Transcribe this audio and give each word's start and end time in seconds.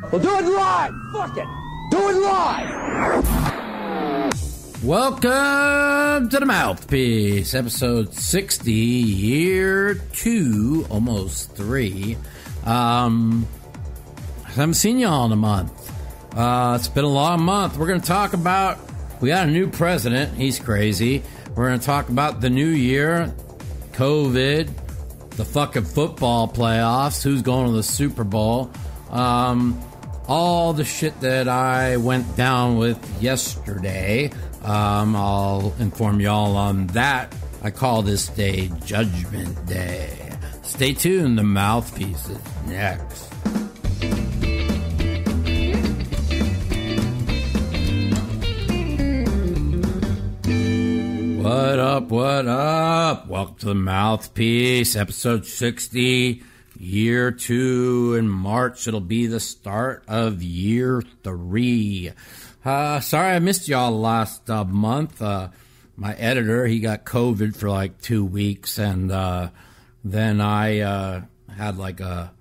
We'll 0.00 0.22
do 0.22 0.32
it 0.38 0.44
live. 0.44 0.94
Fuck 1.12 1.36
it. 1.36 1.46
Do 1.90 2.08
it 2.08 2.16
live. 2.22 2.70
Welcome 4.84 6.28
to 6.28 6.38
the 6.38 6.46
Mouthpiece, 6.46 7.52
episode 7.52 8.14
60, 8.14 8.72
year 8.72 9.94
two, 10.12 10.86
almost 10.88 11.50
three. 11.56 12.16
Um, 12.64 13.44
I 14.46 14.50
haven't 14.50 14.74
seen 14.74 15.00
y'all 15.00 15.26
in 15.26 15.32
a 15.32 15.36
month. 15.36 15.72
Uh, 16.32 16.76
it's 16.78 16.86
been 16.86 17.04
a 17.04 17.08
long 17.08 17.42
month. 17.42 17.76
We're 17.76 17.88
going 17.88 18.00
to 18.00 18.06
talk 18.06 18.34
about, 18.34 18.78
we 19.20 19.30
got 19.30 19.48
a 19.48 19.50
new 19.50 19.68
president. 19.68 20.32
He's 20.36 20.60
crazy. 20.60 21.24
We're 21.56 21.66
going 21.66 21.80
to 21.80 21.84
talk 21.84 22.08
about 22.08 22.40
the 22.40 22.50
new 22.50 22.68
year, 22.68 23.34
COVID, 23.94 24.70
the 25.30 25.44
fucking 25.44 25.84
football 25.84 26.46
playoffs, 26.46 27.20
who's 27.20 27.42
going 27.42 27.66
to 27.66 27.72
the 27.72 27.82
Super 27.82 28.22
Bowl. 28.22 28.70
Um, 29.10 29.82
all 30.28 30.74
the 30.74 30.84
shit 30.84 31.18
that 31.20 31.48
I 31.48 31.96
went 31.96 32.36
down 32.36 32.76
with 32.76 32.98
yesterday. 33.20 34.30
Um, 34.62 35.16
I'll 35.16 35.74
inform 35.78 36.20
y'all 36.20 36.54
on 36.56 36.86
that. 36.88 37.34
I 37.62 37.70
call 37.70 38.02
this 38.02 38.28
day 38.28 38.70
Judgment 38.84 39.66
Day. 39.66 40.36
Stay 40.62 40.92
tuned, 40.92 41.38
the 41.38 41.42
mouthpiece 41.42 42.28
is 42.28 42.38
next. 42.66 43.24
What 51.42 51.78
up, 51.78 52.10
what 52.10 52.46
up? 52.46 53.26
Welcome 53.28 53.54
to 53.56 53.66
the 53.66 53.74
Mouthpiece, 53.74 54.94
episode 54.94 55.46
60 55.46 56.42
year 56.78 57.32
two 57.32 58.14
in 58.16 58.28
March. 58.28 58.86
It'll 58.86 59.00
be 59.00 59.26
the 59.26 59.40
start 59.40 60.04
of 60.06 60.42
year 60.42 61.02
three. 61.24 62.12
Uh, 62.64 63.00
sorry 63.00 63.34
I 63.34 63.38
missed 63.40 63.68
y'all 63.68 63.98
last 63.98 64.48
uh, 64.48 64.64
month. 64.64 65.20
Uh, 65.20 65.48
my 65.96 66.14
editor, 66.14 66.66
he 66.66 66.78
got 66.78 67.04
COVID 67.04 67.56
for 67.56 67.68
like 67.68 68.00
two 68.00 68.24
weeks, 68.24 68.78
and 68.78 69.10
uh, 69.10 69.50
then 70.04 70.40
I 70.40 70.80
uh, 70.80 71.22
had 71.54 71.76
like 71.76 71.98
a 71.98 72.32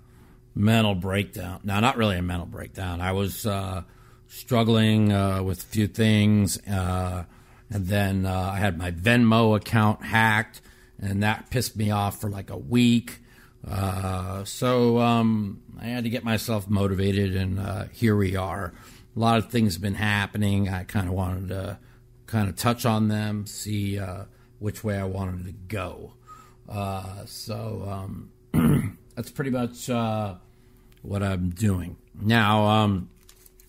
mental 0.53 0.93
breakdown. 0.93 1.61
Now, 1.63 1.79
not 1.79 1.97
really 1.97 2.17
a 2.17 2.21
mental 2.21 2.45
breakdown. 2.45 3.01
I 3.01 3.13
was 3.13 3.47
uh, 3.47 3.81
struggling 4.27 5.07
with 5.43 5.63
a 5.63 5.65
few 5.65 5.87
things, 5.87 6.57
and 6.67 7.25
then 7.69 8.27
I 8.27 8.57
had 8.57 8.77
my 8.77 8.91
Venmo 8.91 9.55
account 9.55 10.03
hacked, 10.03 10.61
and 10.99 11.23
that 11.23 11.49
pissed 11.49 11.75
me 11.75 11.89
off 11.89 12.21
for 12.21 12.29
like 12.29 12.51
a 12.51 12.57
week. 12.57 13.21
Uh, 13.69 14.43
so 14.45 14.99
um, 14.99 15.61
I 15.79 15.85
had 15.85 16.03
to 16.05 16.09
get 16.09 16.23
myself 16.23 16.69
motivated, 16.69 17.35
and 17.35 17.59
uh, 17.59 17.85
here 17.91 18.15
we 18.15 18.35
are. 18.35 18.73
A 19.15 19.19
lot 19.19 19.37
of 19.37 19.49
things 19.49 19.73
have 19.73 19.81
been 19.81 19.95
happening. 19.95 20.69
I 20.69 20.83
kind 20.83 21.07
of 21.07 21.13
wanted 21.13 21.49
to 21.49 21.79
kind 22.27 22.49
of 22.49 22.55
touch 22.55 22.85
on 22.85 23.07
them, 23.07 23.45
see 23.45 23.99
uh, 23.99 24.25
which 24.59 24.83
way 24.83 24.97
I 24.97 25.05
wanted 25.05 25.45
to 25.45 25.51
go. 25.51 26.13
Uh, 26.69 27.25
so 27.25 27.87
um, 28.53 28.97
that's 29.15 29.31
pretty 29.31 29.51
much 29.51 29.89
uh, 29.89 30.35
what 31.01 31.23
I'm 31.23 31.49
doing. 31.49 31.97
Now, 32.19 32.65
um, 32.65 33.09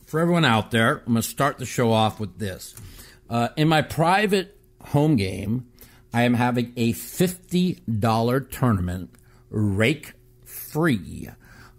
for 0.07 0.21
everyone 0.21 0.45
out 0.45 0.71
there, 0.71 0.99
I'm 0.99 1.13
going 1.13 1.17
to 1.17 1.23
start 1.23 1.59
the 1.59 1.67
show 1.67 1.93
off 1.93 2.21
with 2.21 2.39
this. 2.39 2.75
Uh, 3.29 3.49
in 3.57 3.69
my 3.69 3.83
private 3.83 4.57
home 4.83 5.17
game, 5.17 5.69
I 6.13 6.23
am 6.23 6.35
having 6.35 6.73
a 6.77 6.93
$50 6.95 8.51
tournament 8.51 9.11
rake 9.51 10.13
free. 10.45 11.29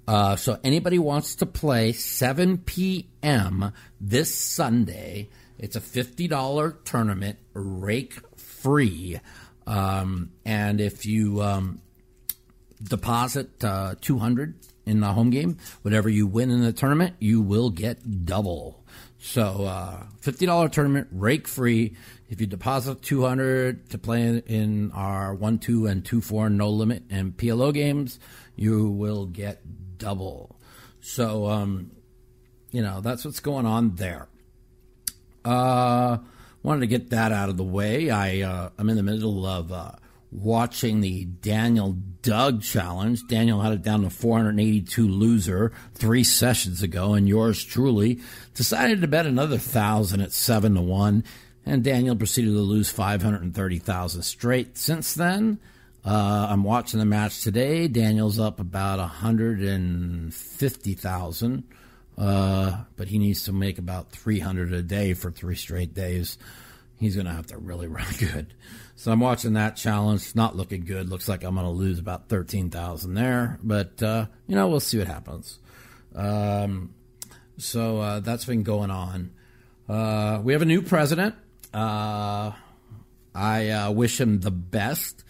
Uh, 0.07 0.35
so 0.35 0.59
anybody 0.63 0.97
wants 0.97 1.35
to 1.35 1.45
play 1.45 1.91
7 1.91 2.57
p.m. 2.59 3.73
this 4.01 4.33
Sunday, 4.33 5.29
it's 5.59 5.75
a 5.75 5.81
$50 5.81 6.83
tournament, 6.83 7.37
rake 7.53 8.15
free. 8.35 9.19
Um, 9.67 10.31
and 10.45 10.81
if 10.81 11.05
you 11.05 11.43
um, 11.43 11.81
deposit 12.81 13.63
uh, 13.63 13.95
200 14.01 14.55
in 14.85 15.01
the 15.01 15.13
home 15.13 15.29
game, 15.29 15.57
whatever 15.83 16.09
you 16.09 16.25
win 16.25 16.49
in 16.49 16.61
the 16.61 16.73
tournament, 16.73 17.15
you 17.19 17.41
will 17.41 17.69
get 17.69 18.25
double. 18.25 18.83
So 19.19 19.65
uh, 19.65 20.05
$50 20.21 20.71
tournament, 20.71 21.09
rake 21.11 21.47
free. 21.47 21.95
If 22.29 22.39
you 22.39 22.47
deposit 22.47 23.01
200 23.01 23.89
to 23.89 23.97
play 23.97 24.41
in 24.45 24.91
our 24.93 25.35
1 25.35 25.59
2 25.59 25.87
and 25.87 26.05
2 26.05 26.21
4 26.21 26.49
no 26.49 26.69
limit 26.69 27.03
and 27.09 27.35
PLO 27.35 27.73
games, 27.73 28.19
you 28.55 28.89
will 28.89 29.25
get 29.25 29.97
double. 29.97 30.55
So, 31.01 31.47
um, 31.47 31.91
you 32.71 32.81
know, 32.81 33.01
that's 33.01 33.25
what's 33.25 33.41
going 33.41 33.65
on 33.65 33.95
there. 33.95 34.27
Uh, 35.43 36.19
wanted 36.63 36.81
to 36.81 36.87
get 36.87 37.09
that 37.09 37.31
out 37.31 37.49
of 37.49 37.57
the 37.57 37.63
way. 37.63 38.09
I, 38.09 38.41
uh, 38.41 38.69
I'm 38.77 38.89
in 38.89 38.95
the 38.95 39.03
middle 39.03 39.45
of 39.45 39.71
uh, 39.71 39.91
watching 40.31 41.01
the 41.01 41.25
Daniel 41.25 41.93
Doug 42.21 42.61
challenge. 42.61 43.25
Daniel 43.27 43.61
had 43.61 43.73
it 43.73 43.81
down 43.81 44.03
to 44.03 44.09
482 44.09 45.07
loser 45.07 45.71
three 45.95 46.23
sessions 46.23 46.83
ago, 46.83 47.13
and 47.13 47.27
yours 47.27 47.63
truly 47.63 48.19
decided 48.53 49.01
to 49.01 49.07
bet 49.07 49.25
another 49.25 49.57
thousand 49.57 50.21
at 50.21 50.31
seven 50.31 50.75
to 50.75 50.81
one 50.81 51.23
and 51.69 51.83
Daniel 51.83 52.15
proceeded 52.15 52.51
to 52.51 52.61
lose 52.61 52.89
530,000 52.89 54.23
straight 54.23 54.77
since 54.77 55.13
then. 55.13 55.59
Uh, 56.03 56.47
I'm 56.49 56.63
watching 56.63 56.99
the 56.99 57.05
match 57.05 57.41
today. 57.41 57.87
Daniel's 57.87 58.39
up 58.39 58.59
about 58.59 58.97
150,000, 58.99 61.63
uh, 62.17 62.77
but 62.95 63.07
he 63.07 63.19
needs 63.19 63.43
to 63.43 63.53
make 63.53 63.77
about 63.77 64.11
300 64.11 64.73
a 64.73 64.81
day 64.81 65.13
for 65.13 65.29
three 65.29 65.55
straight 65.55 65.93
days. 65.93 66.39
He's 66.99 67.15
going 67.15 67.27
to 67.27 67.33
have 67.33 67.47
to 67.47 67.57
really, 67.57 67.87
run 67.87 68.05
good. 68.17 68.53
So 68.95 69.11
I'm 69.11 69.21
watching 69.21 69.53
that 69.53 69.77
challenge. 69.77 70.21
It's 70.21 70.35
not 70.35 70.55
looking 70.55 70.83
good. 70.85 71.09
Looks 71.09 71.29
like 71.29 71.43
I'm 71.43 71.55
going 71.55 71.65
to 71.65 71.71
lose 71.71 71.99
about 71.99 72.27
13,000 72.27 73.13
there, 73.13 73.57
but, 73.63 74.03
uh, 74.03 74.25
you 74.47 74.55
know, 74.55 74.67
we'll 74.67 74.81
see 74.81 74.97
what 74.97 75.07
happens. 75.07 75.59
Um, 76.13 76.93
so 77.57 77.99
uh, 77.99 78.19
that's 78.19 78.45
been 78.45 78.63
going 78.63 78.91
on. 78.91 79.31
Uh, 79.87 80.41
we 80.43 80.53
have 80.53 80.61
a 80.61 80.65
new 80.65 80.81
president. 80.81 81.35
Uh, 81.73 82.51
I 83.33 83.69
uh, 83.69 83.91
wish 83.91 84.19
him 84.19 84.41
the 84.41 84.51
best. 84.51 85.23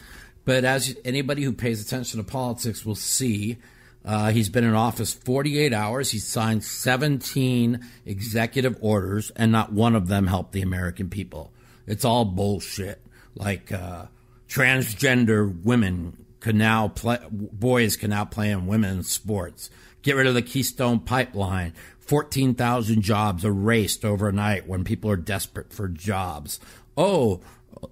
But 0.46 0.66
as 0.66 0.96
anybody 1.06 1.44
who 1.44 1.53
pays 1.53 1.86
attention 1.86 2.18
to 2.18 2.24
politics 2.24 2.86
will 2.86 2.96
see, 2.96 3.57
uh, 4.03 4.31
he's 4.31 4.50
been 4.50 4.63
in 4.63 4.74
office 4.74 5.13
48 5.13 5.74
hours. 5.74 6.12
He's 6.12 6.25
signed 6.25 6.63
17 6.63 7.86
executive 8.06 8.78
orders, 8.81 9.30
and 9.36 9.51
not 9.51 9.72
one 9.72 9.96
of 9.96 10.07
them 10.07 10.28
helped 10.28 10.53
the 10.53 10.62
American 10.62 11.09
people. 11.09 11.53
It's 11.89 12.05
all 12.05 12.23
bullshit. 12.23 13.01
Like 13.35 13.72
uh, 13.72 14.05
transgender 14.47 15.63
women 15.63 16.25
can 16.39 16.57
now 16.57 16.88
play, 16.88 17.17
boys 17.29 17.97
can 17.97 18.11
now 18.11 18.25
play 18.25 18.51
in 18.51 18.67
women's 18.67 19.09
sports. 19.11 19.69
Get 20.01 20.16
rid 20.16 20.27
of 20.27 20.33
the 20.33 20.41
Keystone 20.41 21.00
Pipeline. 21.00 21.73
14,000 22.00 23.01
jobs 23.01 23.44
erased 23.44 24.05
overnight 24.05 24.67
when 24.67 24.83
people 24.83 25.11
are 25.11 25.17
desperate 25.17 25.73
for 25.73 25.88
jobs. 25.88 26.59
Oh, 26.97 27.41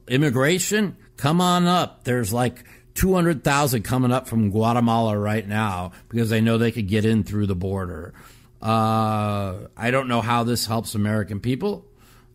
immigration, 0.08 0.98
come 1.18 1.42
on 1.42 1.68
up. 1.68 2.04
There's 2.04 2.34
like 2.34 2.64
200,000 2.96 3.84
coming 3.84 4.12
up 4.12 4.28
from 4.28 4.50
Guatemala 4.50 5.18
right 5.18 5.48
now 5.48 5.92
because 6.10 6.30
they 6.30 6.42
know 6.42 6.58
they 6.58 6.72
could 6.72 6.88
get 6.88 7.06
in 7.06 7.24
through 7.24 7.46
the 7.46 7.56
border. 7.56 8.14
Uh, 8.62 9.68
I 9.78 9.92
don't 9.92 10.08
know 10.08 10.22
how 10.22 10.44
this 10.44 10.66
helps 10.66 10.96
American 10.96 11.40
people, 11.40 11.86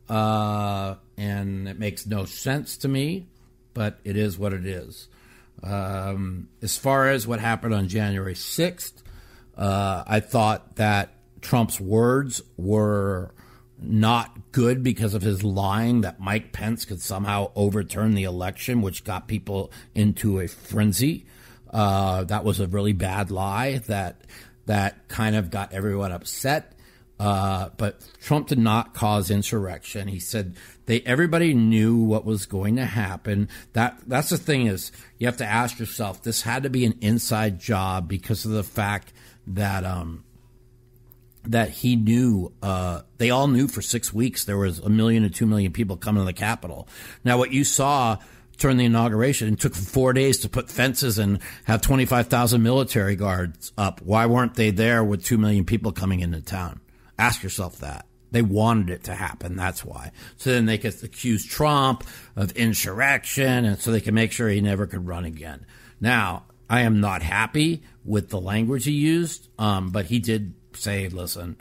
uh, 0.09 0.97
and 1.17 1.69
it 1.69 1.79
makes 1.79 2.07
no 2.07 2.25
sense 2.25 2.77
to 2.79 2.89
me, 2.89 3.27
but 3.75 3.99
it 4.05 4.17
is 4.17 4.39
what 4.39 4.53
it 4.53 4.67
is. 4.67 5.09
Um, 5.63 6.49
as 6.61 6.77
far 6.77 7.09
as 7.09 7.27
what 7.27 7.41
happened 7.41 7.75
on 7.75 7.89
January 7.89 8.35
6th, 8.35 8.93
uh, 9.57 10.03
I 10.07 10.21
thought 10.21 10.76
that 10.76 11.15
Trump's 11.41 11.81
words 11.81 12.43
were 12.56 13.32
not 13.79 14.53
good 14.53 14.82
because 14.82 15.15
of 15.15 15.23
his 15.23 15.43
lying 15.43 16.03
that 16.03 16.21
Mike 16.21 16.53
Pence 16.53 16.85
could 16.85 17.00
somehow 17.00 17.50
overturn 17.55 18.15
the 18.15 18.25
election, 18.25 18.81
which 18.81 19.05
got 19.05 19.29
people 19.29 19.73
into 19.94 20.41
a 20.41 20.47
frenzy. 20.47 21.26
Uh, 21.71 22.25
that 22.25 22.44
was 22.44 22.61
a 22.61 22.67
really 22.67 22.93
bad 22.93 23.31
lie 23.31 23.79
that 23.87 24.21
that 24.67 25.09
kind 25.09 25.35
of 25.35 25.50
got 25.50 25.73
everyone 25.73 26.12
upset. 26.12 26.73
Uh, 27.19 27.69
but 27.76 28.00
Trump 28.20 28.49
did 28.49 28.59
not 28.59 28.94
cause 28.94 29.31
insurrection. 29.31 30.09
He 30.09 30.19
said 30.19 30.56
they 30.87 31.00
everybody 31.03 31.55
knew 31.55 32.03
what 32.03 32.25
was 32.25 32.47
going 32.47 32.76
to 32.76 32.85
happen. 32.85 33.49
That 33.75 33.99
that's 34.06 34.31
the 34.31 34.38
thing 34.38 34.67
is 34.67 34.91
you 35.19 35.26
have 35.26 35.37
to 35.37 35.47
ask 35.47 35.79
yourself. 35.79 36.23
This 36.23 36.43
had 36.43 36.64
to 36.64 36.70
be 36.70 36.85
an 36.85 36.99
inside 37.00 37.61
job 37.61 38.09
because 38.09 38.44
of 38.44 38.53
the 38.53 38.64
fact 38.64 39.12
that 39.47 39.85
um, 39.85 40.25
that 41.44 41.70
he 41.70 41.94
knew 41.94 42.53
uh, 42.62 43.03
they 43.19 43.31
all 43.31 43.47
knew 43.47 43.69
for 43.69 43.82
six 43.82 44.12
weeks 44.12 44.44
there 44.44 44.59
was 44.59 44.81
a 44.81 44.88
million 44.88 45.29
two 45.31 45.47
million 45.47 45.73
people 45.73 45.97
coming 45.97 46.23
to 46.23 46.26
the 46.26 46.32
Capitol. 46.32 46.88
Now, 47.25 47.38
what 47.38 47.53
you 47.53 47.62
saw 47.62 48.19
during 48.59 48.76
the 48.76 48.85
inauguration. 48.85 49.53
It 49.53 49.61
took 49.61 49.75
four 49.75 50.12
days 50.12 50.38
to 50.38 50.49
put 50.49 50.70
fences 50.70 51.19
and 51.19 51.41
have 51.64 51.82
25,000 51.82 52.62
military 52.62 53.17
guards 53.17 53.73
up. 53.76 54.00
Why 54.03 54.26
weren't 54.26 54.55
they 54.55 54.70
there 54.70 55.03
with 55.03 55.25
2 55.25 55.37
million 55.37 55.64
people 55.64 55.91
coming 55.91 56.20
into 56.20 56.41
town? 56.41 56.81
Ask 57.23 57.45
yourself 57.45 57.79
that. 57.79 58.07
They 58.33 58.43
wanted 58.43 58.91
it 58.91 59.05
to 59.05 59.15
happen. 59.15 59.55
That's 59.55 59.85
why. 59.85 60.11
So 60.39 60.51
then 60.51 60.67
they 60.67 60.77
could 60.77 61.01
accuse 61.05 61.47
Trump 61.47 62.03
of 62.35 62.51
insurrection 62.57 63.65
and 63.65 63.79
so 63.79 63.93
they 63.93 64.01
can 64.01 64.15
make 64.15 64.33
sure 64.33 64.49
he 64.49 64.61
never 64.61 64.89
could 64.89 65.07
run 65.07 65.25
again. 65.25 65.65
Now, 66.01 66.47
I 66.69 66.81
am 66.81 67.01
not 67.01 67.23
happy 67.23 67.85
with 68.05 68.29
the 68.31 68.41
language 68.41 68.87
he 68.87 68.91
used, 68.91 69.49
um, 69.57 69.91
but 69.91 70.07
he 70.07 70.19
did 70.19 70.55
say, 70.73 71.09
listen, 71.11 71.59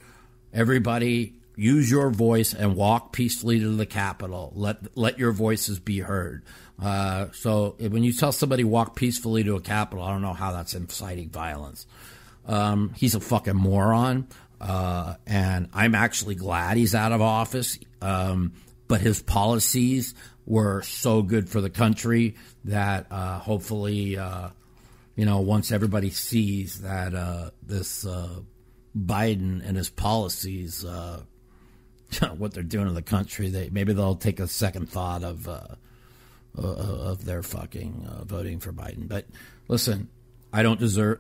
everybody 0.52 1.36
use 1.56 1.92
your 1.92 2.10
voice 2.10 2.56
and 2.56 2.76
walk 2.76 3.14
peacefully 3.14 3.60
to 3.60 3.76
the 3.76 3.86
Capitol. 3.86 4.52
Let, 4.56 4.98
let 4.98 5.20
your 5.20 5.32
voices 5.32 5.78
be 5.78 6.00
heard. 6.00 6.42
Uh, 6.82 7.28
so 7.34 7.76
when 7.78 8.04
you 8.04 8.14
tell 8.14 8.32
somebody 8.32 8.64
walk 8.64 8.96
peacefully 8.96 9.44
to 9.44 9.58
a 9.58 9.62
Capitol, 9.62 10.04
I 10.04 10.12
don't 10.12 10.24
know 10.24 10.34
how 10.34 10.54
that's 10.54 10.74
inciting 10.74 11.30
violence. 11.30 11.86
Um, 12.48 12.94
he's 12.96 13.14
a 13.14 13.20
fucking 13.20 13.56
moron. 13.56 14.28
Uh, 14.62 15.16
and 15.26 15.70
I'm 15.74 15.96
actually 15.96 16.36
glad 16.36 16.78
he's 16.78 16.94
out 16.94 17.12
of 17.12 17.20
office. 17.20 17.80
Um, 18.00 18.54
but 18.88 19.02
his 19.02 19.22
policies 19.22 20.14
were 20.46 20.84
so 20.84 21.24
good 21.24 21.50
for 21.50 21.62
the 21.62 21.70
country 21.70 22.36
that 22.66 23.08
uh, 23.10 23.40
hopefully, 23.40 24.18
uh, 24.18 24.50
you 25.16 25.26
know, 25.26 25.40
once 25.40 25.72
everybody 25.72 26.12
sees 26.12 26.82
that 26.82 27.16
uh, 27.16 27.50
this 27.64 28.06
uh, 28.06 28.42
Biden 28.96 29.68
and 29.68 29.76
his 29.76 29.90
policies, 29.90 30.86
uh, 30.86 31.22
what 32.38 32.54
they're 32.54 32.64
doing 32.64 32.86
to 32.86 32.94
the 32.94 33.02
country, 33.02 33.50
they 33.50 33.70
maybe 33.70 33.94
they'll 33.94 34.16
take 34.16 34.40
a 34.40 34.48
second 34.48 34.90
thought 34.90 35.24
of 35.24 35.48
of 36.54 37.26
their 37.26 37.42
fucking 37.42 38.08
voting 38.26 38.60
for 38.60 38.74
Biden. 38.74 39.08
But 39.08 39.26
listen, 39.70 40.10
I 40.54 40.64
don't 40.64 40.80
deserve 40.80 41.20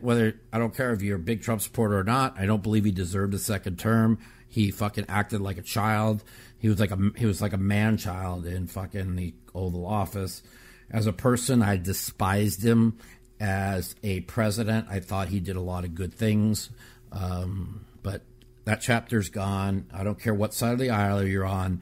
whether 0.00 0.40
I 0.52 0.58
don't 0.58 0.74
care 0.74 0.92
if 0.92 1.02
you're 1.02 1.16
a 1.16 1.20
big 1.20 1.42
Trump 1.42 1.60
supporter 1.60 1.98
or 1.98 2.04
not. 2.04 2.38
I 2.38 2.46
don't 2.46 2.62
believe 2.62 2.84
he 2.84 2.92
deserved 2.92 3.34
a 3.34 3.38
second 3.38 3.78
term. 3.78 4.18
He 4.48 4.70
fucking 4.70 5.06
acted 5.08 5.40
like 5.40 5.58
a 5.58 5.62
child. 5.62 6.22
He 6.58 6.68
was 6.68 6.78
like 6.78 6.92
a 6.92 6.98
he 7.16 7.26
was 7.26 7.42
like 7.42 7.52
a 7.52 7.58
man 7.58 7.96
child 7.96 8.46
in 8.46 8.66
fucking 8.66 9.16
the 9.16 9.34
Oval 9.54 9.86
Office. 9.86 10.42
As 10.90 11.06
a 11.06 11.12
person, 11.12 11.62
I 11.62 11.76
despised 11.76 12.64
him. 12.64 12.98
As 13.40 13.94
a 14.02 14.20
president, 14.20 14.86
I 14.90 15.00
thought 15.00 15.28
he 15.28 15.40
did 15.40 15.56
a 15.56 15.62
lot 15.62 15.84
of 15.84 15.94
good 15.94 16.12
things, 16.12 16.68
um, 17.10 17.86
but 18.02 18.22
that 18.66 18.82
chapter's 18.82 19.30
gone. 19.30 19.86
I 19.94 20.04
don't 20.04 20.20
care 20.20 20.34
what 20.34 20.52
side 20.52 20.74
of 20.74 20.78
the 20.78 20.90
aisle 20.90 21.26
you're 21.26 21.46
on. 21.46 21.80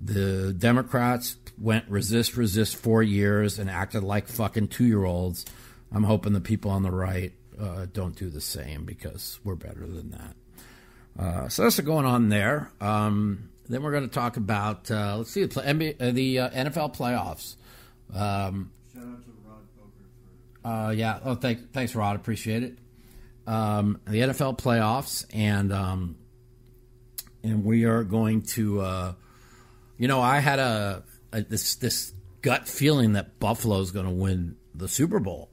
The 0.00 0.52
Democrats 0.52 1.36
went 1.58 1.88
resist, 1.88 2.36
resist 2.36 2.76
four 2.76 3.04
years 3.04 3.60
and 3.60 3.70
acted 3.70 4.02
like 4.02 4.26
fucking 4.26 4.68
two 4.68 4.84
year 4.84 5.04
olds 5.04 5.46
I'm 5.92 6.04
hoping 6.04 6.32
the 6.32 6.40
people 6.40 6.70
on 6.70 6.82
the 6.82 6.90
right 6.90 7.32
uh, 7.60 7.86
don't 7.92 8.16
do 8.16 8.28
the 8.28 8.40
same 8.40 8.84
because 8.84 9.40
we're 9.44 9.54
better 9.54 9.86
than 9.86 10.10
that. 10.10 10.36
Uh, 11.18 11.48
so 11.48 11.62
that's 11.62 11.78
what's 11.78 11.86
going 11.86 12.04
on 12.04 12.28
there. 12.28 12.70
Um, 12.80 13.50
then 13.68 13.82
we're 13.82 13.92
going 13.92 14.08
to 14.08 14.14
talk 14.14 14.36
about 14.36 14.90
uh, 14.90 15.18
let's 15.18 15.30
see 15.30 15.44
the, 15.44 15.60
NBA, 15.60 15.96
uh, 16.00 16.10
the 16.12 16.38
uh, 16.40 16.50
NFL 16.50 16.96
playoffs. 16.96 17.56
Um, 18.14 18.70
Shout 18.92 19.02
out 19.02 19.24
to 19.24 19.30
Rod 19.44 19.62
Poker 19.76 20.06
for 20.62 20.68
uh, 20.68 20.90
yeah. 20.90 21.18
Oh, 21.24 21.34
thanks, 21.34 21.62
thanks, 21.72 21.94
Rod. 21.94 22.16
Appreciate 22.16 22.62
it. 22.62 22.78
Um, 23.46 24.00
the 24.06 24.20
NFL 24.20 24.58
playoffs, 24.58 25.24
and 25.32 25.72
um, 25.72 26.16
and 27.42 27.64
we 27.64 27.84
are 27.84 28.04
going 28.04 28.42
to. 28.42 28.80
Uh, 28.80 29.12
you 29.98 30.08
know, 30.08 30.20
I 30.20 30.40
had 30.40 30.58
a, 30.58 31.02
a 31.32 31.42
this 31.42 31.76
this 31.76 32.12
gut 32.42 32.68
feeling 32.68 33.14
that 33.14 33.40
Buffalo 33.40 33.80
is 33.80 33.90
going 33.90 34.06
to 34.06 34.12
win 34.12 34.56
the 34.74 34.88
Super 34.88 35.18
Bowl, 35.18 35.50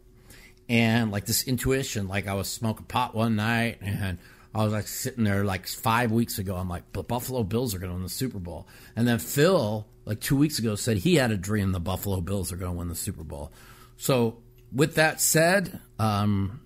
and 0.70 1.12
like 1.12 1.26
this 1.26 1.48
intuition, 1.48 2.08
like 2.08 2.28
I 2.28 2.34
was 2.34 2.48
smoking 2.48 2.86
pot 2.86 3.16
one 3.16 3.36
night 3.36 3.80
and 3.82 4.18
I 4.56 4.64
was 4.64 4.74
like 4.74 4.88
sitting 4.88 5.24
there 5.24 5.44
like 5.44 5.68
five 5.68 6.12
weeks 6.12 6.40
ago. 6.40 6.56
I'm 6.56 6.70
like, 6.70 6.92
the 6.94 7.04
Buffalo 7.04 7.44
Bills 7.44 7.74
are 7.74 7.80
going 7.80 7.90
to 7.90 7.96
win 7.96 8.04
the 8.04 8.10
Super 8.10 8.40
Bowl. 8.40 8.68
And 8.96 9.08
then 9.08 9.20
Phil, 9.20 9.88
like 10.06 10.20
two 10.20 10.38
weeks 10.38 10.60
ago, 10.60 10.76
said 10.76 10.98
he 10.98 11.16
had 11.16 11.32
a 11.32 11.38
dream 11.38 11.72
the 11.72 11.80
Buffalo 11.80 12.22
Bills 12.22 12.52
are 12.52 12.58
going 12.58 12.72
to 12.72 12.78
win 12.78 12.88
the 12.88 12.96
Super 12.96 13.24
Bowl. 13.24 13.52
So 13.98 14.38
with 14.72 14.96
that 14.96 15.22
said, 15.22 15.80
um, 16.00 16.62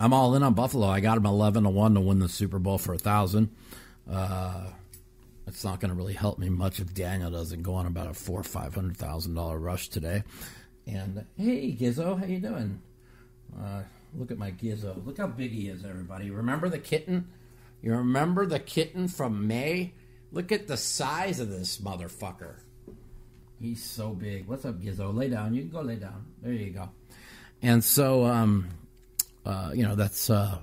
I'm 0.00 0.12
all 0.12 0.34
in 0.34 0.42
on 0.42 0.54
Buffalo. 0.54 0.86
I 0.86 1.00
got 1.00 1.16
them 1.16 1.26
11 1.26 1.64
to 1.64 1.70
one 1.70 1.94
to 1.94 2.00
win 2.00 2.18
the 2.18 2.28
Super 2.28 2.58
Bowl 2.58 2.78
for 2.78 2.94
a 2.94 2.98
thousand. 2.98 3.54
Uh, 4.10 4.66
it's 5.46 5.64
not 5.64 5.80
going 5.80 5.90
to 5.90 5.94
really 5.94 6.14
help 6.14 6.38
me 6.38 6.48
much 6.48 6.78
if 6.78 6.94
Daniel 6.94 7.30
doesn't 7.30 7.62
go 7.62 7.74
on 7.74 7.86
about 7.86 8.08
a 8.08 8.14
four 8.14 8.40
or 8.40 8.44
five 8.44 8.74
hundred 8.74 8.96
thousand 8.96 9.34
dollar 9.34 9.58
rush 9.58 9.88
today. 9.88 10.22
And 10.86 11.24
hey, 11.36 11.76
Gizzo, 11.78 12.18
how 12.18 12.26
you 12.26 12.38
doing? 12.38 12.80
Uh, 13.56 13.82
look 14.14 14.30
at 14.30 14.38
my 14.38 14.50
Gizzo. 14.50 15.04
Look 15.04 15.18
how 15.18 15.26
big 15.26 15.52
he 15.52 15.68
is, 15.68 15.84
everybody. 15.84 16.30
Remember 16.30 16.68
the 16.68 16.78
kitten? 16.78 17.28
You 17.82 17.94
remember 17.94 18.46
the 18.46 18.58
kitten 18.58 19.08
from 19.08 19.46
May? 19.46 19.92
Look 20.32 20.52
at 20.52 20.66
the 20.66 20.76
size 20.76 21.40
of 21.40 21.48
this 21.48 21.78
motherfucker. 21.78 22.56
He's 23.60 23.82
so 23.82 24.10
big. 24.10 24.46
What's 24.46 24.64
up, 24.64 24.80
Gizzo? 24.80 25.14
Lay 25.14 25.28
down. 25.28 25.54
You 25.54 25.62
can 25.62 25.70
go 25.70 25.80
lay 25.80 25.96
down. 25.96 26.26
There 26.42 26.52
you 26.52 26.70
go. 26.70 26.90
And 27.62 27.82
so, 27.82 28.24
um, 28.24 28.68
uh, 29.44 29.72
you 29.74 29.84
know, 29.84 29.96
that's 29.96 30.30
uh, 30.30 30.58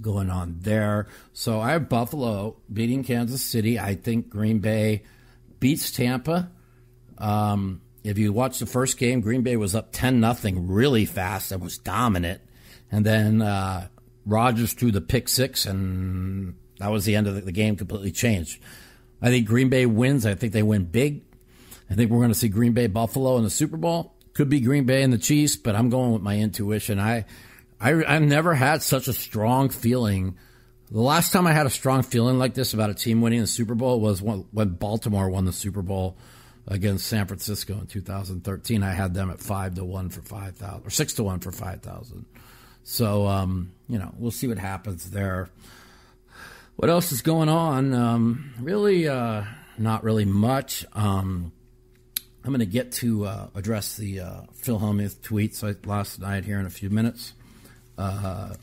going 0.00 0.30
on 0.30 0.56
there. 0.60 1.08
So 1.32 1.60
I 1.60 1.72
have 1.72 1.88
Buffalo 1.88 2.56
beating 2.72 3.02
Kansas 3.02 3.42
City. 3.42 3.78
I 3.78 3.94
think 3.94 4.28
Green 4.28 4.60
Bay 4.60 5.02
beats 5.58 5.90
Tampa. 5.90 6.50
Um, 7.16 7.80
if 8.04 8.18
you 8.18 8.32
watch 8.32 8.58
the 8.58 8.66
first 8.66 8.98
game, 8.98 9.20
Green 9.20 9.42
Bay 9.42 9.56
was 9.56 9.74
up 9.74 9.90
10 9.92 10.20
nothing 10.20 10.68
really 10.68 11.04
fast 11.04 11.52
and 11.52 11.62
was 11.62 11.78
dominant. 11.78 12.40
And 12.90 13.04
then 13.04 13.42
uh, 13.42 13.88
Rodgers 14.24 14.72
threw 14.72 14.90
the 14.90 15.00
pick 15.00 15.28
six, 15.28 15.66
and 15.66 16.54
that 16.78 16.90
was 16.90 17.04
the 17.04 17.16
end 17.16 17.26
of 17.26 17.44
the, 17.44 17.52
game, 17.52 17.76
completely 17.76 18.12
changed. 18.12 18.62
I 19.20 19.28
think 19.28 19.46
Green 19.46 19.68
Bay 19.68 19.84
wins. 19.86 20.24
I 20.24 20.34
think 20.34 20.52
they 20.52 20.62
win 20.62 20.84
big. 20.84 21.22
I 21.90 21.94
think 21.94 22.10
we're 22.10 22.18
going 22.18 22.30
to 22.30 22.38
see 22.38 22.48
Green 22.48 22.72
Bay 22.72 22.86
Buffalo 22.86 23.36
in 23.36 23.44
the 23.44 23.50
Super 23.50 23.76
Bowl. 23.76 24.14
Could 24.34 24.48
be 24.48 24.60
Green 24.60 24.84
Bay 24.84 25.02
and 25.02 25.12
the 25.12 25.18
Chiefs, 25.18 25.56
but 25.56 25.74
I'm 25.74 25.90
going 25.90 26.12
with 26.12 26.22
my 26.22 26.38
intuition. 26.38 27.00
I, 27.00 27.24
I, 27.80 28.04
I've 28.04 28.22
never 28.22 28.54
had 28.54 28.82
such 28.82 29.08
a 29.08 29.12
strong 29.12 29.68
feeling. 29.70 30.36
The 30.90 31.00
last 31.00 31.32
time 31.32 31.46
I 31.46 31.52
had 31.52 31.66
a 31.66 31.70
strong 31.70 32.02
feeling 32.02 32.38
like 32.38 32.54
this 32.54 32.72
about 32.72 32.90
a 32.90 32.94
team 32.94 33.20
winning 33.20 33.40
the 33.40 33.46
Super 33.46 33.74
Bowl 33.74 34.00
was 34.00 34.22
when, 34.22 34.46
when 34.52 34.70
Baltimore 34.70 35.28
won 35.28 35.44
the 35.44 35.52
Super 35.52 35.82
Bowl 35.82 36.16
against 36.68 37.06
San 37.06 37.26
Francisco 37.26 37.74
in 37.74 37.86
2013. 37.86 38.82
I 38.82 38.92
had 38.92 39.14
them 39.14 39.30
at 39.30 39.40
five 39.40 39.74
to 39.74 39.84
one 39.84 40.10
for 40.10 40.22
five 40.22 40.56
thousand 40.56 40.86
or 40.86 40.90
six 40.90 41.14
to 41.14 41.24
one 41.24 41.40
for 41.40 41.50
five 41.50 41.82
thousand. 41.82 42.26
So 42.84 43.26
um, 43.26 43.72
you 43.88 43.98
know, 43.98 44.14
we'll 44.18 44.30
see 44.30 44.46
what 44.46 44.58
happens 44.58 45.10
there. 45.10 45.48
What 46.76 46.90
else 46.90 47.10
is 47.10 47.22
going 47.22 47.48
on? 47.48 47.92
Um, 47.92 48.54
really, 48.60 49.08
uh, 49.08 49.42
not 49.78 50.04
really 50.04 50.24
much. 50.24 50.86
Um, 50.92 51.52
I'm 52.44 52.50
going 52.50 52.60
to 52.60 52.66
get 52.66 52.92
to 52.92 53.26
uh, 53.26 53.48
address 53.54 53.96
the 53.96 54.20
uh, 54.20 54.40
Phil 54.54 54.78
Hellmuth 54.78 55.16
tweets 55.16 55.86
last 55.86 56.20
night 56.20 56.44
here 56.44 56.60
in 56.60 56.66
a 56.66 56.70
few 56.70 56.88
minutes. 56.88 57.34
Uh, 57.98 58.54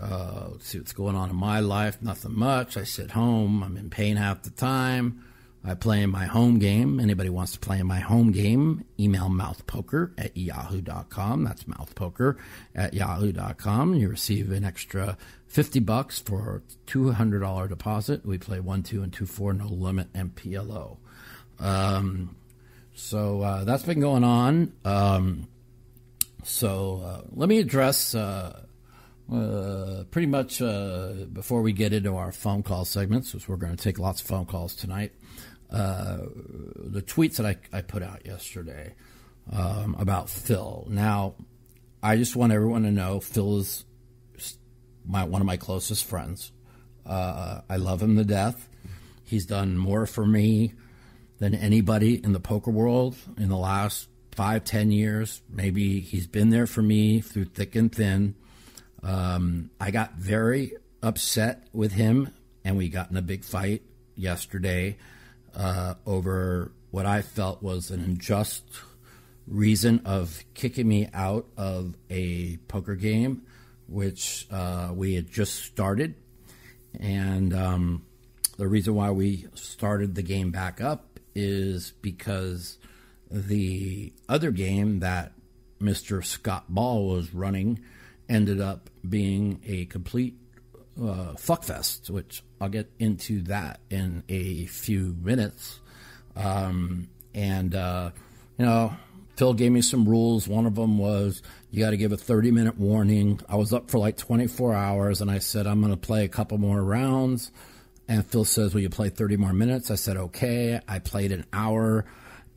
uh, 0.00 0.48
let's 0.52 0.66
see 0.68 0.78
what's 0.78 0.92
going 0.92 1.16
on 1.16 1.28
in 1.28 1.36
my 1.36 1.60
life. 1.60 2.00
Nothing 2.00 2.38
much. 2.38 2.76
I 2.76 2.84
sit 2.84 3.10
home. 3.10 3.62
I'm 3.62 3.76
in 3.76 3.90
pain 3.90 4.16
half 4.16 4.42
the 4.42 4.50
time. 4.50 5.24
I 5.66 5.74
play 5.74 6.02
in 6.02 6.10
my 6.10 6.26
home 6.26 6.58
game. 6.58 7.00
Anybody 7.00 7.30
wants 7.30 7.52
to 7.52 7.58
play 7.58 7.78
in 7.78 7.86
my 7.86 8.00
home 8.00 8.32
game, 8.32 8.84
email 9.00 9.28
mouthpoker 9.28 10.12
at 10.18 10.36
yahoo.com. 10.36 11.44
That's 11.44 11.64
mouthpoker 11.64 12.36
at 12.74 12.92
yahoo.com. 12.92 13.94
You 13.94 14.10
receive 14.10 14.52
an 14.52 14.64
extra 14.64 15.16
50 15.46 15.80
bucks 15.80 16.18
for 16.18 16.62
$200 16.86 17.68
deposit. 17.68 18.26
We 18.26 18.36
play 18.36 18.60
1, 18.60 18.82
2, 18.82 19.02
and 19.02 19.12
2, 19.12 19.24
4, 19.24 19.54
no 19.54 19.66
limit, 19.68 20.12
MPLO. 20.12 20.98
Um, 21.58 22.36
so 22.94 23.40
uh, 23.40 23.64
that's 23.64 23.84
been 23.84 24.00
going 24.00 24.24
on. 24.24 24.72
Um, 24.84 25.48
so 26.42 27.00
uh, 27.02 27.22
let 27.32 27.48
me 27.48 27.58
address 27.58 28.14
uh, 28.14 28.64
uh, 29.32 30.04
pretty 30.10 30.26
much 30.26 30.60
uh, 30.60 31.12
before 31.32 31.62
we 31.62 31.72
get 31.72 31.94
into 31.94 32.16
our 32.16 32.32
phone 32.32 32.62
call 32.62 32.84
segments, 32.84 33.32
because 33.32 33.48
we're 33.48 33.56
going 33.56 33.74
to 33.74 33.82
take 33.82 33.98
lots 33.98 34.20
of 34.20 34.26
phone 34.26 34.44
calls 34.44 34.74
tonight. 34.74 35.12
Uh, 35.70 36.18
the 36.76 37.02
tweets 37.02 37.36
that 37.36 37.46
I, 37.46 37.56
I 37.72 37.82
put 37.82 38.02
out 38.02 38.24
yesterday 38.26 38.94
um, 39.52 39.96
about 39.98 40.30
Phil. 40.30 40.86
Now, 40.88 41.34
I 42.02 42.16
just 42.16 42.36
want 42.36 42.52
everyone 42.52 42.82
to 42.82 42.90
know 42.90 43.20
Phil 43.20 43.58
is 43.58 43.84
my 45.06 45.24
one 45.24 45.40
of 45.40 45.46
my 45.46 45.56
closest 45.56 46.04
friends. 46.04 46.52
Uh, 47.04 47.60
I 47.68 47.76
love 47.76 48.02
him 48.02 48.16
to 48.16 48.24
death. 48.24 48.68
He's 49.24 49.46
done 49.46 49.76
more 49.76 50.06
for 50.06 50.26
me 50.26 50.74
than 51.38 51.54
anybody 51.54 52.22
in 52.22 52.32
the 52.32 52.40
poker 52.40 52.70
world 52.70 53.16
in 53.36 53.48
the 53.48 53.56
last 53.56 54.08
five, 54.32 54.64
ten 54.64 54.90
years. 54.90 55.42
Maybe 55.48 56.00
he's 56.00 56.26
been 56.26 56.50
there 56.50 56.66
for 56.66 56.82
me 56.82 57.20
through 57.20 57.46
thick 57.46 57.74
and 57.74 57.94
thin. 57.94 58.34
Um, 59.02 59.70
I 59.80 59.90
got 59.90 60.14
very 60.14 60.74
upset 61.02 61.66
with 61.72 61.92
him, 61.92 62.30
and 62.64 62.76
we 62.76 62.88
got 62.88 63.10
in 63.10 63.16
a 63.16 63.22
big 63.22 63.44
fight 63.44 63.82
yesterday 64.14 64.96
uh, 65.56 65.94
over 66.06 66.72
what 66.90 67.06
I 67.06 67.22
felt 67.22 67.62
was 67.62 67.90
an 67.90 68.00
unjust 68.00 68.64
reason 69.46 70.02
of 70.04 70.42
kicking 70.54 70.88
me 70.88 71.08
out 71.12 71.46
of 71.56 71.94
a 72.10 72.56
poker 72.68 72.94
game, 72.94 73.42
which 73.88 74.46
uh, 74.50 74.90
we 74.94 75.14
had 75.14 75.30
just 75.30 75.64
started. 75.64 76.14
And 76.98 77.52
um, 77.52 78.06
the 78.56 78.68
reason 78.68 78.94
why 78.94 79.10
we 79.10 79.46
started 79.54 80.14
the 80.14 80.22
game 80.22 80.50
back 80.50 80.80
up 80.80 81.18
is 81.34 81.92
because 82.00 82.78
the 83.30 84.12
other 84.28 84.50
game 84.50 85.00
that 85.00 85.32
Mr. 85.80 86.24
Scott 86.24 86.66
Ball 86.68 87.08
was 87.08 87.34
running 87.34 87.80
ended 88.28 88.60
up 88.60 88.88
being 89.06 89.60
a 89.66 89.84
complete 89.86 90.36
uh, 90.98 91.34
fuckfest, 91.34 92.10
which 92.10 92.42
I'll 92.60 92.68
get 92.68 92.90
into 92.98 93.42
that 93.42 93.80
in 93.90 94.22
a 94.28 94.66
few 94.66 95.16
minutes. 95.20 95.80
Um, 96.36 97.08
and, 97.34 97.74
uh, 97.74 98.10
you 98.58 98.64
know, 98.64 98.94
Phil 99.36 99.54
gave 99.54 99.72
me 99.72 99.82
some 99.82 100.08
rules. 100.08 100.46
One 100.46 100.66
of 100.66 100.76
them 100.76 100.98
was 100.98 101.42
you 101.70 101.80
got 101.80 101.90
to 101.90 101.96
give 101.96 102.12
a 102.12 102.16
30 102.16 102.52
minute 102.52 102.78
warning. 102.78 103.40
I 103.48 103.56
was 103.56 103.72
up 103.72 103.90
for 103.90 103.98
like 103.98 104.16
24 104.16 104.74
hours 104.74 105.20
and 105.20 105.30
I 105.30 105.38
said, 105.38 105.66
I'm 105.66 105.80
going 105.80 105.92
to 105.92 105.98
play 105.98 106.24
a 106.24 106.28
couple 106.28 106.58
more 106.58 106.82
rounds. 106.82 107.50
And 108.06 108.24
Phil 108.26 108.44
says, 108.44 108.74
Will 108.74 108.82
you 108.82 108.90
play 108.90 109.08
30 109.08 109.36
more 109.36 109.52
minutes? 109.52 109.90
I 109.90 109.96
said, 109.96 110.16
Okay. 110.16 110.80
I 110.86 110.98
played 111.00 111.32
an 111.32 111.46
hour. 111.52 112.04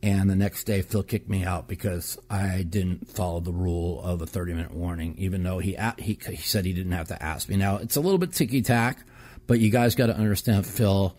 And 0.03 0.29
the 0.29 0.35
next 0.35 0.65
day, 0.65 0.83
Phil 0.83 1.01
kicked 1.01 1.27
me 1.27 1.43
out 1.43 1.67
because 1.67 2.19
I 2.29 2.61
didn't 2.61 3.09
follow 3.09 3.39
the 3.39 3.51
rule 3.51 4.01
of 4.01 4.21
a 4.21 4.27
30 4.27 4.53
minute 4.53 4.73
warning, 4.73 5.15
even 5.17 5.41
though 5.43 5.57
he, 5.59 5.77
he, 5.97 6.19
he 6.27 6.35
said 6.35 6.65
he 6.65 6.73
didn't 6.73 6.91
have 6.91 7.07
to 7.07 7.21
ask 7.21 7.49
me. 7.49 7.57
Now, 7.57 7.77
it's 7.77 7.95
a 7.95 8.01
little 8.01 8.19
bit 8.19 8.31
ticky 8.31 8.61
tack, 8.61 8.99
but 9.47 9.59
you 9.59 9.71
guys 9.71 9.95
got 9.95 10.07
to 10.07 10.15
understand, 10.15 10.67
Phil, 10.67 11.15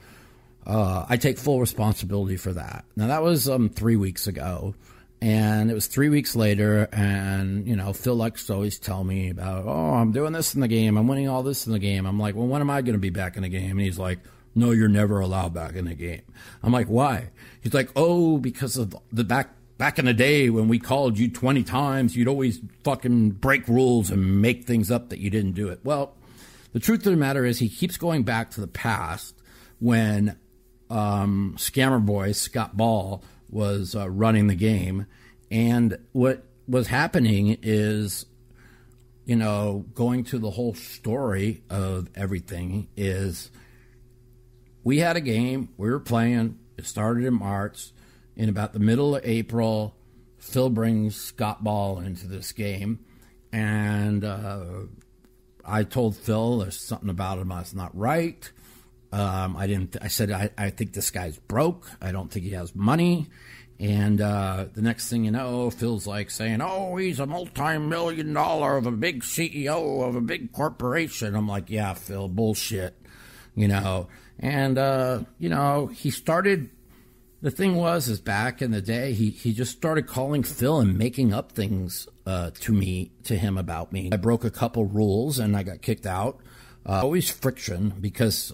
uh, 0.65 1.07
I 1.09 1.17
take 1.17 1.39
full 1.39 1.61
responsibility 1.61 2.37
for 2.37 2.53
that. 2.53 2.85
Now, 2.95 3.09
that 3.09 3.23
was 3.23 3.49
um, 3.49 3.69
three 3.69 3.97
weeks 3.97 4.27
ago. 4.27 4.75
And 5.21 5.69
it 5.69 5.75
was 5.75 5.89
three 5.89 6.11
weeks 6.11 6.37
later, 6.37 6.89
and 6.93 7.67
you 7.67 7.75
know, 7.75 7.93
Phil 7.93 8.15
likes 8.15 8.47
to 8.47 8.55
always 8.55 8.79
tell 8.79 9.03
me 9.03 9.31
about, 9.31 9.65
oh, 9.67 9.95
I'm 9.95 10.13
doing 10.13 10.33
this 10.33 10.55
in 10.55 10.61
the 10.61 10.69
game, 10.69 10.97
I'm 10.97 11.09
winning 11.09 11.29
all 11.29 11.43
this 11.43 11.67
in 11.67 11.73
the 11.73 11.81
game. 11.81 12.07
I'm 12.07 12.21
like, 12.21 12.37
well, 12.37 12.47
when 12.47 12.61
am 12.61 12.71
I 12.71 12.83
going 12.83 12.93
to 12.93 13.01
be 13.01 13.11
back 13.11 13.37
in 13.37 13.43
the 13.43 13.49
game? 13.49 13.73
And 13.73 13.81
he's 13.81 13.99
like, 13.99 14.21
no, 14.55 14.71
you're 14.71 14.87
never 14.89 15.19
allowed 15.19 15.55
back 15.55 15.75
in 15.75 15.87
the 15.87 15.95
game. 15.95 16.23
I'm 16.63 16.73
like, 16.73 16.87
why? 16.87 17.31
He's 17.61 17.75
like, 17.75 17.91
oh, 17.97 18.39
because 18.39 18.77
of 18.77 18.95
the 19.13 19.25
back 19.25 19.51
back 19.79 19.99
in 19.99 20.05
the 20.05 20.15
day 20.15 20.51
when 20.51 20.69
we 20.69 20.79
called 20.79 21.19
you 21.19 21.31
20 21.31 21.63
times, 21.63 22.17
you'd 22.17 22.29
always 22.29 22.61
fucking 22.83 23.31
break 23.31 23.67
rules 23.69 24.11
and 24.11 24.43
make 24.43 24.65
things 24.65 24.91
up 24.91 25.09
that 25.09 25.21
you 25.21 25.31
didn't 25.31 25.53
do 25.53 25.69
it. 25.69 25.81
Well, 25.85 26.15
the 26.73 26.81
truth 26.81 27.07
of 27.07 27.13
the 27.13 27.17
matter 27.17 27.45
is, 27.47 27.59
he 27.61 27.69
keeps 27.69 27.97
going 27.97 28.25
back 28.25 28.51
to 28.53 28.61
the 28.61 28.67
past 28.67 29.35
when 29.79 30.37
um, 30.91 31.55
Scammer 31.57 32.05
Boy 32.05 32.33
Scott 32.33 32.77
Ball 32.77 33.23
was 33.51 33.95
uh, 33.95 34.09
running 34.11 34.49
the 34.49 34.55
game, 34.55 35.07
and 35.51 35.99
what 36.13 36.45
was 36.67 36.89
happening 36.89 37.57
is, 37.63 38.27
you 39.25 39.37
know, 39.37 39.87
going 39.95 40.25
to 40.25 40.39
the 40.39 40.51
whole 40.51 40.75
story 40.75 41.63
of 41.71 42.09
everything 42.15 42.89
is. 42.97 43.51
We 44.85 44.99
had 44.99 45.17
a 45.17 45.21
game 45.21 45.71
we 45.77 45.91
were 45.91 46.01
playing. 46.01 46.59
It 46.79 46.87
started 46.87 47.25
in 47.25 47.35
March. 47.35 47.91
In 48.37 48.49
about 48.49 48.73
the 48.73 48.79
middle 48.79 49.17
of 49.17 49.25
April, 49.25 49.97
Phil 50.39 50.71
brings 50.71 51.17
Scott 51.17 51.65
Ball 51.65 51.99
into 51.99 52.29
this 52.29 52.53
game, 52.53 53.01
and 53.53 54.25
uh, 54.25 54.65
I 55.65 55.83
told 55.83 56.17
Phil 56.17 56.59
there's 56.59 56.79
something 56.79 57.11
about 57.11 57.39
him 57.39 57.49
that's 57.49 57.75
not 57.75 57.97
right. 57.97 58.51
Um, 59.11 59.57
I 59.57 59.67
didn't. 59.67 59.97
I 60.01 60.07
said 60.09 60.31
I, 60.31 60.51
I 60.57 60.71
think 60.71 60.93
this 60.93 61.11
guy's 61.11 61.37
broke. 61.37 61.91
I 62.01 62.13
don't 62.13 62.31
think 62.31 62.45
he 62.45 62.53
has 62.53 62.75
money. 62.75 63.29
And 63.81 64.21
uh, 64.21 64.67
the 64.75 64.83
next 64.83 65.09
thing 65.09 65.25
you 65.25 65.31
know, 65.31 65.71
Phil's 65.71 66.07
like 66.07 66.31
saying, 66.31 66.61
"Oh, 66.61 66.97
he's 66.97 67.21
a 67.21 67.27
multi-million 67.27 68.33
dollar 68.33 68.77
of 68.77 68.87
a 68.87 68.91
big 68.91 69.23
CEO 69.23 70.07
of 70.07 70.17
a 70.17 70.21
big 70.21 70.53
corporation." 70.53 71.35
I'm 71.35 71.49
like, 71.49 71.71
"Yeah, 71.71 71.95
Phil, 71.95 72.29
bullshit," 72.29 73.01
you 73.59 73.69
know. 73.69 74.09
And 74.39 74.79
uh, 74.79 75.21
you 75.39 75.49
know, 75.49 75.87
he 75.87 76.11
started. 76.11 76.71
The 77.41 77.51
thing 77.53 77.77
was, 77.77 78.09
is 78.09 78.21
back 78.21 78.63
in 78.63 78.73
the 78.73 78.83
day, 78.83 79.13
he 79.13 79.31
he 79.31 79.53
just 79.53 79.73
started 79.73 80.07
calling 80.07 80.43
Phil 80.43 80.81
and 80.81 80.99
making 80.99 81.33
up 81.33 81.53
things 81.53 82.09
uh, 82.27 82.51
to 82.61 82.73
me, 82.73 83.13
to 83.25 83.37
him 83.37 83.57
about 83.57 83.93
me. 83.93 84.11
I 84.13 84.17
broke 84.17 84.45
a 84.45 84.51
couple 84.51 84.87
rules 84.87 85.39
and 85.39 85.57
I 85.57 85.63
got 85.63 85.83
kicked 85.83 86.07
out. 86.07 86.41
Uh, 86.85 87.01
always 87.03 87.31
friction 87.31 87.95
because 88.01 88.53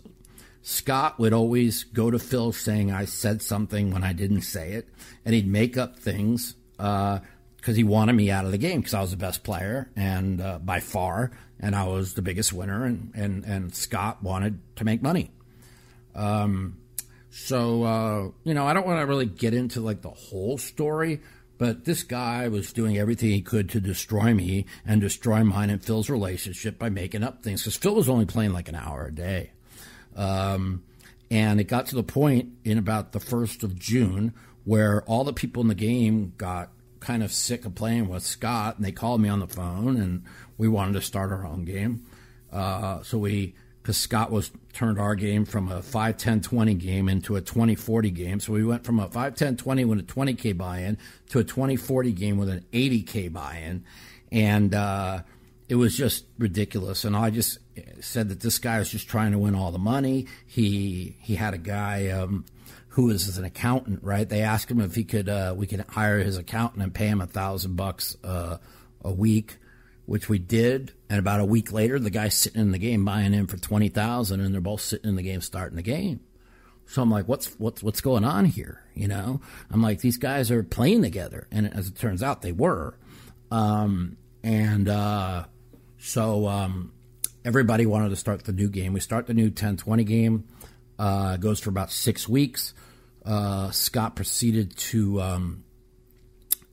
Scott 0.61 1.19
would 1.19 1.33
always 1.33 1.85
go 1.85 2.11
to 2.11 2.19
Phil 2.19 2.53
saying 2.53 2.91
I 2.91 3.05
said 3.05 3.43
something 3.43 3.91
when 3.91 4.05
I 4.05 4.13
didn't 4.13 4.43
say 4.43 4.73
it, 4.73 4.89
and 5.25 5.35
he'd 5.35 5.47
make 5.47 5.77
up 5.77 5.99
things 5.99 6.55
because 7.65 7.79
he 7.79 7.85
wanted 7.85 8.13
me 8.13 8.31
out 8.31 8.45
of 8.45 8.53
the 8.53 8.59
game 8.59 8.81
because 8.81 8.93
I 8.93 9.01
was 9.01 9.11
the 9.11 9.17
best 9.17 9.43
player 9.43 9.91
and 9.97 10.39
uh, 10.39 10.59
by 10.59 10.81
far, 10.81 11.31
and 11.59 11.75
I 11.75 11.85
was 11.85 12.13
the 12.13 12.21
biggest 12.21 12.53
winner, 12.53 12.85
and 12.85 13.11
and 13.15 13.43
and 13.47 13.75
Scott 13.75 14.23
wanted 14.23 14.61
to 14.77 14.85
make 14.85 15.01
money. 15.01 15.31
Um, 16.15 16.77
so 17.31 17.83
uh, 17.85 18.31
you 18.45 18.53
know, 18.53 18.67
I 18.67 18.75
don't 18.75 18.87
want 18.87 19.01
to 19.01 19.07
really 19.07 19.25
get 19.25 19.55
into 19.55 19.81
like 19.81 20.03
the 20.03 20.11
whole 20.11 20.59
story, 20.59 21.23
but 21.57 21.87
this 21.87 22.03
guy 22.03 22.49
was 22.49 22.71
doing 22.75 22.99
everything 22.99 23.31
he 23.31 23.41
could 23.41 23.71
to 23.71 23.81
destroy 23.81 24.35
me 24.35 24.67
and 24.85 25.01
destroy 25.01 25.43
mine 25.43 25.71
and 25.71 25.83
Phil's 25.83 26.11
relationship 26.11 26.79
by 26.79 26.91
making 26.91 27.23
up 27.23 27.43
things 27.43 27.63
because 27.63 27.79
Phil 27.79 27.95
was 27.95 28.11
only 28.11 28.27
playing 28.27 28.53
like 28.53 28.69
an 28.69 28.75
hour 28.75 29.07
a 29.07 29.15
day. 29.15 29.53
Um, 30.15 30.83
and 31.31 31.59
it 31.61 31.65
got 31.65 31.87
to 31.87 31.95
the 31.95 32.03
point 32.03 32.51
in 32.63 32.77
about 32.77 33.13
the 33.13 33.21
1st 33.21 33.63
of 33.63 33.79
June 33.79 34.35
where 34.65 35.03
all 35.05 35.25
the 35.25 35.33
people 35.33 35.63
in 35.63 35.69
the 35.69 35.75
game 35.75 36.35
got 36.37 36.71
kind 37.05 37.23
of 37.23 37.33
sick 37.33 37.65
of 37.65 37.75
playing 37.75 38.09
with 38.09 38.23
Scott, 38.23 38.77
and 38.77 38.85
they 38.85 38.93
called 38.93 39.21
me 39.21 39.29
on 39.29 39.41
the 39.41 39.47
phone, 39.47 39.97
and 39.97 40.25
we 40.57 40.69
wanted 40.69 40.95
to 40.95 41.03
start 41.03 41.31
our 41.31 41.47
own 41.47 41.65
game. 41.65 42.07
Uh, 42.53 43.03
so 43.03 43.19
we, 43.19 43.55
because 43.83 43.97
Scott 43.97 44.31
was 44.31 44.51
turned 44.73 44.99
our 44.99 45.15
game 45.15 45.45
from 45.45 45.71
a 45.71 45.83
5 45.83 46.17
10 46.17 46.41
20 46.41 46.75
game 46.75 47.09
into 47.09 47.37
a 47.37 47.41
20 47.41 47.75
40 47.75 48.11
game. 48.11 48.41
So 48.41 48.53
we 48.53 48.65
went 48.65 48.85
from 48.85 48.99
a 49.01 49.09
5 49.09 49.35
10 49.35 49.57
20 49.57 49.85
with 49.85 49.99
a 50.01 50.03
20K 50.03 50.57
buy 50.57 50.81
in 50.81 50.99
to 51.31 51.41
a 51.41 51.45
20 51.45 51.77
40 51.77 52.13
game 52.13 52.39
with 52.39 52.49
an 52.49 52.65
80K 52.73 53.33
buy 53.33 53.59
in. 53.65 53.85
And, 54.33 54.75
uh, 54.75 55.23
it 55.69 55.77
was 55.77 55.97
just 55.97 56.25
ridiculous. 56.39 57.05
And 57.05 57.17
I 57.17 57.31
just 57.31 57.59
said 58.01 58.29
that 58.29 58.41
this 58.41 58.59
guy 58.59 58.79
was 58.79 58.91
just 58.91 59.09
trying 59.09 59.33
to 59.33 59.39
win 59.39 59.55
all 59.55 59.73
the 59.73 59.79
money. 59.79 60.27
He 60.47 61.17
he 61.21 61.37
had 61.37 61.55
a 61.55 61.59
guy 61.59 62.09
um, 62.09 62.45
who 62.95 63.07
was 63.07 63.39
an 63.39 63.45
accountant, 63.45 64.05
right? 64.05 64.29
They 64.29 64.43
asked 64.43 64.71
him 64.71 64.81
if 64.81 64.95
he 64.95 65.03
could 65.03 65.29
uh, 65.29 65.53
we 65.57 65.67
could 65.67 65.85
hire 65.89 66.21
his 66.21 66.39
accountant 66.39 66.83
and 66.83 66.95
pay 66.95 67.09
him 67.09 67.21
a 67.21 67.27
thousand 67.27 67.75
bucks 67.75 68.17
uh, 68.23 68.59
a 69.03 69.13
week, 69.13 69.59
which 70.07 70.29
we 70.29 70.39
did. 70.39 70.93
And 71.11 71.19
about 71.19 71.41
a 71.41 71.45
week 71.45 71.73
later, 71.73 71.99
the 71.99 72.11
guy's 72.11 72.35
sitting 72.35 72.61
in 72.61 72.71
the 72.71 72.79
game 72.79 73.05
buying 73.05 73.35
in 73.35 73.49
for 73.49 73.57
twenty 73.57 73.89
thousand, 73.89 74.41
and 74.41 74.55
they're 74.55 74.61
both 74.61 74.81
sitting 74.81 75.09
in 75.09 75.17
the 75.17 75.25
game 75.25 75.41
starting 75.41 75.75
the 75.75 75.83
game. 75.83 76.21
So 76.87 77.03
I'm 77.03 77.11
like, 77.11 77.27
what's 77.27 77.49
what's 77.59 77.83
what's 77.83 78.01
going 78.01 78.23
on 78.25 78.45
here? 78.45 78.81
You 78.95 79.09
know, 79.09 79.41
I'm 79.73 79.83
like, 79.83 79.99
these 79.99 80.19
guys 80.19 80.53
are 80.53 80.63
playing 80.63 81.03
together, 81.03 81.49
and 81.51 81.73
as 81.75 81.89
it 81.89 81.97
turns 81.97 82.23
out, 82.23 82.43
they 82.43 82.53
were. 82.53 82.97
Um, 83.51 84.19
and 84.45 84.89
uh, 84.89 85.47
so 85.99 86.47
um, 86.47 86.93
everybody 87.45 87.87
wanted 87.87 88.11
to 88.11 88.17
start 88.17 88.45
the 88.45 88.53
new 88.53 88.69
game. 88.69 88.93
We 88.93 89.01
start 89.01 89.27
the 89.27 89.35
new 89.35 89.51
10-20 89.51 90.07
game. 90.07 90.45
Uh, 90.97 91.37
goes 91.39 91.59
for 91.59 91.71
about 91.71 91.91
six 91.91 92.29
weeks. 92.29 92.73
Uh, 93.25 93.71
Scott 93.71 94.17
proceeded 94.17 94.77
to 94.77 95.21
um, 95.21 95.65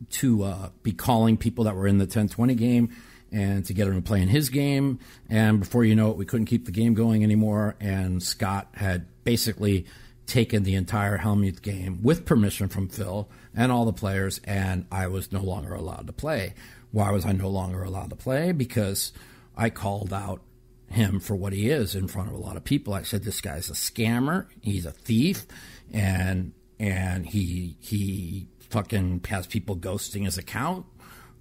to 0.10 0.44
uh, 0.44 0.70
be 0.84 0.92
calling 0.92 1.38
people 1.38 1.66
that 1.66 1.76
were 1.76 1.88
in 1.88 2.00
the 2.00 2.08
10-20 2.08 2.58
game 2.58 2.90
and 3.32 3.66
to 3.66 3.74
get 3.74 3.86
them 3.86 3.96
to 3.96 4.02
play 4.02 4.22
in 4.22 4.28
his 4.28 4.50
game. 4.50 5.00
And 5.30 5.60
before 5.60 5.86
you 5.86 5.96
know 5.96 6.12
it, 6.12 6.18
we 6.18 6.26
couldn't 6.26 6.48
keep 6.48 6.66
the 6.66 6.72
game 6.72 6.94
going 6.94 7.24
anymore. 7.24 7.76
And 7.80 8.22
Scott 8.22 8.68
had 8.74 9.06
basically 9.24 9.86
taken 10.26 10.64
the 10.64 10.76
entire 10.76 11.18
Hellmuth 11.18 11.62
game 11.62 12.02
with 12.02 12.26
permission 12.26 12.68
from 12.68 12.88
Phil 12.88 13.30
and 13.56 13.72
all 13.72 13.86
the 13.86 13.94
players, 13.94 14.40
and 14.46 14.86
I 14.92 15.08
was 15.08 15.32
no 15.32 15.42
longer 15.42 15.74
allowed 15.74 16.08
to 16.08 16.14
play. 16.14 16.54
Why 16.92 17.12
was 17.12 17.26
I 17.26 17.34
no 17.34 17.50
longer 17.50 17.84
allowed 17.84 18.10
to 18.12 18.16
play? 18.16 18.52
Because 18.52 19.12
I 19.56 19.70
called 19.70 20.14
out 20.14 20.42
him 20.90 21.20
for 21.20 21.36
what 21.36 21.54
he 21.54 21.70
is 21.70 21.96
in 21.96 22.08
front 22.08 22.30
of 22.30 22.36
a 22.36 22.40
lot 22.40 22.58
of 22.58 22.64
people. 22.64 22.94
I 22.94 23.04
said 23.04 23.24
this 23.24 23.42
guy's 23.42 23.70
a 23.70 23.74
scammer, 23.74 24.48
he's 24.62 24.86
a 24.86 24.92
thief, 24.92 25.46
and 25.94 26.54
and 26.80 27.26
he 27.26 27.78
he 27.80 28.48
fucking 28.70 29.22
has 29.28 29.48
people 29.48 29.76
ghosting 29.76 30.26
his 30.26 30.38
account. 30.38 30.86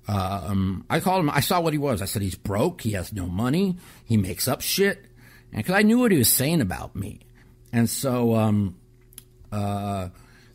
Um, 0.09 0.85
I 0.91 1.01
called 1.01 1.21
him. 1.21 1.31
I 1.31 1.41
saw 1.41 1.61
what 1.61 1.73
he 1.73 1.79
was. 1.79 2.03
I 2.03 2.07
said 2.07 2.23
he's 2.23 2.35
broke. 2.35 2.81
He 2.81 2.93
has 2.93 3.13
no 3.13 3.27
money. 3.27 3.77
He 4.05 4.17
makes 4.17 4.49
up 4.49 4.61
shit. 4.61 4.99
And 5.53 5.59
because 5.59 5.75
I 5.75 5.83
knew 5.83 5.99
what 5.99 6.11
he 6.11 6.19
was 6.19 6.29
saying 6.29 6.61
about 6.61 6.97
me, 6.97 7.21
and 7.73 7.89
so 7.89 8.35
um, 8.35 8.77
uh, 9.53 10.09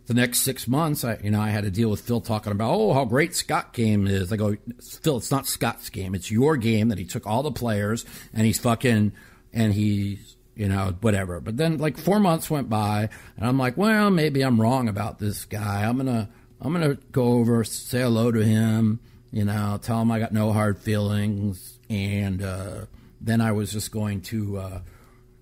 the 0.07 0.13
next 0.13 0.39
six 0.39 0.67
months, 0.67 1.03
I, 1.03 1.17
you 1.23 1.31
know, 1.31 1.41
I 1.41 1.49
had 1.49 1.63
to 1.63 1.71
deal 1.71 1.89
with 1.89 2.01
Phil 2.01 2.21
talking 2.21 2.51
about, 2.51 2.73
oh, 2.73 2.93
how 2.93 3.05
great 3.05 3.35
Scott 3.35 3.73
game 3.73 4.07
is. 4.07 4.31
I 4.31 4.37
go, 4.37 4.55
Phil, 5.01 5.17
it's 5.17 5.31
not 5.31 5.47
Scott's 5.47 5.89
game. 5.89 6.13
It's 6.13 6.29
your 6.29 6.57
game 6.57 6.89
that 6.89 6.97
he 6.97 7.05
took 7.05 7.25
all 7.25 7.43
the 7.43 7.51
players 7.51 8.05
and 8.33 8.45
he's 8.45 8.59
fucking, 8.59 9.13
and 9.51 9.73
he's, 9.73 10.34
you 10.55 10.69
know, 10.69 10.95
whatever. 11.01 11.39
But 11.39 11.57
then 11.57 11.77
like 11.77 11.97
four 11.97 12.19
months 12.19 12.49
went 12.49 12.69
by 12.69 13.09
and 13.37 13.45
I'm 13.45 13.57
like, 13.57 13.77
well, 13.77 14.09
maybe 14.09 14.41
I'm 14.41 14.59
wrong 14.59 14.87
about 14.87 15.19
this 15.19 15.45
guy. 15.45 15.83
I'm 15.83 16.03
to, 16.05 16.29
I'm 16.61 16.73
gonna 16.73 16.95
go 17.11 17.33
over, 17.33 17.63
say 17.63 18.01
hello 18.01 18.31
to 18.31 18.43
him, 18.43 18.99
you 19.31 19.43
know, 19.43 19.77
tell 19.81 20.01
him 20.01 20.11
I 20.11 20.19
got 20.19 20.31
no 20.31 20.53
hard 20.53 20.79
feelings, 20.79 21.77
and 21.89 22.41
uh, 22.41 22.85
then 23.19 23.41
I 23.41 23.51
was 23.51 23.71
just 23.71 23.91
going 23.91 24.21
to, 24.21 24.57
uh, 24.57 24.81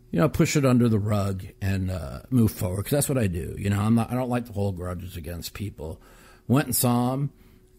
you 0.10 0.20
know, 0.20 0.30
push 0.30 0.56
it 0.56 0.66
under 0.66 0.90
the 0.90 1.00
rug 1.00 1.46
and 1.62 1.92
uh, 1.92 2.22
move 2.30 2.52
forward 2.52 2.78
because 2.78 2.92
that's 2.92 3.10
what 3.10 3.18
I 3.18 3.28
do. 3.28 3.56
You 3.58 3.70
know, 3.70 3.80
I'm 3.80 3.96
not, 3.96 4.12
I 4.12 4.16
don't 4.16 4.30
like 4.30 4.48
to 4.48 4.54
hold 4.54 4.78
grudges 4.78 5.16
against 5.16 5.54
people. 5.54 6.02
Went 6.48 6.68
and 6.68 6.76
saw 6.76 7.14
him, 7.14 7.32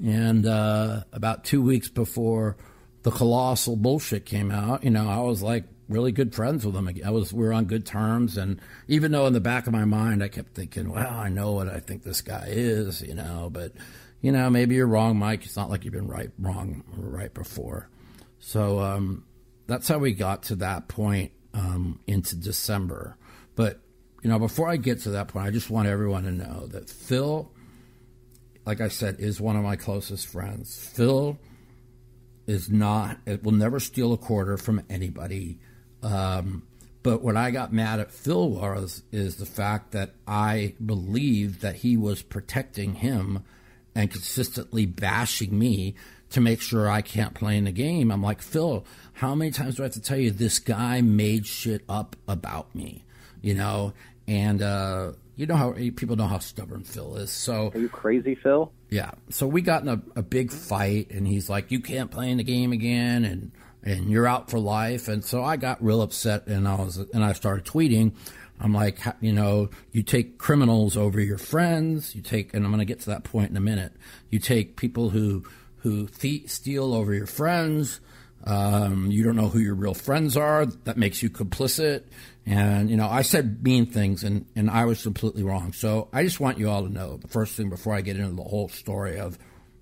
and 0.04 0.46
uh, 0.46 1.02
about 1.12 1.44
two 1.44 1.62
weeks 1.62 1.88
before 1.88 2.56
the 3.02 3.10
colossal 3.10 3.76
bullshit 3.76 4.24
came 4.24 4.50
out, 4.50 4.84
you 4.84 4.90
know, 4.90 5.08
I 5.08 5.18
was 5.18 5.42
like 5.42 5.64
really 5.88 6.12
good 6.12 6.34
friends 6.34 6.64
with 6.64 6.74
him. 6.74 6.88
I 7.04 7.10
was 7.10 7.32
we 7.32 7.44
were 7.44 7.52
on 7.52 7.66
good 7.66 7.86
terms, 7.86 8.36
and 8.36 8.60
even 8.88 9.12
though 9.12 9.26
in 9.26 9.32
the 9.32 9.40
back 9.40 9.66
of 9.66 9.72
my 9.72 9.84
mind 9.84 10.22
I 10.22 10.28
kept 10.28 10.54
thinking, 10.54 10.90
well, 10.90 11.14
I 11.14 11.28
know 11.28 11.52
what 11.52 11.68
I 11.68 11.80
think 11.80 12.02
this 12.02 12.22
guy 12.22 12.46
is, 12.48 13.02
you 13.02 13.14
know, 13.14 13.50
but 13.52 13.72
you 14.20 14.32
know, 14.32 14.48
maybe 14.48 14.74
you're 14.74 14.86
wrong, 14.86 15.18
Mike. 15.18 15.44
It's 15.44 15.56
not 15.56 15.68
like 15.68 15.84
you've 15.84 15.92
been 15.92 16.08
right 16.08 16.30
wrong 16.38 16.82
right 16.96 17.32
before. 17.32 17.90
So 18.38 18.80
um, 18.80 19.24
that's 19.66 19.86
how 19.88 19.98
we 19.98 20.14
got 20.14 20.44
to 20.44 20.56
that 20.56 20.88
point 20.88 21.32
um, 21.52 22.00
into 22.06 22.36
December. 22.36 23.16
But 23.54 23.80
you 24.22 24.30
know, 24.30 24.38
before 24.38 24.68
I 24.68 24.76
get 24.76 25.00
to 25.02 25.10
that 25.10 25.28
point, 25.28 25.46
I 25.46 25.50
just 25.50 25.68
want 25.68 25.88
everyone 25.88 26.24
to 26.24 26.32
know 26.32 26.66
that 26.68 26.88
Phil, 26.88 27.52
like 28.64 28.80
I 28.80 28.88
said, 28.88 29.16
is 29.18 29.40
one 29.40 29.56
of 29.56 29.62
my 29.62 29.76
closest 29.76 30.26
friends. 30.26 30.74
Phil 30.94 31.38
is 32.46 32.70
not; 32.70 33.18
it 33.26 33.42
will 33.42 33.52
never 33.52 33.78
steal 33.78 34.14
a 34.14 34.18
quarter 34.18 34.56
from 34.56 34.82
anybody. 34.88 35.58
Um, 36.04 36.62
but 37.02 37.22
what 37.22 37.36
I 37.36 37.50
got 37.50 37.72
mad 37.72 38.00
at 38.00 38.10
Phil 38.10 38.48
was 38.48 39.02
is 39.12 39.36
the 39.36 39.46
fact 39.46 39.92
that 39.92 40.14
I 40.26 40.74
believed 40.84 41.60
that 41.60 41.76
he 41.76 41.96
was 41.96 42.22
protecting 42.22 42.94
him 42.94 43.44
and 43.94 44.10
consistently 44.10 44.86
bashing 44.86 45.58
me 45.58 45.94
to 46.30 46.40
make 46.40 46.60
sure 46.60 46.88
I 46.88 47.02
can't 47.02 47.34
play 47.34 47.56
in 47.56 47.64
the 47.64 47.72
game. 47.72 48.10
I'm 48.10 48.22
like, 48.22 48.42
Phil, 48.42 48.84
how 49.12 49.34
many 49.34 49.50
times 49.50 49.76
do 49.76 49.82
I 49.82 49.86
have 49.86 49.92
to 49.92 50.00
tell 50.00 50.18
you 50.18 50.30
this 50.30 50.58
guy 50.58 51.00
made 51.00 51.46
shit 51.46 51.84
up 51.88 52.16
about 52.26 52.74
me? 52.74 53.04
You 53.42 53.54
know, 53.54 53.92
and 54.26 54.62
uh, 54.62 55.12
you 55.36 55.46
know 55.46 55.56
how 55.56 55.72
people 55.96 56.16
know 56.16 56.26
how 56.26 56.38
stubborn 56.38 56.84
Phil 56.84 57.16
is. 57.16 57.30
So 57.30 57.70
are 57.74 57.78
you 57.78 57.88
crazy, 57.88 58.34
Phil? 58.34 58.72
Yeah. 58.90 59.10
So 59.30 59.46
we 59.46 59.60
got 59.62 59.82
in 59.82 59.88
a, 59.88 60.00
a 60.16 60.22
big 60.22 60.50
fight, 60.50 61.10
and 61.10 61.26
he's 61.26 61.50
like, 61.50 61.70
"You 61.70 61.80
can't 61.80 62.10
play 62.10 62.30
in 62.30 62.38
the 62.38 62.44
game 62.44 62.72
again," 62.72 63.24
and 63.24 63.52
and 63.84 64.10
you're 64.10 64.26
out 64.26 64.50
for 64.50 64.58
life. 64.58 65.06
And 65.06 65.24
so 65.24 65.44
I 65.44 65.56
got 65.56 65.82
real 65.84 66.02
upset, 66.02 66.46
and 66.48 66.66
I 66.66 66.74
was 66.74 66.96
and 66.96 67.24
I 67.24 67.32
started 67.32 67.64
tweeting. 67.64 68.14
I'm 68.60 68.72
like, 68.72 69.00
you 69.20 69.32
know, 69.32 69.70
you 69.92 70.02
take 70.02 70.38
criminals 70.38 70.96
over 70.96 71.20
your 71.20 71.38
friends. 71.38 72.14
You 72.14 72.22
take, 72.22 72.54
and 72.54 72.64
I'm 72.64 72.70
going 72.70 72.78
to 72.78 72.84
get 72.84 73.00
to 73.00 73.10
that 73.10 73.24
point 73.24 73.50
in 73.50 73.56
a 73.56 73.60
minute. 73.60 73.92
You 74.30 74.38
take 74.38 74.76
people 74.76 75.10
who 75.10 75.44
who 75.78 76.06
thief, 76.06 76.50
steal 76.50 76.94
over 76.94 77.12
your 77.12 77.26
friends. 77.26 78.00
Um, 78.44 79.10
you 79.10 79.22
don't 79.22 79.36
know 79.36 79.48
who 79.48 79.58
your 79.58 79.74
real 79.74 79.94
friends 79.94 80.36
are. 80.36 80.66
That 80.66 80.96
makes 80.96 81.22
you 81.22 81.30
complicit. 81.30 82.04
And, 82.46 82.90
you 82.90 82.96
know, 82.96 83.08
I 83.08 83.22
said 83.22 83.62
mean 83.62 83.86
things 83.86 84.22
and, 84.22 84.46
and 84.54 84.70
I 84.70 84.84
was 84.84 85.02
completely 85.02 85.42
wrong. 85.42 85.72
So 85.72 86.08
I 86.12 86.24
just 86.24 86.40
want 86.40 86.58
you 86.58 86.68
all 86.68 86.82
to 86.82 86.92
know 86.92 87.16
the 87.16 87.28
first 87.28 87.54
thing 87.54 87.70
before 87.70 87.94
I 87.94 88.02
get 88.02 88.16
into 88.16 88.34
the 88.34 88.42
whole 88.42 88.68
story 88.68 89.18
of 89.18 89.38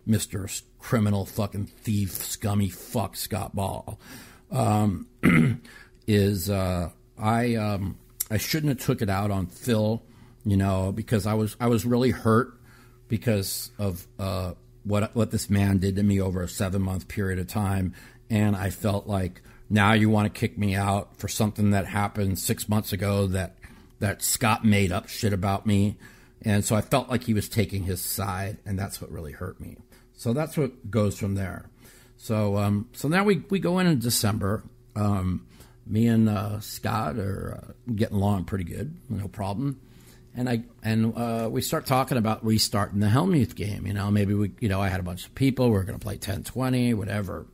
Mr. 0.09 0.49
Criminal 0.83 1.25
fucking 1.25 1.67
thief, 1.67 2.13
scummy 2.13 2.69
fuck 2.69 3.17
Scott 3.17 3.55
Ball, 3.55 3.99
um, 4.51 5.07
is 6.09 6.51
uh, 6.51 6.91
I 7.17 7.55
um, 7.55 7.99
I 8.31 8.39
shouldn't 8.39 8.71
have 8.71 8.85
took 8.85 9.01
it 9.01 9.09
out 9.09 9.31
on 9.31 9.47
Phil, 9.47 10.03
you 10.45 10.57
know, 10.57 10.91
because 10.93 11.27
I 11.27 11.35
was 11.35 11.57
I 11.61 11.69
was 11.69 11.87
really 11.87 12.11
hurt 12.11 12.55
because 13.07 13.71
of 13.79 14.07
uh, 14.19 14.55
what 14.83 15.15
what 15.15 15.31
this 15.31 15.49
man 15.49 15.79
did 15.79 15.97
to 15.97 16.03
me 16.03 16.21
over 16.21 16.43
a 16.43 16.49
seven 16.49 16.83
month 16.83 17.07
period 17.07 17.39
of 17.39 17.47
time, 17.47 17.95
and 18.29 18.57
I 18.57 18.71
felt 18.71 19.07
like 19.07 19.41
now 19.71 19.93
you 19.93 20.11
want 20.11 20.33
to 20.33 20.41
kick 20.41 20.59
me 20.59 20.75
out 20.75 21.17
for 21.17 21.29
something 21.29 21.71
that 21.71 21.87
happened 21.87 22.39
six 22.39 22.69
months 22.69 22.93
ago 22.93 23.29
that 23.29 23.57
that 24.01 24.21
Scott 24.21 24.65
made 24.65 24.91
up 24.91 25.09
shit 25.09 25.33
about 25.33 25.65
me, 25.65 25.97
and 26.43 26.65
so 26.65 26.75
I 26.75 26.81
felt 26.81 27.09
like 27.09 27.23
he 27.23 27.35
was 27.35 27.49
taking 27.49 27.85
his 27.85 28.01
side, 28.01 28.59
and 28.67 28.77
that's 28.77 29.01
what 29.01 29.13
really 29.13 29.33
hurt 29.33 29.61
me. 29.61 29.77
So 30.23 30.33
that's 30.33 30.57
what 30.57 30.91
goes 30.91 31.19
from 31.19 31.35
there. 31.35 31.69
So 32.17 32.57
um, 32.57 32.89
so 32.93 33.09
now 33.09 33.25
we 33.25 33.45
we 33.51 33.59
go 33.59 33.79
in 33.79 33.87
in 33.87 33.99
December. 33.99 34.63
Um, 34.95 35.47
me 35.85 36.07
and 36.07 36.29
uh, 36.29 36.61
Scott 36.61 37.19
are 37.19 37.59
uh, 37.59 37.73
getting 37.93 38.17
along 38.17 38.45
pretty 38.45 38.65
good, 38.65 38.97
no 39.09 39.27
problem 39.27 39.81
and 40.35 40.49
I 40.49 40.63
and 40.83 41.17
uh, 41.17 41.49
we 41.51 41.61
start 41.61 41.87
talking 41.87 42.19
about 42.19 42.45
restarting 42.45 43.01
the 43.01 43.07
Hellmuth 43.07 43.55
game. 43.55 43.87
You 43.87 43.93
know, 43.93 44.11
maybe 44.11 44.35
we, 44.35 44.53
you 44.61 44.69
know, 44.69 44.81
I 44.81 44.89
had 44.89 45.01
a 45.01 45.03
bunch 45.03 45.27
of 45.27 45.35
people. 45.35 45.71
We 45.71 45.77
are 45.77 45.85
going 45.85 45.99
to 45.99 46.03
play 46.03 46.17
10-20, 46.17 46.95
whatever, 46.95 47.47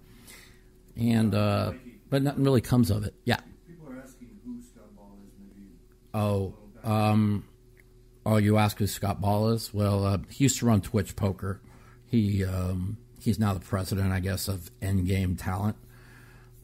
and 0.97 1.35
uh, 1.35 1.73
but 2.09 2.23
nothing 2.23 2.45
really 2.45 2.61
comes 2.61 2.91
of 2.91 3.05
it. 3.05 3.15
Yeah. 3.25 3.41
People 3.67 3.93
are 3.93 3.99
asking 3.99 4.29
who 4.45 4.63
Scott 4.63 4.95
Ball 4.97 5.17
is. 5.25 5.33
Maybe. 5.41 5.67
Oh, 6.15 6.55
um, 6.85 7.45
oh, 8.25 8.37
you 8.37 8.59
ask 8.59 8.79
who 8.79 8.87
Scott 8.87 9.21
Ball 9.21 9.51
is? 9.51 9.75
Well, 9.75 10.05
uh, 10.05 10.19
he 10.31 10.45
used 10.45 10.59
to 10.59 10.67
run 10.67 10.81
Twitch 10.81 11.17
Poker. 11.17 11.61
He 12.09 12.45
um, 12.45 12.97
he's 13.21 13.39
now 13.39 13.55
the 13.55 13.61
president, 13.61 14.13
I 14.13 14.21
guess, 14.21 14.49
of 14.49 14.71
Endgame 14.81 15.41
Talent. 15.41 15.77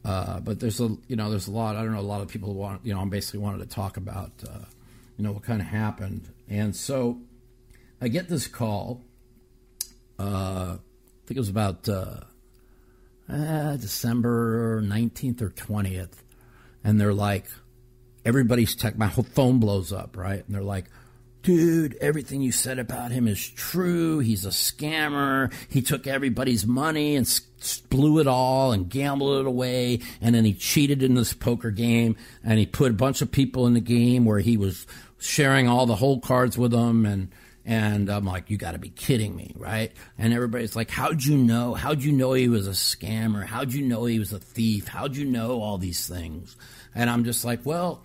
Uh, 0.05 0.41
but 0.41 0.61
there's 0.61 0.81
a 0.81 0.97
you 1.09 1.17
know 1.17 1.31
there's 1.31 1.49
a 1.49 1.53
lot 1.53 1.77
I 1.77 1.83
don't 1.83 1.93
know 1.93 2.01
a 2.01 2.03
lot 2.03 2.21
of 2.21 2.29
people 2.29 2.55
want 2.55 2.85
you 2.85 2.95
know 2.95 3.01
I 3.01 3.05
basically 3.07 3.41
wanted 3.41 3.59
to 3.59 3.75
talk 3.75 3.97
about 3.97 4.33
uh, 4.47 4.65
you 5.17 5.25
know, 5.25 5.33
what 5.33 5.43
kind 5.43 5.61
of 5.61 5.69
happened. 5.69 6.29
And 6.49 6.75
so 6.75 7.21
I 8.01 8.09
get 8.09 8.29
this 8.29 8.47
call. 8.47 9.03
Uh, 10.19 10.77
I 10.77 11.27
think 11.27 11.37
it 11.37 11.41
was 11.41 11.49
about 11.49 11.89
uh, 11.89 12.21
uh, 13.29 13.77
December 13.77 14.83
19th 14.83 15.41
or 15.41 15.51
20th. 15.51 16.23
And 16.83 17.01
they're 17.01 17.15
like, 17.15 17.47
everybody's 18.25 18.75
tech, 18.75 18.99
my 18.99 19.07
whole 19.07 19.25
phone 19.25 19.59
blows 19.59 19.93
up, 19.93 20.17
right? 20.17 20.45
And 20.45 20.55
they're 20.55 20.63
like, 20.63 20.87
dude, 21.45 21.97
everything 22.01 22.41
you 22.41 22.51
said 22.51 22.79
about 22.81 23.13
him 23.13 23.29
is 23.29 23.49
true. 23.51 24.19
He's 24.19 24.45
a 24.45 24.49
scammer. 24.49 25.53
He 25.69 25.83
took 25.83 26.07
everybody's 26.07 26.67
money 26.67 27.15
and 27.15 27.41
blew 27.91 28.19
it 28.19 28.27
all 28.27 28.73
and 28.73 28.89
gambled 28.89 29.41
it 29.41 29.47
away. 29.47 30.01
And 30.21 30.35
then 30.35 30.45
he 30.45 30.55
cheated 30.55 31.03
in 31.03 31.15
this 31.15 31.33
poker 31.33 31.71
game 31.71 32.17
and 32.43 32.59
he 32.59 32.67
put 32.67 32.91
a 32.91 32.95
bunch 32.95 33.23
of 33.23 33.31
people 33.31 33.67
in 33.67 33.75
the 33.75 33.81
game 33.81 34.25
where 34.25 34.41
he 34.41 34.57
was 34.57 34.87
sharing 35.19 35.69
all 35.69 35.87
the 35.87 35.95
whole 35.95 36.19
cards 36.19 36.59
with 36.59 36.73
them 36.73 37.07
and 37.07 37.31
and 37.67 38.11
I'm 38.11 38.27
like, 38.27 38.51
you 38.51 38.59
got 38.59 38.73
to 38.73 38.79
be 38.79 38.91
kidding 38.91 39.35
me, 39.35 39.55
right? 39.57 39.91
And 40.19 40.35
everybody's 40.35 40.77
like, 40.77 40.91
how'd 40.91 41.25
you 41.25 41.39
know? 41.39 41.73
How'd 41.73 42.03
you 42.03 42.13
know 42.13 42.35
he 42.35 42.47
was 42.47 42.69
a 42.69 42.73
scammer? 42.73 43.43
How'd 43.43 43.73
you 43.73 43.81
know 43.81 44.05
he 44.05 44.19
was 44.19 44.35
a 44.35 44.39
thief? 44.39 44.87
How'd 44.87 45.17
you 45.17 45.25
know 45.25 45.63
all 45.63 45.79
these 45.79 46.07
things? 46.07 46.57
And 46.95 47.09
I'm 47.09 47.25
just 47.25 47.43
like, 47.43 47.61
well, 47.65 48.03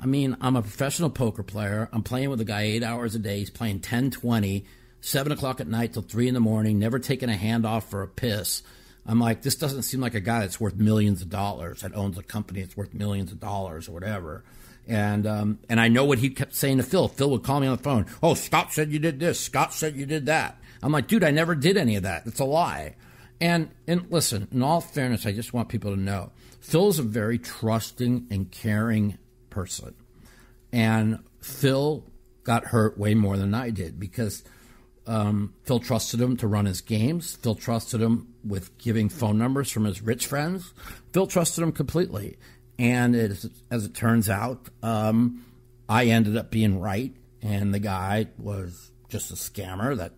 I 0.00 0.06
mean, 0.06 0.36
I'm 0.40 0.56
a 0.56 0.62
professional 0.62 1.10
poker 1.10 1.42
player. 1.42 1.88
I'm 1.92 2.02
playing 2.02 2.30
with 2.30 2.40
a 2.40 2.44
guy 2.44 2.62
eight 2.62 2.82
hours 2.82 3.14
a 3.14 3.18
day. 3.18 3.38
He's 3.38 3.50
playing 3.50 3.80
10, 3.80 4.10
20, 4.10 4.64
7 5.00 5.32
o'clock 5.32 5.60
at 5.60 5.68
night 5.68 5.92
till 5.92 6.02
3 6.02 6.28
in 6.28 6.34
the 6.34 6.40
morning, 6.40 6.78
never 6.78 6.98
taking 6.98 7.28
a 7.28 7.36
hand 7.36 7.66
off 7.66 7.90
for 7.90 8.02
a 8.02 8.08
piss. 8.08 8.62
I'm 9.06 9.20
like, 9.20 9.42
this 9.42 9.56
doesn't 9.56 9.82
seem 9.82 10.00
like 10.00 10.14
a 10.14 10.20
guy 10.20 10.40
that's 10.40 10.60
worth 10.60 10.76
millions 10.76 11.20
of 11.20 11.28
dollars, 11.28 11.80
that 11.82 11.94
owns 11.94 12.16
a 12.16 12.22
company 12.22 12.60
that's 12.62 12.76
worth 12.76 12.94
millions 12.94 13.32
of 13.32 13.40
dollars 13.40 13.88
or 13.88 13.92
whatever. 13.92 14.44
And 14.88 15.26
um, 15.26 15.58
and 15.68 15.78
I 15.78 15.88
know 15.88 16.04
what 16.04 16.18
he 16.18 16.30
kept 16.30 16.54
saying 16.54 16.78
to 16.78 16.82
Phil. 16.82 17.08
Phil 17.08 17.30
would 17.30 17.42
call 17.42 17.60
me 17.60 17.66
on 17.66 17.76
the 17.76 17.82
phone. 17.82 18.06
Oh, 18.22 18.34
Scott 18.34 18.72
said 18.72 18.90
you 18.90 18.98
did 18.98 19.20
this. 19.20 19.38
Scott 19.38 19.72
said 19.72 19.94
you 19.94 20.06
did 20.06 20.26
that. 20.26 20.58
I'm 20.82 20.92
like, 20.92 21.06
dude, 21.06 21.22
I 21.22 21.30
never 21.30 21.54
did 21.54 21.76
any 21.76 21.96
of 21.96 22.02
that. 22.04 22.26
It's 22.26 22.40
a 22.40 22.44
lie. 22.44 22.96
And 23.40 23.70
and 23.86 24.10
listen, 24.10 24.48
in 24.50 24.62
all 24.62 24.80
fairness, 24.80 25.26
I 25.26 25.32
just 25.32 25.52
want 25.52 25.68
people 25.68 25.94
to 25.94 26.00
know 26.00 26.32
Phil 26.60 26.88
is 26.88 26.98
a 26.98 27.02
very 27.02 27.38
trusting 27.38 28.26
and 28.30 28.50
caring 28.50 29.18
person. 29.50 29.94
And 30.72 31.18
Phil 31.40 32.04
got 32.44 32.66
hurt 32.66 32.98
way 32.98 33.14
more 33.14 33.36
than 33.36 33.54
I 33.54 33.70
did 33.70 33.98
because 33.98 34.42
um, 35.06 35.54
Phil 35.64 35.80
trusted 35.80 36.20
him 36.20 36.36
to 36.38 36.46
run 36.46 36.66
his 36.66 36.80
games. 36.80 37.36
Phil 37.36 37.54
trusted 37.54 38.00
him 38.00 38.34
with 38.44 38.76
giving 38.78 39.08
phone 39.08 39.38
numbers 39.38 39.70
from 39.70 39.84
his 39.84 40.02
rich 40.02 40.26
friends. 40.26 40.72
Phil 41.12 41.26
trusted 41.26 41.62
him 41.62 41.72
completely. 41.72 42.38
And 42.78 43.14
it, 43.14 43.44
as 43.70 43.84
it 43.84 43.94
turns 43.94 44.30
out, 44.30 44.68
um, 44.82 45.44
I 45.88 46.06
ended 46.06 46.36
up 46.36 46.50
being 46.50 46.80
right, 46.80 47.12
and 47.42 47.74
the 47.74 47.78
guy 47.78 48.28
was 48.38 48.90
just 49.08 49.30
a 49.30 49.34
scammer 49.34 49.96
that 49.96 50.12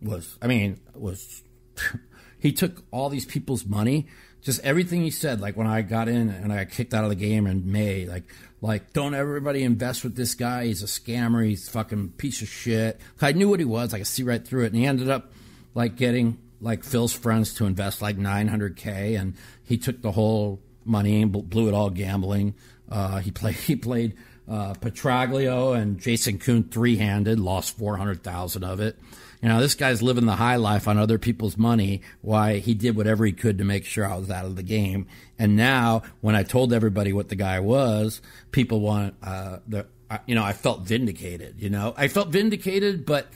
was, 0.00 0.38
I 0.40 0.46
mean, 0.46 0.80
was, 0.94 1.42
he 2.38 2.52
took 2.52 2.84
all 2.92 3.08
these 3.08 3.24
people's 3.24 3.64
money, 3.64 4.06
just 4.42 4.62
everything 4.62 5.02
he 5.02 5.10
said, 5.10 5.40
like 5.40 5.56
when 5.56 5.66
I 5.66 5.82
got 5.82 6.08
in 6.08 6.28
and 6.28 6.52
I 6.52 6.64
got 6.64 6.72
kicked 6.72 6.94
out 6.94 7.02
of 7.02 7.10
the 7.10 7.16
game 7.16 7.46
in 7.46 7.72
May, 7.72 8.04
like, 8.04 8.24
like, 8.64 8.94
don't 8.94 9.12
everybody 9.14 9.62
invest 9.62 10.04
with 10.04 10.16
this 10.16 10.34
guy. 10.34 10.64
He's 10.64 10.82
a 10.82 10.86
scammer. 10.86 11.46
He's 11.46 11.68
a 11.68 11.70
fucking 11.70 12.12
piece 12.12 12.40
of 12.40 12.48
shit. 12.48 12.98
I 13.20 13.32
knew 13.32 13.46
what 13.50 13.58
he 13.58 13.66
was. 13.66 13.92
I 13.92 13.98
could 13.98 14.06
see 14.06 14.22
right 14.22 14.42
through 14.42 14.64
it. 14.64 14.68
And 14.68 14.76
he 14.76 14.86
ended 14.86 15.10
up 15.10 15.34
like 15.74 15.96
getting 15.96 16.38
like 16.62 16.82
Phil's 16.82 17.12
friends 17.12 17.52
to 17.56 17.66
invest 17.66 18.00
like 18.00 18.16
900K. 18.16 19.20
And 19.20 19.34
he 19.64 19.76
took 19.76 20.00
the 20.00 20.12
whole 20.12 20.62
money 20.82 21.20
and 21.20 21.30
blew 21.30 21.68
it 21.68 21.74
all 21.74 21.90
gambling. 21.90 22.54
Uh, 22.88 23.18
he 23.18 23.30
played 23.30 23.54
he 23.68 23.76
played 23.76 24.16
uh, 24.48 24.72
Petrangelo 24.72 25.78
and 25.78 26.00
Jason 26.00 26.38
Koon 26.38 26.64
three 26.64 26.96
handed, 26.96 27.38
lost 27.38 27.76
four 27.76 27.98
hundred 27.98 28.22
thousand 28.22 28.64
of 28.64 28.80
it, 28.80 28.98
You 29.44 29.50
know, 29.50 29.60
this 29.60 29.74
guy's 29.74 30.00
living 30.00 30.24
the 30.24 30.36
high 30.36 30.56
life 30.56 30.88
on 30.88 30.96
other 30.96 31.18
people's 31.18 31.58
money. 31.58 32.00
Why 32.22 32.60
he 32.60 32.72
did 32.72 32.96
whatever 32.96 33.26
he 33.26 33.32
could 33.32 33.58
to 33.58 33.64
make 33.64 33.84
sure 33.84 34.06
I 34.06 34.16
was 34.16 34.30
out 34.30 34.46
of 34.46 34.56
the 34.56 34.62
game. 34.62 35.06
And 35.38 35.54
now, 35.54 36.00
when 36.22 36.34
I 36.34 36.44
told 36.44 36.72
everybody 36.72 37.12
what 37.12 37.28
the 37.28 37.36
guy 37.36 37.60
was, 37.60 38.22
people 38.52 38.80
want 38.80 39.16
uh, 39.22 39.58
the. 39.68 39.86
You 40.26 40.34
know, 40.34 40.42
I 40.42 40.54
felt 40.54 40.86
vindicated. 40.86 41.56
You 41.58 41.68
know, 41.68 41.92
I 41.94 42.08
felt 42.08 42.28
vindicated, 42.28 43.04
but 43.04 43.26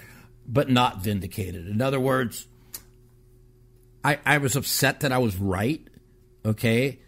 but 0.46 0.70
not 0.70 1.02
vindicated. 1.02 1.68
In 1.68 1.82
other 1.82 2.00
words, 2.00 2.46
I 4.02 4.18
I 4.24 4.38
was 4.38 4.56
upset 4.56 5.00
that 5.00 5.12
I 5.12 5.18
was 5.18 5.36
right. 5.36 5.86
Okay, 6.42 7.00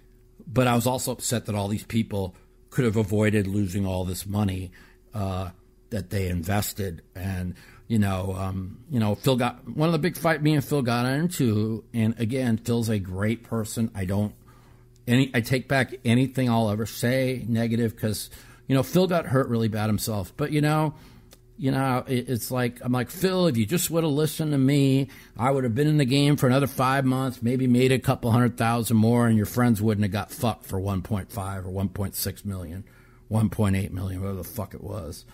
but 0.46 0.66
I 0.66 0.74
was 0.74 0.86
also 0.86 1.12
upset 1.12 1.46
that 1.46 1.54
all 1.54 1.68
these 1.68 1.84
people 1.84 2.36
could 2.68 2.84
have 2.84 2.96
avoided 2.96 3.46
losing 3.46 3.86
all 3.86 4.04
this 4.04 4.26
money 4.26 4.72
uh, 5.14 5.52
that 5.88 6.10
they 6.10 6.28
invested. 6.28 7.00
And 7.14 7.54
you 7.90 7.98
know, 7.98 8.37
um, 8.38 8.79
you 8.88 9.00
know, 9.00 9.16
Phil 9.16 9.35
got 9.35 9.68
one 9.68 9.88
of 9.88 9.92
the 9.92 9.98
big 9.98 10.16
fight 10.16 10.40
me 10.40 10.55
and 10.55 10.64
Phil 10.64 10.81
got 10.81 11.07
into. 11.07 11.83
And 11.92 12.14
again, 12.20 12.57
Phil's 12.57 12.88
a 12.88 13.00
great 13.00 13.42
person. 13.42 13.90
I 13.96 14.05
don't 14.05 14.33
any 15.09 15.29
I 15.35 15.40
take 15.40 15.66
back 15.66 15.96
anything 16.05 16.48
I'll 16.48 16.70
ever 16.70 16.87
say 16.87 17.44
negative 17.48 17.96
because 17.96 18.31
you 18.68 18.76
know 18.76 18.85
Phil 18.85 19.09
got 19.09 19.26
hurt 19.26 19.48
really 19.48 19.66
bad 19.66 19.88
himself. 19.88 20.33
But 20.37 20.53
you 20.53 20.61
know, 20.61 20.94
you 21.59 21.72
know, 21.72 22.05
it's 22.07 22.53
like 22.53 22.79
I'm 22.81 22.92
like 22.92 23.11
Phil. 23.11 23.48
If 23.48 23.57
you 23.57 23.66
just 23.66 23.90
would 23.90 24.05
have 24.05 24.12
listened 24.12 24.53
to 24.53 24.59
me, 24.59 25.09
I 25.37 25.50
would 25.50 25.64
have 25.64 25.74
been 25.74 25.88
in 25.88 25.98
the 25.98 26.05
game 26.05 26.37
for 26.37 26.46
another 26.46 26.68
five 26.68 27.05
months, 27.05 27.42
maybe 27.42 27.66
made 27.66 27.90
a 27.90 27.98
couple 27.98 28.31
hundred 28.31 28.57
thousand 28.57 28.98
more, 28.98 29.26
and 29.26 29.37
your 29.37 29.46
friends 29.46 29.83
wouldn't 29.83 30.05
have 30.05 30.12
got 30.12 30.31
fucked 30.31 30.64
for 30.64 30.81
1.5 30.81 31.26
or 31.66 31.85
1.6 31.85 32.44
million, 32.44 32.85
1.8 33.33 33.90
million, 33.90 34.20
whatever 34.20 34.38
the 34.38 34.44
fuck 34.44 34.74
it 34.74 34.85
was. 34.85 35.24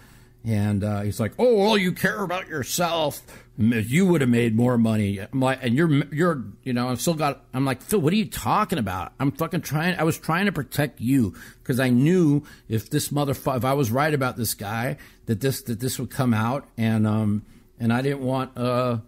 And 0.46 0.85
uh, 0.85 1.00
he's 1.00 1.18
like, 1.18 1.32
"Oh, 1.40 1.56
well, 1.56 1.76
you 1.76 1.90
care 1.90 2.22
about 2.22 2.46
yourself. 2.46 3.20
You 3.59 4.06
would 4.06 4.20
have 4.20 4.30
made 4.30 4.54
more 4.54 4.78
money." 4.78 5.18
Like, 5.32 5.59
and 5.61 5.74
you're, 5.74 5.90
you're, 6.14 6.44
you 6.62 6.72
know, 6.72 6.88
I've 6.88 7.00
still 7.00 7.14
got. 7.14 7.44
I'm 7.52 7.64
like, 7.64 7.82
Phil, 7.82 8.00
what 8.00 8.12
are 8.12 8.16
you 8.16 8.30
talking 8.30 8.78
about? 8.78 9.12
I'm 9.18 9.32
fucking 9.32 9.62
trying. 9.62 9.98
I 9.98 10.04
was 10.04 10.16
trying 10.16 10.46
to 10.46 10.52
protect 10.52 11.00
you 11.00 11.35
because 11.62 11.80
I 11.80 11.90
knew 11.90 12.44
if 12.68 12.90
this 12.90 13.09
motherfucker, 13.09 13.56
if 13.56 13.64
I 13.64 13.72
was 13.72 13.90
right 13.90 14.14
about 14.14 14.37
this 14.37 14.54
guy, 14.54 14.98
that 15.26 15.40
this 15.40 15.62
that 15.62 15.80
this 15.80 15.98
would 15.98 16.11
come 16.11 16.32
out, 16.32 16.68
and 16.78 17.09
um, 17.09 17.44
and 17.80 17.92
I 17.92 18.00
didn't 18.02 18.20
want, 18.20 18.56
uh, 18.56 18.98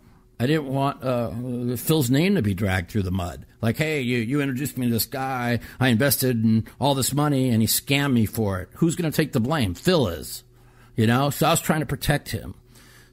I 0.41 0.47
didn't 0.49 0.67
want 0.67 1.05
uh, 1.05 1.77
Phil's 1.77 2.11
name 2.11 2.35
to 2.35 2.43
be 2.43 2.55
dragged 2.55 2.91
through 2.91 3.03
the 3.05 3.13
mud. 3.13 3.47
Like, 3.63 3.77
hey, 3.77 4.01
you 4.01 4.19
you 4.19 4.41
introduced 4.41 4.77
me 4.77 4.87
to 4.87 4.93
this 4.93 5.07
guy. 5.07 5.61
I 5.79 5.89
invested 5.89 6.43
in 6.43 6.67
all 6.81 6.97
this 6.97 7.15
money, 7.15 7.51
and 7.51 7.63
he 7.63 7.69
scammed 7.69 8.13
me 8.13 8.27
for 8.27 8.61
it. 8.61 8.71
Who's 8.75 8.97
going 8.97 9.09
to 9.09 9.17
take 9.17 9.33
the 9.33 9.41
blame? 9.41 9.75
Phil 9.75 10.09
is. 10.09 10.43
You 10.99 11.07
know, 11.07 11.31
so 11.31 11.47
I 11.47 11.51
was 11.51 11.61
trying 11.61 11.79
to 11.79 11.87
protect 11.87 12.31
him. 12.31 12.57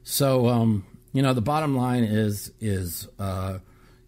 So, 0.02 0.48
um, 0.48 0.84
you 1.12 1.22
know, 1.22 1.34
the 1.34 1.40
bottom 1.40 1.76
line 1.76 2.02
is 2.02 2.50
is 2.60 3.06
uh, 3.16 3.58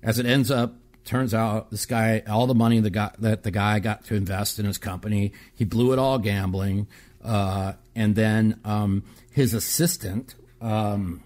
as 0.03 0.19
it 0.19 0.27
ends 0.27 0.51
up, 0.51 0.75
turns 1.05 1.33
out 1.33 1.71
this 1.71 1.87
guy, 1.87 2.25
all 2.29 2.49
the 2.49 2.57
money 2.57 2.81
the 2.81 2.91
guy, 2.91 3.12
that 3.21 3.45
the 3.45 3.53
guy 3.53 3.79
got 3.79 4.05
to 4.07 4.17
invest 4.17 4.59
in 4.59 4.67
his 4.67 4.79
company, 4.79 5.33
he 5.55 5.64
blew 5.64 5.93
it 5.93 6.01
all 6.01 6.19
gambling, 6.19 6.88
uh, 7.23 7.75
and 7.95 8.17
then 8.17 8.59
um, 8.64 9.05
his 9.31 9.55
assistant, 9.55 10.35
um, 10.61 11.23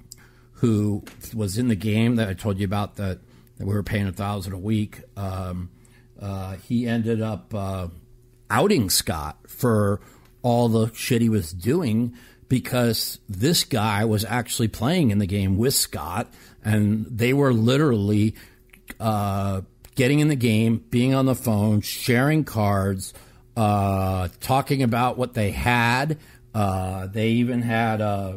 who 0.56 1.02
was 1.34 1.56
in 1.56 1.68
the 1.68 1.74
game 1.74 2.16
that 2.16 2.28
I 2.28 2.34
told 2.34 2.58
you 2.58 2.66
about 2.66 2.96
that, 2.96 3.18
that 3.56 3.66
we 3.66 3.72
were 3.72 3.82
paying 3.82 4.08
a 4.08 4.12
thousand 4.12 4.52
a 4.52 4.58
week, 4.58 5.00
um, 5.16 5.70
uh, 6.20 6.56
he 6.56 6.86
ended 6.86 7.22
up 7.22 7.54
uh, 7.54 7.88
outing 8.50 8.90
Scott 8.90 9.38
for 9.48 10.02
all 10.42 10.68
the 10.68 10.92
shit 10.92 11.22
he 11.22 11.30
was 11.30 11.50
doing 11.50 12.14
because 12.52 13.18
this 13.30 13.64
guy 13.64 14.04
was 14.04 14.26
actually 14.26 14.68
playing 14.68 15.10
in 15.10 15.16
the 15.16 15.26
game 15.26 15.56
with 15.56 15.72
Scott, 15.72 16.30
and 16.62 17.06
they 17.06 17.32
were 17.32 17.50
literally 17.50 18.34
uh, 19.00 19.62
getting 19.94 20.20
in 20.20 20.28
the 20.28 20.36
game, 20.36 20.84
being 20.90 21.14
on 21.14 21.24
the 21.24 21.34
phone, 21.34 21.80
sharing 21.80 22.44
cards, 22.44 23.14
uh, 23.56 24.28
talking 24.40 24.82
about 24.82 25.16
what 25.16 25.32
they 25.32 25.50
had. 25.50 26.18
Uh, 26.54 27.06
they 27.06 27.28
even 27.30 27.62
had 27.62 28.02
uh, 28.02 28.36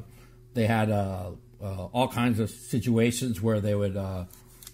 they 0.53 0.65
had 0.65 0.89
uh, 0.89 1.31
uh, 1.61 1.85
all 1.87 2.07
kinds 2.07 2.39
of 2.39 2.49
situations 2.49 3.41
where 3.41 3.59
they 3.59 3.75
would 3.75 3.97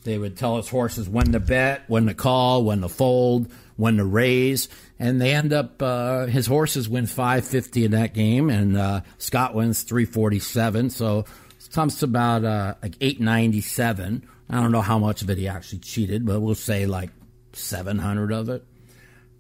they 0.04 0.20
would 0.20 0.38
tell 0.38 0.58
us 0.58 0.70
horses 0.70 1.10
when 1.10 1.32
to 1.32 1.40
bet, 1.40 1.82
when 1.88 2.06
to 2.06 2.14
call, 2.14 2.64
when 2.64 2.82
to 2.82 2.90
fold, 2.90 3.52
when 3.76 3.98
to 3.98 4.06
raise, 4.06 4.70
and 5.02 5.20
they 5.20 5.34
end 5.34 5.52
up 5.52 5.82
uh, 5.82 6.28
his 6.28 6.46
horses 6.46 6.88
win 6.88 7.08
550 7.08 7.86
in 7.86 7.92
that 7.92 8.14
game, 8.14 8.52
and 8.52 8.78
uh, 8.78 9.02
Scott 9.18 9.56
wins 9.56 9.82
347. 9.82 10.92
So 10.92 11.20
it 11.22 11.70
comes 11.74 11.98
to 12.00 12.06
about 12.06 12.46
uh, 12.46 12.76
like 12.84 12.98
897. 13.02 14.28
I 14.48 14.62
don't 14.62 14.72
know 14.72 14.82
how 14.82 15.00
much 15.00 15.24
of 15.24 15.30
it 15.32 15.40
he 15.40 15.48
actually 15.48 15.80
cheated, 15.80 16.24
but 16.24 16.40
we'll 16.40 16.54
say 16.54 16.86
like 16.86 17.10
700 17.54 18.32
of 18.32 18.50
it. 18.50 18.64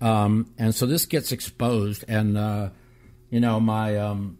Um, 0.02 0.52
and 0.58 0.74
so 0.74 0.88
this 0.88 1.06
gets 1.06 1.32
exposed, 1.32 2.06
and 2.08 2.36
uh, 2.36 2.70
you 3.30 3.40
know 3.40 3.60
my 3.60 3.98
um, 3.98 4.40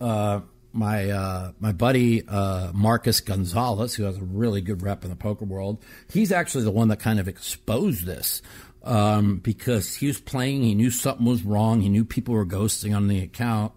uh, 0.00 0.40
my 0.72 1.10
uh, 1.10 1.52
my 1.60 1.70
buddy 1.70 2.26
uh, 2.26 2.72
Marcus 2.74 3.20
Gonzalez, 3.20 3.94
who 3.94 4.02
has 4.02 4.16
a 4.16 4.24
really 4.24 4.62
good 4.62 4.82
rep 4.82 5.04
in 5.04 5.10
the 5.10 5.16
poker 5.16 5.44
world, 5.44 5.80
he's 6.10 6.32
actually 6.32 6.64
the 6.64 6.72
one 6.72 6.88
that 6.88 6.98
kind 6.98 7.20
of 7.20 7.28
exposed 7.28 8.04
this 8.04 8.42
um, 8.86 9.38
because 9.38 9.96
he 9.96 10.06
was 10.06 10.20
playing. 10.20 10.62
He 10.62 10.74
knew 10.74 10.90
something 10.90 11.26
was 11.26 11.42
wrong. 11.42 11.80
He 11.80 11.88
knew 11.88 12.04
people 12.04 12.34
were 12.34 12.46
ghosting 12.46 12.96
on 12.96 13.08
the 13.08 13.20
account, 13.20 13.72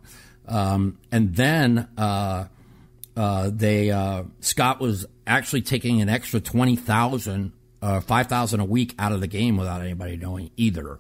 um, 0.48 0.98
and 1.12 1.36
then 1.36 1.88
uh, 1.98 2.46
uh 3.18 3.50
they 3.54 3.92
uh, 3.92 4.24
Scott 4.40 4.80
was 4.80 5.06
actually 5.28 5.64
taking 5.64 6.02
an 6.02 6.10
extra 6.10 6.40
twenty 6.40 6.76
thousand, 6.76 7.52
uh, 7.82 8.00
five 8.00 8.28
thousand 8.28 8.62
a 8.62 8.66
week 8.66 8.96
out 8.98 9.12
of 9.12 9.20
the 9.20 9.28
game 9.28 9.58
without 9.58 9.82
anybody 9.82 10.16
knowing 10.16 10.52
either 10.56 11.00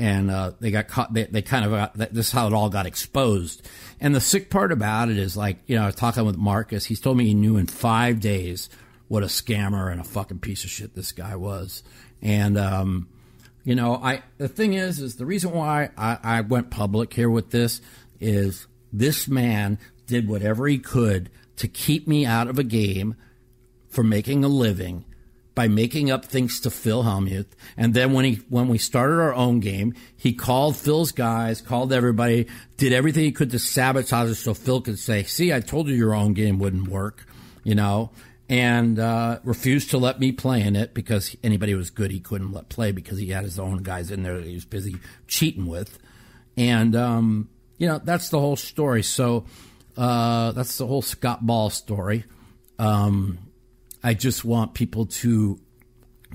and 0.00 0.30
uh, 0.30 0.52
they 0.60 0.70
got 0.70 0.88
caught. 0.88 1.12
They, 1.12 1.24
they 1.24 1.42
kind 1.42 1.64
of 1.66 1.70
got, 1.72 1.94
this 1.94 2.28
is 2.28 2.32
how 2.32 2.46
it 2.46 2.54
all 2.54 2.70
got 2.70 2.86
exposed. 2.86 3.68
And 4.00 4.14
the 4.14 4.20
sick 4.20 4.48
part 4.48 4.72
about 4.72 5.10
it 5.10 5.18
is 5.18 5.36
like 5.36 5.58
you 5.66 5.76
know, 5.76 5.82
I 5.82 5.86
was 5.86 5.94
talking 5.94 6.24
with 6.24 6.38
Marcus. 6.38 6.86
He's 6.86 7.00
told 7.00 7.18
me 7.18 7.26
he 7.26 7.34
knew 7.34 7.58
in 7.58 7.66
five 7.66 8.18
days 8.18 8.70
what 9.08 9.22
a 9.22 9.26
scammer 9.26 9.92
and 9.92 10.00
a 10.00 10.04
fucking 10.04 10.38
piece 10.38 10.64
of 10.64 10.70
shit 10.70 10.94
this 10.94 11.12
guy 11.12 11.36
was. 11.36 11.82
And 12.22 12.58
um, 12.58 13.08
you 13.64 13.74
know, 13.74 13.94
I 13.96 14.22
the 14.38 14.48
thing 14.48 14.74
is, 14.74 15.00
is 15.00 15.16
the 15.16 15.26
reason 15.26 15.52
why 15.52 15.90
I, 15.96 16.18
I 16.22 16.40
went 16.42 16.70
public 16.70 17.12
here 17.12 17.30
with 17.30 17.50
this 17.50 17.80
is 18.20 18.66
this 18.92 19.28
man 19.28 19.78
did 20.06 20.28
whatever 20.28 20.66
he 20.66 20.78
could 20.78 21.30
to 21.56 21.68
keep 21.68 22.08
me 22.08 22.26
out 22.26 22.48
of 22.48 22.58
a 22.58 22.64
game 22.64 23.14
for 23.88 24.02
making 24.02 24.44
a 24.44 24.48
living 24.48 25.04
by 25.54 25.68
making 25.68 26.10
up 26.10 26.24
things 26.24 26.60
to 26.60 26.70
Phil 26.70 27.02
Hellmuth. 27.02 27.48
And 27.76 27.92
then 27.92 28.12
when 28.12 28.24
he 28.24 28.34
when 28.48 28.68
we 28.68 28.78
started 28.78 29.20
our 29.20 29.34
own 29.34 29.60
game, 29.60 29.94
he 30.16 30.32
called 30.32 30.76
Phil's 30.76 31.12
guys, 31.12 31.60
called 31.60 31.92
everybody, 31.92 32.46
did 32.76 32.92
everything 32.92 33.24
he 33.24 33.32
could 33.32 33.50
to 33.50 33.58
sabotage 33.58 34.30
us 34.30 34.38
so 34.38 34.54
Phil 34.54 34.80
could 34.80 34.98
say, 34.98 35.22
"See, 35.24 35.52
I 35.52 35.60
told 35.60 35.88
you 35.88 35.94
your 35.94 36.14
own 36.14 36.32
game 36.32 36.58
wouldn't 36.58 36.88
work," 36.88 37.26
you 37.62 37.74
know, 37.74 38.10
and 38.50 38.98
uh, 38.98 39.38
refused 39.44 39.90
to 39.90 39.98
let 39.98 40.18
me 40.18 40.32
play 40.32 40.60
in 40.60 40.74
it 40.74 40.92
because 40.92 41.36
anybody 41.44 41.72
was 41.72 41.88
good 41.88 42.10
he 42.10 42.18
couldn't 42.18 42.50
let 42.50 42.68
play 42.68 42.90
because 42.90 43.16
he 43.16 43.28
had 43.28 43.44
his 43.44 43.60
own 43.60 43.78
guys 43.84 44.10
in 44.10 44.24
there 44.24 44.38
that 44.38 44.46
he 44.46 44.54
was 44.54 44.64
busy 44.64 44.96
cheating 45.28 45.66
with, 45.66 46.00
and 46.56 46.96
um, 46.96 47.48
you 47.78 47.86
know 47.86 48.00
that's 48.02 48.28
the 48.28 48.40
whole 48.40 48.56
story. 48.56 49.04
So 49.04 49.46
uh, 49.96 50.50
that's 50.50 50.76
the 50.78 50.86
whole 50.86 51.00
Scott 51.00 51.46
Ball 51.46 51.70
story. 51.70 52.24
Um, 52.80 53.38
I 54.02 54.14
just 54.14 54.44
want 54.44 54.74
people 54.74 55.06
to 55.06 55.60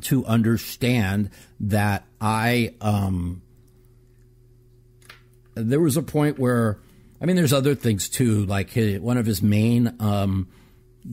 to 0.04 0.26
understand 0.26 1.32
that 1.60 2.06
I 2.22 2.76
um, 2.80 3.42
there 5.54 5.82
was 5.82 5.98
a 5.98 6.02
point 6.02 6.40
where 6.40 6.80
I 7.20 7.26
mean 7.26 7.36
there's 7.36 7.54
other 7.54 7.76
things 7.76 8.08
too 8.08 8.46
like 8.46 8.70
his, 8.70 9.02
one 9.02 9.18
of 9.18 9.26
his 9.26 9.42
main 9.42 9.98
um, 10.00 10.48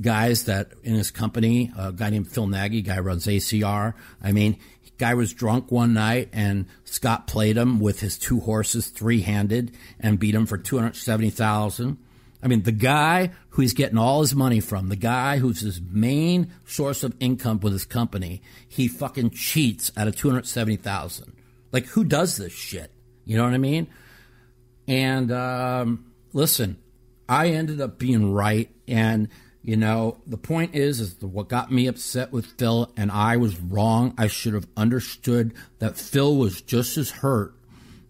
guys 0.01 0.45
that 0.45 0.73
in 0.83 0.95
his 0.95 1.11
company 1.11 1.71
a 1.77 1.93
guy 1.93 2.11
named 2.11 2.31
Phil 2.31 2.47
Nagy 2.47 2.83
guy 2.83 2.99
runs 2.99 3.27
ACR 3.27 3.95
I 4.23 4.33
mean 4.33 4.59
guy 4.99 5.15
was 5.15 5.33
drunk 5.33 5.71
one 5.71 5.93
night 5.95 6.29
and 6.33 6.67
Scott 6.85 7.27
played 7.27 7.57
him 7.57 7.81
with 7.81 8.01
his 8.01 8.19
two 8.19 8.41
horses 8.41 8.89
three 8.89 9.21
handed 9.21 9.75
and 10.01 10.19
beat 10.19 10.35
him 10.35 10.47
for 10.47 10.57
270,000 10.57 11.99
I 12.43 12.49
mean, 12.49 12.65
the 12.65 12.73
guy 12.73 13.31
who 13.51 13.63
he's 13.63 13.73
getting 13.73 13.99
all 13.99 14.21
his 14.21 14.35
money 14.35 14.59
from, 14.59 14.89
the 14.89 14.97
guy 14.97 15.39
who's 15.39 15.61
his 15.61 15.81
main 15.81 16.53
source 16.67 17.05
of 17.05 17.15
income 17.21 17.61
with 17.61 17.73
his 17.73 17.85
company, 17.85 18.43
he 18.69 18.89
fucking 18.89 19.31
cheats 19.31 19.93
out 19.97 20.09
of 20.09 20.17
270,000. 20.17 21.33
Like, 21.71 21.87
who 21.87 22.03
does 22.03 22.37
this 22.37 22.53
shit? 22.53 22.91
You 23.25 23.37
know 23.37 23.45
what 23.45 23.55
I 23.55 23.59
mean? 23.59 23.87
And 24.89 25.31
um, 25.31 26.13
listen, 26.33 26.79
I 27.29 27.51
ended 27.51 27.81
up 27.81 27.99
being 28.01 28.33
right. 28.33 28.69
And, 28.89 29.29
you 29.63 29.77
know, 29.77 30.19
the 30.27 30.37
point 30.37 30.75
is, 30.75 31.01
is 31.01 31.21
what 31.23 31.49
got 31.49 31.71
me 31.71 31.87
upset 31.87 32.33
with 32.33 32.47
Phil, 32.59 32.93
and 32.97 33.11
I 33.13 33.37
was 33.37 33.61
wrong. 33.61 34.15
I 34.19 34.27
should 34.27 34.55
have 34.55 34.67
understood 34.77 35.55
that 35.79 35.97
Phil 35.97 36.37
was 36.37 36.61
just 36.63 36.99
as 36.99 37.11
hurt 37.11 37.55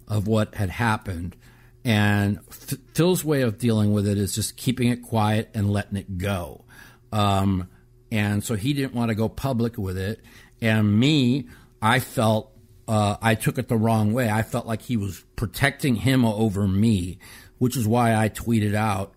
of 0.08 0.26
what 0.26 0.54
had 0.54 0.70
happened 0.70 1.36
And 1.84 2.38
F- 2.50 2.78
Phil's 2.94 3.24
way 3.24 3.42
of 3.42 3.58
dealing 3.58 3.92
with 3.92 4.06
it 4.06 4.18
is 4.18 4.34
just 4.34 4.56
keeping 4.56 4.88
it 4.88 5.02
quiet 5.02 5.50
and 5.54 5.70
letting 5.70 5.96
it 5.96 6.18
go. 6.18 6.64
Um, 7.12 7.68
and 8.10 8.44
so 8.44 8.54
he 8.54 8.72
didn't 8.72 8.94
want 8.94 9.08
to 9.08 9.14
go 9.14 9.28
public 9.28 9.76
with 9.78 9.98
it. 9.98 10.20
And 10.60 10.98
me, 10.98 11.48
I 11.80 11.98
felt 11.98 12.52
uh, 12.86 13.16
I 13.22 13.34
took 13.34 13.58
it 13.58 13.68
the 13.68 13.76
wrong 13.76 14.12
way. 14.12 14.30
I 14.30 14.42
felt 14.42 14.66
like 14.66 14.82
he 14.82 14.96
was 14.96 15.24
protecting 15.36 15.96
him 15.96 16.24
over 16.24 16.68
me, 16.68 17.18
which 17.58 17.76
is 17.76 17.86
why 17.86 18.14
I 18.14 18.28
tweeted 18.28 18.74
out, 18.74 19.14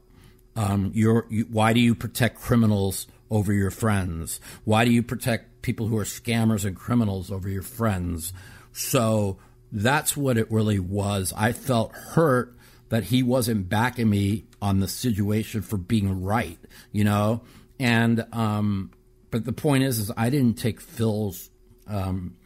um, 0.55 0.91
you, 0.93 1.45
"Why 1.49 1.73
do 1.73 1.79
you 1.79 1.95
protect 1.95 2.39
criminals 2.39 3.07
over 3.29 3.53
your 3.53 3.71
friends? 3.71 4.39
Why 4.63 4.85
do 4.85 4.91
you 4.91 5.03
protect 5.03 5.61
people 5.61 5.87
who 5.87 5.97
are 5.97 6.03
scammers 6.05 6.65
and 6.65 6.75
criminals 6.75 7.31
over 7.31 7.49
your 7.49 7.63
friends?" 7.63 8.33
So 8.71 9.37
that's 9.71 10.15
what 10.15 10.37
it 10.37 10.51
really 10.51 10.79
was. 10.79 11.33
I 11.35 11.51
felt 11.51 11.93
hurt 11.93 12.55
that 12.89 13.05
he 13.05 13.23
wasn't 13.23 13.67
backing 13.67 14.09
me 14.09 14.45
on 14.61 14.79
the 14.79 14.87
situation 14.87 15.61
for 15.61 15.77
being 15.77 16.23
right, 16.23 16.57
you 16.91 17.03
know. 17.03 17.41
And 17.79 18.25
um, 18.31 18.91
but 19.31 19.43
the 19.45 19.53
point 19.53 19.83
is, 19.83 19.99
is 19.99 20.11
I 20.15 20.29
didn't 20.29 20.55
take 20.55 20.79
Phil's. 20.79 21.49
Um, 21.87 22.37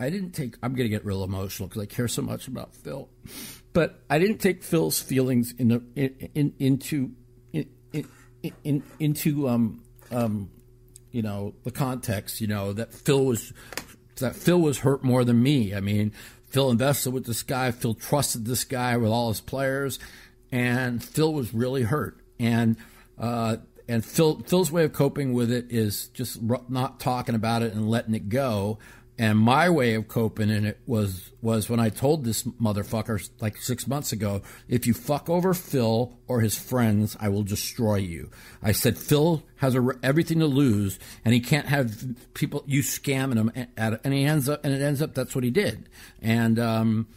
I 0.00 0.10
didn't 0.10 0.32
take. 0.32 0.56
I'm 0.62 0.74
going 0.74 0.84
to 0.84 0.90
get 0.90 1.04
real 1.04 1.24
emotional 1.24 1.68
because 1.68 1.82
I 1.82 1.86
care 1.86 2.08
so 2.08 2.22
much 2.22 2.48
about 2.48 2.74
Phil, 2.74 3.08
but 3.72 4.02
I 4.10 4.18
didn't 4.18 4.38
take 4.38 4.62
Phil's 4.62 5.00
feelings 5.00 5.54
in, 5.58 5.70
in, 5.94 6.30
in 6.34 6.54
into 6.58 7.12
in, 8.42 8.52
in, 8.64 8.82
into 8.98 9.48
um, 9.48 9.82
um, 10.10 10.50
you 11.10 11.22
know 11.22 11.54
the 11.64 11.70
context. 11.70 12.40
You 12.40 12.46
know 12.46 12.72
that 12.72 12.92
Phil 12.92 13.24
was 13.24 13.52
that 14.16 14.36
Phil 14.36 14.60
was 14.60 14.78
hurt 14.78 15.02
more 15.04 15.24
than 15.24 15.42
me. 15.42 15.74
I 15.74 15.80
mean, 15.80 16.12
Phil 16.48 16.70
invested 16.70 17.12
with 17.12 17.26
this 17.26 17.42
guy. 17.42 17.70
Phil 17.70 17.94
trusted 17.94 18.44
this 18.44 18.64
guy 18.64 18.96
with 18.96 19.10
all 19.10 19.28
his 19.28 19.40
players, 19.40 19.98
and 20.50 21.02
Phil 21.02 21.32
was 21.32 21.52
really 21.52 21.82
hurt. 21.82 22.20
And 22.38 22.76
uh, 23.18 23.56
and 23.88 24.04
Phil 24.04 24.40
Phil's 24.46 24.70
way 24.70 24.84
of 24.84 24.92
coping 24.92 25.32
with 25.32 25.50
it 25.50 25.66
is 25.70 26.08
just 26.08 26.40
not 26.68 27.00
talking 27.00 27.34
about 27.34 27.62
it 27.62 27.72
and 27.72 27.88
letting 27.88 28.14
it 28.14 28.28
go. 28.28 28.78
And 29.20 29.36
my 29.36 29.68
way 29.68 29.94
of 29.94 30.06
coping 30.06 30.48
in 30.48 30.64
it 30.64 30.78
was 30.86 31.32
was 31.42 31.68
when 31.68 31.80
I 31.80 31.88
told 31.88 32.24
this 32.24 32.44
motherfucker 32.44 33.28
like 33.40 33.56
six 33.56 33.88
months 33.88 34.12
ago, 34.12 34.42
if 34.68 34.86
you 34.86 34.94
fuck 34.94 35.28
over 35.28 35.54
Phil 35.54 36.16
or 36.28 36.40
his 36.40 36.56
friends, 36.56 37.16
I 37.18 37.28
will 37.28 37.42
destroy 37.42 37.96
you. 37.96 38.30
I 38.62 38.70
said 38.70 38.96
Phil 38.96 39.42
has 39.56 39.74
a, 39.74 39.90
everything 40.04 40.38
to 40.38 40.46
lose, 40.46 41.00
and 41.24 41.34
he 41.34 41.40
can't 41.40 41.66
have 41.66 42.14
people 42.34 42.62
you 42.66 42.82
scamming 42.82 43.36
him, 43.36 43.50
and, 43.76 43.98
and 44.04 44.14
he 44.14 44.24
ends 44.24 44.48
up 44.48 44.64
and 44.64 44.72
it 44.72 44.80
ends 44.80 45.02
up 45.02 45.14
that's 45.14 45.34
what 45.34 45.42
he 45.42 45.50
did, 45.50 45.88
and 46.22 46.60
um, 46.60 47.08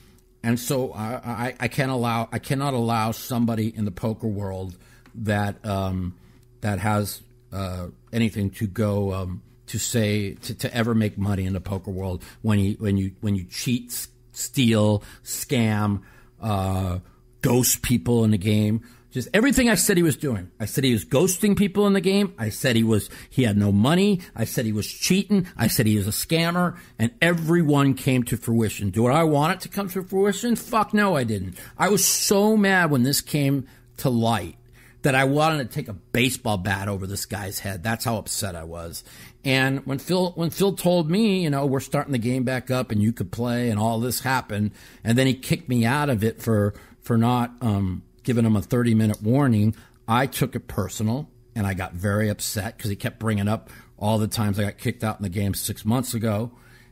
and 0.41 0.59
so 0.59 0.93
I, 0.93 1.13
I, 1.23 1.55
I 1.59 1.67
can't 1.67 1.91
allow 1.91 2.29
I 2.31 2.39
cannot 2.39 2.73
allow 2.73 3.11
somebody 3.11 3.75
in 3.75 3.85
the 3.85 3.91
poker 3.91 4.27
world 4.27 4.75
that 5.13 5.63
um, 5.63 6.15
that 6.61 6.79
has 6.79 7.21
uh, 7.53 7.87
anything 8.11 8.49
to 8.51 8.65
go. 8.65 9.13
Um, 9.13 9.43
to 9.71 9.79
say 9.79 10.33
to, 10.33 10.53
to 10.53 10.75
ever 10.75 10.93
make 10.93 11.17
money 11.17 11.45
in 11.45 11.53
the 11.53 11.61
poker 11.61 11.91
world 11.91 12.23
when 12.41 12.59
you 12.59 12.75
when 12.77 12.97
you 12.97 13.13
when 13.21 13.35
you 13.35 13.45
cheat, 13.45 14.07
steal, 14.33 15.01
scam, 15.23 16.01
uh, 16.41 16.99
ghost 17.41 17.81
people 17.81 18.25
in 18.25 18.31
the 18.31 18.37
game. 18.37 18.81
Just 19.11 19.29
everything 19.33 19.69
I 19.69 19.75
said 19.75 19.95
he 19.95 20.03
was 20.03 20.17
doing. 20.17 20.51
I 20.59 20.65
said 20.65 20.83
he 20.83 20.91
was 20.91 21.05
ghosting 21.05 21.57
people 21.57 21.87
in 21.87 21.93
the 21.93 22.01
game. 22.01 22.33
I 22.37 22.49
said 22.49 22.75
he 22.75 22.83
was 22.83 23.09
he 23.29 23.43
had 23.43 23.55
no 23.57 23.71
money. 23.71 24.19
I 24.35 24.43
said 24.43 24.65
he 24.65 24.73
was 24.73 24.87
cheating. 24.87 25.47
I 25.55 25.67
said 25.67 25.85
he 25.85 25.95
was 25.95 26.07
a 26.07 26.11
scammer, 26.11 26.77
and 26.99 27.11
everyone 27.21 27.93
came 27.93 28.23
to 28.23 28.35
fruition. 28.35 28.89
Do 28.89 29.07
I 29.07 29.23
want 29.23 29.53
it 29.53 29.61
to 29.61 29.69
come 29.69 29.87
to 29.89 30.03
fruition? 30.03 30.57
Fuck 30.57 30.93
no, 30.93 31.15
I 31.15 31.23
didn't. 31.23 31.57
I 31.77 31.87
was 31.87 32.03
so 32.03 32.57
mad 32.57 32.91
when 32.91 33.03
this 33.03 33.21
came 33.21 33.67
to 33.97 34.09
light 34.09 34.57
that 35.01 35.15
I 35.15 35.23
wanted 35.23 35.69
to 35.69 35.73
take 35.73 35.87
a 35.87 35.93
baseball 35.93 36.57
bat 36.57 36.87
over 36.87 37.07
this 37.07 37.25
guy's 37.25 37.59
head. 37.59 37.83
That's 37.83 38.05
how 38.05 38.17
upset 38.17 38.55
I 38.55 38.63
was. 38.63 39.03
And 39.43 39.85
when 39.85 39.97
Phil 39.97 40.31
when 40.31 40.51
Phil 40.51 40.73
told 40.73 41.09
me, 41.09 41.41
you 41.41 41.49
know, 41.49 41.65
we're 41.65 41.79
starting 41.79 42.11
the 42.11 42.19
game 42.19 42.43
back 42.43 42.69
up 42.69 42.91
and 42.91 43.01
you 43.01 43.11
could 43.11 43.31
play 43.31 43.69
and 43.69 43.79
all 43.79 43.99
this 43.99 44.21
happened, 44.21 44.71
and 45.03 45.17
then 45.17 45.25
he 45.25 45.33
kicked 45.33 45.67
me 45.67 45.85
out 45.85 46.09
of 46.09 46.23
it 46.23 46.41
for 46.41 46.73
for 47.01 47.17
not 47.17 47.51
um, 47.61 48.03
giving 48.23 48.45
him 48.45 48.55
a 48.55 48.61
30 48.61 48.93
minute 48.93 49.21
warning, 49.21 49.75
I 50.07 50.27
took 50.27 50.55
it 50.55 50.67
personal 50.67 51.27
and 51.55 51.65
I 51.65 51.73
got 51.73 51.93
very 51.93 52.29
upset 52.29 52.77
because 52.77 52.89
he 52.89 52.95
kept 52.95 53.19
bringing 53.19 53.47
up 53.47 53.69
all 53.97 54.19
the 54.19 54.27
times 54.27 54.59
I 54.59 54.63
got 54.63 54.77
kicked 54.77 55.03
out 55.03 55.17
in 55.17 55.23
the 55.23 55.29
game 55.29 55.53
six 55.53 55.85
months 55.85 56.13
ago, 56.13 56.51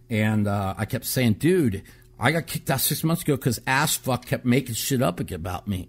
and 0.09 0.47
uh, 0.47 0.75
I 0.77 0.85
kept 0.85 1.05
saying, 1.05 1.33
dude. 1.33 1.83
I 2.21 2.33
got 2.33 2.47
kicked 2.47 2.69
out 2.69 2.81
six 2.81 3.01
months 3.05 3.21
ago 3.21 3.37
because 3.37 3.61
ass 3.65 3.95
fuck 3.95 4.25
kept 4.25 4.43
making 4.43 4.75
shit 4.75 5.01
up 5.01 5.21
about 5.31 5.69
me. 5.69 5.87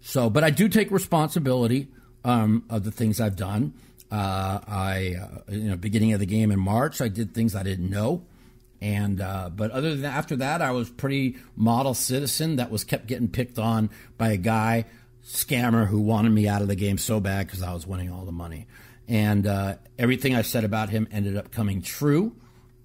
So, 0.00 0.30
but 0.30 0.44
I 0.44 0.50
do 0.50 0.68
take 0.68 0.92
responsibility 0.92 1.88
um, 2.24 2.64
of 2.70 2.84
the 2.84 2.92
things 2.92 3.20
I've 3.20 3.36
done. 3.36 3.74
Uh, 4.12 4.60
I, 4.68 5.16
uh, 5.22 5.52
you 5.52 5.70
know, 5.70 5.76
beginning 5.78 6.12
of 6.12 6.20
the 6.20 6.26
game 6.26 6.50
in 6.52 6.60
March, 6.60 7.00
I 7.00 7.08
did 7.08 7.32
things 7.32 7.56
I 7.56 7.62
didn't 7.62 7.88
know. 7.88 8.26
And 8.82 9.22
uh, 9.22 9.48
but 9.48 9.70
other 9.70 9.94
than 9.94 10.04
after 10.04 10.36
that, 10.36 10.60
I 10.60 10.72
was 10.72 10.90
pretty 10.90 11.36
model 11.56 11.94
citizen 11.94 12.56
that 12.56 12.70
was 12.70 12.84
kept 12.84 13.06
getting 13.06 13.28
picked 13.28 13.58
on 13.58 13.88
by 14.18 14.32
a 14.32 14.36
guy 14.36 14.84
scammer 15.24 15.86
who 15.86 16.00
wanted 16.00 16.30
me 16.30 16.46
out 16.46 16.60
of 16.60 16.68
the 16.68 16.74
game 16.74 16.98
so 16.98 17.20
bad 17.20 17.46
because 17.46 17.62
I 17.62 17.72
was 17.72 17.86
winning 17.86 18.12
all 18.12 18.26
the 18.26 18.32
money. 18.32 18.66
And 19.08 19.46
uh, 19.46 19.76
everything 19.98 20.34
I 20.34 20.42
said 20.42 20.64
about 20.64 20.90
him 20.90 21.08
ended 21.10 21.38
up 21.38 21.50
coming 21.50 21.80
true. 21.80 22.36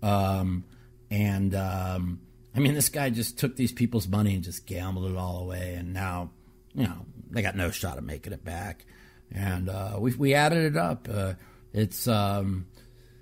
Um, 0.01 0.63
and 1.11 1.53
um, 1.55 2.21
I 2.55 2.59
mean, 2.59 2.73
this 2.73 2.87
guy 2.87 3.09
just 3.09 3.37
took 3.37 3.57
these 3.57 3.73
people's 3.73 4.07
money 4.07 4.33
and 4.33 4.45
just 4.45 4.65
gambled 4.65 5.11
it 5.11 5.17
all 5.17 5.39
away. 5.39 5.73
And 5.73 5.93
now, 5.93 6.29
you 6.73 6.83
know, 6.83 7.05
they 7.29 7.41
got 7.41 7.57
no 7.57 7.69
shot 7.69 7.97
of 7.97 8.05
making 8.05 8.31
it 8.31 8.45
back 8.45 8.85
and 9.31 9.69
uh, 9.69 9.97
we 9.99 10.13
we 10.15 10.33
added 10.33 10.65
it 10.65 10.77
up. 10.77 11.07
Uh, 11.11 11.33
it's 11.73 12.07
um, 12.07 12.65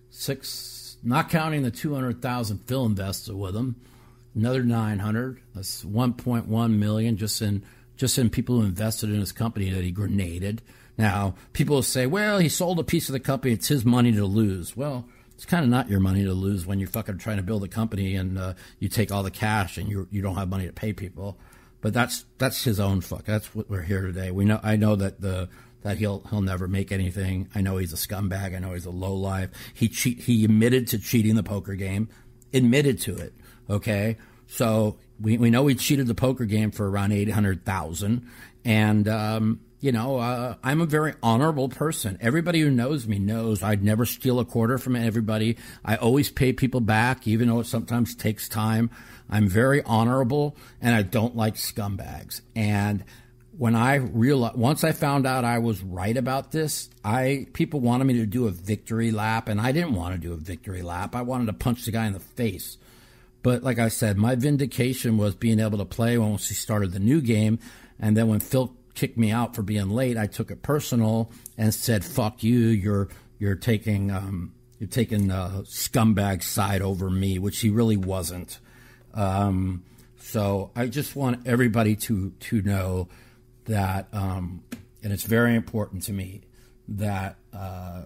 six, 0.10 0.98
not 1.04 1.30
counting 1.30 1.64
the 1.64 1.72
two 1.72 1.94
hundred 1.94 2.22
thousand 2.22 2.60
Phil 2.68 2.86
invested 2.86 3.36
with 3.36 3.54
them. 3.54 3.76
Another 4.36 4.64
nine 4.64 5.00
hundred. 5.00 5.42
That's 5.54 5.84
one 5.84 6.14
point 6.14 6.48
one 6.48 6.80
million 6.80 7.18
just 7.18 7.42
in 7.42 7.64
just 7.98 8.18
in 8.18 8.30
people 8.30 8.60
who 8.60 8.66
invested 8.66 9.10
in 9.10 9.20
his 9.20 9.32
company 9.32 9.70
that 9.70 9.84
he 9.84 9.92
grenaded. 9.92 10.62
Now 10.98 11.36
people 11.54 11.82
say, 11.82 12.06
"Well, 12.06 12.40
he 12.40 12.50
sold 12.50 12.80
a 12.80 12.84
piece 12.84 13.10
of 13.10 13.14
the 13.14 13.20
company; 13.20 13.54
it's 13.54 13.68
his 13.68 13.86
money 13.86 14.12
to 14.14 14.26
lose." 14.26 14.76
Well. 14.76 15.08
It's 15.36 15.44
kind 15.44 15.66
of 15.66 15.70
not 15.70 15.90
your 15.90 16.00
money 16.00 16.24
to 16.24 16.32
lose 16.32 16.66
when 16.66 16.80
you're 16.80 16.88
fucking 16.88 17.18
trying 17.18 17.36
to 17.36 17.44
build 17.44 17.62
a 17.66 17.68
company 17.68 18.16
and 18.16 18.40
uh, 18.40 18.54
you 18.80 18.88
take 18.88 19.12
all 19.12 19.22
the 19.22 19.30
cash 19.30 19.78
and 19.78 19.90
you 19.90 20.08
you 20.10 20.22
don't 20.22 20.38
have 20.38 20.48
money 20.48 20.66
to 20.66 20.72
pay 20.72 20.94
people. 20.94 21.38
But 21.82 21.94
that's 21.94 22.24
that's 22.38 22.64
his 22.64 22.80
own 22.80 23.02
fuck. 23.02 23.26
That's 23.26 23.54
what 23.54 23.70
we're 23.70 23.82
here 23.82 24.04
today. 24.04 24.32
We 24.32 24.46
know 24.46 24.62
I 24.64 24.78
know 24.78 24.96
that 24.96 25.20
the 25.20 25.50
that 25.86 26.00
he'll 26.00 26.24
he'll 26.32 26.42
never 26.42 26.68
make 26.68 26.92
anything. 26.92 27.48
I 27.54 27.62
know 27.62 27.78
he's 27.78 27.94
a 27.94 27.96
scumbag. 27.96 28.56
I 28.56 28.60
know 28.60 28.74
he's 28.74 28.88
a 28.88 28.92
low 28.92 29.14
life. 29.14 29.52
He 29.72 29.88
cheat. 29.88 30.20
He 30.22 30.44
admitted 30.44 30.88
to 30.88 31.00
cheating 31.00 31.36
the 31.36 31.44
poker 31.44 31.76
game. 31.76 32.10
Admitted 32.56 33.00
to 33.02 33.16
it. 33.16 33.34
Okay, 33.70 34.18
so 34.48 34.98
we 35.22 35.38
we 35.38 35.52
know 35.52 35.68
he 35.68 35.76
cheated 35.76 36.08
the 36.08 36.16
poker 36.16 36.46
game 36.46 36.72
for 36.72 36.90
around 36.90 37.12
eight 37.12 37.30
hundred 37.30 37.66
thousand, 37.66 38.28
and 38.66 39.08
um, 39.08 39.60
you 39.80 39.92
know 39.92 40.18
uh, 40.18 40.56
I'm 40.64 40.82
a 40.82 40.88
very 40.88 41.14
honorable 41.22 41.70
person. 41.70 42.18
Everybody 42.20 42.62
who 42.62 42.72
knows 42.72 43.08
me 43.08 43.20
knows 43.20 43.62
I'd 43.62 43.84
never 43.84 44.06
steal 44.06 44.40
a 44.40 44.46
quarter 44.46 44.80
from 44.80 44.96
everybody. 44.96 45.56
I 45.86 45.98
always 45.98 46.32
pay 46.32 46.52
people 46.52 46.82
back, 46.82 47.28
even 47.28 47.48
though 47.48 47.60
it 47.60 47.68
sometimes 47.68 48.16
takes 48.16 48.50
time. 48.50 48.90
I'm 49.30 49.48
very 49.48 49.84
honorable, 49.84 50.58
and 50.82 50.96
I 50.96 51.04
don't 51.04 51.36
like 51.36 51.56
scumbags. 51.56 52.42
And 52.56 53.04
when 53.58 53.76
I 53.76 53.96
realized 53.96 54.56
once 54.56 54.84
I 54.84 54.92
found 54.92 55.26
out 55.26 55.46
I 55.46 55.60
was 55.60 55.82
right 55.82 56.16
about 56.16 56.52
this, 56.52 56.90
I 57.04 57.48
people 57.54 57.80
wanted 57.80 58.06
me 58.06 58.16
to 58.16 58.26
do 58.26 58.48
a 58.48 58.52
victory 58.52 59.12
lap, 59.12 59.48
and 59.48 59.62
I 59.62 59.72
didn't 59.72 59.94
want 59.94 60.14
to 60.14 60.20
do 60.20 60.34
a 60.34 60.38
victory 60.38 60.82
lap. 60.82 61.16
I 61.16 61.22
wanted 61.22 61.48
to 61.48 61.54
punch 61.54 61.86
the 61.86 61.92
guy 61.92 62.06
in 62.06 62.14
the 62.14 62.20
face. 62.20 62.78
But 63.44 63.64
like 63.64 63.80
I 63.80 63.90
said, 63.90 64.18
my 64.18 64.36
vindication 64.36 65.18
was 65.18 65.36
being 65.36 65.60
able 65.60 65.78
to 65.78 65.86
play 65.86 66.18
once 66.18 66.48
he 66.50 66.56
started 66.56 66.92
the 66.92 67.00
new 67.00 67.22
game, 67.22 67.60
and 68.00 68.18
then 68.18 68.28
when 68.28 68.40
Phil 68.40 68.76
kicked 68.96 69.18
me 69.18 69.32
out 69.32 69.56
for 69.56 69.62
being 69.62 69.90
late, 69.90 70.18
I 70.18 70.28
took 70.28 70.52
it 70.52 70.62
personal 70.62 71.32
and 71.58 71.74
said, 71.74 72.04
"Fuck 72.04 72.44
you! 72.44 72.60
You're 72.60 73.08
you're 73.40 73.56
taking 73.56 74.12
um, 74.12 74.54
you're 74.80 74.90
taking 74.90 75.32
uh, 75.32 75.62
scumbag 75.66 76.44
side 76.44 76.82
over 76.82 77.10
me," 77.10 77.40
which 77.40 77.60
he 77.60 77.70
really 77.70 77.98
wasn't. 77.98 78.60
Um, 79.14 79.84
so 80.20 80.72
I 80.76 80.88
just 80.88 81.16
want 81.16 81.48
everybody 81.48 81.96
to 81.98 82.32
to 82.32 82.62
know 82.62 83.08
that, 83.66 84.08
um, 84.14 84.64
and 85.04 85.14
it's 85.14 85.24
very 85.24 85.56
important 85.56 86.04
to 86.04 86.14
me 86.14 86.42
that 86.88 87.38
uh, 87.54 88.04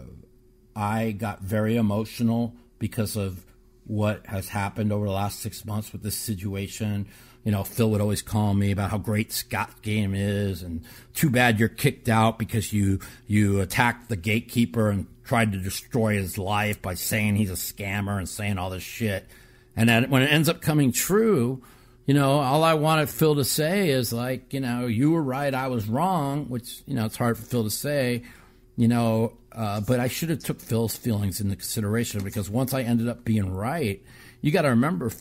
I 0.76 1.12
got 1.12 1.42
very 1.42 1.76
emotional 1.76 2.56
because 2.78 3.16
of 3.16 3.46
what 3.86 4.26
has 4.28 4.50
happened 4.50 4.92
over 4.92 5.06
the 5.06 5.12
last 5.12 5.40
six 5.40 5.66
months 5.66 5.92
with 5.92 6.04
this 6.04 6.16
situation. 6.16 7.08
You 7.44 7.52
know, 7.52 7.64
Phil 7.64 7.90
would 7.92 8.02
always 8.02 8.22
call 8.22 8.54
me 8.54 8.72
about 8.72 8.92
how 8.92 8.98
great 8.98 9.32
Scott 9.32 9.82
game 9.82 10.14
is, 10.14 10.62
and 10.62 10.86
too 11.14 11.30
bad 11.30 11.60
you're 11.60 11.70
kicked 11.70 12.10
out 12.10 12.38
because 12.38 12.72
you 12.72 13.00
you 13.28 13.62
attacked 13.62 14.10
the 14.10 14.16
gatekeeper 14.16 14.90
and 14.90 15.08
tried 15.24 15.52
to 15.54 15.58
destroy 15.58 16.16
his 16.16 16.38
life 16.38 16.82
by 16.82 16.94
saying 16.94 17.36
he's 17.36 17.50
a 17.50 17.54
scammer 17.54 18.18
and 18.18 18.28
saying 18.28 18.58
all 18.58 18.70
this 18.70 18.84
shit. 18.84 19.28
And 19.76 19.88
then 19.88 20.10
when 20.10 20.22
it 20.22 20.32
ends 20.32 20.50
up 20.50 20.62
coming 20.62 20.92
true, 20.92 21.64
you 22.10 22.16
know, 22.16 22.40
all 22.40 22.64
I 22.64 22.74
wanted 22.74 23.08
Phil 23.08 23.36
to 23.36 23.44
say 23.44 23.90
is 23.90 24.12
like, 24.12 24.52
you 24.52 24.60
know, 24.60 24.88
you 24.88 25.12
were 25.12 25.22
right, 25.22 25.54
I 25.54 25.68
was 25.68 25.88
wrong, 25.88 26.46
which 26.50 26.82
you 26.88 26.96
know 26.96 27.06
it's 27.06 27.16
hard 27.16 27.38
for 27.38 27.44
Phil 27.46 27.66
to 27.66 27.70
say, 27.70 28.24
you 28.76 28.88
know, 28.88 29.38
uh, 29.52 29.82
but 29.82 30.00
I 30.00 30.08
should 30.08 30.32
have 30.32 30.40
took 30.40 30.60
Phil's 30.60 30.98
feelings 30.98 31.40
into 31.40 31.56
consideration 31.56 32.24
because 32.24 32.50
once 32.50 32.74
I 32.74 32.82
ended 32.82 33.10
up 33.10 33.26
being 33.26 33.54
right, 33.54 34.04
you 34.42 34.52
got 34.52 34.64
to 34.64 34.70
remember 34.70 35.12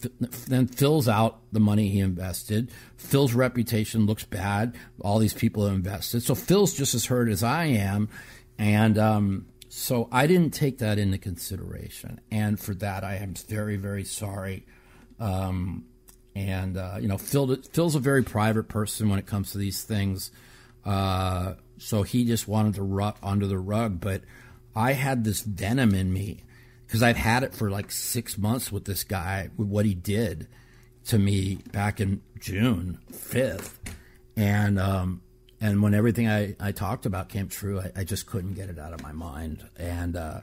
then 0.46 0.66
Phil's 0.66 1.08
out 1.08 1.40
the 1.52 1.60
money 1.60 1.90
he 1.90 2.00
invested. 2.00 2.72
Phil's 2.96 3.34
reputation 3.34 4.06
looks 4.06 4.24
bad. 4.24 4.74
All 5.02 5.18
these 5.18 5.34
people 5.34 5.66
have 5.66 5.74
invested, 5.74 6.22
so 6.22 6.34
Phil's 6.34 6.72
just 6.72 6.94
as 6.94 7.04
hurt 7.04 7.28
as 7.28 7.42
I 7.42 7.66
am, 7.66 8.08
and 8.56 8.96
um, 8.96 9.44
so 9.68 10.08
I 10.10 10.26
didn't 10.26 10.54
take 10.54 10.78
that 10.78 10.98
into 10.98 11.18
consideration, 11.18 12.18
and 12.30 12.58
for 12.58 12.72
that 12.76 13.04
I 13.04 13.16
am 13.16 13.34
very 13.34 13.76
very 13.76 14.04
sorry. 14.04 14.64
Um, 15.20 15.84
and 16.38 16.76
uh, 16.76 16.96
you 17.00 17.08
know, 17.08 17.18
Phil 17.18 17.56
Phil's 17.72 17.96
a 17.96 18.00
very 18.00 18.22
private 18.22 18.68
person 18.68 19.08
when 19.08 19.18
it 19.18 19.26
comes 19.26 19.52
to 19.52 19.58
these 19.58 19.82
things. 19.82 20.30
Uh, 20.84 21.54
so 21.78 22.02
he 22.02 22.24
just 22.24 22.46
wanted 22.46 22.74
to 22.74 22.82
rut 22.82 23.16
under 23.22 23.46
the 23.46 23.58
rug. 23.58 24.00
But 24.00 24.22
I 24.74 24.92
had 24.92 25.24
this 25.24 25.40
venom 25.40 25.94
in 25.94 26.12
me 26.12 26.44
because 26.86 27.02
I'd 27.02 27.16
had 27.16 27.42
it 27.42 27.54
for 27.54 27.70
like 27.70 27.90
six 27.90 28.38
months 28.38 28.70
with 28.70 28.84
this 28.84 29.04
guy, 29.04 29.50
with 29.56 29.68
what 29.68 29.84
he 29.84 29.94
did 29.94 30.46
to 31.06 31.18
me 31.18 31.56
back 31.72 32.00
in 32.00 32.22
June 32.38 32.98
5th. 33.12 33.72
And, 34.36 34.78
um, 34.78 35.22
and 35.60 35.82
when 35.82 35.94
everything 35.94 36.28
I, 36.28 36.54
I 36.60 36.70
talked 36.70 37.04
about 37.04 37.28
came 37.28 37.48
true, 37.48 37.80
I, 37.80 38.00
I 38.00 38.04
just 38.04 38.26
couldn't 38.26 38.54
get 38.54 38.68
it 38.70 38.78
out 38.78 38.92
of 38.92 39.02
my 39.02 39.12
mind. 39.12 39.68
And 39.76 40.16
uh, 40.16 40.40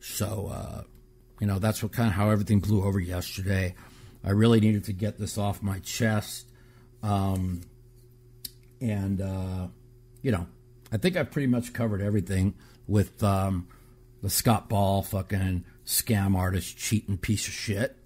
so, 0.00 0.50
uh, 0.52 0.82
you 1.40 1.46
know, 1.46 1.58
that's 1.58 1.82
what 1.82 1.92
kind 1.92 2.08
of 2.08 2.14
how 2.14 2.30
everything 2.30 2.60
blew 2.60 2.82
over 2.82 2.98
yesterday. 2.98 3.74
I 4.24 4.30
really 4.30 4.60
needed 4.60 4.84
to 4.84 4.92
get 4.92 5.18
this 5.18 5.36
off 5.36 5.62
my 5.62 5.80
chest. 5.80 6.48
Um, 7.02 7.60
and, 8.80 9.20
uh, 9.20 9.68
you 10.22 10.32
know, 10.32 10.46
I 10.90 10.96
think 10.96 11.16
I've 11.16 11.30
pretty 11.30 11.48
much 11.48 11.72
covered 11.72 12.00
everything 12.00 12.54
with 12.86 13.22
um, 13.22 13.68
the 14.22 14.30
Scott 14.30 14.68
Ball 14.68 15.02
fucking 15.02 15.64
scam 15.84 16.36
artist, 16.36 16.78
cheating 16.78 17.18
piece 17.18 17.46
of 17.46 17.52
shit. 17.52 17.96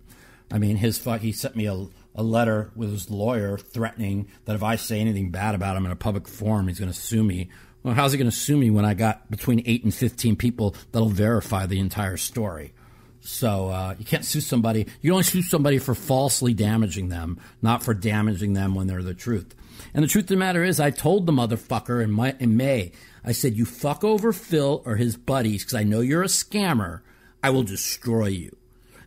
I 0.51 0.59
mean, 0.59 0.77
his 0.77 0.99
fuck. 0.99 1.21
He 1.21 1.33
sent 1.33 1.55
me 1.55 1.67
a, 1.67 1.87
a 2.15 2.23
letter 2.23 2.73
with 2.75 2.91
his 2.91 3.11
lawyer 3.11 3.59
threatening 3.59 4.29
that 4.47 4.57
if 4.57 4.63
I 4.63 4.77
say 4.77 5.01
anything 5.01 5.31
bad 5.31 5.55
about 5.55 5.77
him 5.77 5.87
in 5.87 5.93
a 5.93 5.97
public 5.97 6.27
forum, 6.27 6.67
he's 6.67 6.81
going 6.81 6.91
to 6.91 6.99
sue 6.99 7.23
me. 7.23 7.51
Well, 7.83 7.95
how's 7.95 8.13
he 8.13 8.19
going 8.19 8.31
to 8.31 8.37
sue 8.37 8.57
me 8.57 8.71
when 8.71 8.85
I 8.85 8.95
got 8.95 9.31
between 9.31 9.63
eight 9.67 9.85
and 9.85 9.95
fifteen 9.95 10.35
people 10.35 10.75
that'll 10.91 11.11
verify 11.11 11.67
the 11.67 11.79
entire 11.79 12.17
story? 12.17 12.73
So 13.21 13.69
uh, 13.69 13.95
you 13.99 14.05
can't 14.05 14.25
sue 14.25 14.41
somebody. 14.41 14.87
You 15.01 15.13
only 15.13 15.25
sue 15.25 15.43
somebody 15.43 15.79
for 15.79 15.95
falsely 15.95 16.55
damaging 16.55 17.09
them, 17.09 17.39
not 17.63 17.83
for 17.83 17.95
damaging 17.95 18.53
them 18.53 18.75
when 18.75 18.87
they're 18.87 19.03
the 19.03 19.15
truth. 19.15 19.55
And 19.95 20.03
the 20.03 20.09
truth 20.09 20.25
of 20.25 20.29
the 20.29 20.37
matter 20.37 20.65
is, 20.65 20.81
I 20.81 20.91
told 20.91 21.27
the 21.27 21.33
motherfucker 21.33 22.03
in, 22.03 22.11
my, 22.11 22.35
in 22.39 22.57
May, 22.57 22.93
I 23.25 23.33
said, 23.33 23.57
you 23.57 23.65
fuck 23.65 24.05
over 24.05 24.33
Phil 24.33 24.83
or 24.85 24.97
his 24.97 25.17
buddies 25.17 25.65
because 25.65 25.75
I 25.75 25.85
know 25.85 26.01
you're 26.01 26.23
a 26.23 26.27
scammer. 26.27 27.01
I 27.43 27.51
will 27.51 27.63
destroy 27.63 28.27
you. 28.27 28.57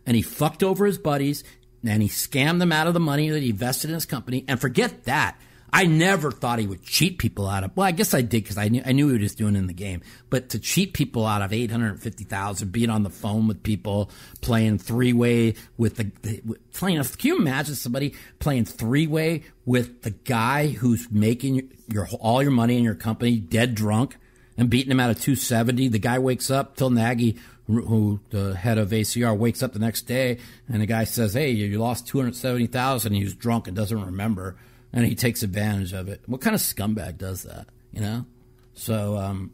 And 0.06 0.16
he 0.16 0.22
fucked 0.22 0.62
over 0.62 0.86
his 0.86 0.98
buddies 0.98 1.44
and 1.84 2.02
he 2.02 2.08
scammed 2.08 2.58
them 2.58 2.72
out 2.72 2.86
of 2.86 2.94
the 2.94 3.00
money 3.00 3.28
that 3.30 3.42
he 3.42 3.50
invested 3.50 3.90
in 3.90 3.94
his 3.94 4.06
company. 4.06 4.44
And 4.48 4.60
forget 4.60 5.04
that. 5.04 5.38
I 5.74 5.86
never 5.86 6.30
thought 6.30 6.58
he 6.58 6.66
would 6.66 6.82
cheat 6.82 7.16
people 7.16 7.48
out 7.48 7.64
of. 7.64 7.74
Well, 7.74 7.86
I 7.86 7.92
guess 7.92 8.12
I 8.12 8.20
did 8.20 8.42
because 8.42 8.58
I 8.58 8.68
knew 8.68 8.82
I 8.84 8.92
knew 8.92 9.08
he 9.08 9.18
was 9.18 9.34
doing 9.34 9.56
in 9.56 9.68
the 9.68 9.72
game. 9.72 10.02
But 10.28 10.50
to 10.50 10.58
cheat 10.58 10.92
people 10.92 11.24
out 11.24 11.40
of 11.40 11.52
eight 11.54 11.70
hundred 11.70 11.98
fifty 12.02 12.24
thousand, 12.24 12.72
being 12.72 12.90
on 12.90 13.04
the 13.04 13.10
phone 13.10 13.48
with 13.48 13.62
people, 13.62 14.10
playing 14.42 14.78
three 14.78 15.14
way 15.14 15.54
with 15.78 15.96
the, 15.96 16.10
the 16.20 16.42
playing. 16.74 17.02
Can 17.02 17.28
you 17.28 17.38
imagine 17.38 17.74
somebody 17.74 18.14
playing 18.38 18.66
three 18.66 19.06
way 19.06 19.44
with 19.64 20.02
the 20.02 20.10
guy 20.10 20.68
who's 20.68 21.10
making 21.10 21.72
your 21.88 22.06
all 22.20 22.42
your 22.42 22.52
money 22.52 22.76
in 22.76 22.84
your 22.84 22.94
company 22.94 23.38
dead 23.38 23.74
drunk 23.74 24.18
and 24.58 24.68
beating 24.68 24.90
him 24.90 25.00
out 25.00 25.08
of 25.08 25.22
two 25.22 25.36
seventy? 25.36 25.88
The 25.88 25.98
guy 25.98 26.18
wakes 26.18 26.50
up. 26.50 26.76
Phil 26.76 26.90
Nagy, 26.90 27.38
who 27.66 28.20
the 28.28 28.54
head 28.54 28.76
of 28.76 28.90
ACR, 28.90 29.34
wakes 29.34 29.62
up 29.62 29.72
the 29.72 29.78
next 29.78 30.02
day 30.02 30.38
and 30.68 30.82
the 30.82 30.86
guy 30.86 31.04
says, 31.04 31.32
"Hey, 31.32 31.52
you 31.52 31.78
lost 31.78 32.06
two 32.06 32.18
hundred 32.18 32.36
seventy 32.36 32.66
thousand. 32.66 33.14
He 33.14 33.24
was 33.24 33.34
drunk 33.34 33.68
and 33.68 33.74
doesn't 33.74 34.04
remember." 34.04 34.56
And 34.92 35.04
he 35.04 35.14
takes 35.14 35.42
advantage 35.42 35.92
of 35.92 36.08
it. 36.08 36.20
What 36.26 36.40
kind 36.40 36.54
of 36.54 36.60
scumbag 36.60 37.18
does 37.18 37.44
that? 37.44 37.66
You 37.92 38.00
know. 38.00 38.26
So, 38.74 39.16
um, 39.16 39.52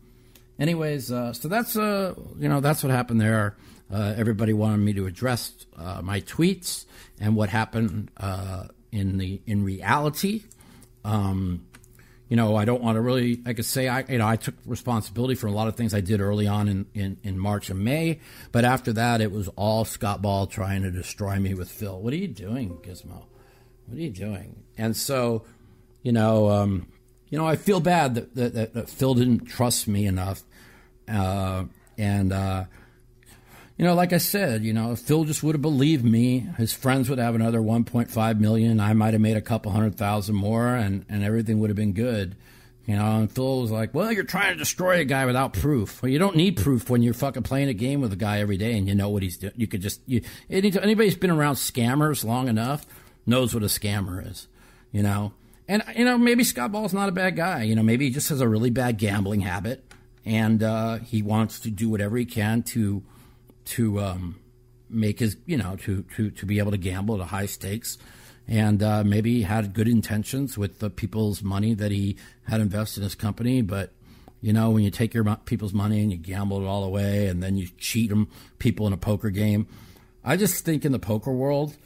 anyways, 0.59 1.11
uh, 1.11 1.33
so 1.33 1.49
that's 1.49 1.77
uh, 1.77 2.15
you 2.39 2.49
know 2.49 2.61
that's 2.61 2.83
what 2.83 2.91
happened 2.91 3.21
there. 3.21 3.57
Uh, 3.93 4.15
everybody 4.17 4.53
wanted 4.53 4.79
me 4.79 4.93
to 4.95 5.07
address 5.07 5.53
uh, 5.77 6.03
my 6.03 6.21
tweets 6.21 6.85
and 7.21 7.35
what 7.35 7.49
happened 7.49 8.11
uh, 8.19 8.65
in 8.93 9.19
the 9.19 9.41
in 9.47 9.65
reality. 9.65 10.43
Um, 11.05 11.65
you 12.29 12.37
know, 12.37 12.57
I 12.57 12.67
don't 12.67 12.83
want 12.83 12.97
to 12.97 13.01
really. 13.01 13.41
I 13.47 13.55
could 13.55 13.65
say 13.65 13.89
I, 13.89 14.05
you 14.09 14.19
know, 14.19 14.29
I 14.29 14.37
took 14.37 14.55
responsibility 14.67 15.35
for 15.35 15.47
a 15.47 15.51
lot 15.53 15.69
of 15.69 15.77
things 15.77 15.95
I 15.95 16.01
did 16.01 16.21
early 16.21 16.47
on 16.47 16.69
in, 16.69 16.87
in, 16.93 17.17
in 17.23 17.39
March 17.39 17.71
and 17.71 17.83
May, 17.83 18.21
but 18.53 18.67
after 18.67 18.93
that, 18.95 19.23
it 19.23 19.33
was 19.33 19.49
all 19.57 19.87
Scott 19.87 20.21
Ball 20.21 20.47
trying 20.47 20.83
to 20.83 20.91
destroy 20.91 21.39
me 21.39 21.55
with 21.55 21.71
Phil. 21.71 21.99
What 21.99 22.13
are 22.13 22.17
you 22.17 22.29
doing, 22.29 22.77
Gizmo? 22.83 23.25
What 23.89 23.99
are 23.99 24.03
you 24.03 24.11
doing? 24.11 24.65
And 24.77 24.97
so, 24.97 25.45
you 26.03 26.13
know, 26.13 26.51
um, 26.51 26.87
you 27.31 27.39
know, 27.39 27.47
I 27.47 27.57
feel 27.57 27.81
bad 27.81 28.15
that, 28.15 28.35
that, 28.35 28.75
that, 28.75 28.91
Phil 28.91 29.15
didn't 29.15 29.47
trust 29.47 29.89
me 29.89 30.07
enough. 30.07 30.43
Uh, 31.09 31.65
and, 31.97 32.33
uh, 32.33 32.65
you 33.77 33.85
know, 33.85 33.95
like 33.95 34.13
I 34.13 34.19
said, 34.19 34.65
you 34.65 34.73
know, 34.73 34.93
if 34.93 35.01
Phil 35.01 35.25
just 35.25 35.43
would 35.43 35.55
have 35.55 35.63
believed 35.63 36.05
me, 36.05 36.41
his 36.57 36.73
friends 36.73 37.09
would 37.09 37.19
have 37.19 37.35
another 37.35 37.61
1.5 37.61 38.41
million. 38.41 38.81
I 38.81 38.93
might 38.93 39.15
have 39.15 39.21
made 39.21 39.37
a 39.37 39.43
couple 39.43 39.73
hundred 39.73 39.97
thousand 39.97 40.35
more, 40.35 40.75
and, 40.75 41.05
and 41.09 41.23
everything 41.23 41.61
would 41.61 41.71
have 41.71 41.77
been 41.77 41.93
good. 41.93 42.37
You 42.87 42.97
know, 42.97 43.19
and 43.19 43.31
Phil 43.31 43.61
was 43.61 43.71
like, 43.71 43.93
"Well, 43.93 44.11
you're 44.11 44.25
trying 44.25 44.55
to 44.55 44.59
destroy 44.59 45.01
a 45.01 45.05
guy 45.05 45.27
without 45.27 45.53
proof. 45.53 46.03
Well, 46.03 46.11
you 46.11 46.19
don't 46.19 46.37
need 46.37 46.57
proof 46.57 46.89
when 46.89 47.03
you're 47.03 47.13
fucking 47.13 47.43
playing 47.43 47.69
a 47.69 47.75
game 47.75 48.01
with 48.01 48.15
a 48.15 48.17
guy 48.17 48.41
every 48.41 48.57
day 48.57 48.79
and 48.79 48.89
you 48.89 48.95
know 48.95 49.11
what 49.11 49.23
he's 49.23 49.37
doing. 49.37 49.53
You 49.57 49.67
could 49.67 49.83
just 49.83 50.01
you, 50.07 50.23
anybody's 50.49 51.15
been 51.15 51.31
around 51.31 51.57
scammers 51.57 52.25
long 52.25 52.49
enough 52.49 52.87
knows 53.29 53.55
what 53.55 53.63
a 53.63 53.67
scammer 53.67 54.29
is, 54.29 54.49
you 54.91 55.03
know. 55.03 55.33
And 55.69 55.85
you 55.95 56.05
know, 56.05 56.17
maybe 56.17 56.45
Scott 56.45 56.73
Ball's 56.73 56.95
not 56.95 57.09
a 57.09 57.13
bad 57.13 57.37
guy. 57.37 57.63
You 57.63 57.77
know, 57.77 57.83
maybe 57.83 58.07
he 58.07 58.11
just 58.11 58.31
has 58.31 58.41
a 58.41 58.49
really 58.49 58.71
bad 58.71 58.97
gambling 58.99 59.43
habit, 59.43 59.85
and 60.25 60.63
uh, 60.63 60.97
he 60.99 61.23
wants 61.23 61.61
to 61.61 61.71
do 61.71 61.89
whatever 61.89 62.17
he 62.17 62.25
can 62.25 62.63
to 62.65 63.03
to 63.67 64.01
um, 64.01 64.41
make 64.89 65.21
his 65.21 65.37
you 65.45 65.59
know 65.59 65.77
to 65.77 66.03
to 66.17 66.31
to 66.31 66.47
be 66.47 66.59
able 66.59 66.71
to 66.71 66.79
gamble 66.79 67.21
at 67.21 67.29
high 67.29 67.47
stakes. 67.47 67.99
And 68.51 68.83
uh, 68.83 69.05
maybe 69.05 69.35
he 69.35 69.43
had 69.43 69.75
good 69.75 69.89
intentions 69.89 70.57
with 70.57 70.79
the 70.79 70.89
people's 70.89 71.43
money 71.43 71.75
that 71.75 71.91
he 71.91 72.17
had 72.45 72.63
invested 72.63 73.01
in 73.01 73.05
his 73.05 73.15
company, 73.15 73.61
but 73.61 73.93
you 74.41 74.55
know, 74.55 74.71
when 74.71 74.85
you 74.85 74.91
take 74.91 75.13
your 75.13 75.37
people's 75.45 75.75
money 75.75 76.01
and 76.01 76.11
you 76.11 76.17
gamble 76.17 76.63
it 76.63 76.67
all 76.67 76.85
away, 76.85 77.27
and 77.27 77.43
then 77.43 77.59
you 77.59 77.69
cheat 77.77 78.09
them 78.09 78.29
people 78.59 78.87
in 78.87 78.95
a 78.95 78.97
poker 78.97 79.29
game. 79.29 79.67
I 80.25 80.37
just 80.37 80.65
think 80.65 80.85
in 80.85 80.93
the 80.93 80.99
poker 80.99 81.33
world, 81.33 81.77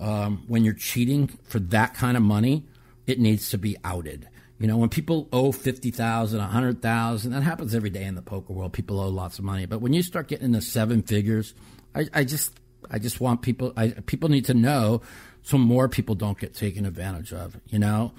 um, 0.00 0.44
when 0.48 0.64
you're 0.64 0.74
cheating 0.74 1.28
for 1.44 1.60
that 1.60 1.94
kind 1.94 2.16
of 2.16 2.22
money, 2.22 2.64
it 3.06 3.20
needs 3.20 3.50
to 3.50 3.58
be 3.58 3.76
outed. 3.84 4.28
You 4.58 4.66
know, 4.66 4.76
when 4.76 4.90
people 4.90 5.28
owe 5.32 5.52
fifty 5.52 5.90
thousand, 5.90 6.40
a 6.40 6.46
hundred 6.46 6.82
thousand, 6.82 7.32
that 7.32 7.42
happens 7.42 7.74
every 7.74 7.90
day 7.90 8.04
in 8.04 8.14
the 8.14 8.22
poker 8.22 8.52
world. 8.52 8.72
People 8.72 9.00
owe 9.00 9.08
lots 9.08 9.38
of 9.38 9.44
money, 9.44 9.66
but 9.66 9.80
when 9.80 9.92
you 9.92 10.02
start 10.02 10.28
getting 10.28 10.46
into 10.46 10.60
seven 10.60 11.02
figures, 11.02 11.54
I, 11.94 12.06
I 12.12 12.24
just, 12.24 12.58
I 12.90 12.98
just 12.98 13.20
want 13.20 13.40
people, 13.40 13.72
I, 13.76 13.88
people 13.88 14.28
need 14.28 14.44
to 14.46 14.54
know, 14.54 15.00
so 15.42 15.56
more 15.56 15.88
people 15.88 16.14
don't 16.14 16.38
get 16.38 16.54
taken 16.54 16.84
advantage 16.84 17.32
of. 17.32 17.58
You 17.68 17.78
know, 17.78 18.12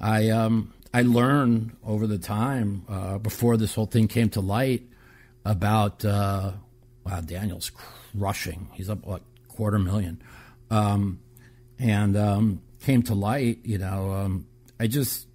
I, 0.00 0.30
um, 0.30 0.72
I 0.94 1.02
learned 1.02 1.76
over 1.84 2.06
the 2.06 2.18
time 2.18 2.84
uh, 2.88 3.18
before 3.18 3.58
this 3.58 3.74
whole 3.74 3.86
thing 3.86 4.08
came 4.08 4.30
to 4.30 4.40
light 4.40 4.82
about, 5.44 6.04
uh, 6.04 6.52
wow, 7.04 7.20
Daniel's 7.20 7.70
crushing. 7.70 8.68
He's 8.72 8.88
up 8.88 9.04
what 9.04 9.22
quarter 9.48 9.78
million 9.78 10.22
um, 10.72 11.20
and 11.78 12.16
um, 12.16 12.62
came 12.80 13.02
to 13.02 13.14
light, 13.14 13.58
you 13.62 13.76
know, 13.76 14.10
um, 14.12 14.46
I 14.80 14.86
just, 14.86 15.28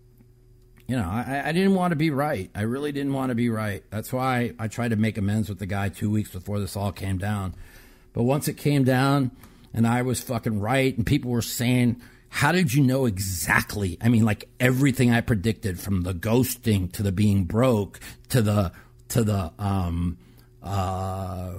you 0.87 0.95
know, 0.95 1.07
I, 1.07 1.43
I, 1.45 1.51
didn't 1.51 1.75
want 1.75 1.91
to 1.91 1.95
be 1.95 2.09
right. 2.09 2.49
I 2.55 2.61
really 2.61 2.91
didn't 2.91 3.13
want 3.13 3.29
to 3.29 3.35
be 3.35 3.49
right. 3.49 3.83
That's 3.91 4.11
why 4.11 4.53
I 4.57 4.67
tried 4.67 4.89
to 4.89 4.95
make 4.95 5.17
amends 5.17 5.47
with 5.47 5.59
the 5.59 5.67
guy 5.67 5.89
two 5.89 6.09
weeks 6.09 6.31
before 6.31 6.59
this 6.59 6.75
all 6.75 6.91
came 6.91 7.19
down. 7.19 7.53
But 8.13 8.23
once 8.23 8.47
it 8.47 8.55
came 8.55 8.83
down 8.83 9.29
and 9.75 9.85
I 9.85 10.01
was 10.01 10.21
fucking 10.21 10.59
right, 10.59 10.97
and 10.97 11.05
people 11.05 11.29
were 11.29 11.43
saying, 11.43 12.01
how 12.29 12.51
did 12.51 12.73
you 12.73 12.81
know 12.81 13.05
exactly? 13.05 13.99
I 14.01 14.09
mean, 14.09 14.25
like 14.25 14.49
everything 14.59 15.11
I 15.11 15.21
predicted 15.21 15.79
from 15.79 16.01
the 16.01 16.13
ghosting 16.13 16.91
to 16.93 17.03
the 17.03 17.11
being 17.11 17.43
broke 17.43 17.99
to 18.29 18.41
the, 18.41 18.71
to 19.09 19.23
the, 19.23 19.53
um, 19.59 20.17
uh, 20.63 21.51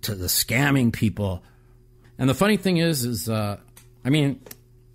to 0.00 0.14
the 0.14 0.26
scamming 0.26 0.90
people 0.90 1.42
and 2.18 2.28
the 2.28 2.34
funny 2.34 2.56
thing 2.56 2.76
is, 2.78 3.04
is 3.04 3.28
uh, 3.28 3.58
I 4.04 4.10
mean, 4.10 4.40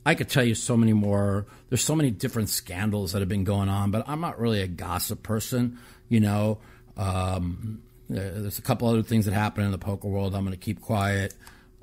I 0.05 0.15
could 0.15 0.30
tell 0.30 0.43
you 0.43 0.55
so 0.55 0.78
many 0.78 0.93
more. 0.93 1.45
There's 1.70 1.84
so 1.84 1.95
many 1.95 2.11
different 2.11 2.49
scandals 2.49 3.11
that 3.11 3.20
have 3.20 3.30
been 3.30 3.43
going 3.43 3.70
on, 3.70 3.91
but 3.91 4.07
I'm 4.07 4.22
not 4.22 4.39
really 4.39 4.61
a 4.61 4.67
gossip 4.67 5.22
person. 5.24 5.78
You 6.07 6.20
know, 6.22 6.57
um, 6.97 7.82
there's 8.09 8.57
a 8.57 8.61
couple 8.63 8.88
other 8.88 9.03
things 9.03 9.26
that 9.26 9.34
happen 9.34 9.63
in 9.63 9.72
the 9.72 9.78
poker 9.78 10.07
world. 10.07 10.34
I'm 10.34 10.41
going 10.43 10.57
to 10.57 10.57
keep 10.57 10.82
quiet 10.82 11.36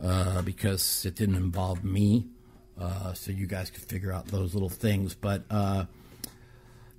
uh, 0.03 0.43
because 0.43 1.07
it 1.07 1.14
didn't 1.14 1.37
involve 1.37 1.84
me. 1.84 2.26
uh, 2.80 3.12
so 3.14 3.32
you 3.32 3.47
guys 3.47 3.70
could 3.70 3.82
figure 3.82 4.12
out 4.12 4.26
those 4.26 4.55
little 4.55 4.68
things. 4.68 5.14
But 5.14 5.45
uh, 5.51 5.87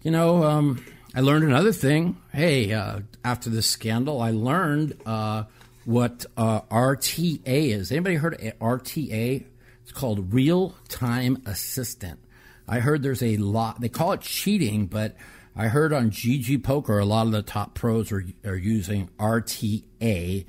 you 0.04 0.12
know, 0.12 0.44
um, 0.44 0.84
I 1.16 1.22
learned 1.22 1.44
another 1.44 1.72
thing. 1.72 2.18
Hey, 2.34 2.74
uh, 2.74 3.00
after 3.24 3.50
this 3.50 3.68
scandal, 3.68 4.22
I 4.22 4.32
learned 4.32 5.00
uh, 5.06 5.44
what 5.88 6.26
uh, 6.36 6.60
RTA 6.64 7.42
is. 7.46 7.94
Anybody 7.94 8.16
heard 8.16 8.34
of 8.34 8.60
RTA? 8.60 9.46
It's 9.84 9.92
called 9.94 10.34
Real 10.34 10.76
Time 10.90 11.42
Assistant. 11.46 12.20
I 12.68 12.80
heard 12.80 13.04
there's 13.04 13.24
a 13.24 13.38
lot. 13.38 13.80
They 13.80 13.88
call 13.88 14.12
it 14.12 14.20
cheating, 14.20 14.88
but 14.88 15.16
I 15.56 15.70
heard 15.70 15.94
on 15.94 16.12
GG 16.12 16.62
Poker 16.66 17.00
a 17.00 17.06
lot 17.06 17.26
of 17.26 17.32
the 17.32 17.42
top 17.42 17.74
pros 17.74 18.12
are 18.12 18.26
are 18.44 18.58
using 18.58 19.08
RTA 19.18 20.46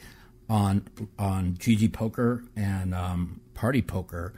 on 0.50 0.88
on 1.20 1.52
GG 1.52 1.92
Poker 1.92 2.42
and 2.56 2.92
um, 2.92 3.40
Party 3.54 3.80
Poker. 3.80 4.34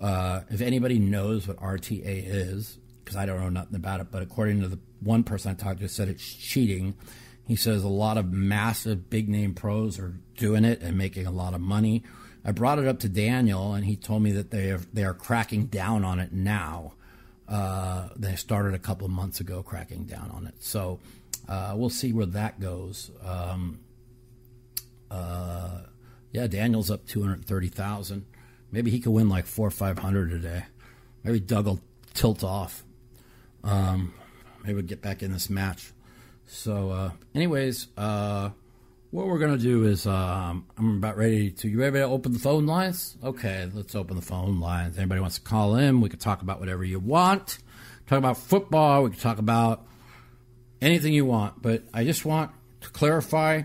Uh, 0.00 0.40
if 0.50 0.60
anybody 0.60 0.98
knows 0.98 1.46
what 1.46 1.58
RTA 1.58 2.24
is, 2.26 2.76
because 3.04 3.16
I 3.16 3.24
don't 3.24 3.38
know 3.38 3.50
nothing 3.50 3.76
about 3.76 4.00
it, 4.00 4.08
but 4.10 4.22
according 4.22 4.62
to 4.62 4.68
the 4.68 4.80
one 4.98 5.22
person 5.22 5.52
I 5.52 5.54
talked 5.54 5.78
to, 5.78 5.88
said 5.88 6.08
it's 6.08 6.26
cheating. 6.34 6.96
He 7.50 7.56
says 7.56 7.82
a 7.82 7.88
lot 7.88 8.16
of 8.16 8.32
massive 8.32 9.10
big 9.10 9.28
name 9.28 9.54
pros 9.54 9.98
are 9.98 10.14
doing 10.36 10.64
it 10.64 10.82
and 10.82 10.96
making 10.96 11.26
a 11.26 11.32
lot 11.32 11.52
of 11.52 11.60
money. 11.60 12.04
I 12.44 12.52
brought 12.52 12.78
it 12.78 12.86
up 12.86 13.00
to 13.00 13.08
Daniel, 13.08 13.74
and 13.74 13.84
he 13.84 13.96
told 13.96 14.22
me 14.22 14.30
that 14.30 14.52
they 14.52 14.70
are, 14.70 14.80
they 14.92 15.02
are 15.02 15.14
cracking 15.14 15.66
down 15.66 16.04
on 16.04 16.20
it 16.20 16.32
now. 16.32 16.92
Uh, 17.48 18.10
they 18.14 18.36
started 18.36 18.74
a 18.74 18.78
couple 18.78 19.04
of 19.04 19.10
months 19.10 19.40
ago 19.40 19.64
cracking 19.64 20.04
down 20.04 20.30
on 20.30 20.46
it. 20.46 20.54
So 20.60 21.00
uh, 21.48 21.74
we'll 21.74 21.90
see 21.90 22.12
where 22.12 22.26
that 22.26 22.60
goes. 22.60 23.10
Um, 23.24 23.80
uh, 25.10 25.80
yeah, 26.30 26.46
Daniel's 26.46 26.88
up 26.88 27.04
230,000. 27.08 28.26
Maybe 28.70 28.92
he 28.92 29.00
could 29.00 29.10
win 29.10 29.28
like 29.28 29.46
four 29.46 29.66
or 29.66 29.72
500 29.72 30.30
today. 30.30 30.66
Maybe 31.24 31.40
Doug 31.40 31.66
will 31.66 31.80
tilt 32.14 32.44
off. 32.44 32.84
Um, 33.64 34.14
maybe 34.62 34.74
we'll 34.74 34.84
get 34.84 35.02
back 35.02 35.24
in 35.24 35.32
this 35.32 35.50
match. 35.50 35.90
So, 36.52 36.90
uh, 36.90 37.10
anyways, 37.32 37.86
uh, 37.96 38.50
what 39.12 39.28
we're 39.28 39.38
gonna 39.38 39.56
do 39.56 39.84
is 39.84 40.04
um, 40.04 40.66
I'm 40.76 40.96
about 40.96 41.16
ready 41.16 41.52
to. 41.52 41.68
You 41.68 41.78
ready 41.78 41.98
to 41.98 42.02
open 42.02 42.32
the 42.32 42.40
phone 42.40 42.66
lines? 42.66 43.16
Okay, 43.22 43.70
let's 43.72 43.94
open 43.94 44.16
the 44.16 44.22
phone 44.22 44.58
lines. 44.58 44.98
Anybody 44.98 45.20
wants 45.20 45.36
to 45.36 45.42
call 45.42 45.76
in? 45.76 46.00
We 46.00 46.08
can 46.08 46.18
talk 46.18 46.42
about 46.42 46.58
whatever 46.58 46.82
you 46.82 46.98
want. 46.98 47.58
Talk 48.08 48.18
about 48.18 48.36
football. 48.36 49.04
We 49.04 49.10
can 49.10 49.20
talk 49.20 49.38
about 49.38 49.86
anything 50.82 51.12
you 51.12 51.24
want. 51.24 51.62
But 51.62 51.84
I 51.94 52.02
just 52.02 52.24
want 52.24 52.50
to 52.80 52.90
clarify. 52.90 53.62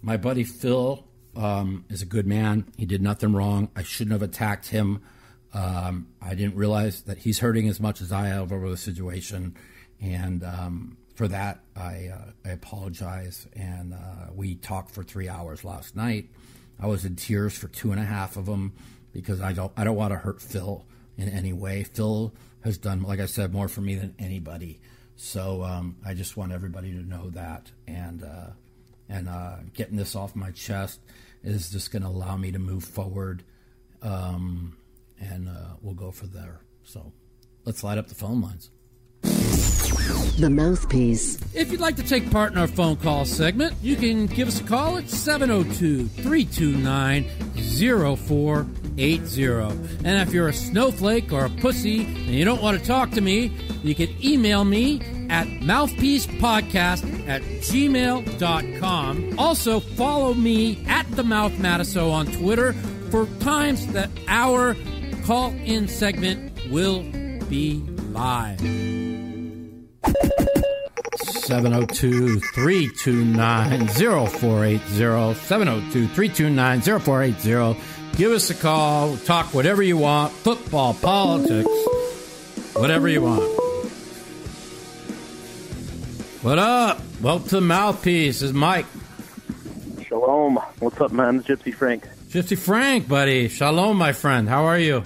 My 0.00 0.16
buddy 0.16 0.44
Phil 0.44 1.04
um, 1.34 1.86
is 1.90 2.02
a 2.02 2.06
good 2.06 2.26
man. 2.26 2.66
He 2.76 2.86
did 2.86 3.02
nothing 3.02 3.32
wrong. 3.32 3.68
I 3.74 3.82
shouldn't 3.82 4.12
have 4.12 4.22
attacked 4.22 4.68
him. 4.68 5.02
Um, 5.52 6.06
I 6.22 6.36
didn't 6.36 6.54
realize 6.54 7.02
that 7.02 7.18
he's 7.18 7.40
hurting 7.40 7.68
as 7.68 7.80
much 7.80 8.00
as 8.00 8.12
I 8.12 8.28
have 8.28 8.52
over 8.52 8.70
the 8.70 8.76
situation, 8.76 9.56
and 10.00 10.44
um, 10.44 10.98
for 11.18 11.26
that, 11.26 11.58
I, 11.74 12.12
uh, 12.14 12.30
I 12.46 12.50
apologize. 12.50 13.48
And 13.54 13.92
uh, 13.92 14.30
we 14.32 14.54
talked 14.54 14.92
for 14.92 15.02
three 15.02 15.28
hours 15.28 15.64
last 15.64 15.96
night. 15.96 16.30
I 16.78 16.86
was 16.86 17.04
in 17.04 17.16
tears 17.16 17.58
for 17.58 17.66
two 17.66 17.90
and 17.90 18.00
a 18.00 18.04
half 18.04 18.36
of 18.36 18.46
them 18.46 18.72
because 19.12 19.40
I 19.40 19.52
don't 19.52 19.72
I 19.76 19.82
don't 19.82 19.96
want 19.96 20.12
to 20.12 20.16
hurt 20.16 20.40
Phil 20.40 20.86
in 21.16 21.28
any 21.28 21.52
way. 21.52 21.82
Phil 21.82 22.32
has 22.62 22.78
done, 22.78 23.02
like 23.02 23.18
I 23.18 23.26
said, 23.26 23.52
more 23.52 23.66
for 23.66 23.80
me 23.80 23.96
than 23.96 24.14
anybody. 24.20 24.80
So 25.16 25.64
um, 25.64 25.96
I 26.06 26.14
just 26.14 26.36
want 26.36 26.52
everybody 26.52 26.92
to 26.92 27.02
know 27.02 27.30
that. 27.30 27.72
And 27.88 28.22
uh, 28.22 28.50
and 29.08 29.28
uh, 29.28 29.56
getting 29.74 29.96
this 29.96 30.14
off 30.14 30.36
my 30.36 30.52
chest 30.52 31.00
is 31.42 31.68
just 31.68 31.90
going 31.90 32.02
to 32.02 32.08
allow 32.08 32.36
me 32.36 32.52
to 32.52 32.60
move 32.60 32.84
forward. 32.84 33.42
Um, 34.02 34.76
and 35.18 35.48
uh, 35.48 35.74
we'll 35.82 35.94
go 35.94 36.12
for 36.12 36.28
there. 36.28 36.60
So 36.84 37.12
let's 37.64 37.82
light 37.82 37.98
up 37.98 38.06
the 38.06 38.14
phone 38.14 38.40
lines. 38.40 38.70
The 40.38 40.48
Mouthpiece. 40.48 41.38
If 41.54 41.72
you'd 41.72 41.80
like 41.80 41.96
to 41.96 42.04
take 42.04 42.30
part 42.30 42.52
in 42.52 42.58
our 42.58 42.68
phone 42.68 42.96
call 42.96 43.24
segment, 43.24 43.74
you 43.82 43.96
can 43.96 44.26
give 44.26 44.46
us 44.48 44.60
a 44.60 44.64
call 44.64 44.96
at 44.96 45.10
702 45.10 46.06
329 46.06 47.24
0480. 48.16 49.52
And 50.04 50.22
if 50.22 50.32
you're 50.32 50.48
a 50.48 50.52
snowflake 50.52 51.32
or 51.32 51.46
a 51.46 51.50
pussy 51.50 52.04
and 52.04 52.28
you 52.28 52.44
don't 52.44 52.62
want 52.62 52.78
to 52.78 52.86
talk 52.86 53.10
to 53.12 53.20
me, 53.20 53.50
you 53.82 53.96
can 53.96 54.08
email 54.24 54.64
me 54.64 55.00
at 55.28 55.46
mouthpiecepodcast 55.48 57.28
at 57.28 57.42
gmail.com. 57.42 59.38
Also, 59.38 59.80
follow 59.80 60.34
me 60.34 60.84
at 60.86 61.10
the 61.12 61.24
Mouth 61.24 61.52
Matusow 61.54 62.12
on 62.12 62.26
Twitter 62.26 62.72
for 63.10 63.26
times 63.40 63.86
that 63.88 64.10
our 64.28 64.76
call 65.24 65.50
in 65.50 65.88
segment 65.88 66.52
will 66.70 67.02
be 67.48 67.82
live. 68.12 68.60
702 71.48 72.40
329 72.40 73.88
0480. 73.88 75.34
702 75.34 76.08
329 76.08 76.80
0480. 76.82 77.80
Give 78.16 78.32
us 78.32 78.50
a 78.50 78.54
call. 78.54 79.16
Talk 79.16 79.54
whatever 79.54 79.82
you 79.82 79.96
want 79.96 80.32
football, 80.32 80.92
politics, 80.92 81.70
whatever 82.74 83.08
you 83.08 83.22
want. 83.22 83.42
What 86.42 86.58
up? 86.58 87.00
Welcome 87.22 87.48
to 87.48 87.54
the 87.56 87.60
Mouthpiece. 87.62 88.40
This 88.40 88.50
is 88.50 88.52
Mike. 88.52 88.86
Shalom. 90.06 90.56
What's 90.80 91.00
up, 91.00 91.12
man? 91.12 91.36
It's 91.36 91.48
Gypsy 91.48 91.74
Frank. 91.74 92.06
Gypsy 92.28 92.58
Frank, 92.58 93.08
buddy. 93.08 93.48
Shalom, 93.48 93.96
my 93.96 94.12
friend. 94.12 94.48
How 94.48 94.64
are 94.66 94.78
you? 94.78 95.02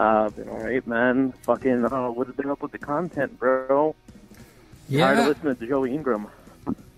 Uh, 0.00 0.30
been 0.30 0.48
all 0.48 0.58
right, 0.58 0.86
man. 0.86 1.32
Fucking, 1.42 1.84
uh, 1.84 2.10
what's 2.10 2.30
been 2.32 2.48
up 2.48 2.62
with 2.62 2.72
the 2.72 2.78
content, 2.78 3.38
bro? 3.38 3.94
Yeah. 4.88 5.06
Tired 5.12 5.18
of 5.18 5.26
listening 5.26 5.56
to 5.56 5.66
Joey 5.66 5.92
Ingram. 5.94 6.26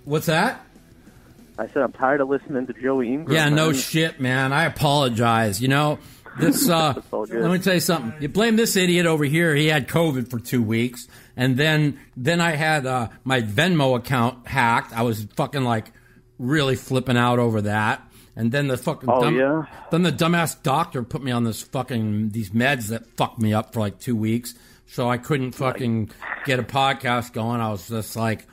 What's 0.04 0.26
that? 0.26 0.64
I 1.58 1.66
said 1.66 1.78
I'm 1.82 1.90
tired 1.92 2.20
of 2.20 2.28
listening 2.28 2.66
to 2.68 2.72
Joey 2.72 3.12
Ingram. 3.12 3.34
Yeah, 3.34 3.48
no 3.48 3.72
shit, 3.72 4.20
man. 4.20 4.52
I 4.52 4.66
apologize. 4.66 5.60
You 5.60 5.66
know, 5.68 5.98
this. 6.38 6.68
Uh, 6.70 6.94
It's 6.96 7.12
all 7.12 7.26
good. 7.26 7.42
let 7.42 7.50
me 7.50 7.58
tell 7.58 7.74
you 7.74 7.80
something. 7.80 8.14
You 8.22 8.28
blame 8.28 8.54
this 8.54 8.76
idiot 8.76 9.04
over 9.06 9.24
here. 9.24 9.52
He 9.56 9.66
had 9.66 9.88
COVID 9.88 10.30
for 10.30 10.38
two 10.38 10.62
weeks, 10.62 11.08
and 11.36 11.56
then 11.56 11.98
then 12.16 12.40
I 12.40 12.52
had 12.52 12.86
uh, 12.86 13.08
my 13.24 13.42
Venmo 13.42 13.96
account 13.96 14.46
hacked. 14.46 14.92
I 14.96 15.02
was 15.02 15.24
fucking 15.36 15.64
like 15.64 15.90
really 16.38 16.76
flipping 16.76 17.16
out 17.16 17.40
over 17.40 17.62
that. 17.62 18.00
And 18.34 18.50
then 18.50 18.66
the 18.68 18.76
fucking 18.78 19.08
Oh, 19.10 19.20
dumb, 19.20 19.36
yeah? 19.36 19.64
then 19.90 20.02
the 20.02 20.12
dumbass 20.12 20.62
doctor 20.62 21.02
put 21.02 21.22
me 21.22 21.30
on 21.32 21.44
this 21.44 21.60
fucking 21.62 22.30
these 22.30 22.50
meds 22.50 22.88
that 22.88 23.06
fucked 23.16 23.38
me 23.38 23.52
up 23.52 23.74
for 23.74 23.80
like 23.80 23.98
two 23.98 24.16
weeks, 24.16 24.54
so 24.86 25.08
I 25.08 25.18
couldn't 25.18 25.52
fucking 25.52 26.10
get 26.46 26.58
a 26.58 26.62
podcast 26.62 27.32
going. 27.34 27.60
I 27.60 27.68
was 27.70 27.88
just 27.88 28.16
like, 28.16 28.46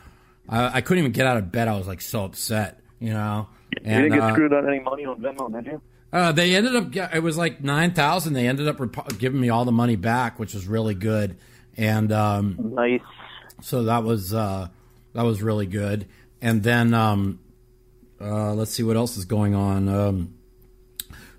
I, 0.49 0.77
I 0.77 0.82
couldn't 0.82 0.99
even 1.03 1.13
get 1.13 1.25
out 1.27 1.38
of 1.38 1.49
bed. 1.51 1.67
I 1.69 1.77
was 1.77 1.88
like 1.88 2.01
so 2.01 2.25
upset, 2.25 2.80
you 2.99 3.13
know. 3.13 3.47
You 3.82 3.84
didn't 3.86 4.09
get 4.11 4.19
uh, 4.21 4.32
screwed 4.34 4.51
on 4.53 4.67
any 4.67 4.80
money 4.82 5.05
on 5.05 5.21
Venmo, 5.21 5.49
did 5.53 5.71
you? 5.71 5.82
uh, 6.11 6.32
they 6.34 6.55
ended 6.55 6.75
up. 6.75 7.13
It 7.15 7.23
was 7.23 7.38
like 7.38 7.63
nine 7.63 7.93
thousand. 7.93 8.34
They 8.34 8.47
ended 8.47 8.67
up 8.67 8.80
rep- 8.82 9.17
giving 9.17 9.39
me 9.39 9.47
all 9.49 9.63
the 9.63 9.71
money 9.71 9.95
back, 9.95 10.39
which 10.39 10.53
was 10.53 10.67
really 10.67 10.95
good. 10.95 11.38
And 11.77 12.11
um, 12.11 12.57
Nice. 12.75 12.99
so 13.61 13.84
that 13.84 14.03
was 14.03 14.34
uh, 14.34 14.67
that 15.13 15.23
was 15.23 15.41
really 15.41 15.67
good. 15.67 16.07
And 16.41 16.63
then 16.63 16.93
um, 16.93 17.39
uh, 18.22 18.53
let's 18.53 18.72
see 18.72 18.84
what 18.84 18.95
else 18.95 19.17
is 19.17 19.26
going 19.26 19.55
on. 19.55 19.88
Um, 19.89 20.34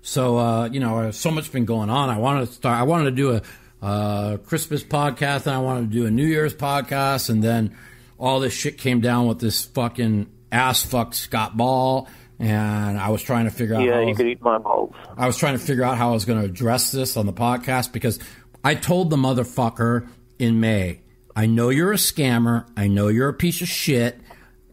so 0.01 0.37
uh, 0.37 0.69
you 0.71 0.79
know, 0.79 1.11
so 1.11 1.31
much 1.31 1.51
been 1.51 1.65
going 1.65 1.89
on. 1.89 2.09
I 2.09 2.17
wanted 2.17 2.47
to 2.47 2.53
start. 2.53 2.79
I 2.79 2.83
wanted 2.83 3.05
to 3.05 3.11
do 3.11 3.31
a 3.35 3.41
uh, 3.85 4.37
Christmas 4.37 4.83
podcast, 4.83 5.45
and 5.47 5.55
I 5.55 5.59
wanted 5.59 5.91
to 5.91 5.97
do 5.97 6.05
a 6.05 6.11
New 6.11 6.25
Year's 6.25 6.53
podcast, 6.53 7.29
and 7.29 7.43
then 7.43 7.75
all 8.19 8.39
this 8.39 8.53
shit 8.53 8.77
came 8.77 9.01
down 9.01 9.27
with 9.27 9.39
this 9.39 9.65
fucking 9.65 10.31
ass 10.51 10.83
fuck 10.83 11.13
Scott 11.13 11.55
Ball, 11.57 12.07
and 12.39 12.97
I 12.99 13.09
was 13.09 13.21
trying 13.21 13.45
to 13.45 13.51
figure 13.51 13.75
out. 13.75 13.83
Yeah, 13.83 13.99
you 14.01 14.07
was- 14.07 14.17
could 14.17 14.27
eat 14.27 14.41
my 14.41 14.57
balls. 14.57 14.93
I 15.17 15.27
was 15.27 15.37
trying 15.37 15.57
to 15.57 15.63
figure 15.63 15.83
out 15.83 15.97
how 15.97 16.09
I 16.09 16.13
was 16.13 16.25
going 16.25 16.39
to 16.39 16.45
address 16.45 16.91
this 16.91 17.15
on 17.17 17.25
the 17.25 17.33
podcast 17.33 17.91
because 17.91 18.19
I 18.63 18.75
told 18.75 19.09
the 19.09 19.17
motherfucker 19.17 20.07
in 20.39 20.59
May, 20.59 21.01
I 21.35 21.45
know 21.45 21.69
you're 21.69 21.91
a 21.93 21.97
scammer. 21.97 22.65
I 22.75 22.87
know 22.87 23.07
you're 23.07 23.29
a 23.29 23.33
piece 23.33 23.61
of 23.61 23.67
shit. 23.67 24.19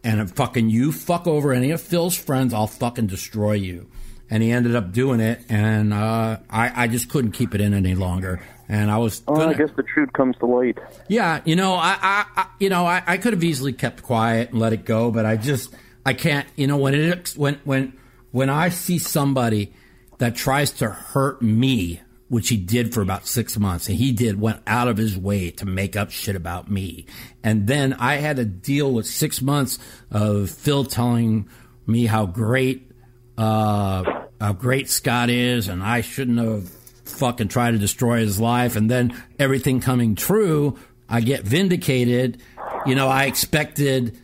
And 0.03 0.21
if 0.21 0.31
fucking 0.31 0.69
you 0.69 0.91
fuck 0.91 1.27
over 1.27 1.51
any 1.53 1.71
of 1.71 1.81
Phil's 1.81 2.15
friends, 2.17 2.53
I'll 2.53 2.67
fucking 2.67 3.07
destroy 3.07 3.53
you. 3.53 3.87
And 4.29 4.43
he 4.43 4.51
ended 4.51 4.75
up 4.75 4.91
doing 4.91 5.19
it. 5.19 5.41
And 5.49 5.93
uh, 5.93 6.37
I, 6.49 6.83
I 6.83 6.87
just 6.87 7.09
couldn't 7.09 7.31
keep 7.31 7.53
it 7.55 7.61
in 7.61 7.73
any 7.73 7.95
longer. 7.95 8.41
And 8.67 8.91
I 8.91 8.97
was 8.99 9.23
Well, 9.27 9.37
gonna, 9.37 9.51
I 9.51 9.53
guess 9.55 9.71
the 9.75 9.83
truth 9.83 10.13
comes 10.13 10.37
to 10.37 10.45
light. 10.45 10.77
yeah, 11.07 11.41
you 11.43 11.55
know, 11.55 11.73
I, 11.73 11.97
I, 12.01 12.25
I 12.37 12.47
you 12.59 12.69
know, 12.69 12.85
I, 12.85 13.01
I 13.05 13.17
could 13.17 13.33
have 13.33 13.43
easily 13.43 13.73
kept 13.73 14.03
quiet 14.03 14.51
and 14.51 14.59
let 14.59 14.73
it 14.73 14.85
go, 14.85 15.09
but 15.09 15.25
I 15.25 15.37
just, 15.37 15.73
I 16.05 16.13
can't. 16.13 16.47
You 16.55 16.67
know, 16.67 16.77
when 16.77 16.93
it, 16.93 17.33
when, 17.35 17.59
when, 17.63 17.93
when 18.31 18.49
I 18.51 18.69
see 18.69 18.99
somebody 18.99 19.73
that 20.19 20.35
tries 20.35 20.71
to 20.73 20.89
hurt 20.89 21.41
me, 21.41 22.01
which 22.29 22.49
he 22.49 22.57
did 22.57 22.93
for 22.93 23.01
about 23.01 23.27
six 23.27 23.57
months, 23.57 23.89
and 23.89 23.97
he 23.97 24.11
did 24.11 24.39
went 24.39 24.61
out 24.65 24.87
of 24.87 24.97
his 24.97 25.17
way 25.17 25.51
to 25.51 25.65
make 25.65 25.95
up 25.95 26.11
shit 26.11 26.35
about 26.35 26.71
me, 26.71 27.05
and 27.43 27.67
then 27.67 27.93
I 27.93 28.15
had 28.15 28.37
to 28.37 28.45
deal 28.45 28.91
with 28.93 29.05
six 29.05 29.41
months 29.41 29.79
of 30.09 30.49
Phil 30.49 30.85
telling 30.85 31.49
me 31.85 32.05
how 32.05 32.25
great 32.25 32.91
uh, 33.37 34.03
how 34.39 34.53
great 34.53 34.89
Scott 34.89 35.29
is, 35.29 35.67
and 35.67 35.83
I 35.83 36.01
shouldn't 36.01 36.39
have 36.39 36.69
fucking 37.05 37.47
tried 37.47 37.71
to 37.71 37.77
destroy 37.77 38.19
his 38.19 38.39
life, 38.39 38.75
and 38.75 38.89
then 38.89 39.21
everything 39.37 39.81
coming 39.81 40.15
true, 40.15 40.77
I 41.07 41.21
get 41.21 41.43
vindicated. 41.43 42.41
You 42.85 42.95
know, 42.95 43.07
I 43.07 43.25
expected. 43.25 44.17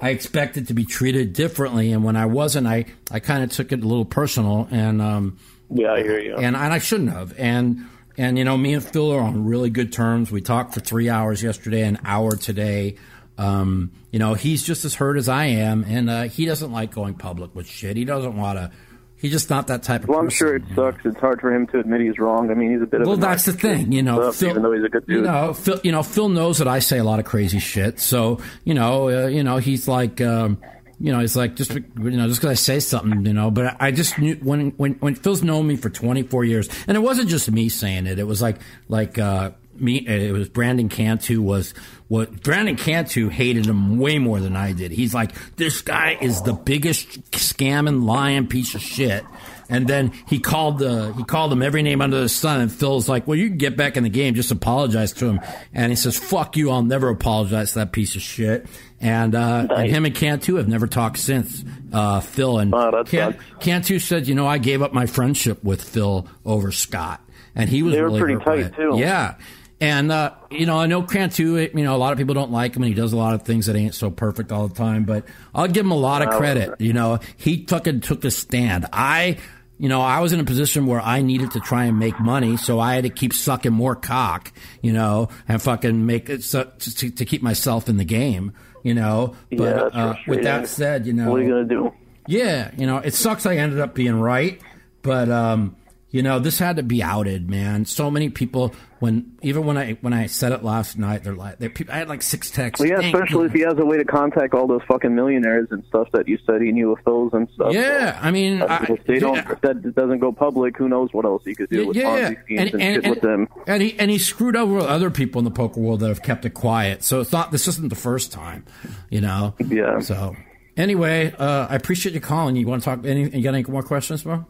I 0.00 0.10
expected 0.10 0.68
to 0.68 0.74
be 0.74 0.84
treated 0.84 1.32
differently, 1.32 1.92
and 1.92 2.02
when 2.02 2.16
I 2.16 2.26
wasn't, 2.26 2.66
I, 2.66 2.86
I 3.10 3.20
kind 3.20 3.44
of 3.44 3.52
took 3.52 3.70
it 3.70 3.84
a 3.84 3.86
little 3.86 4.04
personal, 4.04 4.66
and 4.70 5.00
um, 5.00 5.38
Yeah, 5.74 5.92
I 5.92 6.02
hear 6.02 6.18
you. 6.20 6.36
and, 6.36 6.56
and 6.56 6.72
I 6.72 6.78
shouldn't 6.78 7.10
have. 7.10 7.34
And 7.38 7.86
and 8.18 8.36
you 8.36 8.44
know, 8.44 8.56
me 8.58 8.74
and 8.74 8.84
Phil 8.84 9.10
are 9.12 9.20
on 9.20 9.44
really 9.46 9.70
good 9.70 9.92
terms. 9.92 10.30
We 10.30 10.40
talked 10.40 10.74
for 10.74 10.80
three 10.80 11.08
hours 11.08 11.42
yesterday, 11.42 11.82
an 11.82 11.98
hour 12.04 12.36
today. 12.36 12.96
Um, 13.38 13.92
you 14.10 14.18
know, 14.18 14.34
he's 14.34 14.62
just 14.62 14.84
as 14.84 14.94
hurt 14.94 15.16
as 15.16 15.28
I 15.28 15.46
am, 15.46 15.84
and 15.88 16.10
uh, 16.10 16.22
he 16.24 16.44
doesn't 16.44 16.70
like 16.70 16.92
going 16.92 17.14
public 17.14 17.54
with 17.54 17.66
shit. 17.66 17.96
He 17.96 18.04
doesn't 18.04 18.36
want 18.36 18.58
to. 18.58 18.70
He's 19.16 19.30
just 19.30 19.50
not 19.50 19.68
that 19.68 19.84
type 19.84 20.02
of 20.02 20.08
well, 20.08 20.18
I'm 20.18 20.28
sure 20.30 20.56
it 20.56 20.64
sucks. 20.74 20.98
It's 21.06 21.16
hard 21.18 21.40
for 21.40 21.54
him 21.54 21.68
to 21.68 21.78
admit 21.78 22.00
he's 22.00 22.18
wrong. 22.18 22.50
I 22.50 22.54
mean, 22.54 22.72
he's 22.72 22.82
a 22.82 22.86
bit 22.86 23.00
of 23.02 23.06
Well, 23.06 23.16
a 23.16 23.20
that's 23.20 23.44
the 23.44 23.52
thing, 23.52 23.92
you 23.92 24.02
know. 24.02 24.18
narcissist, 24.18 24.40
Phil, 24.40 24.50
even 24.50 24.62
though 24.62 24.72
he's 24.72 24.84
a 24.84 24.88
good 24.88 25.06
dude. 25.06 25.16
You 25.16 25.22
know, 25.22 25.54
Phil, 25.54 25.80
you 25.84 25.92
know, 25.92 26.02
Phil 26.02 26.28
knows 26.28 26.58
that 26.58 26.66
I 26.66 26.80
say 26.80 26.98
a 26.98 27.04
lot 27.04 27.20
of 27.20 27.24
crazy 27.24 27.60
shit. 27.60 28.00
So, 28.00 28.40
you 28.64 28.74
know, 28.74 29.08
uh, 29.08 29.26
you 29.28 29.44
know, 29.44 29.58
he's 29.58 29.86
like, 29.86 30.20
um, 30.20 30.60
you 31.02 31.10
know, 31.10 31.18
it's 31.18 31.34
like, 31.34 31.56
just 31.56 31.74
you 31.74 31.82
know, 31.96 32.28
just 32.28 32.40
because 32.40 32.52
I 32.52 32.54
say 32.54 32.78
something, 32.78 33.26
you 33.26 33.32
know. 33.32 33.50
But 33.50 33.76
I 33.80 33.90
just 33.90 34.18
knew 34.18 34.36
when 34.36 34.70
when 34.76 34.92
when 34.94 35.16
Phil's 35.16 35.42
known 35.42 35.66
me 35.66 35.74
for 35.74 35.90
24 35.90 36.44
years, 36.44 36.68
and 36.86 36.96
it 36.96 37.00
wasn't 37.00 37.28
just 37.28 37.50
me 37.50 37.68
saying 37.68 38.06
it. 38.06 38.20
It 38.20 38.26
was 38.26 38.40
like 38.40 38.60
like 38.86 39.18
uh, 39.18 39.50
me. 39.74 39.96
It 40.06 40.32
was 40.32 40.48
Brandon 40.48 40.88
Cantu 40.88 41.42
was 41.42 41.74
what 42.06 42.44
Brandon 42.44 42.76
Cantu 42.76 43.30
hated 43.30 43.66
him 43.66 43.98
way 43.98 44.20
more 44.20 44.38
than 44.38 44.54
I 44.54 44.74
did. 44.74 44.92
He's 44.92 45.12
like, 45.12 45.32
this 45.56 45.82
guy 45.82 46.18
is 46.20 46.42
the 46.42 46.52
biggest 46.52 47.32
scamming, 47.32 48.04
lying 48.04 48.46
piece 48.46 48.76
of 48.76 48.80
shit. 48.80 49.24
And 49.68 49.88
then 49.88 50.12
he 50.28 50.38
called 50.38 50.78
the 50.78 51.14
he 51.14 51.24
called 51.24 51.52
him 51.52 51.62
every 51.62 51.82
name 51.82 52.00
under 52.00 52.20
the 52.20 52.28
sun, 52.28 52.60
and 52.60 52.70
Phil's 52.70 53.08
like, 53.08 53.26
"Well, 53.26 53.38
you 53.38 53.48
can 53.48 53.58
get 53.58 53.76
back 53.76 53.96
in 53.96 54.04
the 54.04 54.10
game. 54.10 54.34
Just 54.34 54.52
apologize 54.52 55.12
to 55.14 55.26
him." 55.26 55.40
And 55.72 55.90
he 55.90 55.96
says, 55.96 56.16
"Fuck 56.16 56.56
you! 56.56 56.70
I'll 56.70 56.82
never 56.82 57.08
apologize 57.08 57.72
to 57.72 57.80
that 57.80 57.92
piece 57.92 58.14
of 58.14 58.22
shit." 58.22 58.66
And 59.02 59.34
uh, 59.34 59.66
and 59.68 59.90
him 59.90 60.04
and 60.04 60.14
Cantu 60.14 60.54
have 60.54 60.68
never 60.68 60.86
talked 60.86 61.18
since. 61.18 61.64
Uh, 61.92 62.20
Phil 62.20 62.58
and 62.58 62.72
that 62.72 63.06
Can- 63.08 63.36
Cantu 63.60 63.98
said, 63.98 64.28
"You 64.28 64.36
know, 64.36 64.46
I 64.46 64.58
gave 64.58 64.80
up 64.80 64.92
my 64.92 65.06
friendship 65.06 65.62
with 65.64 65.82
Phil 65.82 66.28
over 66.46 66.70
Scott, 66.70 67.20
and 67.54 67.68
he 67.68 67.82
was 67.82 67.94
They 67.94 68.00
were 68.00 68.06
really 68.10 68.20
pretty 68.20 68.44
tight, 68.44 68.76
too. 68.76 68.94
Yeah." 68.96 69.34
And 69.80 70.12
uh, 70.12 70.30
you 70.48 70.64
know, 70.64 70.78
I 70.78 70.86
know 70.86 71.02
Cantu. 71.02 71.56
You 71.56 71.82
know, 71.82 71.96
a 71.96 71.98
lot 71.98 72.12
of 72.12 72.18
people 72.18 72.34
don't 72.34 72.52
like 72.52 72.76
him, 72.76 72.84
and 72.84 72.88
he 72.88 72.94
does 72.94 73.12
a 73.12 73.16
lot 73.16 73.34
of 73.34 73.42
things 73.42 73.66
that 73.66 73.74
ain't 73.74 73.96
so 73.96 74.12
perfect 74.12 74.52
all 74.52 74.68
the 74.68 74.74
time. 74.76 75.02
But 75.02 75.24
I'll 75.52 75.66
give 75.66 75.84
him 75.84 75.90
a 75.90 75.96
lot 75.96 76.22
of 76.22 76.30
credit. 76.30 76.80
You 76.80 76.92
know, 76.92 77.18
he 77.36 77.66
fucking 77.66 78.02
took 78.02 78.24
a 78.24 78.30
stand. 78.30 78.86
I, 78.92 79.38
you 79.78 79.88
know, 79.88 80.00
I 80.00 80.20
was 80.20 80.32
in 80.32 80.38
a 80.38 80.44
position 80.44 80.86
where 80.86 81.00
I 81.00 81.22
needed 81.22 81.50
to 81.50 81.60
try 81.60 81.86
and 81.86 81.98
make 81.98 82.20
money, 82.20 82.56
so 82.56 82.78
I 82.78 82.94
had 82.94 83.02
to 83.02 83.10
keep 83.10 83.32
sucking 83.32 83.72
more 83.72 83.96
cock. 83.96 84.52
You 84.82 84.92
know, 84.92 85.30
and 85.48 85.60
fucking 85.60 86.06
make 86.06 86.30
it 86.30 86.44
so, 86.44 86.70
to, 86.78 87.10
to 87.10 87.24
keep 87.24 87.42
myself 87.42 87.88
in 87.88 87.96
the 87.96 88.04
game. 88.04 88.52
You 88.82 88.94
know, 88.94 89.34
but 89.50 89.58
Yeah, 89.94 90.00
uh, 90.00 90.14
with 90.26 90.42
that 90.42 90.68
said, 90.68 91.06
you 91.06 91.12
know, 91.12 91.30
What 91.30 91.40
are 91.40 91.44
you 91.44 91.50
gonna 91.50 91.64
do? 91.64 91.92
yeah, 92.26 92.70
you 92.76 92.86
know, 92.86 92.98
it 92.98 93.14
sucks 93.14 93.46
I 93.46 93.56
ended 93.56 93.78
up 93.80 93.94
being 93.94 94.18
right, 94.20 94.60
but 95.02 95.28
um, 95.30 95.76
you 96.12 96.22
know, 96.22 96.38
this 96.38 96.58
had 96.58 96.76
to 96.76 96.82
be 96.82 97.02
outed, 97.02 97.50
man. 97.50 97.86
So 97.86 98.10
many 98.10 98.28
people 98.28 98.74
when 99.02 99.36
even 99.42 99.64
when 99.64 99.76
I 99.76 99.94
when 99.94 100.12
I 100.12 100.26
said 100.26 100.52
it 100.52 100.62
last 100.62 100.96
night, 100.96 101.24
they're 101.24 101.34
like, 101.34 101.58
they 101.58 101.72
I 101.88 101.96
had 101.96 102.08
like 102.08 102.22
six 102.22 102.50
texts. 102.50 102.80
Well, 102.80 102.88
yeah, 102.88 103.04
especially 103.04 103.46
if 103.46 103.52
he 103.52 103.62
has 103.62 103.76
a 103.78 103.84
way 103.84 103.96
to 103.96 104.04
contact 104.04 104.54
all 104.54 104.68
those 104.68 104.82
fucking 104.86 105.12
millionaires 105.12 105.66
and 105.70 105.82
stuff 105.86 106.08
that 106.12 106.28
you 106.28 106.38
said 106.46 106.60
he 106.60 106.70
knew 106.70 106.92
of 106.92 106.98
those 107.04 107.30
and 107.32 107.48
stuff. 107.54 107.72
Yeah, 107.72 108.16
I 108.22 108.30
mean, 108.30 108.62
I, 108.62 108.84
if 108.84 109.04
they 109.04 109.18
don't, 109.18 109.36
yeah. 109.36 109.52
if 109.52 109.60
that 109.62 109.94
doesn't 109.96 110.20
go 110.20 110.30
public, 110.30 110.76
who 110.76 110.88
knows 110.88 111.08
what 111.12 111.24
else 111.24 111.42
he 111.44 111.54
could 111.54 111.70
do 111.70 111.88
with 111.88 111.96
Ponzi 111.96 112.44
schemes 112.44 112.74
and, 112.74 112.80
shit 113.04 113.10
with 113.10 113.20
them. 113.22 113.48
and 113.66 113.82
he 113.82 113.98
and 113.98 114.08
he 114.08 114.18
screwed 114.18 114.54
over 114.54 114.78
other 114.78 115.10
people 115.10 115.40
in 115.40 115.44
the 115.44 115.50
poker 115.50 115.80
world 115.80 116.00
that 116.00 116.08
have 116.08 116.22
kept 116.22 116.44
it 116.44 116.50
quiet. 116.50 117.02
So 117.02 117.20
it's 117.20 117.32
not 117.32 117.50
this 117.50 117.66
isn't 117.66 117.88
the 117.88 117.96
first 117.96 118.30
time, 118.30 118.66
you 119.10 119.22
know. 119.22 119.54
Yeah. 119.58 119.98
So 119.98 120.36
anyway, 120.76 121.34
uh, 121.36 121.66
I 121.70 121.74
appreciate 121.74 122.14
you 122.14 122.20
calling. 122.20 122.54
You 122.54 122.68
want 122.68 122.82
to 122.82 122.84
talk? 122.84 123.04
Any? 123.04 123.30
You 123.30 123.42
got 123.42 123.54
any 123.54 123.64
more 123.64 123.82
questions, 123.82 124.22
bro? 124.22 124.46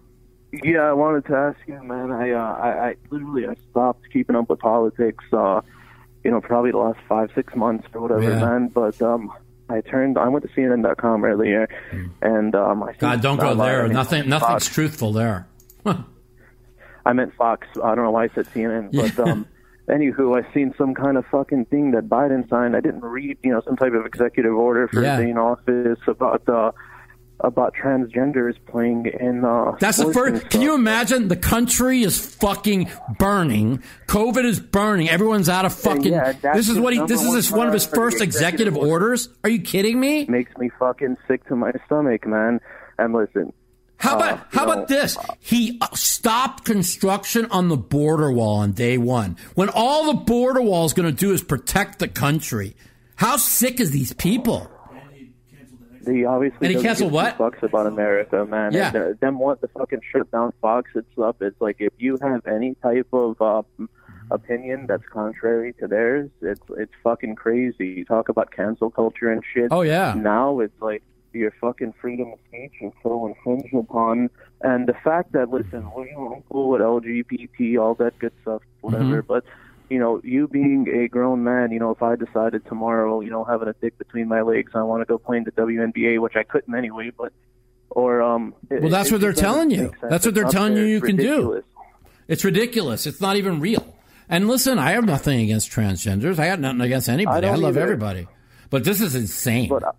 Yeah, 0.53 0.81
I 0.81 0.93
wanted 0.93 1.25
to 1.27 1.35
ask 1.35 1.59
you, 1.67 1.83
man. 1.83 2.13
I, 2.13 2.31
uh, 2.33 2.39
I, 2.39 2.89
I 2.91 2.95
literally 3.11 3.47
I 3.47 3.55
stopped 3.71 4.03
keeping 4.13 4.37
up 4.37 4.51
with 4.51 4.59
politics. 4.61 5.25
Uh, 5.33 5.63
you 6.25 6.31
know, 6.31 6.41
probably 6.41 6.71
the 6.73 6.79
last 6.79 6.99
five, 7.09 7.31
six 7.35 7.55
months 7.57 7.87
or 7.95 8.03
whatever, 8.03 8.23
Yeah. 8.23 8.41
man. 8.41 8.69
But 8.69 9.01
um, 9.03 9.33
I 9.71 9.81
turned. 9.81 10.19
I 10.19 10.29
went 10.29 10.45
to 10.45 10.51
CNN.com 10.53 11.25
earlier, 11.25 11.69
and 12.21 12.55
um, 12.55 12.83
I. 12.83 12.93
God, 12.93 13.23
don't 13.23 13.41
go 13.41 13.55
there. 13.55 13.89
Nothing. 13.89 14.29
Nothing's 14.29 14.67
Fox. 14.67 14.69
truthful 14.69 15.13
there. 15.13 15.49
I 17.05 17.13
meant 17.13 17.35
Fox. 17.35 17.67
I 17.83 17.95
don't 17.95 18.05
know 18.05 18.11
why 18.11 18.25
I 18.25 18.29
said 18.35 18.47
CNN, 18.55 18.93
but 18.93 19.17
Yeah. 19.27 19.33
um, 19.33 19.47
anywho, 19.89 20.41
I 20.41 20.53
seen 20.55 20.75
some 20.79 20.95
kind 20.95 21.17
of 21.17 21.25
fucking 21.27 21.65
thing 21.67 21.91
that 21.93 22.09
Biden 22.09 22.49
signed. 22.49 22.77
I 22.77 22.81
didn't 22.81 23.05
read, 23.05 23.39
you 23.43 23.51
know, 23.53 23.61
some 23.67 23.77
type 23.77 23.93
of 23.95 24.07
executive 24.07 24.55
order 24.55 24.87
for 24.89 25.03
Yeah. 25.03 25.19
in 25.19 25.37
office 25.39 25.99
about 26.07 26.49
uh, 26.49 26.71
about 27.43 27.75
transgenders 27.75 28.55
playing 28.67 29.07
in. 29.07 29.45
Uh, 29.45 29.73
That's 29.81 29.99
the 29.99 30.13
first. 30.13 30.49
Can 30.51 30.61
you 30.63 30.75
imagine? 30.75 31.29
The 31.29 31.37
country 31.37 32.03
is 32.03 32.19
fucking 32.37 32.91
burning. 33.19 33.83
COVID 34.07 34.45
is 34.45 34.61
burning. 34.61 35.09
Everyone's 35.09 35.49
out 35.49 35.65
of 35.65 35.75
fucking. 35.75 36.13
yeah, 36.13 36.33
this 36.55 36.69
is 36.69 36.79
what 36.79 36.93
he. 36.93 37.01
This 37.07 37.23
is 37.23 37.51
one 37.51 37.59
one 37.59 37.69
of 37.69 37.75
his 37.75 37.87
priority 37.87 37.87
for 37.87 37.91
the 37.91 37.97
first 37.97 38.23
executive 38.23 38.75
executive 38.75 38.77
orders. 38.77 39.29
Are 39.45 39.51
you 39.51 39.61
kidding 39.63 39.99
me? 40.01 40.27
Makes 40.27 40.57
me 40.57 40.71
fucking 40.79 41.17
sick 41.29 41.47
to 41.49 41.57
my 41.57 41.73
stomach, 41.87 42.27
man. 42.27 42.61
And 42.99 43.13
listen, 43.15 43.53
How 43.97 44.17
about 44.17 44.39
Uh, 44.39 44.43
how 44.51 44.65
about 44.65 44.89
this? 44.89 45.17
He 45.41 45.79
uh, 45.81 45.87
stopped 45.95 46.65
construction 46.65 47.47
on 47.51 47.69
the 47.69 47.77
border 47.77 48.31
wall 48.33 48.59
on 48.59 48.73
day 48.73 48.99
one. 48.99 49.37
When 49.55 49.69
all 49.69 50.07
the 50.13 50.21
border 50.21 50.63
wall 50.63 50.85
is 50.85 50.93
going 50.93 51.09
to 51.09 51.17
do 51.17 51.33
is 51.33 51.43
protect 51.43 51.99
the 51.99 52.09
country. 52.09 52.77
How 53.17 53.37
sick 53.37 53.79
is 53.81 53.91
these 53.91 54.13
people? 54.13 54.71
They 56.05 56.25
obviously 56.25 56.67
And 56.69 56.77
he 56.77 56.83
canceled 56.83 57.13
what? 57.13 57.39
Fucks 57.39 57.63
about 57.63 57.87
America, 57.87 58.45
man. 58.45 58.73
Yeah. 58.73 58.89
And, 58.89 58.97
uh, 58.97 59.13
them 59.21 59.39
want 59.39 59.61
the 59.61 59.69
fucking 59.69 60.01
shut 60.11 60.31
down 60.31 60.53
Fox 60.61 60.91
and 60.95 61.05
stuff. 61.13 61.37
It's 61.41 61.61
like 61.61 61.77
if 61.81 61.93
you 61.99 62.19
have 62.23 62.47
any 62.47 62.75
type 62.83 63.09
of 63.13 63.41
uh, 63.41 63.63
opinion 64.31 64.87
that's 64.89 65.05
contrary 65.13 65.75
to 65.81 65.87
theirs, 65.87 66.31
it's 66.41 66.61
it's 66.79 66.93
fucking 67.03 67.37
crazy. 67.37 67.89
You 67.89 68.05
talk 68.05 68.29
about 68.29 68.51
cancel 68.51 68.91
culture 68.91 69.31
and 69.31 69.43
shit. 69.53 69.69
Oh, 69.71 69.83
yeah. 69.83 70.15
Now 70.17 70.61
it's 70.61 70.81
like 70.81 71.03
your 71.33 71.53
fucking 71.61 71.95
freedom 72.01 72.33
of 72.33 72.39
speech 72.49 72.73
is 72.83 72.93
so 73.03 73.27
infringed 73.27 73.75
upon, 73.75 74.29
and 74.61 74.87
the 74.87 74.93
fact 75.03 75.33
that 75.33 75.49
listen, 75.49 75.91
well, 75.95 76.05
you 76.07 76.13
know, 76.13 76.35
I'm 76.37 76.43
cool 76.51 76.69
with 76.71 76.83
LGBT, 76.83 77.81
all 77.81 77.95
that 77.95 78.19
good 78.19 78.33
stuff, 78.43 78.61
whatever, 78.83 79.23
Mm-hmm. 79.23 79.27
but 79.27 79.45
you 79.93 79.99
know, 79.99 80.21
you 80.25 80.49
being 80.49 80.89
a 80.89 81.07
grown 81.07 81.45
man, 81.45 81.71
you 81.71 81.79
know, 81.79 81.91
if 81.91 82.03
I 82.03 82.17
decided 82.17 82.65
tomorrow, 82.67 83.21
you 83.21 83.31
know, 83.31 83.45
having 83.45 83.69
a 83.69 83.75
dick 83.75 83.99
between 83.99 84.27
my 84.27 84.41
legs, 84.41 84.73
I 84.75 84.83
want 84.83 85.03
to 85.03 85.05
go 85.05 85.19
play 85.19 85.37
in 85.37 85.45
the 85.45 85.53
WNBA, 85.53 86.19
which 86.19 86.35
I 86.35 86.45
couldn't 86.45 86.75
anyway, 86.75 87.11
but 87.17 87.33
or 87.91 88.23
um. 88.23 88.55
it- 88.71 88.81
Well, 88.81 88.91
that's 88.91 89.11
it 89.11 89.13
what 89.13 89.21
they're 89.21 89.35
telling 89.35 89.71
you. 89.71 89.93
That's 90.01 90.25
what 90.25 90.35
they're 90.35 90.49
telling 90.49 90.77
you 90.77 90.85
you 90.85 91.03
can 91.03 91.17
do. 91.17 91.63
It's 92.27 92.45
ridiculous. 92.45 93.07
It's 93.07 93.21
not 93.21 93.37
even 93.37 93.61
real. 93.61 93.85
And 94.31 94.49
listen, 94.49 94.79
I 94.79 94.93
have 94.93 95.05
nothing 95.05 95.41
against 95.41 95.71
transgenders. 95.71 96.39
I 96.39 96.47
got 96.47 96.59
nothing 96.61 96.81
against 96.81 97.11
anybody. 97.11 97.47
I, 97.47 97.51
don't 97.51 97.61
love 97.61 97.77
either. 97.77 97.83
everybody. 97.83 98.29
But 98.71 98.85
this 98.85 99.03
is 99.03 99.15
insane. 99.15 99.69
But 99.69 99.83
uh, 99.85 99.93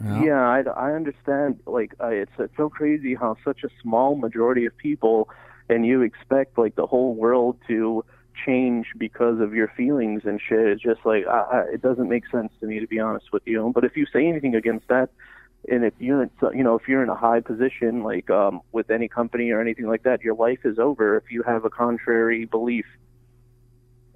yeah, 0.00 0.40
I, 0.40 0.62
I 0.62 0.92
understand. 0.92 1.60
Like, 1.66 1.94
uh, 2.02 2.08
it's 2.08 2.32
it's 2.38 2.56
so 2.56 2.68
crazy 2.68 3.14
how 3.14 3.36
such 3.44 3.62
a 3.62 3.68
small 3.80 4.16
majority 4.16 4.66
of 4.66 4.76
people, 4.76 5.28
and 5.68 5.86
you 5.86 6.02
expect 6.02 6.58
like 6.58 6.74
the 6.74 6.86
whole 6.86 7.14
world 7.14 7.58
to 7.68 8.04
change 8.46 8.86
because 8.96 9.40
of 9.40 9.54
your 9.54 9.68
feelings 9.76 10.22
and 10.24 10.40
shit. 10.40 10.60
It's 10.66 10.82
just 10.82 11.00
like 11.04 11.26
I, 11.26 11.40
I, 11.40 11.60
it 11.74 11.82
doesn't 11.82 12.08
make 12.08 12.24
sense 12.30 12.52
to 12.60 12.66
me 12.66 12.80
to 12.80 12.86
be 12.86 12.98
honest 13.00 13.32
with 13.32 13.42
you. 13.46 13.70
But 13.74 13.84
if 13.84 13.96
you 13.96 14.06
say 14.12 14.26
anything 14.26 14.54
against 14.54 14.88
that, 14.88 15.10
and 15.68 15.84
if 15.84 15.92
you're 15.98 16.22
in, 16.22 16.30
you 16.54 16.62
know 16.64 16.74
if 16.76 16.88
you're 16.88 17.02
in 17.02 17.08
a 17.08 17.14
high 17.16 17.40
position 17.40 18.02
like 18.02 18.30
um, 18.30 18.60
with 18.72 18.90
any 18.90 19.08
company 19.08 19.50
or 19.50 19.60
anything 19.60 19.86
like 19.86 20.02
that, 20.04 20.22
your 20.22 20.34
life 20.34 20.60
is 20.64 20.78
over 20.78 21.16
if 21.16 21.30
you 21.30 21.42
have 21.42 21.64
a 21.64 21.70
contrary 21.70 22.44
belief. 22.46 22.86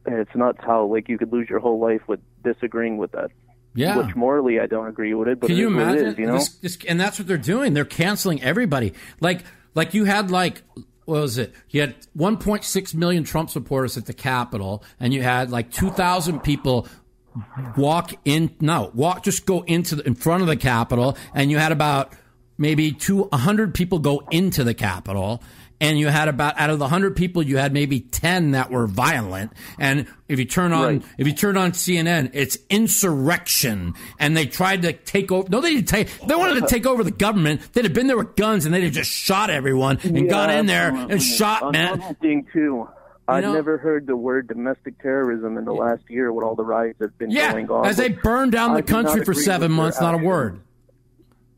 And 0.06 0.16
it's 0.16 0.34
nuts 0.34 0.58
how 0.60 0.84
like 0.84 1.08
you 1.08 1.16
could 1.18 1.32
lose 1.32 1.48
your 1.48 1.60
whole 1.60 1.80
life 1.80 2.02
with 2.06 2.20
disagreeing 2.42 2.98
with 2.98 3.12
that. 3.12 3.30
yeah. 3.74 3.96
Which 3.96 4.14
morally 4.14 4.60
I 4.60 4.66
don't 4.66 4.86
agree 4.86 5.14
with 5.14 5.28
it, 5.28 5.40
but 5.40 5.46
Can 5.46 5.56
you 5.56 5.68
is 5.70 5.74
what 5.74 5.80
it 5.82 5.88
imagine? 5.88 6.06
is, 6.08 6.18
you 6.18 6.26
know? 6.26 6.32
This- 6.34 6.56
this- 6.56 6.78
and 6.86 7.00
that's 7.00 7.18
what 7.18 7.26
they're 7.26 7.38
doing. 7.38 7.72
They're 7.72 7.86
canceling 7.86 8.42
everybody. 8.42 8.92
Like, 9.20 9.40
like 9.74 9.94
you 9.94 10.04
had 10.04 10.30
like, 10.30 10.62
what 11.04 11.20
was 11.20 11.38
it? 11.38 11.52
You 11.70 11.82
had 11.82 11.94
1.6 12.16 12.94
million 12.94 13.24
Trump 13.24 13.50
supporters 13.50 13.96
at 13.96 14.06
the 14.06 14.14
Capitol, 14.14 14.82
and 14.98 15.12
you 15.12 15.22
had 15.22 15.50
like 15.50 15.70
2,000 15.70 16.40
people 16.40 16.86
walk 17.76 18.12
in. 18.24 18.54
No, 18.60 18.90
walk. 18.94 19.24
Just 19.24 19.46
go 19.46 19.62
into 19.62 19.96
the, 19.96 20.06
in 20.06 20.14
front 20.14 20.42
of 20.42 20.48
the 20.48 20.56
Capitol, 20.56 21.16
and 21.34 21.50
you 21.50 21.58
had 21.58 21.72
about 21.72 22.12
maybe 22.56 22.92
two, 22.92 23.24
100 23.24 23.74
people 23.74 23.98
go 23.98 24.22
into 24.30 24.64
the 24.64 24.74
Capitol. 24.74 25.42
And 25.84 25.98
you 25.98 26.08
had 26.08 26.28
about 26.28 26.58
out 26.58 26.70
of 26.70 26.78
the 26.78 26.88
hundred 26.88 27.14
people, 27.16 27.42
you 27.42 27.56
had 27.58 27.72
maybe 27.72 28.00
ten 28.00 28.52
that 28.52 28.70
were 28.70 28.86
violent. 28.86 29.52
And 29.78 30.06
if 30.28 30.38
you 30.38 30.44
turn 30.44 30.72
on 30.72 30.84
Right. 30.84 31.02
if 31.18 31.26
you 31.26 31.32
turn 31.34 31.56
on 31.56 31.72
CNN, 31.72 32.30
it's 32.32 32.56
insurrection, 32.70 33.94
and 34.18 34.36
they 34.36 34.46
tried 34.46 34.82
to 34.82 34.92
take 34.92 35.30
over. 35.30 35.48
No, 35.48 35.60
they 35.60 35.74
didn't 35.74 35.88
take. 35.88 36.08
They 36.26 36.34
wanted 36.34 36.60
to 36.60 36.66
take 36.68 36.86
over 36.86 37.04
the 37.04 37.10
government. 37.10 37.72
They'd 37.72 37.84
have 37.84 37.94
been 37.94 38.06
there 38.06 38.16
with 38.16 38.36
guns, 38.36 38.64
and 38.64 38.74
they'd 38.74 38.84
have 38.84 38.92
just 38.92 39.10
shot 39.10 39.50
everyone 39.50 39.98
and 40.02 40.16
Yeah, 40.18 40.24
gone 40.30 40.50
in 40.50 40.66
there 40.66 40.94
and 40.94 41.22
shot 41.22 41.72
man. 41.72 41.94
Another 41.94 42.14
thing 42.14 42.46
too. 42.52 42.88
I've 43.26 43.42
know- 43.42 43.54
never 43.54 43.78
heard 43.78 44.06
the 44.06 44.16
word 44.16 44.48
domestic 44.48 45.00
terrorism 45.00 45.56
in 45.56 45.64
the 45.64 45.72
last 45.72 46.02
year 46.08 46.30
with 46.32 46.44
all 46.44 46.54
the 46.54 46.64
riots 46.64 46.98
that's 46.98 47.14
been 47.14 47.30
Yeah, 47.30 47.52
going 47.52 47.70
on. 47.70 47.86
as 47.86 47.96
they 47.96 48.10
burned 48.10 48.52
down 48.52 48.74
the 48.74 48.80
not 48.80 48.86
country 48.86 49.24
for 49.24 49.32
seven 49.32 49.72
months, 49.72 49.98
not 50.00 50.14
a 50.14 50.18
word. 50.18 50.60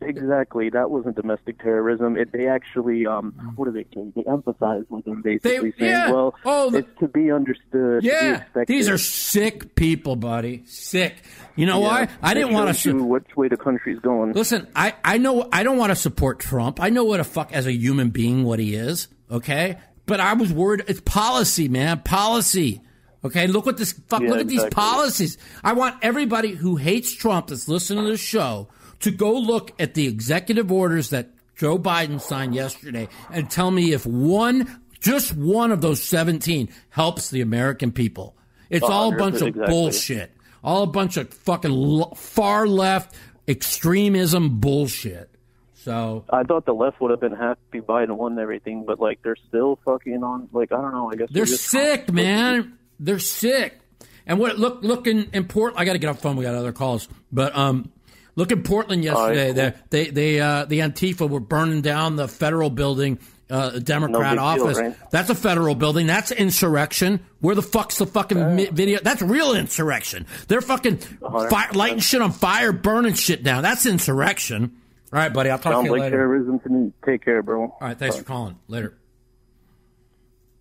Exactly, 0.00 0.68
that 0.70 0.90
wasn't 0.90 1.16
domestic 1.16 1.58
terrorism. 1.62 2.16
It, 2.16 2.30
they 2.32 2.46
actually, 2.48 3.06
um, 3.06 3.32
what 3.56 3.64
do 3.64 3.72
they 3.72 3.84
say? 3.94 4.06
They 4.14 4.24
emphasize 4.30 4.84
with 4.88 5.04
them 5.04 5.22
basically 5.22 5.72
saying, 5.78 5.90
yeah. 5.90 6.10
"Well, 6.12 6.34
Oh, 6.44 6.70
the- 6.70 6.78
it's 6.78 6.88
to 7.00 7.08
be 7.08 7.30
understood." 7.32 7.62
to 7.72 8.00
be 8.02 8.06
Yeah, 8.06 8.42
these 8.66 8.88
are 8.88 8.98
sick 8.98 9.74
people, 9.74 10.14
buddy. 10.16 10.62
Sick. 10.66 11.16
You 11.56 11.64
know 11.66 11.80
Yeah, 11.80 11.86
why? 11.88 12.08
I 12.22 12.34
didn't 12.34 12.52
want 12.52 12.76
to. 12.76 12.88
you 12.90 13.04
which 13.04 13.36
way 13.36 13.48
the 13.48 13.56
country's 13.56 13.98
going. 14.00 14.32
Listen, 14.32 14.66
I, 14.76 14.94
I 15.04 15.18
know 15.18 15.48
I 15.52 15.62
don't 15.62 15.78
want 15.78 15.90
to 15.92 15.96
support 15.96 16.40
Trump. 16.40 16.80
I 16.80 16.90
know 16.90 17.04
what 17.04 17.20
a 17.20 17.24
fuck 17.24 17.52
as 17.52 17.66
a 17.66 17.72
human 17.72 18.10
being 18.10 18.44
what 18.44 18.58
he 18.58 18.74
is, 18.74 19.08
okay? 19.30 19.78
But 20.04 20.20
I 20.20 20.34
was 20.34 20.52
worried 20.52 20.84
it's 20.88 21.00
policy, 21.00 21.68
man. 21.68 22.00
Policy. 22.00 22.82
Okay, 23.24 23.46
look 23.48 23.66
what 23.66 23.76
this 23.76 23.92
fuck 24.08 24.22
Yeah, 24.22 24.28
look 24.30 24.40
at 24.40 24.46
these 24.48 24.64
policies. 24.66 25.36
I 25.64 25.72
want 25.72 25.96
everybody 26.02 26.50
who 26.52 26.76
hates 26.76 27.12
Trump 27.12 27.48
that's 27.48 27.66
listening 27.66 28.04
to 28.04 28.10
this 28.10 28.20
show 28.20 28.68
to 29.00 29.10
go 29.10 29.32
look 29.32 29.72
at 29.78 29.94
the 29.94 30.06
executive 30.06 30.70
orders 30.72 31.10
that 31.10 31.30
Joe 31.56 31.78
Biden 31.78 32.20
signed 32.20 32.54
yesterday 32.54 33.08
and 33.30 33.50
tell 33.50 33.70
me 33.70 33.92
if 33.92 34.06
one 34.06 34.80
just 35.00 35.36
one 35.36 35.72
of 35.72 35.80
those 35.80 36.02
17 36.02 36.68
helps 36.90 37.30
the 37.30 37.40
American 37.40 37.92
people. 37.92 38.36
It's 38.70 38.84
all 38.84 39.12
a 39.12 39.16
bunch 39.16 39.36
of 39.36 39.48
exactly. 39.48 39.72
bullshit. 39.72 40.32
All 40.64 40.82
a 40.82 40.86
bunch 40.88 41.16
of 41.16 41.32
fucking 41.32 42.14
far 42.16 42.66
left 42.66 43.14
extremism 43.46 44.58
bullshit. 44.58 45.30
So 45.74 46.24
I 46.30 46.42
thought 46.42 46.66
the 46.66 46.74
left 46.74 47.00
would 47.00 47.12
have 47.12 47.20
been 47.20 47.36
happy 47.36 47.80
Biden 47.80 48.16
won 48.16 48.36
everything, 48.38 48.84
but 48.84 48.98
like 48.98 49.22
they're 49.22 49.36
still 49.48 49.78
fucking 49.84 50.24
on. 50.24 50.48
Like 50.52 50.72
I 50.72 50.80
don't 50.80 50.92
know. 50.92 51.10
I 51.12 51.14
guess 51.14 51.28
they're 51.30 51.46
sick, 51.46 52.12
man. 52.12 52.76
They're 52.98 53.20
sick. 53.20 53.78
And 54.26 54.40
what 54.40 54.58
look 54.58 54.82
look 54.82 55.06
in, 55.06 55.30
in 55.32 55.44
Portland. 55.44 55.80
I 55.80 55.84
got 55.84 55.92
to 55.92 56.00
get 56.00 56.08
off 56.08 56.16
the 56.16 56.22
phone. 56.22 56.36
We 56.36 56.44
got 56.44 56.56
other 56.56 56.72
calls, 56.72 57.06
but 57.30 57.56
um, 57.56 57.92
look 58.36 58.52
in 58.52 58.62
Portland 58.62 59.02
yesterday. 59.02 59.52
cool. 59.52 59.72
They 59.90 60.04
they 60.04 60.10
they 60.10 60.40
uh, 60.40 60.64
the 60.66 60.80
Antifa 60.80 61.28
were 61.28 61.40
burning 61.40 61.82
down 61.82 62.16
the 62.16 62.28
federal 62.28 62.70
building. 62.70 63.18
Uh, 63.48 63.70
the 63.70 63.80
Democrat 63.80 64.32
big 64.32 64.38
deal, 64.38 64.44
office. 64.66 64.76
right? 64.78 64.96
That's 65.12 65.30
a 65.30 65.34
federal 65.36 65.76
building. 65.76 66.08
That's 66.08 66.32
insurrection. 66.32 67.24
Where 67.38 67.54
the 67.54 67.62
fuck's 67.62 67.96
the 67.98 68.06
fucking 68.06 68.56
mi- 68.56 68.66
video? 68.66 68.98
That's 69.00 69.22
real 69.22 69.54
insurrection. 69.54 70.26
They're 70.48 70.60
fucking 70.60 70.96
fi- 70.96 71.70
lighting 71.72 72.00
shit 72.00 72.22
on 72.22 72.32
fire, 72.32 72.72
burning 72.72 73.14
shit 73.14 73.44
down. 73.44 73.62
That's 73.62 73.86
insurrection. 73.86 74.72
All 75.12 75.20
right, 75.20 75.32
buddy. 75.32 75.50
I'll 75.50 75.60
talk 75.60 75.74
Sounds 75.74 75.84
to 75.84 75.86
you 75.86 75.92
like 75.92 76.00
later. 76.00 76.16
terrorism 76.16 76.58
to 76.58 76.68
me. 76.68 76.92
Take 77.04 77.24
care, 77.24 77.40
bro. 77.40 77.66
All 77.66 77.78
right, 77.80 77.96
thanks 77.96 78.16
for 78.16 78.24
calling. 78.24 78.58
Later. 78.66 78.98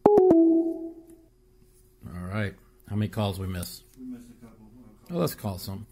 All 0.07 0.93
right. 2.31 2.53
How 2.89 2.95
many 2.95 3.09
calls 3.09 3.39
we 3.39 3.47
miss? 3.47 3.81
We 3.99 4.05
missed 4.13 4.27
a 4.29 4.45
couple. 4.45 4.65
Oh, 5.11 5.17
let's 5.17 5.35
call 5.35 5.57
some. 5.57 5.85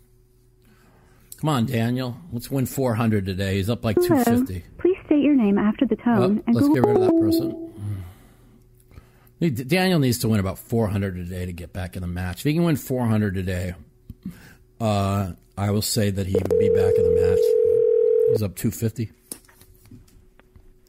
Come 1.43 1.49
on, 1.49 1.65
Daniel. 1.65 2.15
Let's 2.31 2.49
win 2.49 2.65
400 2.65 3.25
today. 3.25 3.55
He's 3.57 3.69
up 3.69 3.83
like 3.83 3.97
Hello. 3.97 4.23
250. 4.23 4.63
Please 4.77 4.95
state 5.05 5.21
your 5.21 5.35
name 5.35 5.57
after 5.57 5.85
the 5.85 5.97
Oh, 5.99 6.03
tone 6.05 6.41
and 6.47 6.55
let's 6.55 6.65
Google 6.69 6.75
get 6.75 6.85
rid 6.87 6.95
of 6.95 7.01
that 7.01 7.19
person. 9.49 9.67
Daniel 9.67 9.99
needs 9.99 10.19
to 10.19 10.29
win 10.29 10.39
about 10.39 10.57
400 10.57 11.17
today 11.17 11.45
to 11.45 11.51
get 11.51 11.73
back 11.73 11.97
in 11.97 12.01
the 12.01 12.07
match. 12.07 12.37
If 12.37 12.43
he 12.45 12.53
can 12.53 12.63
win 12.63 12.77
400 12.77 13.33
today, 13.33 13.75
uh, 14.79 15.33
I 15.57 15.71
will 15.71 15.81
say 15.81 16.11
that 16.11 16.27
he 16.27 16.33
would 16.33 16.59
be 16.59 16.69
back 16.69 16.93
in 16.95 17.03
the 17.03 17.21
match. 17.21 18.29
He's 18.31 18.41
up 18.41 18.55
250. 18.55 19.11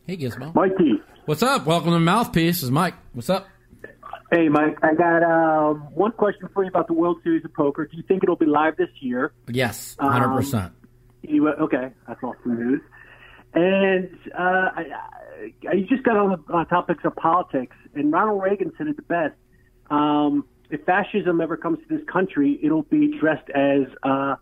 Hey, 0.06 0.16
Gizmo. 0.16 0.54
Mikey. 0.54 1.02
What's 1.24 1.42
up? 1.42 1.66
Welcome 1.66 1.90
to 1.94 1.98
Mouthpiece. 1.98 2.58
This 2.58 2.62
is 2.62 2.70
Mike. 2.70 2.94
What's 3.12 3.28
up? 3.28 3.48
Hey, 4.34 4.48
Mike. 4.48 4.78
I 4.82 4.94
got 4.94 5.22
um, 5.22 5.76
one 5.94 6.10
question 6.10 6.48
for 6.52 6.64
you 6.64 6.68
about 6.68 6.88
the 6.88 6.92
World 6.92 7.18
Series 7.22 7.44
of 7.44 7.54
Poker. 7.54 7.86
Do 7.86 7.96
you 7.96 8.02
think 8.02 8.24
it'll 8.24 8.34
be 8.34 8.46
live 8.46 8.76
this 8.76 8.88
year? 8.98 9.32
Yes, 9.46 9.94
Um, 10.00 10.10
100%. 10.10 10.72
You, 11.22 11.48
okay, 11.50 11.90
that's 12.08 12.20
awesome 12.20 12.58
news. 12.58 12.80
And 13.54 14.10
uh, 14.36 14.42
I, 14.42 14.84
I, 15.66 15.68
I 15.70 15.74
just 15.88 16.02
got 16.02 16.16
on 16.16 16.30
the 16.30 16.52
on 16.52 16.66
topics 16.66 17.04
of 17.04 17.14
politics, 17.14 17.76
and 17.94 18.10
Ronald 18.12 18.42
Reagan 18.42 18.72
said 18.76 18.88
it 18.88 18.96
the 18.96 19.02
best. 19.02 19.34
Um, 19.88 20.44
if 20.68 20.84
fascism 20.84 21.40
ever 21.40 21.56
comes 21.56 21.78
to 21.88 21.96
this 21.96 22.04
country, 22.12 22.58
it'll 22.60 22.82
be 22.82 23.16
dressed 23.20 23.48
as 23.50 23.82
uh, 24.02 24.34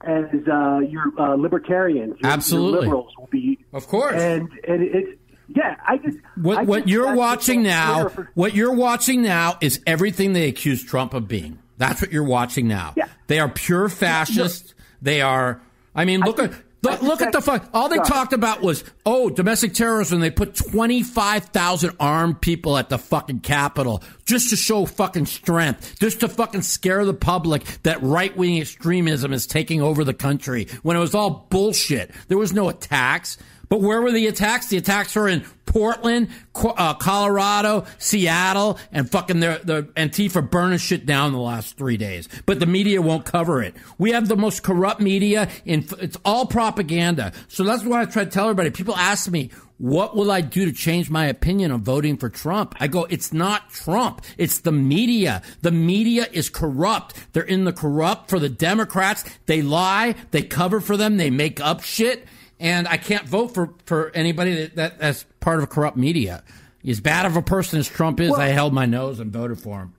as 0.00 0.24
uh, 0.52 0.78
your 0.80 1.04
uh, 1.16 1.36
libertarians, 1.36 2.16
your, 2.20 2.32
Absolutely. 2.32 2.72
your 2.72 2.80
liberals 2.82 3.12
will 3.16 3.28
be, 3.30 3.58
Of 3.72 3.86
course. 3.86 4.20
and 4.20 4.48
and 4.66 4.82
it's 4.82 5.20
yeah. 5.48 5.76
I 5.86 5.98
just 5.98 6.18
What, 6.36 6.58
I 6.58 6.62
what 6.62 6.78
just 6.80 6.88
you're 6.88 7.14
watching 7.14 7.62
now, 7.62 8.08
for- 8.08 8.30
what 8.34 8.54
you're 8.54 8.74
watching 8.74 9.22
now 9.22 9.58
is 9.60 9.80
everything 9.86 10.32
they 10.32 10.48
accuse 10.48 10.82
Trump 10.84 11.14
of 11.14 11.28
being. 11.28 11.58
That's 11.78 12.00
what 12.00 12.12
you're 12.12 12.24
watching 12.24 12.68
now. 12.68 12.94
Yeah. 12.96 13.08
They 13.26 13.38
are 13.40 13.48
pure 13.48 13.88
fascists. 13.88 14.74
They 15.02 15.20
are. 15.20 15.60
I 15.94 16.04
mean, 16.04 16.20
look 16.20 16.36
think- 16.38 16.52
at. 16.52 16.58
I 16.86 16.90
Look, 16.90 17.02
look 17.02 17.22
at 17.22 17.32
the 17.32 17.40
fuck. 17.40 17.66
All 17.72 17.88
they 17.88 17.96
talked 17.96 18.34
about 18.34 18.60
was, 18.60 18.84
oh, 19.06 19.30
domestic 19.30 19.72
terrorism. 19.72 20.20
They 20.20 20.30
put 20.30 20.54
25,000 20.54 21.96
armed 21.98 22.42
people 22.42 22.76
at 22.76 22.90
the 22.90 22.98
fucking 22.98 23.40
Capitol 23.40 24.02
just 24.26 24.50
to 24.50 24.56
show 24.56 24.84
fucking 24.84 25.24
strength, 25.24 25.98
just 25.98 26.20
to 26.20 26.28
fucking 26.28 26.60
scare 26.60 27.06
the 27.06 27.14
public 27.14 27.64
that 27.84 28.02
right 28.02 28.36
wing 28.36 28.60
extremism 28.60 29.32
is 29.32 29.46
taking 29.46 29.80
over 29.80 30.04
the 30.04 30.12
country 30.12 30.66
when 30.82 30.94
it 30.94 31.00
was 31.00 31.14
all 31.14 31.46
bullshit. 31.48 32.10
There 32.28 32.36
was 32.36 32.52
no 32.52 32.68
attacks. 32.68 33.38
But 33.68 33.80
where 33.80 34.00
were 34.00 34.12
the 34.12 34.26
attacks? 34.26 34.68
The 34.68 34.76
attacks 34.76 35.14
were 35.14 35.28
in 35.28 35.44
Portland, 35.66 36.28
uh, 36.54 36.94
Colorado, 36.94 37.84
Seattle, 37.98 38.78
and 38.92 39.10
fucking 39.10 39.40
the, 39.40 39.60
the 39.64 39.82
Antifa 40.00 40.48
burning 40.48 40.78
shit 40.78 41.04
down 41.04 41.32
the 41.32 41.38
last 41.38 41.76
three 41.76 41.96
days. 41.96 42.28
But 42.46 42.60
the 42.60 42.66
media 42.66 43.02
won't 43.02 43.24
cover 43.24 43.62
it. 43.62 43.74
We 43.98 44.12
have 44.12 44.28
the 44.28 44.36
most 44.36 44.62
corrupt 44.62 45.00
media. 45.00 45.48
It's 45.64 46.16
all 46.24 46.46
propaganda. 46.46 47.32
So 47.48 47.64
that's 47.64 47.82
why 47.82 48.02
I 48.02 48.04
try 48.04 48.24
to 48.24 48.30
tell 48.30 48.44
everybody. 48.44 48.70
People 48.70 48.94
ask 48.96 49.28
me, 49.28 49.50
"What 49.78 50.14
will 50.14 50.30
I 50.30 50.42
do 50.42 50.64
to 50.64 50.72
change 50.72 51.10
my 51.10 51.26
opinion 51.26 51.72
on 51.72 51.82
voting 51.82 52.18
for 52.18 52.28
Trump?" 52.28 52.76
I 52.78 52.86
go, 52.86 53.06
"It's 53.10 53.32
not 53.32 53.70
Trump. 53.70 54.22
It's 54.38 54.58
the 54.58 54.70
media. 54.70 55.42
The 55.62 55.72
media 55.72 56.28
is 56.30 56.50
corrupt. 56.50 57.16
They're 57.32 57.42
in 57.42 57.64
the 57.64 57.72
corrupt 57.72 58.30
for 58.30 58.38
the 58.38 58.48
Democrats. 58.48 59.24
They 59.46 59.60
lie. 59.60 60.14
They 60.30 60.42
cover 60.42 60.80
for 60.80 60.96
them. 60.96 61.16
They 61.16 61.30
make 61.30 61.60
up 61.60 61.82
shit." 61.82 62.28
And 62.60 62.86
I 62.88 62.96
can't 62.96 63.26
vote 63.26 63.48
for, 63.54 63.74
for 63.86 64.10
anybody 64.14 64.54
that, 64.54 64.76
that 64.76 64.98
that's 64.98 65.24
part 65.40 65.60
of 65.62 65.68
corrupt 65.70 65.96
media. 65.96 66.42
As 66.86 67.00
bad 67.00 67.24
of 67.26 67.36
a 67.36 67.42
person 67.42 67.78
as 67.78 67.88
Trump 67.88 68.20
is, 68.20 68.30
Well- 68.30 68.40
I 68.40 68.48
held 68.48 68.72
my 68.74 68.86
nose 68.86 69.18
and 69.20 69.32
voted 69.32 69.58
for 69.60 69.80
him. 69.80 69.94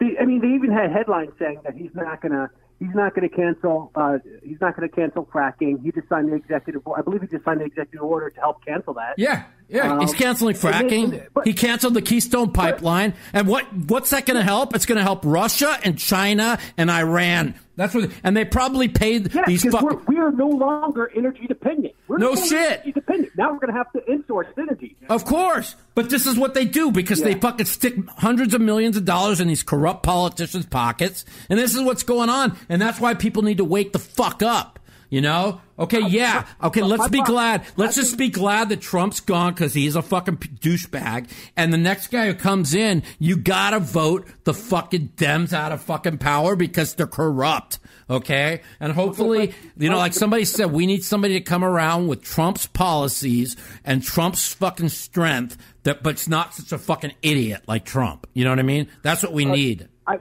They, 0.00 0.16
I 0.20 0.24
mean, 0.24 0.40
they 0.40 0.48
even 0.48 0.72
had 0.72 0.90
headlines 0.90 1.32
saying 1.38 1.60
that 1.64 1.74
he's 1.74 1.94
not 1.94 2.20
going 2.20 2.32
to 2.32 2.50
he's 2.80 2.94
not 2.94 3.14
going 3.14 3.28
to 3.28 3.34
cancel 3.34 3.92
uh, 3.94 4.18
he's 4.42 4.60
not 4.60 4.76
going 4.76 4.88
to 4.88 4.94
cancel 4.94 5.24
fracking. 5.26 5.80
He 5.82 5.92
just 5.92 6.08
signed 6.08 6.28
the 6.28 6.34
executive. 6.34 6.82
I 6.88 7.00
believe 7.02 7.20
he 7.22 7.28
just 7.28 7.44
signed 7.44 7.60
the 7.60 7.64
executive 7.64 8.02
order 8.02 8.28
to 8.30 8.40
help 8.40 8.64
cancel 8.64 8.94
that. 8.94 9.14
Yeah, 9.16 9.44
yeah, 9.68 9.92
Um, 9.92 10.00
he's 10.00 10.12
canceling 10.12 10.56
fracking. 10.56 11.28
but- 11.32 11.46
he 11.46 11.54
canceled 11.54 11.94
the 11.94 12.02
Keystone 12.02 12.50
Pipeline, 12.52 13.14
and 13.32 13.46
what 13.46 13.64
what's 13.72 14.10
that 14.10 14.26
going 14.26 14.36
to 14.36 14.42
help? 14.42 14.74
It's 14.74 14.86
going 14.86 14.98
to 14.98 15.04
help 15.04 15.20
Russia 15.24 15.78
and 15.84 15.96
China 15.96 16.58
and 16.76 16.90
Iran. 16.90 17.54
That's 17.76 17.94
what, 17.94 18.10
and 18.22 18.36
they 18.36 18.44
probably 18.44 18.88
paid 18.88 19.34
Yeah, 19.34 19.44
these 19.46 19.62
because 19.64 19.80
fuck. 19.80 20.08
we're, 20.08 20.14
we 20.14 20.20
are 20.20 20.30
no 20.30 20.48
longer 20.48 21.10
energy 21.16 21.46
dependent. 21.46 21.94
We're 22.06 22.18
No 22.18 22.28
longer 22.28 22.40
shit. 22.46 22.72
Energy 22.72 22.92
dependent. 22.92 23.32
Now 23.36 23.52
we're 23.52 23.58
going 23.58 23.72
to 23.72 23.78
have 23.78 23.90
to 23.92 24.00
insource 24.02 24.46
energy. 24.56 24.96
Of 25.08 25.24
course, 25.24 25.74
but 25.94 26.08
this 26.10 26.26
is 26.26 26.36
what 26.38 26.54
they 26.54 26.64
do 26.66 26.92
because 26.92 27.20
they 27.20 27.34
fucking 27.34 27.66
stick 27.66 27.94
hundreds 28.10 28.54
of 28.54 28.60
millions 28.60 28.96
of 28.96 29.04
dollars 29.04 29.40
in 29.40 29.48
these 29.48 29.62
corrupt 29.64 30.02
politicians' 30.04 30.66
pockets, 30.66 31.24
and 31.50 31.58
this 31.58 31.74
is 31.74 31.82
what's 31.82 32.04
going 32.04 32.28
on, 32.30 32.56
and 32.68 32.80
that's 32.80 33.00
why 33.00 33.14
people 33.14 33.42
need 33.42 33.58
to 33.58 33.64
wake 33.64 33.92
the 33.92 33.98
fuck 33.98 34.42
up. 34.42 34.78
You 35.10 35.20
know? 35.20 35.60
Okay, 35.78 36.02
uh, 36.02 36.08
yeah. 36.08 36.46
Okay, 36.62 36.82
let's 36.82 37.08
be 37.08 37.22
glad. 37.22 37.64
Let's 37.76 37.96
just 37.96 38.16
be 38.16 38.28
glad 38.28 38.68
that 38.70 38.80
Trump's 38.80 39.20
gone 39.20 39.52
because 39.54 39.74
he's 39.74 39.96
a 39.96 40.02
fucking 40.02 40.36
douchebag. 40.38 41.30
And 41.56 41.72
the 41.72 41.76
next 41.78 42.08
guy 42.08 42.26
who 42.26 42.34
comes 42.34 42.74
in, 42.74 43.02
you 43.18 43.36
gotta 43.36 43.80
vote 43.80 44.26
the 44.44 44.54
fucking 44.54 45.10
Dems 45.16 45.52
out 45.52 45.72
of 45.72 45.82
fucking 45.82 46.18
power 46.18 46.56
because 46.56 46.94
they're 46.94 47.06
corrupt. 47.06 47.78
Okay? 48.08 48.60
And 48.80 48.92
hopefully, 48.92 49.54
you 49.76 49.88
know, 49.88 49.96
like 49.96 50.12
somebody 50.12 50.44
said, 50.44 50.72
we 50.72 50.86
need 50.86 51.02
somebody 51.04 51.34
to 51.34 51.40
come 51.40 51.64
around 51.64 52.06
with 52.08 52.22
Trump's 52.22 52.66
policies 52.66 53.56
and 53.84 54.02
Trump's 54.02 54.52
fucking 54.54 54.90
strength 54.90 55.56
that, 55.84 56.02
but 56.02 56.10
it's 56.10 56.28
not 56.28 56.54
such 56.54 56.72
a 56.72 56.78
fucking 56.78 57.12
idiot 57.22 57.62
like 57.66 57.84
Trump. 57.84 58.26
You 58.34 58.44
know 58.44 58.50
what 58.50 58.58
I 58.58 58.62
mean? 58.62 58.88
That's 59.02 59.22
what 59.22 59.32
we 59.32 59.44
need. 59.44 59.88
I, 60.06 60.18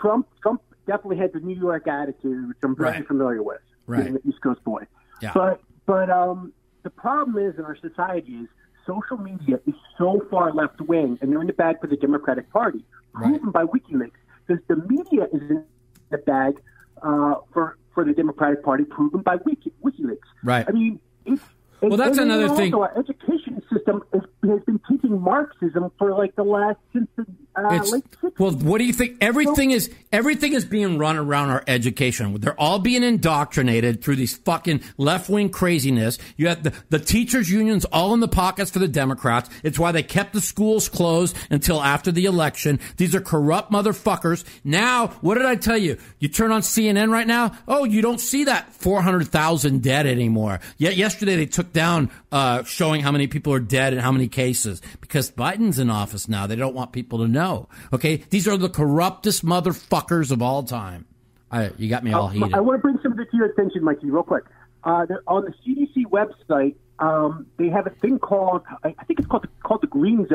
Trump 0.00 0.26
Trump 0.42 0.60
definitely 0.86 1.18
had 1.18 1.32
the 1.32 1.40
New 1.40 1.56
York 1.58 1.86
attitude, 1.86 2.48
which 2.48 2.56
I'm 2.64 2.74
very 2.76 2.90
Right. 2.90 3.06
familiar 3.06 3.42
with. 3.42 3.60
Right. 3.86 4.04
Being 4.04 4.16
an 4.16 4.22
East 4.28 4.40
Coast 4.42 4.62
boy. 4.64 4.86
Yeah. 5.20 5.32
But 5.34 5.60
but 5.86 6.10
um, 6.10 6.52
the 6.82 6.90
problem 6.90 7.44
is 7.44 7.58
in 7.58 7.64
our 7.64 7.76
society 7.76 8.32
is 8.32 8.48
social 8.86 9.16
media 9.16 9.60
is 9.66 9.74
so 9.98 10.26
far 10.30 10.52
left 10.52 10.80
wing, 10.80 11.18
and 11.20 11.32
they're 11.32 11.40
in 11.40 11.46
the 11.46 11.52
bag 11.52 11.80
for 11.80 11.86
the 11.86 11.96
Democratic 11.96 12.50
Party, 12.50 12.84
proven 13.12 13.50
by 13.50 13.64
WikiLeaks. 13.64 14.12
Because 14.46 14.62
the 14.68 14.76
media 14.76 15.28
is 15.32 15.42
in 15.50 15.64
the 16.10 16.18
bag 16.18 16.60
uh, 17.02 17.34
for 17.52 17.78
for 17.94 18.04
the 18.04 18.12
Democratic 18.12 18.64
Party, 18.64 18.84
proven 18.84 19.20
by 19.20 19.36
Wiki, 19.44 19.72
WikiLeaks. 19.84 20.18
Right. 20.42 20.64
I 20.68 20.72
mean, 20.72 21.00
it's 21.24 21.42
Well, 21.82 21.96
that's 21.96 22.18
And 22.18 22.30
another 22.30 22.48
also. 22.48 22.80
Our 22.80 22.98
education 22.98 23.62
system 23.72 24.02
is, 24.12 24.22
has 24.44 24.60
been 24.64 24.80
teaching 24.88 25.20
Marxism 25.20 25.90
for 25.98 26.12
like 26.12 26.34
the 26.36 26.44
last 26.44 26.78
since 26.92 27.08
the 27.16 27.26
uh, 27.54 27.82
late 27.84 28.04
60s. 28.04 28.38
well, 28.38 28.52
what 28.52 28.78
do 28.78 28.84
you 28.84 28.92
think? 28.92 29.18
Everything 29.20 29.72
is 29.72 29.90
everything 30.10 30.52
is 30.52 30.64
being 30.64 30.96
run 30.96 31.16
around 31.16 31.50
our 31.50 31.62
education. 31.66 32.34
They're 32.40 32.58
all 32.58 32.78
being 32.78 33.02
indoctrinated 33.02 34.02
through 34.02 34.16
these 34.16 34.36
fucking 34.36 34.82
left 34.96 35.28
wing 35.28 35.50
craziness. 35.50 36.18
You 36.36 36.48
have 36.48 36.62
the, 36.62 36.72
the 36.88 36.98
teachers 36.98 37.50
unions 37.50 37.84
all 37.86 38.14
in 38.14 38.20
the 38.20 38.28
pockets 38.28 38.70
for 38.70 38.78
the 38.78 38.88
Democrats. 38.88 39.50
It's 39.62 39.78
why 39.78 39.92
they 39.92 40.02
kept 40.02 40.32
the 40.32 40.40
schools 40.40 40.88
closed 40.88 41.36
until 41.50 41.82
after 41.82 42.10
the 42.10 42.24
election. 42.24 42.80
These 42.96 43.14
are 43.14 43.20
corrupt 43.20 43.70
motherfuckers. 43.70 44.44
Now, 44.64 45.08
what 45.20 45.34
did 45.34 45.46
I 45.46 45.56
tell 45.56 45.78
you? 45.78 45.98
You 46.20 46.28
turn 46.28 46.52
on 46.52 46.62
CNN 46.62 47.10
right 47.10 47.26
now. 47.26 47.52
Oh, 47.68 47.84
you 47.84 48.02
don't 48.02 48.20
see 48.20 48.44
that 48.44 48.72
four 48.72 49.02
hundred 49.02 49.28
thousand 49.28 49.82
dead 49.82 50.06
anymore. 50.06 50.60
Yet 50.78 50.96
yesterday 50.96 51.36
they 51.36 51.46
took 51.46 51.71
down 51.72 52.10
uh, 52.30 52.62
showing 52.64 53.00
how 53.00 53.12
many 53.12 53.26
people 53.26 53.52
are 53.52 53.60
dead 53.60 53.92
and 53.92 54.02
how 54.02 54.12
many 54.12 54.28
cases 54.28 54.82
because 55.00 55.30
Biden's 55.30 55.78
in 55.78 55.90
office 55.90 56.28
now. 56.28 56.46
They 56.46 56.56
don't 56.56 56.74
want 56.74 56.92
people 56.92 57.18
to 57.20 57.28
know. 57.28 57.68
Okay, 57.92 58.16
these 58.30 58.48
are 58.48 58.56
the 58.56 58.68
corruptest 58.68 59.44
motherfuckers 59.44 60.30
of 60.30 60.42
all 60.42 60.62
time. 60.62 61.06
I, 61.50 61.70
you 61.76 61.88
got 61.88 62.02
me 62.02 62.12
all 62.12 62.28
heated. 62.28 62.54
I 62.54 62.60
want 62.60 62.78
to 62.78 62.82
bring 62.82 62.98
something 63.02 63.24
to 63.30 63.36
your 63.36 63.46
attention, 63.46 63.84
Mikey, 63.84 64.10
real 64.10 64.22
quick. 64.22 64.44
Uh, 64.84 65.06
on 65.26 65.44
the 65.44 65.54
CDC 65.64 66.06
website, 66.06 66.74
um, 66.98 67.46
they 67.58 67.68
have 67.68 67.86
a 67.86 67.90
thing 67.90 68.18
called 68.18 68.62
I 68.82 68.92
think 69.04 69.18
it's 69.18 69.28
called 69.28 69.46
called 69.62 69.82
the 69.82 69.86
Green 69.86 70.26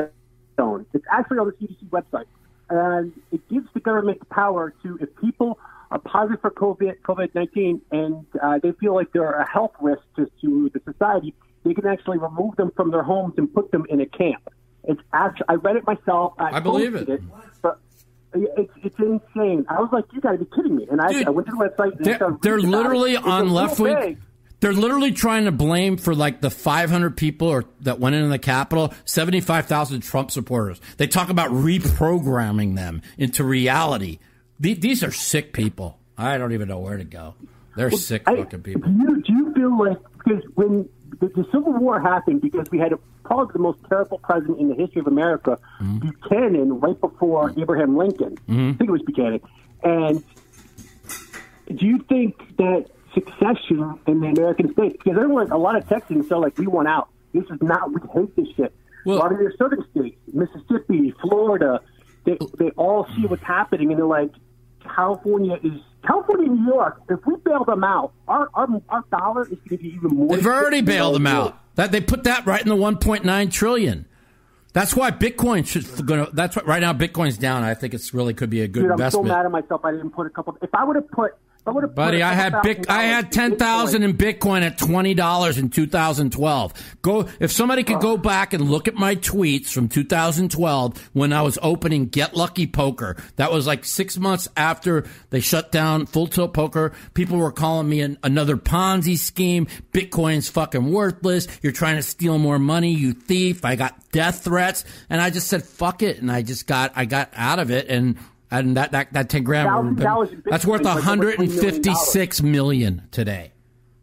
Zone. 0.56 0.86
It's 0.92 1.04
actually 1.10 1.38
on 1.38 1.46
the 1.46 1.66
CDC 1.66 1.88
website, 1.88 2.26
and 2.70 3.12
it 3.32 3.46
gives 3.48 3.66
the 3.74 3.80
government 3.80 4.20
the 4.20 4.26
power 4.26 4.72
to 4.82 4.98
if 5.00 5.14
people 5.16 5.58
are 5.90 5.98
positive 5.98 6.40
for 6.40 6.50
COVID 6.50 7.00
COVID 7.02 7.34
nineteen 7.34 7.80
and 7.90 8.26
uh, 8.42 8.58
they 8.62 8.72
feel 8.72 8.94
like 8.94 9.12
they're 9.12 9.32
a 9.32 9.48
health 9.50 9.72
risk 9.80 10.02
to, 10.16 10.26
to 10.40 10.70
the 10.74 10.80
society, 10.92 11.34
they 11.64 11.74
can 11.74 11.86
actually 11.86 12.18
remove 12.18 12.56
them 12.56 12.70
from 12.76 12.90
their 12.90 13.02
homes 13.02 13.34
and 13.36 13.52
put 13.52 13.70
them 13.70 13.84
in 13.88 14.00
a 14.00 14.06
camp. 14.06 14.48
It's 14.84 15.00
actually 15.12 15.46
I 15.48 15.54
read 15.54 15.76
it 15.76 15.86
myself. 15.86 16.34
I, 16.38 16.56
I 16.56 16.60
believe 16.60 16.92
posted 16.92 17.08
it. 17.10 17.22
but 17.62 17.80
it's 18.34 18.72
it's 18.82 18.98
insane. 18.98 19.64
I 19.68 19.80
was 19.80 19.88
like, 19.92 20.04
you 20.12 20.20
got 20.20 20.32
to 20.32 20.38
be 20.38 20.46
kidding 20.54 20.76
me! 20.76 20.86
And 20.90 21.00
I, 21.00 21.08
Dude, 21.12 21.26
I 21.26 21.30
went 21.30 21.46
to 21.48 21.52
the 21.52 21.64
website. 21.64 21.96
And 21.96 22.04
They're, 22.04 22.38
they're 22.42 22.60
literally 22.60 23.14
it. 23.14 23.24
On 23.24 23.50
left 23.50 23.80
wing. 23.80 23.96
thing. 23.96 24.22
They're 24.60 24.72
literally 24.72 25.12
trying 25.12 25.44
to 25.44 25.52
blame 25.52 25.96
for 25.98 26.14
like 26.14 26.40
the 26.40 26.50
500 26.50 27.16
people 27.16 27.48
or 27.48 27.64
that 27.82 28.00
went 28.00 28.16
into 28.16 28.28
the 28.28 28.40
Capitol, 28.40 28.92
75,000 29.04 30.00
Trump 30.00 30.32
supporters. 30.32 30.80
They 30.96 31.06
talk 31.06 31.28
about 31.28 31.50
reprogramming 31.52 32.74
them 32.74 33.02
into 33.16 33.44
reality. 33.44 34.18
The- 34.60 34.74
These 34.74 35.02
are 35.04 35.10
sick 35.12 35.52
people. 35.52 35.98
I 36.16 36.36
don't 36.38 36.52
even 36.52 36.68
know 36.68 36.78
where 36.80 36.96
to 36.96 37.04
go. 37.04 37.34
They're 37.76 37.90
sick 37.92 38.22
I- 38.26 38.36
fucking 38.36 38.62
people. 38.62 38.90
Do 38.90 38.98
you, 38.98 39.22
do 39.22 39.32
you 39.32 39.52
feel 39.54 39.78
like 39.78 39.98
because 40.24 40.42
when 40.54 40.88
the, 41.20 41.28
the 41.28 41.44
Civil 41.52 41.72
War 41.74 42.00
happened, 42.00 42.40
because 42.40 42.68
we 42.70 42.78
had 42.78 42.92
a, 42.92 42.98
probably 43.24 43.52
the 43.52 43.58
most 43.60 43.78
terrible 43.88 44.18
president 44.18 44.58
in 44.58 44.68
the 44.68 44.74
history 44.74 45.00
of 45.00 45.06
America, 45.06 45.58
Mm-hmm. 45.80 45.98
Buchanan, 45.98 46.80
right 46.80 47.00
before 47.00 47.52
Abraham 47.56 47.96
Lincoln. 47.96 48.36
I 48.48 48.52
think 48.76 48.82
it 48.82 48.90
was 48.90 49.02
Buchanan. 49.02 49.40
And 49.84 50.24
do 51.74 51.86
you 51.86 51.98
think 52.08 52.56
that 52.56 52.86
succession 53.14 53.98
in 54.08 54.20
the 54.20 54.26
American 54.28 54.72
states? 54.72 54.96
Because 55.02 55.16
everyone, 55.18 55.50
a 55.52 55.56
lot 55.58 55.76
of 55.76 55.88
Texans 55.88 56.30
are 56.32 56.40
like, 56.40 56.58
we 56.58 56.66
want 56.66 56.88
out. 56.88 57.08
This 57.32 57.44
is 57.44 57.60
not. 57.62 57.92
We 57.92 58.00
hate 58.12 58.34
this 58.36 58.48
shit. 58.56 58.74
Well- 59.04 59.18
a 59.18 59.20
lot 59.20 59.32
of 59.32 59.40
your 59.40 59.52
southern 59.56 59.84
states, 59.90 60.16
Mississippi, 60.32 61.14
Florida, 61.22 61.80
they 62.24 62.36
they 62.58 62.70
all 62.70 63.06
see 63.14 63.24
what's 63.26 63.42
happening, 63.44 63.90
and 63.90 63.98
they're 63.98 64.04
like, 64.06 64.32
California 64.94 65.58
is 65.62 65.72
California, 66.06 66.50
and 66.50 66.64
New 66.64 66.72
York. 66.72 67.02
If 67.08 67.20
we 67.26 67.36
bail 67.44 67.64
them 67.64 67.84
out, 67.84 68.12
our 68.26 68.48
our, 68.54 68.68
our 68.88 69.04
dollar 69.10 69.42
is 69.42 69.58
going 69.68 69.68
to 69.70 69.76
be 69.78 69.88
even 69.88 70.16
more. 70.16 70.28
They've 70.28 70.46
already 70.46 70.80
bailed 70.80 71.14
them 71.14 71.26
out. 71.26 71.58
That 71.74 71.92
they 71.92 72.00
put 72.00 72.24
that 72.24 72.44
right 72.46 72.60
in 72.60 72.68
the 72.68 72.74
1.9 72.74 73.52
trillion. 73.52 74.06
That's 74.72 74.94
why 74.94 75.10
Bitcoin 75.10 75.66
should 75.66 76.06
going 76.06 76.26
to. 76.26 76.32
That's 76.32 76.54
what 76.54 76.66
right 76.66 76.80
now 76.80 76.92
Bitcoin's 76.92 77.38
down. 77.38 77.62
I 77.64 77.74
think 77.74 77.94
it's 77.94 78.12
really 78.12 78.34
could 78.34 78.50
be 78.50 78.60
a 78.60 78.68
good 78.68 78.82
Dude, 78.82 78.90
I'm 78.92 78.98
so 78.98 79.20
investment. 79.20 79.28
mad 79.28 79.46
at 79.46 79.52
myself. 79.52 79.84
I 79.84 79.92
didn't 79.92 80.10
put 80.10 80.26
a 80.26 80.30
couple. 80.30 80.56
If 80.62 80.74
I 80.74 80.84
would 80.84 80.96
have 80.96 81.10
put, 81.10 81.34
if 81.68 81.72
I 81.72 81.74
would 81.74 81.84
have, 81.84 81.94
Buddy, 81.94 82.18
put 82.18 82.26
had 82.26 82.62
big, 82.62 82.86
I 82.88 83.02
had 83.04 83.32
ten 83.32 83.56
thousand 83.56 84.02
in 84.02 84.16
Bitcoin 84.16 84.62
at 84.62 84.78
twenty 84.78 85.14
dollars 85.14 85.58
in 85.58 85.70
2012. 85.70 86.96
Go 87.02 87.28
if 87.40 87.52
somebody 87.52 87.82
could 87.82 88.00
go 88.00 88.16
back 88.16 88.52
and 88.52 88.70
look 88.70 88.88
at 88.88 88.94
my 88.94 89.16
tweets 89.16 89.68
from 89.68 89.88
2012 89.88 91.10
when 91.12 91.32
I 91.32 91.42
was 91.42 91.58
opening 91.62 92.06
Get 92.06 92.34
Lucky 92.34 92.66
Poker. 92.66 93.16
That 93.36 93.52
was 93.52 93.66
like 93.66 93.84
six 93.84 94.18
months 94.18 94.48
after 94.56 95.06
they 95.30 95.40
shut 95.40 95.70
down 95.72 96.06
Full 96.06 96.26
Tilt 96.26 96.54
Poker. 96.54 96.92
People 97.14 97.38
were 97.38 97.52
calling 97.52 97.88
me 97.88 98.00
an, 98.00 98.18
another 98.22 98.56
Ponzi 98.56 99.18
scheme. 99.18 99.66
Bitcoin's 99.92 100.48
fucking 100.48 100.90
worthless. 100.90 101.48
You're 101.62 101.72
trying 101.72 101.96
to 101.96 102.02
steal 102.02 102.38
more 102.38 102.58
money, 102.58 102.92
you 102.92 103.12
thief. 103.12 103.64
I 103.64 103.76
got 103.76 104.10
death 104.10 104.44
threats, 104.44 104.84
and 105.10 105.20
I 105.20 105.30
just 105.30 105.48
said 105.48 105.62
fuck 105.64 106.02
it, 106.02 106.18
and 106.18 106.30
I 106.30 106.42
just 106.42 106.66
got 106.66 106.92
I 106.96 107.04
got 107.04 107.30
out 107.34 107.58
of 107.58 107.70
it 107.70 107.88
and. 107.88 108.16
And 108.50 108.76
that, 108.76 108.92
that, 108.92 109.12
that 109.12 109.28
10 109.28 109.44
grand, 109.44 109.96
been- 109.96 110.42
that's 110.46 110.64
worth 110.64 110.82
Bitcoin 110.82 110.98
is 110.98 111.06
like 111.06 111.18
over 111.18 111.32
$3 111.32 111.38
million. 111.38 111.48
156 111.48 112.42
million 112.42 113.02
today, 113.10 113.52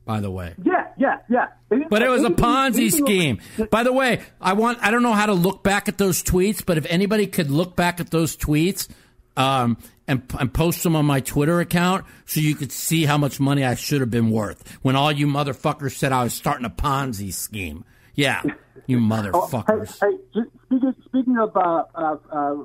by 0.06 0.20
the 0.20 0.30
way. 0.30 0.54
Yeah, 0.64 0.88
yeah, 0.98 1.18
yeah. 1.30 1.48
But 1.90 2.04
it 2.04 2.10
was 2.10 2.24
a 2.24 2.30
Ponzi 2.30 2.92
scheme. 2.92 3.40
By 3.72 3.84
the 3.84 3.92
way, 3.92 4.22
I 4.40 4.54
want 4.54 4.80
I 4.82 4.92
don't 4.92 5.02
know 5.04 5.14
how 5.14 5.26
to 5.26 5.34
look 5.34 5.64
back 5.64 5.90
at 5.90 5.98
those 5.98 6.22
tweets, 6.24 6.64
but 6.66 6.78
if 6.78 6.86
anybody 6.90 7.28
could 7.28 7.50
look 7.50 7.76
back 7.76 8.00
at 8.00 8.12
those 8.12 8.38
tweets 8.38 8.88
um, 9.36 9.78
and, 10.08 10.22
and 10.40 10.54
post 10.54 10.84
them 10.84 10.96
on 10.96 11.06
my 11.06 11.20
Twitter 11.22 11.60
account 11.60 12.06
so 12.26 12.40
you 12.40 12.56
could 12.56 12.72
see 12.72 13.06
how 13.06 13.18
much 13.18 13.40
money 13.40 13.64
I 13.66 13.76
should 13.76 14.02
have 14.02 14.12
been 14.12 14.30
worth 14.30 14.78
when 14.84 14.96
all 14.96 15.12
you 15.12 15.28
motherfuckers 15.28 15.96
said 15.96 16.12
I 16.12 16.24
was 16.24 16.34
starting 16.34 16.66
a 16.66 16.70
Ponzi 16.70 17.34
scheme. 17.34 17.84
Yeah, 18.14 18.44
you 18.88 18.98
Oh, 18.98 19.02
motherfuckers. 19.02 20.00
Hey, 20.00 20.18
hey 20.34 20.42
speaking, 20.66 20.96
speaking 21.06 21.38
of 21.38 21.58
uh, 21.58 21.84
uh, 21.96 22.16
uh, 22.32 22.56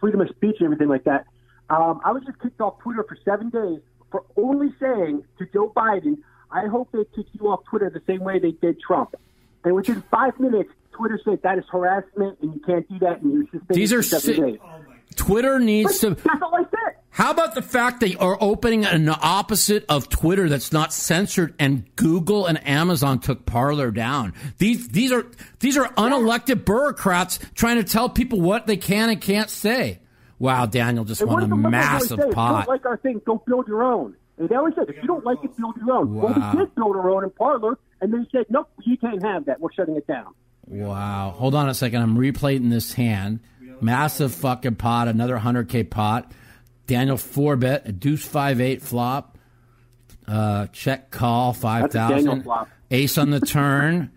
freedom 0.00 0.20
of 0.20 0.28
speech 0.30 0.56
and 0.60 0.66
everything 0.66 0.88
like 0.88 1.04
that, 1.04 1.26
um, 1.70 2.00
I 2.04 2.12
was 2.12 2.22
just 2.24 2.38
kicked 2.40 2.60
off 2.60 2.78
Twitter 2.80 3.04
for 3.08 3.16
seven 3.24 3.50
days 3.50 3.80
for 4.10 4.24
only 4.36 4.72
saying 4.80 5.24
to 5.38 5.46
Joe 5.52 5.72
Biden, 5.76 6.18
"I 6.50 6.66
hope 6.66 6.90
they 6.92 7.04
kick 7.14 7.26
you 7.32 7.48
off 7.48 7.64
Twitter 7.68 7.90
the 7.90 8.02
same 8.06 8.20
way 8.22 8.38
they 8.38 8.52
did 8.52 8.80
Trump." 8.80 9.14
And 9.64 9.74
within 9.74 10.02
five 10.10 10.38
minutes, 10.38 10.70
Twitter 10.92 11.20
said 11.24 11.42
that 11.42 11.58
is 11.58 11.64
harassment 11.70 12.38
and 12.40 12.54
you 12.54 12.60
can't 12.60 12.88
do 12.88 12.98
that, 13.00 13.20
and 13.22 13.32
you're 13.32 13.42
suspended 13.44 13.76
These 13.76 13.92
are 13.92 13.98
for 13.98 14.02
seven 14.04 14.34
si- 14.34 14.40
days. 14.40 14.58
Twitter 15.16 15.58
needs 15.58 15.98
to. 16.00 16.10
That's 16.10 16.42
all 16.42 16.54
I 16.54 16.62
said. 16.64 16.96
How 17.16 17.30
about 17.30 17.54
the 17.54 17.62
fact 17.62 18.00
they 18.00 18.14
are 18.16 18.36
opening 18.42 18.84
an 18.84 19.08
opposite 19.08 19.86
of 19.88 20.10
Twitter 20.10 20.50
that's 20.50 20.70
not 20.70 20.92
censored 20.92 21.54
and 21.58 21.84
Google 21.96 22.44
and 22.44 22.62
Amazon 22.68 23.20
took 23.20 23.46
Parler 23.46 23.90
down? 23.90 24.34
These 24.58 24.88
these 24.88 25.12
are 25.12 25.24
these 25.60 25.78
are 25.78 25.88
unelected 25.94 26.66
bureaucrats 26.66 27.38
trying 27.54 27.76
to 27.76 27.84
tell 27.84 28.10
people 28.10 28.42
what 28.42 28.66
they 28.66 28.76
can 28.76 29.08
and 29.08 29.18
can't 29.18 29.48
say. 29.48 30.00
Wow, 30.38 30.66
Daniel 30.66 31.06
just 31.06 31.22
And 31.22 31.30
won 31.30 31.42
a 31.42 31.56
massive 31.56 31.90
always 31.90 32.08
say? 32.08 32.14
If 32.14 32.28
you 32.28 32.34
pot. 32.34 32.66
don't 32.66 32.74
like 32.74 32.84
our 32.84 32.96
thing, 32.98 33.22
don't 33.24 33.46
build 33.46 33.66
your 33.66 33.82
own. 33.82 34.14
And 34.36 34.50
they 34.50 34.54
always 34.54 34.74
said, 34.74 34.90
if 34.90 34.96
you 34.96 35.06
don't 35.06 35.24
like 35.24 35.38
it, 35.42 35.56
build 35.56 35.74
your 35.78 35.96
own. 35.96 36.14
Well, 36.14 36.28
we 36.28 36.58
did 36.58 36.74
build 36.74 36.96
our 36.96 37.08
own 37.08 37.24
in 37.24 37.30
Parler, 37.30 37.78
and 38.02 38.12
they 38.12 38.28
said, 38.30 38.44
nope, 38.50 38.68
you 38.84 38.98
can't 38.98 39.22
have 39.22 39.46
that. 39.46 39.58
We're 39.58 39.72
shutting 39.72 39.96
it 39.96 40.06
down. 40.06 40.34
Wow. 40.66 41.32
Hold 41.34 41.54
on 41.54 41.70
a 41.70 41.74
second. 41.74 42.02
I'm 42.02 42.18
replaying 42.18 42.68
this 42.68 42.92
hand. 42.92 43.40
Massive 43.80 44.34
fucking 44.34 44.74
pot, 44.74 45.08
another 45.08 45.38
100K 45.38 45.88
pot. 45.88 46.30
Daniel 46.86 47.16
4 47.16 47.56
bet, 47.56 47.86
a 47.86 47.92
deuce 47.92 48.24
5 48.24 48.60
8 48.60 48.82
flop. 48.82 49.38
Uh, 50.26 50.66
check 50.68 51.10
call 51.10 51.52
5,000. 51.52 52.48
Ace 52.90 53.18
on 53.18 53.30
the 53.30 53.40
turn. 53.40 54.10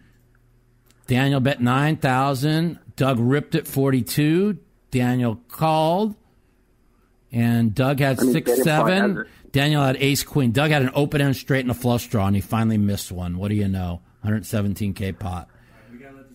Daniel 1.08 1.40
bet 1.40 1.62
9,000. 1.62 2.80
Doug 2.96 3.20
ripped 3.20 3.56
it 3.56 3.68
42. 3.68 4.58
Daniel 4.92 5.36
called. 5.48 6.16
And 7.32 7.76
Doug 7.76 8.00
had 8.00 8.20
I 8.20 8.24
mean, 8.24 8.34
6 8.34 8.46
Daniel 8.46 8.64
7. 8.64 9.26
Daniel 9.52 9.84
had 9.84 9.98
ace 9.98 10.24
queen. 10.24 10.52
Doug 10.52 10.72
had 10.72 10.82
an 10.82 10.92
open 10.94 11.22
end 11.22 11.36
straight 11.36 11.62
and 11.62 11.72
a 11.72 11.76
flush 11.76 12.08
draw, 12.08 12.28
and 12.28 12.36
he 12.36 12.42
finally 12.42 12.78
missed 12.78 13.12
one. 13.12 13.38
What 13.38 13.50
do 13.50 13.56
you 13.56 13.68
know? 13.68 14.02
117K 14.26 15.18
pot. 15.18 15.49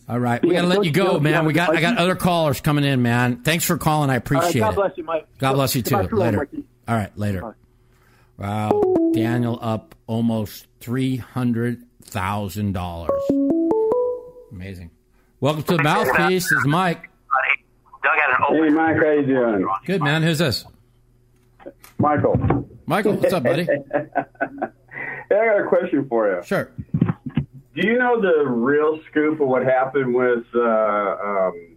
All 0.09 0.19
right, 0.19 0.43
we 0.43 0.51
Yeah, 0.51 0.57
gotta 0.63 0.69
let 0.69 0.79
you 0.81 0.85
you 0.85 0.93
go, 0.93 1.19
man. 1.19 1.47
We 1.47 1.53
got 1.55 1.75
I 1.75 1.81
got 1.81 1.97
other 1.97 2.15
callers 2.15 2.61
coming 2.61 2.85
in, 2.85 3.01
man. 3.03 3.43
Thanks 3.43 3.65
for 3.65 3.79
calling. 3.79 4.11
I 4.11 4.15
All 4.15 4.17
right, 4.17 4.17
appreciate 4.19 4.61
God 4.61 4.73
it. 4.73 4.77
God 4.77 4.83
bless 4.83 4.99
you, 4.99 5.05
Mike. 5.05 5.27
God 5.39 5.53
bless 5.55 5.75
you 5.77 5.83
too. 5.83 5.97
Later. 5.97 6.49
All 6.87 6.95
right, 6.95 7.17
later. 7.19 7.41
Bye. 7.41 7.53
Wow, 8.37 8.83
Daniel 9.15 9.59
up 9.63 9.95
almost 10.07 10.67
three 10.81 11.17
hundred 11.17 11.85
thousand 12.03 12.73
dollars. 12.73 13.13
Amazing. 14.53 14.91
Welcome 15.41 15.63
to 15.65 15.77
the 15.79 15.83
mouthpiece. 15.83 16.51
This 16.51 16.53
is 16.59 16.67
Mike. 16.67 17.09
Doug 18.03 18.13
had 18.19 18.31
an 18.31 18.37
Hey, 18.55 18.61
open. 18.61 18.75
Mike, 18.75 18.97
how 18.97 19.11
you 19.11 19.27
doing? 19.27 19.69
Good 19.87 20.03
man. 20.03 20.23
Who's 20.23 20.39
this? 20.39 20.65
Michael. 21.99 22.69
Michael. 22.87 23.15
What's 23.15 23.33
up, 23.33 23.43
buddy? 23.45 23.67
Hey, 25.31 25.37
I 25.39 25.47
got 25.47 25.61
a 25.65 25.69
question 25.69 26.07
for 26.07 26.31
you. 26.31 26.43
Sure. 26.45 26.71
Do 27.75 27.87
you 27.87 27.99
know 27.99 28.21
the 28.21 28.49
real 28.49 29.01
scoop 29.11 29.41
of 29.41 29.49
what 29.49 29.65
happened 29.65 30.15
with 30.15 30.45
uh, 30.55 30.61
um, 30.61 31.77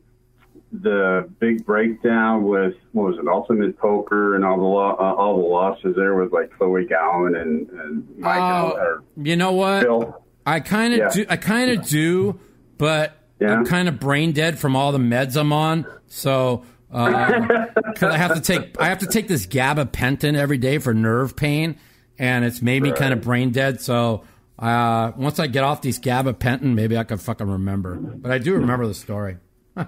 the 0.72 1.28
big 1.40 1.66
breakdown 1.66 2.44
with 2.44 2.76
what 2.92 3.12
was 3.12 3.18
it, 3.20 3.28
Ultimate 3.28 3.78
Poker, 3.80 4.36
and 4.36 4.46
all 4.46 4.58
the 4.58 4.64
lo- 4.64 4.96
uh, 5.00 5.14
all 5.16 5.38
the 5.38 5.48
losses 5.48 5.96
there 5.96 6.16
with 6.16 6.32
like 6.32 6.52
Chloe 6.58 6.86
Gowan 6.86 7.36
and 7.36 7.70
and 7.70 8.08
Oh, 8.24 8.72
or 8.78 9.04
you 9.16 9.36
know 9.36 9.54
what? 9.54 9.84
Bill? 9.84 10.24
I 10.46 10.60
kind 10.60 10.94
of 10.94 11.00
Yeah. 11.00 11.10
do. 11.10 11.26
I 11.30 11.38
kind 11.38 11.72
of 11.72 11.88
do, 11.88 12.40
but 12.78 13.18
Yeah. 13.40 13.54
I'm 13.54 13.66
kind 13.66 13.88
of 13.88 14.00
brain 14.00 14.34
dead 14.34 14.60
from 14.60 14.76
all 14.76 14.92
the 14.92 14.98
meds 15.00 15.36
I'm 15.36 15.52
on. 15.54 15.86
So, 16.08 16.64
because 16.90 18.04
I 18.14 18.18
have 18.18 18.36
to 18.36 18.42
take, 18.42 18.80
I 18.80 18.88
have 18.90 19.00
to 19.00 19.08
take 19.08 19.28
this 19.28 19.46
gabapentin 19.48 20.36
every 20.36 20.58
day 20.58 20.78
for 20.78 20.94
nerve 20.94 21.36
pain, 21.36 21.76
and 22.20 22.46
it's 22.46 22.62
made 22.62 22.82
me 22.84 22.92
kind 22.92 23.14
of 23.14 23.22
brain 23.22 23.50
dead. 23.52 23.82
So, 23.82 24.24
uh, 24.60 25.12
once 25.18 25.40
I 25.40 25.48
get 25.48 25.64
off 25.64 25.82
these 25.82 26.00
gabapentin, 26.00 26.74
maybe 26.74 26.98
I 26.98 27.04
can 27.04 27.18
fucking 27.18 27.48
remember. 27.50 27.96
But 27.96 28.32
I 28.32 28.38
do 28.38 28.54
remember 28.56 28.88
the 28.88 28.94
story. 28.96 29.38
it 29.76 29.86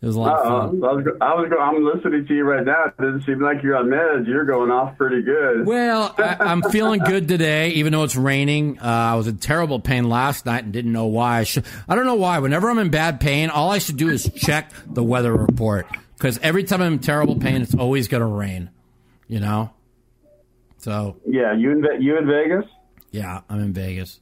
was 0.00 0.16
a 0.16 0.20
lot 0.20 0.38
of 0.38 0.46
Uh-oh. 0.46 0.70
fun. 0.70 0.84
I 0.84 0.92
was, 0.92 1.06
I 1.20 1.34
was, 1.34 1.48
go- 1.50 1.58
I'm 1.58 1.84
listening 1.84 2.26
to 2.26 2.34
you 2.34 2.44
right 2.44 2.64
now. 2.64 2.84
It 2.86 2.96
doesn't 2.96 3.24
seem 3.26 3.40
like 3.40 3.62
you're 3.62 3.76
on 3.76 3.86
meds. 3.86 4.26
You're 4.26 4.44
going 4.44 4.70
off 4.70 4.96
pretty 4.96 5.22
good. 5.22 5.66
Well, 5.66 6.14
I, 6.18 6.36
I'm 6.40 6.62
feeling 6.62 7.00
good 7.00 7.28
today, 7.28 7.70
even 7.70 7.92
though 7.92 8.04
it's 8.04 8.16
raining. 8.16 8.78
Uh, 8.80 8.84
I 8.86 9.14
was 9.14 9.26
in 9.28 9.38
terrible 9.38 9.80
pain 9.80 10.08
last 10.08 10.46
night 10.46 10.64
and 10.64 10.72
didn't 10.72 10.92
know 10.92 11.06
why. 11.06 11.38
I, 11.40 11.44
should, 11.44 11.64
I 11.88 11.94
don't 11.96 12.06
know 12.06 12.14
why. 12.14 12.38
Whenever 12.38 12.70
I'm 12.70 12.78
in 12.78 12.90
bad 12.90 13.20
pain, 13.20 13.50
all 13.50 13.70
I 13.70 13.78
should 13.78 13.96
do 13.96 14.08
is 14.08 14.30
check 14.34 14.72
the 14.86 15.02
weather 15.04 15.32
report 15.32 15.86
because 16.16 16.38
every 16.38 16.64
time 16.64 16.80
I'm 16.82 16.94
in 16.94 16.98
terrible 16.98 17.36
pain, 17.36 17.62
it's 17.62 17.74
always 17.74 18.08
going 18.08 18.22
to 18.22 18.26
rain. 18.26 18.70
You 19.28 19.38
know. 19.40 19.70
So 20.78 21.16
Yeah, 21.26 21.52
you 21.54 21.70
in 21.70 21.84
you 22.02 22.16
in 22.18 22.26
Vegas? 22.26 22.64
Yeah, 23.10 23.40
I'm 23.48 23.60
in 23.60 23.72
Vegas. 23.72 24.20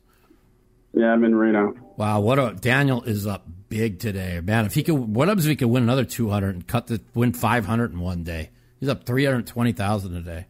Yeah, 0.95 1.13
I'm 1.13 1.25
in 1.25 1.35
Reno. 1.35 1.75
Wow, 1.97 2.21
what 2.21 2.39
a 2.39 2.55
Daniel 2.59 3.03
is 3.05 3.27
up 3.27 3.47
big 3.69 3.99
today, 3.99 4.41
man. 4.43 4.65
If 4.67 4.75
he 4.75 4.83
could, 4.83 4.95
what 4.95 5.29
happens 5.29 5.45
if 5.47 5.51
he 5.51 5.57
could 5.57 5.69
win 5.69 5.83
another 5.83 6.05
200 6.05 6.55
and 6.55 6.67
cut 6.67 6.87
the 6.87 7.01
win 7.15 7.33
500 7.33 7.93
in 7.93 8.01
one 8.01 8.23
day? 8.25 8.51
He's 8.81 8.89
up 8.89 9.05
320,000 9.05 10.17
a 10.17 10.21
day. 10.23 10.47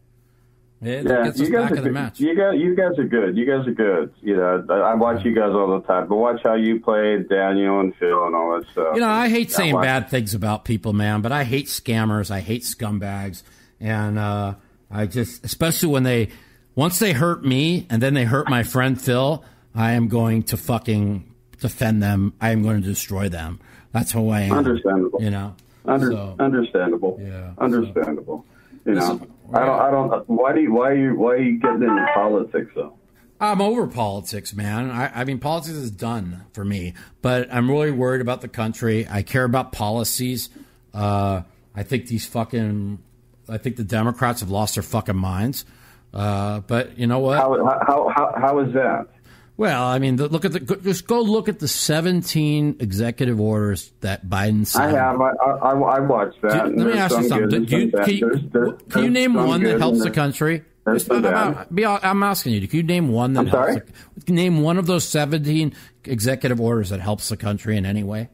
It 0.81 1.05
Yeah, 1.05 1.25
gets 1.25 1.39
you 1.39 1.51
guys 1.51 1.71
are 1.73 1.75
good. 1.75 1.91
match. 1.91 2.19
You 2.21 2.33
guys, 2.35 2.53
you 2.57 2.73
guys 2.73 2.97
are 2.97 3.03
good. 3.07 3.35
You 3.35 3.45
guys 3.45 3.67
are 3.67 3.73
good. 3.73 4.13
You 4.21 4.37
know, 4.37 4.65
I, 4.69 4.73
I 4.91 4.93
watch 4.95 5.25
you 5.25 5.35
guys 5.35 5.51
all 5.51 5.77
the 5.79 5.85
time. 5.85 6.07
But 6.07 6.15
watch 6.15 6.39
how 6.41 6.53
you 6.55 6.79
play 6.79 7.21
Daniel 7.29 7.81
and 7.81 7.93
Phil 7.97 8.25
and 8.25 8.33
all 8.33 8.57
that 8.57 8.69
stuff. 8.71 8.95
You 8.95 9.01
know, 9.01 9.09
I 9.09 9.27
hate 9.27 9.51
saying 9.51 9.75
bad 9.75 10.09
things 10.09 10.33
about 10.33 10.63
people, 10.63 10.93
man, 10.93 11.21
but 11.21 11.33
I 11.33 11.43
hate 11.43 11.65
scammers. 11.65 12.31
I 12.31 12.39
hate 12.39 12.61
scumbags. 12.61 13.43
And 13.81 14.17
uh, 14.17 14.55
I 14.89 15.05
just, 15.07 15.43
especially 15.43 15.89
when 15.89 16.03
they, 16.03 16.29
once 16.79 16.97
they 16.97 17.11
hurt 17.11 17.43
me 17.43 17.85
and 17.89 18.01
then 18.01 18.13
they 18.13 18.23
hurt 18.23 18.49
my 18.49 18.63
friend 18.63 19.01
Phil, 19.01 19.43
I 19.75 19.91
am 19.91 20.07
going 20.07 20.43
to 20.43 20.55
fucking 20.55 21.29
defend 21.59 22.01
them. 22.01 22.33
I 22.39 22.51
am 22.51 22.63
going 22.63 22.81
to 22.81 22.87
destroy 22.87 23.27
them. 23.27 23.59
That's 23.91 24.13
who 24.13 24.29
I 24.29 24.43
am. 24.43 24.53
Understandable. 24.53 25.21
You 25.21 25.29
know? 25.29 25.55
Under, 25.85 26.09
So- 26.09 26.35
understandable. 26.39 27.19
Yeah, 27.21 27.51
Understandable. 27.57 28.45
You 28.85 28.93
know, 28.93 29.11
Listen, 29.11 29.33
I 29.53 29.65
don't. 29.65 29.79
I 29.81 29.91
don't. 29.91 30.29
Why 30.29 30.53
do 30.53 30.61
you? 30.61 30.73
Why 30.73 30.91
are 30.91 30.95
you? 30.95 31.15
Why 31.15 31.31
are 31.33 31.37
you 31.41 31.59
getting 31.59 31.83
into 31.83 32.07
politics 32.13 32.71
though? 32.73 32.93
I'm 33.41 33.61
over 33.61 33.85
politics, 33.87 34.53
man. 34.53 34.89
I, 34.89 35.11
I 35.21 35.23
mean, 35.25 35.37
politics 35.39 35.75
is 35.75 35.91
done 35.91 36.45
for 36.53 36.63
me, 36.63 36.93
but 37.21 37.53
I'm 37.53 37.69
really 37.69 37.91
worried 37.91 38.21
about 38.21 38.39
the 38.39 38.47
country. 38.47 39.05
I 39.09 39.21
care 39.21 39.43
about 39.43 39.73
policies. 39.73 40.49
Uh, 40.93 41.41
I 41.75 41.83
think 41.83 42.07
these 42.07 42.25
fucking, 42.25 42.99
I 43.49 43.57
think 43.57 43.75
the 43.75 43.83
Democrats 43.83 44.39
have 44.39 44.49
lost 44.49 44.75
their 44.75 44.83
fucking 44.83 45.17
minds. 45.17 45.65
Uh, 46.13 46.59
but 46.61 46.97
you 46.97 47.07
know 47.07 47.19
what? 47.19 47.37
How? 47.37 47.55
How? 47.85 48.09
How? 48.15 48.33
How 48.39 48.59
is 48.59 48.73
that? 48.73 49.07
well, 49.57 49.83
I 49.83 49.99
mean, 49.99 50.15
the, 50.15 50.27
look 50.29 50.45
at 50.45 50.53
the 50.53 50.59
just 50.83 51.05
go 51.05 51.21
look 51.21 51.49
at 51.49 51.59
the 51.59 51.67
17 51.67 52.77
executive 52.79 53.39
orders 53.39 53.91
that 54.01 54.25
Biden 54.25 54.73
I 54.79 54.89
have. 54.89 55.19
I. 55.21 55.29
I, 55.29 55.71
I 55.71 55.99
watched 55.99 56.41
that. 56.41 56.67
You- 56.69 56.75
let 56.83 56.93
me 56.93 56.99
ask 56.99 57.17
you 57.17 57.27
something. 57.27 57.65
Do 57.65 57.77
you, 57.77 57.91
some 57.91 58.03
can, 58.05 58.13
you. 58.15 58.19
There's- 58.21 58.41
there's- 58.51 58.81
can 58.89 59.03
you 59.03 59.09
name 59.09 59.33
one 59.33 59.61
that 59.63 59.79
helps 59.79 60.01
the 60.03 60.11
country? 60.11 60.63
Just- 60.87 61.11
I'm, 61.11 61.67
I'm 61.77 62.23
asking 62.23 62.53
you. 62.53 62.67
Can 62.67 62.77
you 62.77 62.83
name 62.83 63.09
one 63.09 63.33
that 63.33 63.41
I'm 63.41 63.47
helps? 63.47 63.73
sorry? 63.73 63.81
The, 64.25 64.31
name 64.33 64.61
one 64.63 64.77
of 64.79 64.87
those 64.87 65.03
17 65.07 65.75
executive 66.05 66.59
orders 66.59 66.89
that 66.89 66.99
helps 67.01 67.29
the 67.29 67.37
country 67.37 67.77
in 67.77 67.85
any 67.85 68.03
way? 68.03 68.29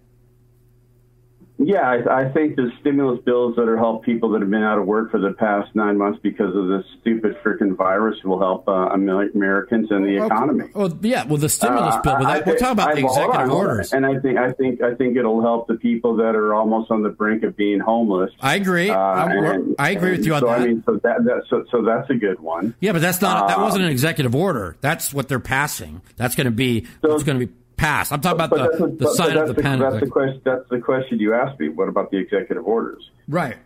Yeah, 1.58 1.82
I, 1.90 2.24
I 2.24 2.30
think 2.34 2.58
the 2.58 2.70
stimulus 2.82 3.22
bills 3.24 3.56
that 3.56 3.70
are 3.70 3.78
help 3.78 4.04
people 4.04 4.30
that 4.32 4.42
have 4.42 4.50
been 4.50 4.62
out 4.64 4.78
of 4.78 4.86
work 4.86 5.10
for 5.10 5.20
the 5.22 5.32
past 5.32 5.74
nine 5.74 5.98
months 5.98 6.20
because 6.22 6.54
of 6.54 6.68
this 6.68 6.84
stupid 7.00 7.38
freaking 7.44 7.78
virus 7.78 8.22
will 8.26 8.40
help 8.40 8.68
uh, 8.68 8.90
Americans 9.34 9.90
and 9.90 10.06
the 10.06 10.26
economy. 10.26 10.66
Oh, 10.76 10.92
yeah. 11.02 11.24
Well, 11.26 11.38
the 11.38 11.48
stimulus 11.48 11.96
Uh, 11.96 12.02
bill, 12.02 12.16
but 12.18 12.26
I- 12.26 12.38
we're 12.46 12.58
talking 12.58 12.72
about 12.74 12.90
I- 12.90 12.96
the 12.96 13.06
executive 13.06 13.42
on. 13.42 13.50
orders. 13.52 13.94
and 13.94 14.06
I 14.06 14.20
think 14.20 14.38
I 14.38 14.52
think 14.52 14.82
I 14.82 14.96
think 14.96 15.16
it'll 15.16 15.42
help 15.42 15.68
the 15.68 15.76
people 15.76 16.18
that 16.18 16.36
are 16.36 16.54
almost 16.54 16.92
on 16.92 17.04
the 17.04 17.10
brink 17.10 17.44
of 17.44 17.56
being 17.56 17.80
homeless. 17.80 18.32
I 18.42 18.56
agree. 18.56 18.90
Uh, 18.90 19.26
and- 19.28 19.76
I 19.80 19.92
agree 19.92 20.12
with 20.12 20.26
you 20.26 20.34
on 20.36 20.42
so, 20.42 20.48
that. 20.48 20.60
I 20.62 20.66
mean, 20.66 20.84
so 20.86 20.94
that, 21.04 21.24
that 21.24 21.44
so, 21.50 21.64
so 21.72 21.82
that's 21.84 22.10
a 22.10 22.16
good 22.16 22.40
one. 22.42 22.76
yeah, 22.82 22.92
but 22.92 23.02
that's 23.02 23.22
not. 23.22 23.48
that 23.48 23.58
uh, 23.60 23.64
wasn't 23.64 23.86
an 23.86 23.92
executive 23.92 24.36
order. 24.36 24.76
That's 24.82 25.14
what 25.14 25.30
they're 25.30 25.40
passing. 25.40 26.02
That's 26.18 26.36
going 26.36 26.46
to 26.46 26.52
be. 26.52 26.86
So- 27.02 27.10
what's 27.12 27.24
going 27.24 27.40
to 27.40 27.46
be 27.48 27.54
passed. 27.78 28.12
I'm 28.12 28.22
talking 28.22 28.36
about 28.42 28.50
But 28.50 28.78
the, 28.78 28.82
what- 28.84 29.00
the 29.00 29.06
but- 29.06 29.14
sign 29.16 29.34
but 29.36 29.50
of 29.50 29.56
the 29.56 29.62
pen. 29.62 29.80
That's 29.80 30.00
the 30.00 30.08
question. 30.08 30.42
That's 30.44 30.70
the 30.70 30.80
question 30.80 31.20
you 31.20 31.34
asked 31.34 31.60
me. 31.60 31.70
What 31.70 31.88
about 31.90 32.12
the 32.12 32.18
executive 32.18 32.66
orders? 32.66 33.10
Right. 33.28 33.58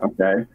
Okay. 0.00 0.46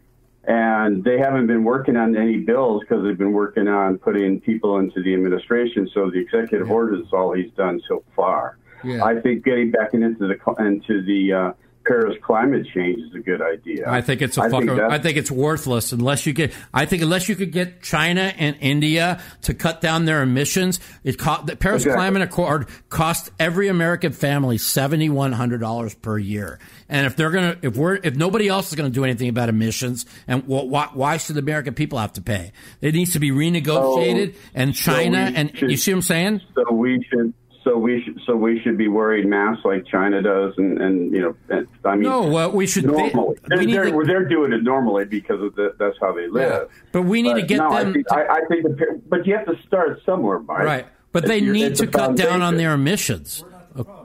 And 0.44 1.04
they 1.04 1.18
haven't 1.18 1.46
been 1.46 1.64
working 1.64 1.96
on 1.96 2.16
any 2.16 2.38
bills 2.38 2.80
because 2.82 3.04
they've 3.04 3.18
been 3.18 3.32
working 3.32 3.68
on 3.68 3.98
putting 3.98 4.40
people 4.40 4.78
into 4.78 5.02
the 5.02 5.12
administration. 5.12 5.88
So 5.92 6.10
the 6.10 6.18
executive 6.20 6.70
orders 6.70 7.06
is 7.06 7.12
all 7.12 7.32
he's 7.34 7.50
done 7.52 7.80
so 7.86 8.02
far. 8.16 8.56
Yeah. 8.84 9.04
I 9.04 9.20
think 9.20 9.44
getting 9.44 9.70
back 9.70 9.92
into 9.92 10.26
the 10.26 10.38
into 10.64 11.02
the 11.02 11.32
uh, 11.32 11.52
Paris 11.88 12.16
climate 12.22 12.66
change 12.74 12.98
is 13.00 13.14
a 13.14 13.18
good 13.20 13.40
idea. 13.40 13.88
I 13.88 14.00
think 14.02 14.20
it's 14.22 14.36
a 14.36 14.42
I 14.42 14.48
think 14.50 14.64
fucker. 14.64 14.76
that's- 14.76 14.92
I 14.92 14.98
think 14.98 15.16
it's 15.16 15.30
worthless 15.30 15.90
unless 15.92 16.26
you 16.26 16.32
get. 16.34 16.52
I 16.74 16.84
think 16.84 17.02
unless 17.02 17.28
you 17.28 17.34
could 17.34 17.50
get 17.50 17.82
China 17.82 18.32
and 18.38 18.56
India 18.60 19.20
to 19.42 19.54
cut 19.54 19.80
down 19.80 20.04
their 20.04 20.22
emissions, 20.22 20.78
it 21.04 21.18
co- 21.18 21.42
the 21.44 21.56
Paris 21.56 21.82
Exactly. 21.82 21.96
Climate 21.98 22.22
Accord 22.22 22.66
cost 22.90 23.30
every 23.40 23.68
American 23.68 24.12
family 24.12 24.58
seventy 24.58 25.08
one 25.08 25.32
hundred 25.32 25.60
dollars 25.60 25.94
per 25.94 26.18
year. 26.18 26.58
And 26.90 27.06
if 27.06 27.16
they're 27.16 27.30
gonna, 27.30 27.56
if 27.62 27.76
we're, 27.76 27.96
if 27.96 28.14
nobody 28.16 28.48
else 28.48 28.68
is 28.68 28.74
gonna 28.74 28.90
do 28.90 29.04
anything 29.04 29.28
about 29.28 29.48
emissions, 29.48 30.04
and 30.26 30.42
wh- 30.44 30.68
why, 30.68 30.88
why 30.92 31.16
should 31.16 31.36
the 31.36 31.40
American 31.40 31.74
people 31.74 31.98
have 31.98 32.12
to 32.14 32.20
pay? 32.22 32.52
It 32.80 32.94
needs 32.94 33.12
to 33.14 33.18
be 33.18 33.30
renegotiated. 33.30 34.34
So- 34.34 34.40
and 34.54 34.74
China 34.74 35.28
so 35.28 35.34
and 35.36 35.56
should- 35.56 35.70
you 35.70 35.76
see 35.76 35.92
what 35.92 35.96
I'm 35.98 36.02
saying? 36.02 36.40
So 36.54 36.72
we 36.72 37.04
should. 37.10 37.32
So 37.64 37.76
we 37.76 38.02
should. 38.02 38.20
So 38.24 38.36
we 38.36 38.60
should 38.60 38.78
be 38.78 38.88
worried 38.88 39.26
mass 39.26 39.58
like 39.64 39.84
China 39.86 40.22
does, 40.22 40.54
and, 40.56 40.80
and 40.80 41.12
you 41.12 41.20
know, 41.20 41.36
and, 41.48 41.66
I 41.84 41.94
mean, 41.94 42.02
No, 42.02 42.28
well, 42.28 42.52
we 42.52 42.66
should. 42.66 42.84
They, 42.84 42.90
normally. 42.90 43.38
They're, 43.46 43.58
we 43.58 43.66
need 43.66 43.74
they're, 43.74 43.90
to- 43.90 44.04
they're 44.06 44.28
doing 44.28 44.52
it 44.52 44.62
normally 44.62 45.04
because 45.04 45.42
of 45.42 45.54
the, 45.56 45.74
that's 45.78 45.96
how 46.00 46.12
they 46.12 46.28
live. 46.28 46.70
but 46.92 47.02
we 47.02 47.20
need 47.20 47.34
to 47.34 47.42
get 47.42 47.58
no, 47.58 47.70
them. 47.70 47.88
I 47.88 47.92
think, 47.92 48.06
to- 48.08 48.14
I, 48.14 48.34
I 48.34 48.40
think 48.48 48.62
the, 48.62 49.02
but 49.08 49.26
you 49.26 49.36
have 49.36 49.46
to 49.46 49.60
start 49.66 50.00
somewhere, 50.06 50.38
Mike. 50.38 50.58
Right. 50.60 50.86
But 51.10 51.26
they 51.26 51.40
need 51.40 51.74
to 51.76 51.86
the 51.86 51.92
cut 51.92 52.16
down 52.16 52.42
on 52.42 52.56
their 52.56 52.74
emissions. 52.74 53.44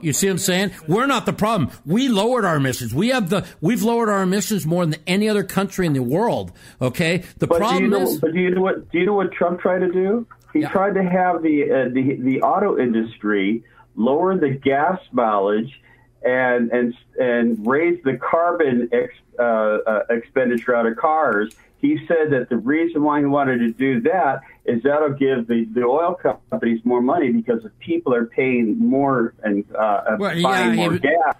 You 0.00 0.12
see 0.12 0.28
what 0.28 0.32
I'm 0.32 0.38
saying? 0.38 0.70
We're 0.86 1.06
not 1.06 1.26
the 1.26 1.32
problem. 1.32 1.70
We 1.84 2.08
lowered 2.08 2.44
our 2.44 2.56
emissions. 2.56 2.94
We 2.94 3.08
have 3.08 3.28
the 3.30 3.46
we've 3.60 3.82
lowered 3.82 4.08
our 4.08 4.22
emissions 4.22 4.66
more 4.66 4.86
than 4.86 5.00
any 5.06 5.28
other 5.28 5.42
country 5.42 5.86
in 5.86 5.92
the 5.94 6.02
world. 6.02 6.52
Okay. 6.80 7.24
The 7.38 7.46
But 7.46 7.58
do 7.58 7.64
you 7.64 7.68
problem 7.68 7.90
know? 7.90 8.02
is 8.02 8.20
But 8.20 8.32
do 8.32 8.40
you 8.40 8.50
know 8.50 8.62
what? 8.62 8.90
Do 8.90 8.98
you 8.98 9.06
know 9.06 9.14
what 9.14 9.32
Trump 9.32 9.60
tried 9.60 9.80
to 9.80 9.90
do? 9.90 10.26
He 10.54 10.60
Yeah. 10.60 10.70
tried 10.70 10.94
to 10.94 11.02
have 11.02 11.42
the 11.42 11.64
uh, 11.70 11.88
the 11.92 12.16
the 12.20 12.40
auto 12.40 12.78
industry 12.78 13.62
lower 13.96 14.36
the 14.38 14.50
gas 14.50 14.98
mileage 15.12 15.78
and 16.24 16.70
and 16.70 16.94
and 17.20 17.66
raise 17.66 18.02
the 18.04 18.16
carbon 18.16 18.88
ex, 18.92 19.12
uh, 19.38 19.42
uh, 19.42 20.02
expenditure 20.10 20.74
out 20.74 20.86
of 20.86 20.96
cars. 20.96 21.52
He 21.78 21.98
said 22.08 22.30
that 22.30 22.48
the 22.48 22.56
reason 22.56 23.02
why 23.02 23.18
he 23.20 23.26
wanted 23.26 23.58
to 23.58 23.70
do 23.72 24.00
that 24.02 24.40
is 24.64 24.82
that'll 24.84 25.10
give 25.10 25.46
the, 25.48 25.66
the 25.74 25.82
oil 25.82 26.14
companies 26.14 26.80
more 26.82 27.02
money 27.02 27.30
because 27.30 27.62
the 27.62 27.68
people 27.80 28.14
are 28.14 28.24
paying 28.24 28.78
more 28.78 29.34
and 29.42 29.64
uh, 29.76 30.16
Well, 30.18 30.40
buying 30.42 30.70
yeah, 30.70 30.74
more 30.76 30.92
he- 30.94 30.98
gas. 31.00 31.36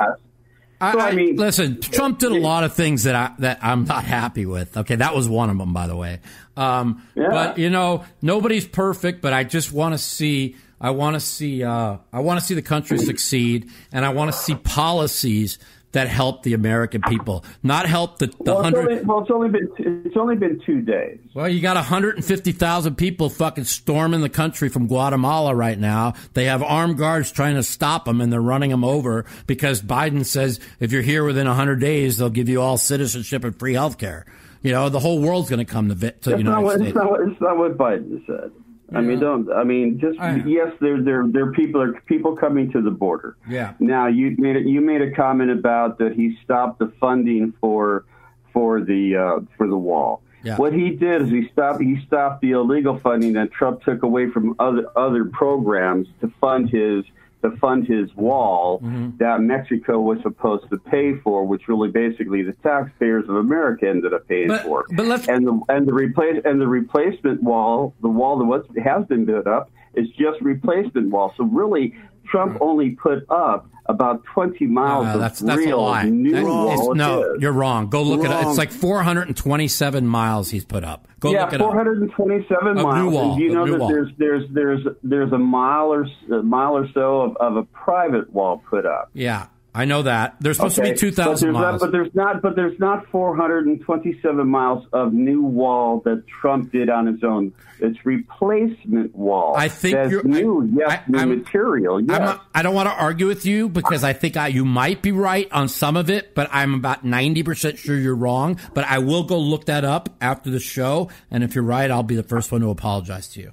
I, 0.80 0.92
So, 0.92 0.98
I 0.98 1.08
I- 1.08 1.14
mean- 1.14 1.36
listen, 1.36 1.80
Trump 1.80 2.18
did 2.18 2.32
a 2.32 2.38
lot 2.38 2.62
of 2.64 2.74
things 2.74 3.04
that 3.04 3.14
I 3.14 3.32
that 3.38 3.60
I'm 3.62 3.84
not 3.84 4.04
happy 4.04 4.44
with. 4.44 4.76
Okay, 4.76 4.96
that 4.96 5.14
was 5.14 5.28
one 5.30 5.48
of 5.48 5.56
them, 5.56 5.72
by 5.72 5.86
the 5.86 5.96
way. 5.96 6.18
Um, 6.56 7.02
Yeah. 7.14 7.28
But 7.30 7.58
you 7.58 7.70
know, 7.70 8.04
nobody's 8.22 8.66
perfect. 8.66 9.20
But 9.22 9.32
I 9.32 9.44
just 9.44 9.72
want 9.72 9.94
to 9.94 9.98
see. 9.98 10.56
I 10.80 10.90
want 10.90 11.14
to 11.14 11.20
see. 11.20 11.62
Uh, 11.64 11.98
I 12.12 12.20
want 12.20 12.40
to 12.40 12.44
see 12.46 12.54
the 12.54 12.62
country 12.62 12.98
succeed, 12.98 13.70
and 13.92 14.04
I 14.04 14.10
want 14.10 14.32
to 14.32 14.36
see 14.38 14.54
policies 14.54 15.58
that 15.92 16.08
help 16.08 16.42
the 16.42 16.54
American 16.54 17.00
people, 17.02 17.44
not 17.62 17.86
help 17.86 18.18
the 18.18 18.26
the 18.26 18.34
Well, 18.52 18.56
it's 18.58 18.64
hundred. 18.64 18.90
only, 18.90 19.04
well, 19.04 19.20
it's 19.20 19.30
only 19.30 19.48
been 19.48 19.68
it's 19.78 20.16
only 20.16 20.34
been 20.36 20.60
two 20.66 20.80
days. 20.82 21.20
Well, 21.34 21.48
you 21.48 21.60
got 21.60 21.76
150,000 21.76 22.96
people 22.96 23.30
fucking 23.30 23.64
storming 23.64 24.20
the 24.20 24.28
country 24.28 24.68
from 24.68 24.88
Guatemala 24.88 25.54
right 25.54 25.78
now. 25.78 26.14
They 26.32 26.46
have 26.46 26.62
armed 26.64 26.98
guards 26.98 27.30
trying 27.30 27.54
to 27.54 27.62
stop 27.62 28.06
them 28.06 28.20
and 28.20 28.32
they're 28.32 28.40
running 28.42 28.70
them 28.70 28.82
over 28.84 29.24
because 29.46 29.82
Biden 29.82 30.24
says 30.26 30.58
if 30.80 30.90
you're 30.92 31.02
here 31.02 31.24
within 31.24 31.46
100 31.46 31.76
days, 31.80 32.18
they'll 32.18 32.28
give 32.30 32.48
you 32.48 32.60
all 32.60 32.76
citizenship 32.76 33.44
and 33.44 33.56
free 33.56 33.74
health 33.74 33.96
care. 33.98 34.26
You 34.64 34.72
know, 34.72 34.88
the 34.88 34.98
whole 34.98 35.20
world's 35.20 35.50
going 35.50 35.64
to 35.64 35.70
come 35.70 35.88
to, 35.88 35.94
to 35.94 36.30
the 36.30 36.30
not, 36.30 36.38
United 36.38 36.62
what, 36.64 36.74
States. 36.76 36.88
it's, 36.88 36.96
not, 36.96 37.10
what- 37.10 37.28
it's 37.28 37.40
not 37.40 37.58
what 37.58 37.78
Biden 37.78 38.26
said. 38.26 38.50
I 38.94 39.00
mean, 39.00 39.18
don't. 39.18 39.50
I 39.50 39.64
mean, 39.64 39.98
just 39.98 40.20
I 40.20 40.36
yes, 40.46 40.72
there, 40.80 41.02
there, 41.02 41.24
there 41.26 41.48
are 41.48 41.52
people 41.52 41.80
are 41.82 42.00
people 42.02 42.36
coming 42.36 42.70
to 42.72 42.80
the 42.80 42.90
border. 42.92 43.36
Yeah. 43.48 43.72
Now 43.80 44.06
you 44.06 44.36
made 44.38 44.56
a, 44.56 44.60
you 44.60 44.80
made 44.80 45.00
a 45.02 45.10
comment 45.10 45.50
about 45.50 45.98
that 45.98 46.12
he 46.12 46.36
stopped 46.44 46.78
the 46.78 46.92
funding 47.00 47.54
for 47.60 48.04
for 48.52 48.80
the 48.82 49.16
uh, 49.16 49.40
for 49.56 49.66
the 49.66 49.76
wall, 49.76 50.22
Yeah. 50.44 50.58
What 50.58 50.74
he 50.74 50.90
did 50.90 51.22
is 51.22 51.30
he 51.30 51.48
stopped 51.52 51.80
he 51.80 51.98
stopped 52.06 52.40
the 52.42 52.52
illegal 52.52 53.00
funding 53.00 53.32
that 53.32 53.50
Trump 53.50 53.82
took 53.82 54.02
away 54.04 54.30
from 54.30 54.54
other 54.60 54.86
other 54.96 55.24
programs 55.24 56.06
to 56.20 56.32
fund 56.40 56.70
his 56.70 57.04
to 57.44 57.56
fund 57.58 57.86
his 57.86 58.14
wall 58.16 58.80
Mm-hmm. 58.82 59.16
that 59.18 59.40
Mexico 59.40 60.00
was 60.00 60.18
supposed 60.22 60.68
to 60.70 60.78
pay 60.78 61.14
for, 61.22 61.44
which 61.46 61.68
really 61.68 61.90
basically 61.90 62.42
the 62.42 62.52
taxpayers 62.62 63.24
of 63.28 63.36
America 63.36 63.88
ended 63.88 64.12
up 64.14 64.26
paying 64.28 64.48
But- 64.48 64.62
for. 64.62 64.84
but 64.96 65.06
let's- 65.06 65.28
and 65.28 65.46
the 65.46 65.60
and 65.68 65.86
the 65.86 65.92
replace 65.92 66.40
and 66.44 66.60
the 66.60 66.66
replacement 66.66 67.42
wall, 67.42 67.94
the 68.02 68.08
wall 68.08 68.38
that 68.38 68.44
was 68.46 68.64
has 68.82 69.06
been 69.06 69.24
built 69.24 69.46
up, 69.46 69.70
is 69.94 70.08
just 70.10 70.40
replacement 70.40 71.10
wall. 71.10 71.32
So 71.36 71.44
really, 71.44 71.94
Trump 72.30 72.58
only 72.60 72.90
put 72.90 73.24
up 73.30 73.68
about 73.86 74.22
20 74.32 74.66
miles 74.66 75.06
Uh, 75.06 75.10
of 75.10 75.20
that's 75.20 75.40
that's 75.40 75.60
a 75.60 75.66
real 75.66 75.82
lie. 75.82 76.04
new 76.04 76.30
That- 76.32 76.44
wall. 76.44 76.68
it's- 76.72 76.88
no, 76.96 77.22
is. 77.34 77.42
you're 77.42 77.52
wrong. 77.52 77.88
Go 77.88 78.02
look 78.02 78.24
at 78.24 78.30
it. 78.30 78.48
It's 78.48 78.56
like 78.58 78.70
427 78.70 80.06
miles 80.06 80.50
he's 80.50 80.64
put 80.64 80.84
up. 80.84 81.06
Go 81.20 81.32
yeah, 81.32 81.44
look 81.44 81.52
it 81.54 81.58
427 81.60 82.78
Of 82.78 82.82
miles. 82.84 82.96
new 82.96 83.10
wall, 83.10 83.30
And 83.32 83.38
do 83.38 83.44
you 83.44 83.52
know 83.54 83.66
that 83.66 83.78
wall. 83.80 83.88
there's 83.88 84.10
there's 84.18 84.44
there's 84.52 84.80
there's 85.02 85.32
a 85.32 85.38
mile 85.38 85.92
or 85.92 86.04
s- 86.04 86.10
a 86.30 86.42
mile 86.42 86.76
or 86.76 86.88
so 86.94 87.20
of, 87.22 87.36
of 87.36 87.56
a 87.56 87.62
private 87.64 88.32
wall 88.32 88.62
put 88.70 88.86
up. 88.86 89.10
Yeah, 89.14 89.46
I 89.76 89.86
know 89.86 90.02
that. 90.02 90.36
There's 90.40 90.56
supposed 90.56 90.78
Okay, 90.78 90.90
to 90.90 90.94
be 90.94 90.98
2,000 91.00 91.52
but 91.52 91.58
there's 91.58 91.62
miles. 91.64 91.72
Not, 91.72 91.80
but 91.80 91.92
there's 91.92 92.14
not. 92.14 92.42
But 92.42 92.56
there's 92.56 92.78
not 92.78 93.06
427 93.08 94.46
miles 94.46 94.86
of 94.92 95.12
new 95.12 95.42
wall 95.42 96.00
that 96.04 96.24
Trump 96.28 96.70
did 96.70 96.88
on 96.88 97.06
his 97.06 97.24
own. 97.24 97.52
It's 97.80 97.98
replacement 98.06 99.14
wall. 99.16 99.54
I 99.56 99.68
think 99.68 99.96
That's 99.96 100.10
you're- 100.10 100.22
new. 100.28 100.62
I- 100.62 100.68
yes, 100.88 100.90
I- 101.06 101.10
new 101.10 101.18
I'm- 101.18 101.28
material. 101.38 102.00
Yes. 102.00 102.10
I'm 102.10 102.22
not, 102.24 102.44
I 102.54 102.62
don't 102.62 102.74
want 102.74 102.88
to 102.88 102.94
argue 102.94 103.26
with 103.26 103.44
you 103.46 103.68
because 103.68 104.04
I 104.04 104.12
think 104.12 104.36
I, 104.36 104.46
you 104.48 104.64
might 104.64 105.02
be 105.02 105.10
right 105.12 105.48
on 105.50 105.68
some 105.68 105.96
of 105.96 106.08
it, 106.08 106.34
but 106.34 106.48
I'm 106.52 106.74
about 106.74 107.04
90% 107.04 107.76
sure 107.78 107.96
you're 107.98 108.14
wrong. 108.14 108.58
But 108.74 108.84
I 108.84 108.98
will 109.00 109.24
go 109.24 109.38
look 109.38 109.64
that 109.66 109.84
up 109.84 110.08
after 110.20 110.50
the 110.50 110.60
show. 110.60 111.08
And 111.32 111.42
if 111.42 111.54
you're 111.56 111.64
right, 111.64 111.90
I'll 111.90 112.02
be 112.04 112.14
the 112.16 112.22
first 112.22 112.52
one 112.52 112.60
to 112.60 112.70
apologize 112.70 113.28
to 113.30 113.40
you. 113.40 113.52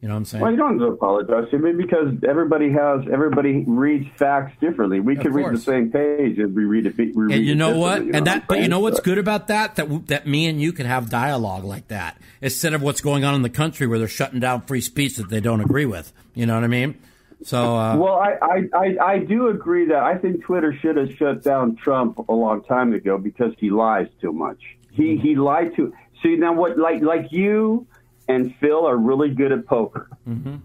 You 0.00 0.06
know 0.06 0.14
what 0.14 0.18
I'm 0.18 0.24
saying? 0.26 0.42
well, 0.42 0.52
you 0.52 0.56
don't 0.56 0.78
have 0.78 0.88
to 0.88 0.94
apologize 0.94 1.50
to 1.50 1.58
me 1.58 1.72
because 1.72 2.14
everybody 2.26 2.70
has 2.70 3.00
everybody 3.12 3.64
reads 3.66 4.06
facts 4.16 4.56
differently. 4.60 5.00
We 5.00 5.16
could 5.16 5.34
read 5.34 5.52
the 5.52 5.58
same 5.58 5.90
page 5.90 6.38
and 6.38 6.54
we 6.54 6.64
read 6.64 6.86
it. 6.86 6.96
We 6.96 7.10
read 7.12 7.36
and 7.36 7.44
you 7.44 7.56
know 7.56 7.76
what? 7.76 7.96
differently, 7.96 8.18
and 8.18 8.26
that, 8.28 8.46
but 8.46 8.60
you 8.60 8.68
know 8.68 8.78
what's 8.78 9.00
good 9.00 9.18
about 9.18 9.48
that? 9.48 9.74
That 9.74 10.06
that 10.06 10.26
me 10.26 10.46
and 10.46 10.60
you 10.60 10.72
can 10.72 10.86
have 10.86 11.10
dialogue 11.10 11.64
like 11.64 11.88
that 11.88 12.16
instead 12.40 12.74
of 12.74 12.82
what's 12.82 13.00
going 13.00 13.24
on 13.24 13.34
in 13.34 13.42
the 13.42 13.50
country 13.50 13.88
where 13.88 13.98
they're 13.98 14.06
shutting 14.06 14.38
down 14.38 14.62
free 14.62 14.80
speech 14.80 15.16
that 15.16 15.30
they 15.30 15.40
don't 15.40 15.60
agree 15.60 15.86
with. 15.86 16.12
You 16.32 16.46
know 16.46 16.54
what 16.54 16.62
I 16.62 16.68
mean? 16.68 16.96
So, 17.42 17.76
uh, 17.76 17.96
Well, 17.96 18.14
I, 18.14 18.34
I, 18.42 18.62
I, 18.74 19.04
I 19.12 19.18
do 19.18 19.48
agree 19.48 19.86
that 19.86 20.02
I 20.02 20.16
think 20.18 20.42
Twitter 20.44 20.76
should 20.80 20.96
have 20.96 21.12
shut 21.16 21.42
down 21.42 21.76
Trump 21.76 22.18
a 22.28 22.32
long 22.32 22.64
time 22.64 22.92
ago 22.92 23.16
because 23.18 23.52
he 23.58 23.70
lies 23.70 24.08
too 24.20 24.32
much. 24.32 24.58
He 24.92 25.16
he 25.16 25.34
lied 25.34 25.74
to. 25.76 25.92
See 26.22 26.34
now 26.36 26.52
what 26.52 26.78
like 26.78 27.00
like 27.00 27.30
you 27.30 27.86
and 28.28 28.54
Phil 28.60 28.86
are 28.86 28.96
really 28.96 29.30
good 29.30 29.52
at 29.52 29.66
poker. 29.66 30.08
Mm-hmm. 30.28 30.56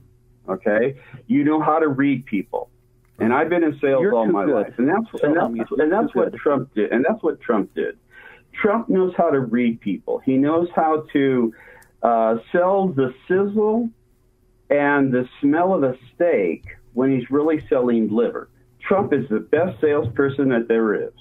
Okay, 0.50 0.96
you 1.28 1.44
know 1.44 1.62
how 1.62 1.80
to 1.80 1.88
read 1.88 2.26
people, 2.26 2.70
and 3.20 3.34
I've 3.34 3.50
been 3.50 3.64
in 3.64 3.80
sales 3.80 4.02
You're 4.02 4.14
all 4.14 4.26
my 4.26 4.46
good. 4.46 4.56
life, 4.56 4.74
and 4.78 4.90
that's 4.90 5.24
and 5.24 5.36
that's, 5.36 5.72
and 5.72 5.92
that's 5.92 6.14
what 6.14 6.32
good. 6.32 6.40
Trump 6.40 6.74
did, 6.76 6.92
and 6.92 7.06
that's 7.08 7.24
what 7.24 7.40
Trump 7.42 7.74
did. 7.74 7.98
Trump 8.54 8.90
knows 8.90 9.14
how 9.18 9.30
to 9.30 9.40
read 9.40 9.80
people. 9.82 10.20
He 10.20 10.38
knows 10.38 10.68
how 10.76 11.06
to 11.14 11.54
uh, 12.04 12.38
sell 12.52 12.90
the 12.90 13.14
sizzle 13.28 13.90
and 14.70 15.12
the 15.12 15.28
smell 15.42 15.74
of 15.74 15.84
a 15.84 15.98
steak 16.14 16.66
when 16.94 17.12
he's 17.18 17.30
really 17.32 17.66
selling 17.70 18.10
liver. 18.10 18.50
Trump 18.80 19.14
is 19.14 19.28
the 19.30 19.40
best 19.40 19.80
salesperson 19.82 20.50
that 20.50 20.68
there 20.68 20.94
is. 20.94 21.14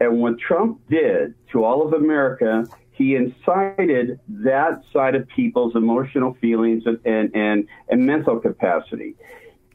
And 0.00 0.20
what 0.20 0.38
Trump 0.38 0.80
did 0.88 1.34
to 1.52 1.64
all 1.64 1.86
of 1.86 1.92
America, 1.92 2.66
he 2.94 3.16
incited 3.16 4.20
that 4.28 4.82
side 4.92 5.16
of 5.16 5.26
people's 5.28 5.74
emotional 5.74 6.34
feelings 6.40 6.84
and, 6.86 6.98
and, 7.04 7.34
and, 7.34 7.68
and 7.88 8.06
mental 8.06 8.38
capacity. 8.38 9.16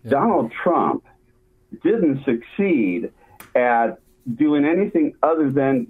Donald 0.08 0.54
Trump 0.64 1.04
didn't 1.84 2.24
succeed 2.24 3.12
at 3.56 4.00
doing 4.36 4.64
anything 4.66 5.14
other 5.22 5.52
than 5.52 5.88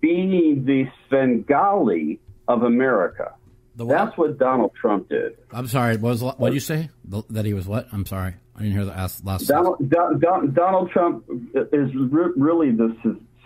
being 0.00 0.64
the 0.64 0.86
Svengali 1.06 2.18
of 2.48 2.62
America. 2.62 3.34
what? 3.76 3.88
That's 3.88 4.16
what 4.16 4.38
Donald 4.38 4.72
Trump 4.80 5.10
did. 5.10 5.36
I'm 5.52 5.66
sorry. 5.66 5.96
What 5.96 6.10
was 6.10 6.22
what 6.22 6.38
did 6.38 6.54
you 6.54 6.58
uh, 6.58 6.60
say? 6.60 6.90
That 7.30 7.44
he 7.44 7.52
was 7.52 7.66
what? 7.66 7.88
I'm 7.92 8.06
sorry. 8.06 8.34
I 8.56 8.60
didn't 8.60 8.72
hear 8.72 8.84
the 8.84 8.92
last. 8.92 9.46
Donald, 9.46 9.88
Don, 9.88 10.18
Don, 10.18 10.52
Donald 10.52 10.90
Trump 10.90 11.24
is 11.54 11.94
re- 11.94 12.32
really 12.36 12.72
the 12.72 12.94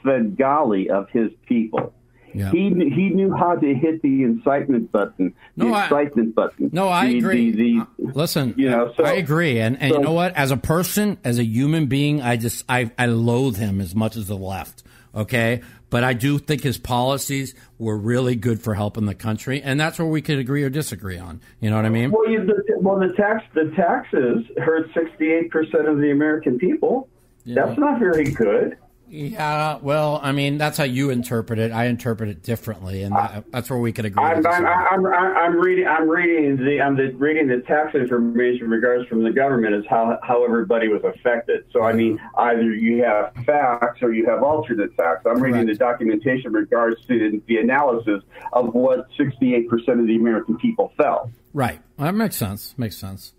Svengali 0.03 0.91
of 0.91 1.09
his 1.11 1.31
people. 1.47 1.93
Yeah. 2.35 2.51
He 2.51 2.69
he 2.69 3.11
knew 3.11 3.33
how 3.33 3.55
to 3.55 3.75
hit 3.75 4.03
the 4.03 4.25
incitement 4.25 4.91
button. 4.91 5.33
The 5.57 5.67
No, 5.67 5.73
I- 5.75 5.85
incitement 5.85 6.35
button. 6.35 6.71
No, 6.73 6.89
I 6.89 7.07
The- 7.09 7.19
agree. 7.19 7.51
The, 7.53 7.81
Uh, 7.83 8.11
Listen, 8.15 8.55
you 8.57 8.69
know, 8.71 8.93
so- 8.97 9.05
I 9.05 9.13
agree, 9.13 9.61
and 9.61 9.81
and 9.81 9.93
so- 9.93 9.99
you 9.99 10.05
know 10.05 10.13
what? 10.13 10.37
As 10.37 10.51
a 10.51 10.57
person, 10.57 11.19
as 11.25 11.39
a 11.39 11.45
human 11.45 11.87
being, 11.87 12.21
I 12.21 12.37
just 12.37 12.65
I 12.69 12.91
I 12.99 13.07
loathe 13.07 13.57
him 13.57 13.81
as 13.81 13.95
much 13.95 14.17
as 14.17 14.27
the 14.27 14.37
left. 14.37 14.83
Okay, 15.17 15.61
but 15.91 16.03
I 16.03 16.13
do 16.13 16.39
think 16.39 16.63
his 16.65 16.77
policies 16.77 17.55
were 17.79 17.97
really 17.97 18.35
good 18.35 18.61
for 18.61 18.75
helping 18.75 19.07
the 19.07 19.15
country, 19.15 19.63
and 19.63 19.79
that's 19.79 19.97
where 19.97 20.09
we 20.09 20.21
could 20.21 20.41
agree 20.41 20.65
or 20.65 20.71
disagree 20.71 21.19
on. 21.19 21.41
You 21.61 21.71
know 21.71 21.77
what 21.77 21.85
I 21.85 21.89
mean? 21.91 22.11
well, 22.11 22.29
you, 22.29 22.45
the, 22.45 22.65
well, 22.81 22.99
the 22.99 23.13
tax 23.15 23.45
the 23.55 23.71
taxes 23.77 24.45
hurt 24.59 24.89
sixty 24.93 25.31
eight 25.33 25.53
percent 25.53 25.87
of 25.87 25.99
the 25.99 26.11
American 26.11 26.59
people. 26.59 27.09
That's 27.47 27.79
not 27.79 28.01
very 28.01 28.25
good. 28.25 28.77
Yeah. 29.15 29.79
Well, 29.81 30.19
I 30.23 30.33
mean, 30.33 30.59
that's 30.59 30.77
how 30.77 30.85
you 30.85 31.11
interpret 31.11 31.61
it. 31.61 31.71
I 31.71 31.85
interpret 31.85 32.29
it 32.31 32.43
differently, 32.43 33.05
and 33.05 33.15
that, 33.15 33.45
that's 33.53 33.71
where 33.71 33.79
we 33.79 33.93
could 33.93 34.07
agree. 34.07 34.25
I'm, 34.25 34.45
I'm. 34.45 34.67
I'm, 34.67 35.07
I'm, 35.07 35.57
reading. 35.57 35.87
I'm 35.87 36.09
reading 36.09 36.57
the. 36.57 36.81
I'm 36.81 36.97
the, 36.97 37.13
reading 37.13 37.47
the 37.47 37.61
tax 37.61 37.95
information 37.95 38.69
regards 38.69 39.09
from 39.09 39.23
the 39.23 39.31
government 39.31 39.77
is 39.77 39.85
how 39.89 40.19
how 40.25 40.45
everybody 40.45 40.89
was 40.89 41.03
affected. 41.05 41.65
So 41.73 41.85
I 41.85 41.93
mean, 41.93 42.21
either 42.37 42.75
you 42.75 43.05
have 43.05 43.33
facts 43.47 44.03
or 44.03 44.13
you 44.13 44.27
have 44.27 44.43
alternate 44.43 44.93
facts. 44.97 45.25
I'm 45.27 45.41
reading 45.41 45.67
the 45.67 45.77
documentation 45.77 46.53
regards 46.53 47.01
to 47.07 47.17
the, 47.17 47.43
the 47.47 47.59
analysis 47.59 48.21
of 48.53 48.75
what 48.75 49.07
68 49.17 49.69
percent 49.69 50.01
of 50.01 50.09
the 50.09 50.17
American 50.17 50.59
people 50.59 50.93
felt. 50.97 51.31
Right. 51.53 51.81
Well, 51.97 52.07
that 52.07 52.15
makes 52.15 52.35
sense. 52.35 52.75
Makes 52.77 52.97
sense. 52.97 53.33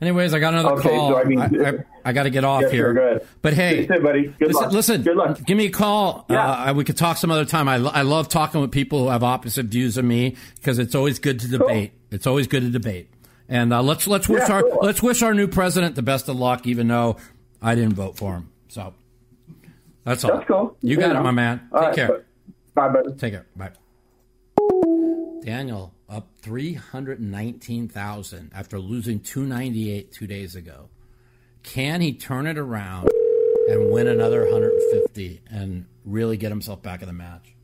Anyways, 0.00 0.34
I 0.34 0.38
got 0.40 0.52
another 0.54 0.74
Okay, 0.76 0.88
call. 0.90 1.10
so 1.12 1.18
I 1.18 1.24
mean- 1.24 1.84
I, 2.04 2.12
got 2.12 2.24
to 2.24 2.30
get 2.30 2.44
off 2.44 2.70
here. 2.70 3.20
But 3.40 3.54
hey, 3.54 3.84
Stay, 3.86 3.98
buddy. 3.98 4.26
Good 4.38 4.48
listen, 4.48 4.62
luck. 4.62 4.72
listen, 4.72 5.02
Good 5.02 5.16
luck. 5.16 5.44
give 5.44 5.56
me 5.56 5.66
a 5.66 5.70
call. 5.70 6.26
Yeah. 6.28 6.70
Uh, 6.70 6.74
we 6.74 6.84
could 6.84 6.96
talk 6.96 7.16
some 7.16 7.30
other 7.30 7.44
time. 7.44 7.68
I, 7.68 7.76
I 7.76 8.02
love 8.02 8.28
talking 8.28 8.60
with 8.60 8.72
people 8.72 8.98
who 9.04 9.08
have 9.08 9.22
opposite 9.22 9.66
views 9.66 9.96
of 9.96 10.04
me 10.04 10.36
because 10.56 10.78
it's 10.78 10.94
always 10.94 11.18
good 11.18 11.40
to 11.40 11.48
debate. 11.48 11.92
It's 12.10 12.26
always 12.26 12.46
good 12.46 12.62
to 12.62 12.70
debate. 12.70 13.08
And 13.48 13.72
uh, 13.72 13.82
let's 13.82 14.06
let's 14.06 14.28
wish 14.28 14.40
Yeah, 14.48 14.54
our 14.56 14.62
cool. 14.62 14.78
let's 14.82 15.02
wish 15.02 15.22
our 15.22 15.32
new 15.34 15.46
president 15.48 15.94
the 15.96 16.02
best 16.02 16.28
of 16.28 16.36
luck, 16.36 16.66
even 16.66 16.88
though 16.88 17.16
I 17.62 17.74
didn't 17.74 17.94
vote 17.94 18.16
for 18.16 18.34
him. 18.34 18.50
So 18.68 18.94
that's 20.04 20.24
all. 20.24 20.36
That's 20.36 20.46
cool. 20.48 20.76
You 20.82 20.96
got 20.96 21.12
know. 21.12 21.20
it, 21.20 21.24
my 21.24 21.30
man. 21.30 21.58
Take 21.60 21.72
All 21.74 21.80
right, 21.80 21.94
care. 21.94 22.24
Bye, 22.74 22.88
buddy. 22.88 23.12
Take 23.14 23.32
care. 23.34 23.46
Bye. 23.56 23.70
Daniel 25.42 25.92
up 26.08 26.28
319,000 26.42 28.50
after 28.54 28.78
losing 28.78 29.20
298 29.20 30.12
two 30.12 30.26
days 30.26 30.54
ago. 30.56 30.88
Can 31.62 32.00
he 32.00 32.12
turn 32.12 32.46
it 32.46 32.58
around 32.58 33.08
and 33.68 33.90
win 33.90 34.06
another 34.06 34.42
150 34.42 35.40
and 35.50 35.86
really 36.04 36.36
get 36.36 36.50
himself 36.50 36.82
back 36.82 37.00
in 37.00 37.06
the 37.08 37.14
match? 37.14 37.54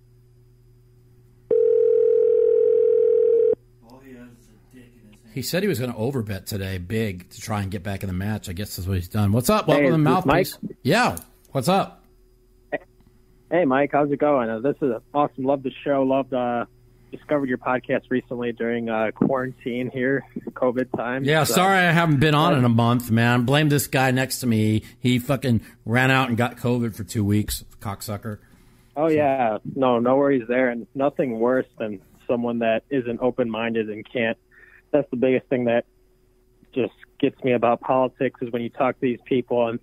He 5.32 5.43
said 5.43 5.62
he 5.62 5.68
was 5.68 5.78
going 5.78 5.93
to 5.93 5.97
overbet 5.99 6.47
today 6.47 6.78
big 6.78 7.30
to 7.30 7.41
try 7.41 7.62
and 7.62 7.70
get 7.70 7.84
back 7.84 8.03
in 8.03 8.09
the 8.09 8.12
match. 8.12 8.49
I 8.49 8.53
guess 8.53 8.74
that's 8.76 8.88
what 8.88 8.97
he's 8.97 9.09
done. 9.09 9.30
What's 9.30 9.49
up? 9.49 9.68
Welcome 9.68 9.84
Hey, 9.84 9.91
to 9.91 9.93
the 9.93 9.99
mouthpiece. 9.99 10.59
Mike? 10.61 10.76
Yeah. 10.82 11.18
What's 11.53 11.68
up? 11.68 12.05
Hey, 13.49 13.64
Mike, 13.64 13.91
how's 13.93 14.11
it 14.11 14.18
going? 14.18 14.49
Uh, 14.51 14.59
this 14.61 14.74
is 14.82 14.93
awesome. 15.14 15.45
Love 15.45 15.62
the 15.62 15.70
show. 15.84 16.03
Loved 16.03 16.34
uh, 16.34 16.64
discovered 17.11 17.49
your 17.49 17.59
podcast 17.59 18.03
recently 18.11 18.53
during 18.53 18.89
uh, 18.89 19.11
quarantine 19.15 19.91
here, 19.91 20.25
COVID 20.53 20.95
time. 20.97 21.25
Yeah, 21.25 21.45
So- 21.45 21.55
sorry 21.55 21.79
I 21.79 21.93
haven't 21.93 22.21
been 22.21 22.35
on 22.35 22.57
in 22.57 22.65
a 22.65 22.69
month, 22.69 23.11
man. 23.11 23.45
Blame 23.45 23.69
this 23.69 23.87
guy 23.87 24.11
next 24.11 24.41
to 24.41 24.47
me. 24.47 24.83
He 24.99 25.19
fucking 25.19 25.61
ran 25.85 26.11
out 26.11 26.29
and 26.29 26.37
got 26.39 26.57
COVID 26.57 26.95
for 26.95 27.05
two 27.05 27.25
weeks, 27.25 27.65
cocksucker. 27.81 28.39
Oh 28.97 29.09
yeah, 29.09 29.59
no, 29.77 29.99
no 29.99 30.17
worries 30.17 30.47
there, 30.49 30.69
and 30.69 30.87
nothing 30.95 31.39
worse 31.39 31.67
than 31.79 32.01
someone 32.27 32.59
that 32.61 32.83
isn't 32.91 33.21
open-minded 33.21 33.89
and 33.89 34.05
can't. 34.11 34.37
That's 34.93 35.09
the 35.11 35.17
biggest 35.17 35.47
thing 35.49 35.65
that 35.65 35.85
just 36.75 36.93
gets 37.19 37.43
me 37.43 37.53
about 37.53 37.81
politics 37.81 38.41
is 38.43 38.53
when 38.53 38.63
you 38.63 38.71
talk 38.71 38.97
to 38.97 39.01
these 39.01 39.19
people 39.25 39.69
and 39.69 39.79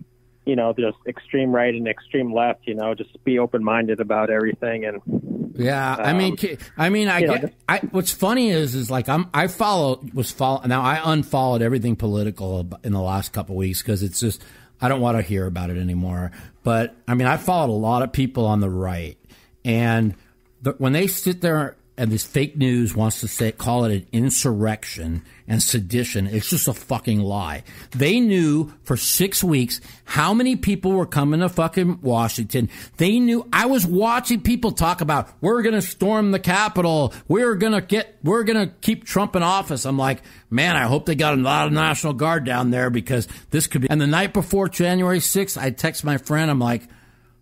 you 0.48 0.56
know 0.56 0.72
just 0.72 0.96
extreme 1.06 1.52
right 1.52 1.74
and 1.74 1.86
extreme 1.86 2.32
left. 2.32 2.66
You 2.66 2.74
know, 2.74 2.94
just 2.94 3.22
be 3.22 3.38
open-minded 3.38 4.00
about 4.00 4.30
everything 4.30 4.86
and 4.86 5.52
Yeah, 5.54 5.94
I 5.94 6.14
mean, 6.14 6.36
Um, 6.40 6.56
I 6.78 6.88
mean, 6.88 7.08
I 7.08 7.20
know, 7.20 7.38
get. 7.38 7.54
I, 7.68 7.78
what's 7.90 8.12
funny 8.12 8.50
is, 8.50 8.74
is 8.74 8.90
like 8.90 9.10
I'm. 9.10 9.28
I 9.34 9.48
follow 9.48 10.00
was 10.14 10.30
follow 10.30 10.66
now. 10.66 10.80
I 10.80 11.12
unfollowed 11.12 11.60
everything 11.60 11.96
political 11.96 12.66
in 12.82 12.92
the 12.92 13.02
last 13.02 13.34
couple 13.34 13.56
weeks 13.56 13.82
because 13.82 14.02
it's 14.02 14.20
just 14.20 14.42
I 14.80 14.88
don't 14.88 15.02
want 15.02 15.18
to 15.18 15.22
hear 15.22 15.46
about 15.46 15.68
it 15.68 15.76
anymore. 15.76 16.32
But 16.62 16.96
I 17.06 17.14
mean, 17.14 17.28
I 17.28 17.36
followed 17.36 17.70
a 17.70 17.76
lot 17.76 18.02
of 18.02 18.12
people 18.12 18.46
on 18.46 18.60
the 18.60 18.70
right, 18.70 19.18
and 19.66 20.14
the, 20.62 20.72
when 20.78 20.94
they 20.94 21.08
sit 21.08 21.42
there 21.42 21.76
and 21.98 22.12
this 22.12 22.24
fake 22.24 22.56
news 22.56 22.94
wants 22.94 23.20
to 23.20 23.28
say 23.28 23.50
call 23.50 23.84
it 23.84 23.92
an 23.92 24.06
insurrection 24.12 25.22
and 25.48 25.62
sedition. 25.62 26.28
It's 26.28 26.48
just 26.48 26.68
a 26.68 26.72
fucking 26.72 27.20
lie. 27.20 27.64
They 27.90 28.20
knew 28.20 28.72
for 28.84 28.96
six 28.96 29.42
weeks 29.42 29.80
how 30.04 30.32
many 30.32 30.54
people 30.54 30.92
were 30.92 31.06
coming 31.06 31.40
to 31.40 31.48
fucking 31.48 32.00
Washington. 32.00 32.70
They 32.98 33.18
knew 33.18 33.46
I 33.52 33.66
was 33.66 33.84
watching 33.84 34.40
people 34.40 34.70
talk 34.70 35.00
about 35.00 35.28
we're 35.40 35.62
gonna 35.62 35.82
storm 35.82 36.30
the 36.30 36.38
Capitol. 36.38 37.12
We're 37.26 37.56
gonna 37.56 37.80
get 37.80 38.16
we're 38.22 38.44
gonna 38.44 38.68
keep 38.80 39.04
Trump 39.04 39.34
in 39.34 39.42
office. 39.42 39.84
I'm 39.84 39.98
like, 39.98 40.22
man, 40.50 40.76
I 40.76 40.84
hope 40.84 41.04
they 41.04 41.16
got 41.16 41.34
a 41.34 41.42
lot 41.42 41.66
of 41.66 41.72
National 41.72 42.12
Guard 42.12 42.44
down 42.44 42.70
there 42.70 42.90
because 42.90 43.26
this 43.50 43.66
could 43.66 43.82
be. 43.82 43.90
And 43.90 44.00
the 44.00 44.06
night 44.06 44.32
before 44.32 44.68
January 44.68 45.18
6th, 45.18 45.60
I 45.60 45.70
text 45.70 46.04
my 46.04 46.18
friend. 46.18 46.48
I'm 46.48 46.60
like, 46.60 46.82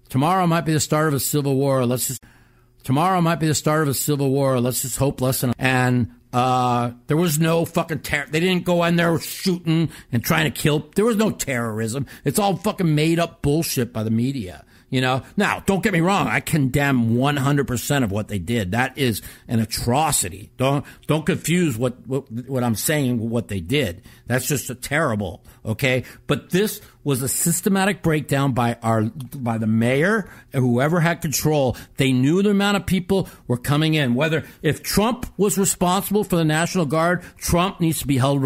tomorrow 0.08 0.46
might 0.46 0.64
be 0.64 0.72
the 0.72 0.80
start 0.80 1.08
of 1.08 1.14
a 1.14 1.20
civil 1.20 1.56
war. 1.56 1.84
Let's 1.84 2.08
just 2.08 2.22
tomorrow 2.86 3.20
might 3.20 3.40
be 3.40 3.48
the 3.48 3.54
start 3.54 3.82
of 3.82 3.88
a 3.88 3.94
civil 3.94 4.30
war. 4.30 4.60
Let's 4.60 4.82
just 4.82 4.96
hope 4.96 5.20
less 5.20 5.40
than. 5.40 5.52
And 5.58 6.12
uh, 6.32 6.92
there 7.08 7.16
was 7.16 7.36
no 7.40 7.64
fucking 7.64 7.98
terror. 7.98 8.26
They 8.30 8.38
didn't 8.38 8.64
go 8.64 8.84
in 8.84 8.94
there 8.94 9.18
shooting 9.18 9.90
and 10.12 10.24
trying 10.24 10.44
to 10.44 10.52
kill. 10.52 10.88
There 10.94 11.04
was 11.04 11.16
no 11.16 11.32
terrorism. 11.32 12.06
It's 12.24 12.38
all 12.38 12.56
fucking 12.56 12.94
made 12.94 13.18
up 13.18 13.42
bullshit 13.42 13.92
by 13.92 14.04
the 14.04 14.12
media. 14.12 14.64
You 14.88 15.00
know, 15.00 15.22
now 15.36 15.60
don't 15.66 15.82
get 15.82 15.92
me 15.92 16.00
wrong. 16.00 16.28
I 16.28 16.38
condemn 16.38 17.16
100% 17.16 18.04
of 18.04 18.12
what 18.12 18.28
they 18.28 18.38
did. 18.38 18.70
That 18.70 18.96
is 18.96 19.20
an 19.48 19.58
atrocity. 19.58 20.50
Don't, 20.56 20.84
don't 21.08 21.26
confuse 21.26 21.76
what, 21.76 22.06
what, 22.06 22.30
what 22.30 22.62
I'm 22.62 22.76
saying 22.76 23.20
with 23.20 23.30
what 23.30 23.48
they 23.48 23.60
did. 23.60 24.02
That's 24.26 24.46
just 24.46 24.70
a 24.70 24.76
terrible. 24.76 25.42
Okay. 25.64 26.04
But 26.28 26.50
this 26.50 26.80
was 27.02 27.20
a 27.22 27.28
systematic 27.28 28.00
breakdown 28.00 28.52
by 28.52 28.78
our, 28.80 29.02
by 29.34 29.58
the 29.58 29.66
mayor 29.66 30.30
and 30.52 30.62
whoever 30.62 31.00
had 31.00 31.20
control. 31.20 31.76
They 31.96 32.12
knew 32.12 32.42
the 32.42 32.50
amount 32.50 32.76
of 32.76 32.86
people 32.86 33.28
were 33.48 33.58
coming 33.58 33.94
in. 33.94 34.14
Whether, 34.14 34.44
if 34.62 34.84
Trump 34.84 35.26
was 35.36 35.58
responsible 35.58 36.22
for 36.22 36.36
the 36.36 36.44
National 36.44 36.86
Guard, 36.86 37.24
Trump 37.38 37.80
needs 37.80 37.98
to 38.00 38.06
be 38.06 38.18
held 38.18 38.40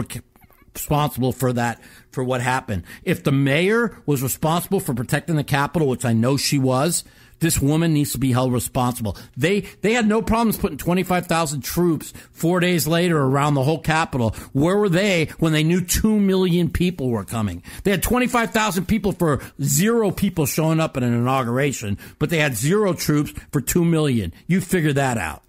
responsible 0.74 1.32
for 1.32 1.52
that 1.52 1.80
for 2.10 2.24
what 2.24 2.40
happened. 2.40 2.84
If 3.02 3.24
the 3.24 3.32
mayor 3.32 3.96
was 4.06 4.22
responsible 4.22 4.80
for 4.80 4.94
protecting 4.94 5.36
the 5.36 5.44
Capitol, 5.44 5.88
which 5.88 6.04
I 6.04 6.12
know 6.12 6.36
she 6.36 6.58
was, 6.58 7.04
this 7.40 7.58
woman 7.58 7.94
needs 7.94 8.12
to 8.12 8.18
be 8.18 8.32
held 8.32 8.52
responsible. 8.52 9.16
They 9.36 9.60
they 9.80 9.94
had 9.94 10.06
no 10.06 10.20
problems 10.20 10.58
putting 10.58 10.76
25,000 10.76 11.62
troops 11.62 12.12
4 12.32 12.60
days 12.60 12.86
later 12.86 13.18
around 13.18 13.54
the 13.54 13.62
whole 13.62 13.80
Capitol. 13.80 14.30
Where 14.52 14.76
were 14.76 14.90
they 14.90 15.26
when 15.38 15.52
they 15.52 15.64
knew 15.64 15.80
2 15.80 16.20
million 16.20 16.70
people 16.70 17.08
were 17.08 17.24
coming? 17.24 17.62
They 17.84 17.90
had 17.90 18.02
25,000 18.02 18.84
people 18.86 19.12
for 19.12 19.40
zero 19.62 20.10
people 20.10 20.44
showing 20.44 20.80
up 20.80 20.96
at 20.96 21.02
an 21.02 21.14
inauguration, 21.14 21.98
but 22.18 22.28
they 22.28 22.38
had 22.38 22.56
zero 22.56 22.92
troops 22.92 23.32
for 23.52 23.62
2 23.62 23.84
million. 23.84 24.34
You 24.46 24.60
figure 24.60 24.92
that 24.92 25.16
out. 25.16 25.42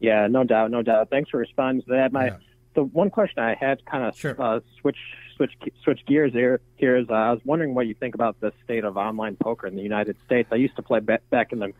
Yeah, 0.00 0.26
no 0.26 0.44
doubt, 0.44 0.70
no 0.70 0.82
doubt. 0.82 1.10
Thanks 1.10 1.30
for 1.30 1.38
responding 1.38 1.82
to 1.84 1.90
that. 1.90 2.12
My 2.12 2.26
yeah 2.26 2.36
the 2.76 2.84
one 2.84 3.10
question 3.10 3.42
I 3.42 3.56
had 3.58 3.84
kind 3.84 4.04
of 4.04 4.16
sure. 4.16 4.40
uh, 4.40 4.60
switch 4.80 4.98
switch 5.34 5.52
switch 5.82 6.00
gears 6.06 6.32
here. 6.32 6.60
Here 6.76 6.96
is 6.96 7.06
uh, 7.10 7.14
I 7.14 7.32
was 7.32 7.40
wondering 7.44 7.74
what 7.74 7.86
you 7.86 7.94
think 7.94 8.14
about 8.14 8.38
the 8.40 8.52
state 8.64 8.84
of 8.84 8.96
online 8.96 9.36
poker 9.36 9.66
in 9.66 9.74
the 9.74 9.82
United 9.82 10.16
States. 10.24 10.48
I 10.52 10.56
used 10.56 10.76
to 10.76 10.82
play 10.82 11.00
back 11.00 11.52
in 11.52 11.58
the. 11.58 11.72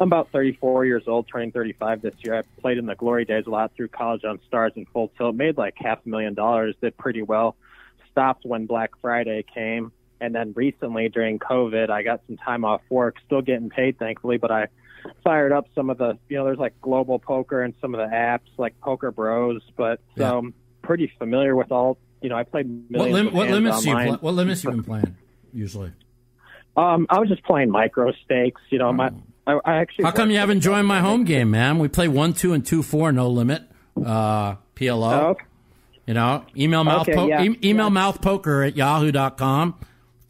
I'm 0.00 0.08
about 0.08 0.30
34 0.30 0.86
years 0.86 1.04
old, 1.06 1.28
turning 1.30 1.52
35 1.52 2.02
this 2.02 2.14
year. 2.20 2.38
I 2.38 2.60
played 2.60 2.78
in 2.78 2.86
the 2.86 2.94
glory 2.94 3.24
days 3.24 3.44
a 3.46 3.50
lot 3.50 3.72
through 3.76 3.88
college 3.88 4.24
on 4.24 4.40
Stars 4.46 4.72
and 4.76 4.86
Full 4.88 5.10
Tilt. 5.18 5.34
Made 5.34 5.56
like 5.56 5.74
half 5.76 5.98
a 6.04 6.08
million 6.08 6.34
dollars. 6.34 6.74
Did 6.80 6.96
pretty 6.96 7.22
well. 7.22 7.56
Stopped 8.10 8.44
when 8.44 8.66
Black 8.66 8.90
Friday 9.00 9.44
came, 9.54 9.90
and 10.20 10.34
then 10.34 10.52
recently 10.54 11.08
during 11.08 11.38
COVID, 11.38 11.90
I 11.90 12.02
got 12.02 12.20
some 12.26 12.36
time 12.36 12.64
off 12.64 12.82
work. 12.90 13.16
Still 13.26 13.42
getting 13.42 13.70
paid, 13.70 13.98
thankfully, 13.98 14.36
but 14.36 14.50
I 14.50 14.68
fired 15.22 15.52
up 15.52 15.66
some 15.74 15.90
of 15.90 15.98
the 15.98 16.18
you 16.28 16.36
know 16.36 16.44
there's 16.44 16.58
like 16.58 16.78
global 16.80 17.18
poker 17.18 17.62
and 17.62 17.74
some 17.80 17.94
of 17.94 17.98
the 17.98 18.14
apps 18.14 18.48
like 18.56 18.78
poker 18.80 19.10
bros 19.10 19.62
but 19.76 20.00
yeah. 20.16 20.32
um 20.32 20.54
pretty 20.82 21.12
familiar 21.18 21.54
with 21.56 21.70
all 21.72 21.98
you 22.20 22.28
know 22.28 22.36
i 22.36 22.42
played 22.42 22.84
what, 22.88 23.10
lim- 23.10 23.32
what 23.32 23.48
limits 23.48 23.86
online. 23.86 24.08
you 24.08 24.14
what 24.14 24.34
limits 24.34 24.64
you 24.64 24.70
been 24.70 24.84
playing 24.84 25.16
usually 25.52 25.92
um 26.76 27.06
i 27.10 27.18
was 27.18 27.28
just 27.28 27.42
playing 27.44 27.70
micro 27.70 28.12
stakes 28.24 28.60
you 28.70 28.78
know 28.78 28.88
oh. 28.88 28.92
my 28.92 29.10
I, 29.44 29.58
I, 29.64 29.74
actually 29.76 30.04
how 30.04 30.12
come 30.12 30.30
you 30.30 30.38
haven't 30.38 30.60
joined 30.60 30.86
my 30.86 31.00
home 31.00 31.24
game 31.24 31.50
man 31.50 31.78
we 31.78 31.88
play 31.88 32.08
one 32.08 32.32
two 32.32 32.52
and 32.52 32.64
two 32.64 32.82
four 32.82 33.10
no 33.12 33.28
limit 33.28 33.62
uh 33.96 34.54
plo 34.76 35.12
oh, 35.12 35.26
okay. 35.30 35.44
you 36.06 36.14
know 36.14 36.44
email 36.56 36.84
mouth 36.84 37.08
okay, 37.08 37.14
po- 37.14 37.26
yeah. 37.26 37.42
e- 37.42 37.58
email 37.64 37.86
yeah. 37.86 37.90
mouth 37.90 38.22
poker 38.22 38.62
at 38.62 38.76
yahoo.com 38.76 39.78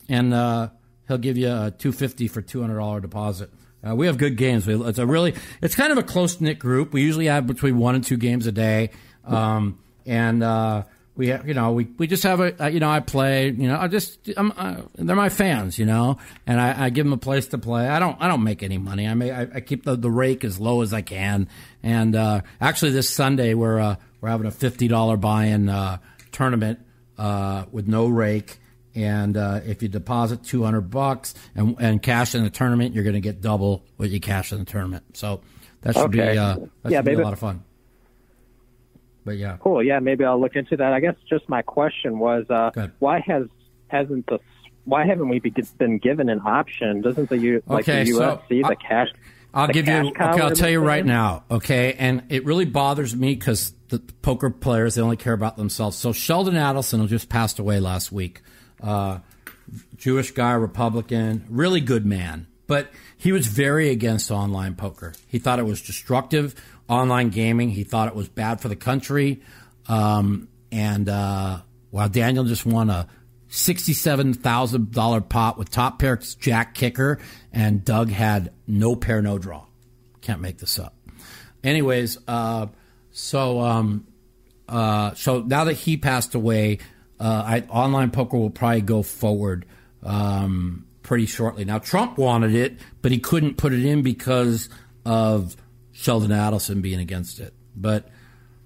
and 0.08 0.32
uh 0.32 0.68
he'll 1.08 1.18
give 1.18 1.36
you 1.36 1.48
a 1.48 1.70
250 1.76 2.28
for 2.28 2.40
$200 2.42 3.02
deposit 3.02 3.50
uh, 3.86 3.94
we 3.94 4.06
have 4.06 4.18
good 4.18 4.36
games. 4.36 4.66
It's 4.68 4.98
a 4.98 5.06
really, 5.06 5.34
it's 5.60 5.74
kind 5.74 5.92
of 5.92 5.98
a 5.98 6.02
close 6.02 6.40
knit 6.40 6.58
group. 6.58 6.92
We 6.92 7.02
usually 7.02 7.26
have 7.26 7.46
between 7.46 7.78
one 7.78 7.94
and 7.94 8.04
two 8.04 8.16
games 8.16 8.46
a 8.46 8.52
day, 8.52 8.90
um, 9.24 9.78
and 10.06 10.42
uh, 10.42 10.84
we, 11.14 11.32
you 11.32 11.54
know, 11.54 11.72
we, 11.72 11.84
we 11.98 12.06
just 12.06 12.22
have 12.22 12.40
a, 12.40 12.70
you 12.70 12.80
know, 12.80 12.88
I 12.88 13.00
play, 13.00 13.50
you 13.50 13.68
know, 13.68 13.78
I 13.78 13.88
just, 13.88 14.18
I'm, 14.36 14.52
uh, 14.56 14.82
they're 14.94 15.14
my 15.14 15.28
fans, 15.28 15.78
you 15.78 15.84
know, 15.84 16.18
and 16.46 16.60
I, 16.60 16.86
I, 16.86 16.90
give 16.90 17.04
them 17.04 17.12
a 17.12 17.18
place 17.18 17.48
to 17.48 17.58
play. 17.58 17.86
I 17.86 17.98
don't, 17.98 18.16
I 18.20 18.28
don't 18.28 18.42
make 18.42 18.62
any 18.62 18.78
money. 18.78 19.06
I 19.06 19.14
make, 19.14 19.30
I, 19.30 19.46
I 19.54 19.60
keep 19.60 19.84
the, 19.84 19.94
the 19.94 20.10
rake 20.10 20.42
as 20.42 20.58
low 20.58 20.80
as 20.80 20.94
I 20.94 21.02
can. 21.02 21.48
And 21.82 22.16
uh, 22.16 22.40
actually, 22.60 22.92
this 22.92 23.10
Sunday 23.10 23.52
we're 23.54 23.78
uh, 23.78 23.96
we're 24.20 24.30
having 24.30 24.46
a 24.46 24.52
fifty 24.52 24.88
dollar 24.88 25.16
buy-in 25.16 25.68
uh, 25.68 25.98
tournament 26.30 26.78
with 27.18 27.86
no 27.86 28.06
rake 28.06 28.58
and 28.94 29.36
uh, 29.36 29.60
if 29.64 29.82
you 29.82 29.88
deposit 29.88 30.44
200 30.44 30.82
bucks 30.82 31.34
and, 31.54 31.76
and 31.80 32.02
cash 32.02 32.34
in 32.34 32.44
the 32.44 32.50
tournament, 32.50 32.94
you're 32.94 33.04
going 33.04 33.14
to 33.14 33.20
get 33.20 33.40
double 33.40 33.84
what 33.96 34.10
you 34.10 34.20
cash 34.20 34.52
in 34.52 34.58
the 34.58 34.64
tournament. 34.64 35.16
So 35.16 35.40
that 35.82 35.94
should 35.94 36.04
okay. 36.04 36.32
be 36.32 36.38
uh, 36.38 36.56
that 36.82 36.92
yeah, 36.92 36.98
should 36.98 37.04
be 37.04 37.12
a 37.14 37.18
lot 37.18 37.32
of 37.32 37.38
fun. 37.38 37.64
But 39.24 39.36
yeah, 39.36 39.56
cool. 39.60 39.82
Yeah, 39.82 40.00
maybe 40.00 40.24
I'll 40.24 40.40
look 40.40 40.56
into 40.56 40.76
that. 40.76 40.92
I 40.92 41.00
guess 41.00 41.14
just 41.28 41.48
my 41.48 41.62
question 41.62 42.18
was, 42.18 42.44
uh, 42.50 42.88
why 42.98 43.20
has 43.20 43.46
hasn't 43.88 44.26
the 44.26 44.40
why 44.84 45.06
haven't 45.06 45.28
we 45.28 45.40
been 45.78 45.98
given 45.98 46.28
an 46.28 46.40
option? 46.40 47.02
Doesn't 47.02 47.28
the 47.28 47.38
U 47.38 47.62
like 47.66 47.88
okay, 47.88 48.04
the 48.04 48.10
UFC 48.10 48.62
so 48.62 48.68
the 48.68 48.76
cash? 48.76 49.08
I'll 49.54 49.68
give 49.68 49.86
you. 49.86 49.94
Okay, 49.94 50.24
I'll 50.24 50.56
tell 50.56 50.70
you 50.70 50.80
right 50.80 51.04
now. 51.04 51.44
Okay, 51.50 51.94
and 51.94 52.24
it 52.30 52.44
really 52.44 52.64
bothers 52.64 53.14
me 53.14 53.34
because 53.34 53.74
the 53.88 53.98
poker 54.22 54.50
players 54.50 54.94
they 54.94 55.02
only 55.02 55.16
care 55.16 55.34
about 55.34 55.56
themselves. 55.56 55.96
So 55.96 56.12
Sheldon 56.12 56.54
Adelson, 56.54 56.98
who 56.98 57.06
just 57.06 57.28
passed 57.28 57.58
away 57.58 57.78
last 57.78 58.10
week, 58.10 58.40
uh, 58.82 59.18
Jewish 59.96 60.32
guy, 60.32 60.52
Republican, 60.52 61.46
really 61.48 61.80
good 61.80 62.04
man. 62.04 62.46
But 62.66 62.90
he 63.16 63.32
was 63.32 63.46
very 63.46 63.90
against 63.90 64.30
online 64.30 64.74
poker. 64.74 65.12
He 65.28 65.38
thought 65.38 65.58
it 65.58 65.66
was 65.66 65.82
destructive, 65.82 66.54
online 66.88 67.28
gaming. 67.30 67.70
He 67.70 67.84
thought 67.84 68.08
it 68.08 68.14
was 68.14 68.28
bad 68.28 68.60
for 68.60 68.68
the 68.68 68.76
country. 68.76 69.42
Um, 69.88 70.48
and 70.70 71.08
uh, 71.08 71.60
while 71.90 72.08
Daniel 72.08 72.44
just 72.44 72.64
won 72.64 72.88
a 72.88 73.08
$67,000 73.50 75.28
pot 75.28 75.58
with 75.58 75.70
top 75.70 75.98
pair 75.98 76.16
jack 76.16 76.74
kicker, 76.74 77.18
and 77.52 77.84
Doug 77.84 78.08
had 78.08 78.52
no 78.66 78.96
pair, 78.96 79.20
no 79.20 79.38
draw. 79.38 79.66
Can't 80.22 80.40
make 80.40 80.58
this 80.58 80.78
up. 80.78 80.96
Anyways, 81.62 82.18
uh, 82.26 82.66
so 83.10 83.60
um, 83.60 84.06
uh, 84.68 85.12
so 85.14 85.40
now 85.42 85.64
that 85.64 85.74
he 85.74 85.96
passed 85.96 86.34
away, 86.34 86.78
uh, 87.22 87.44
I, 87.46 87.60
online 87.70 88.10
poker 88.10 88.36
will 88.36 88.50
probably 88.50 88.80
go 88.80 89.04
forward 89.04 89.64
um, 90.02 90.86
pretty 91.04 91.26
shortly. 91.26 91.64
Now, 91.64 91.78
Trump 91.78 92.18
wanted 92.18 92.52
it, 92.52 92.78
but 93.00 93.12
he 93.12 93.20
couldn't 93.20 93.58
put 93.58 93.72
it 93.72 93.84
in 93.86 94.02
because 94.02 94.68
of 95.06 95.56
Sheldon 95.92 96.32
Adelson 96.32 96.82
being 96.82 96.98
against 96.98 97.38
it. 97.38 97.54
But 97.76 98.08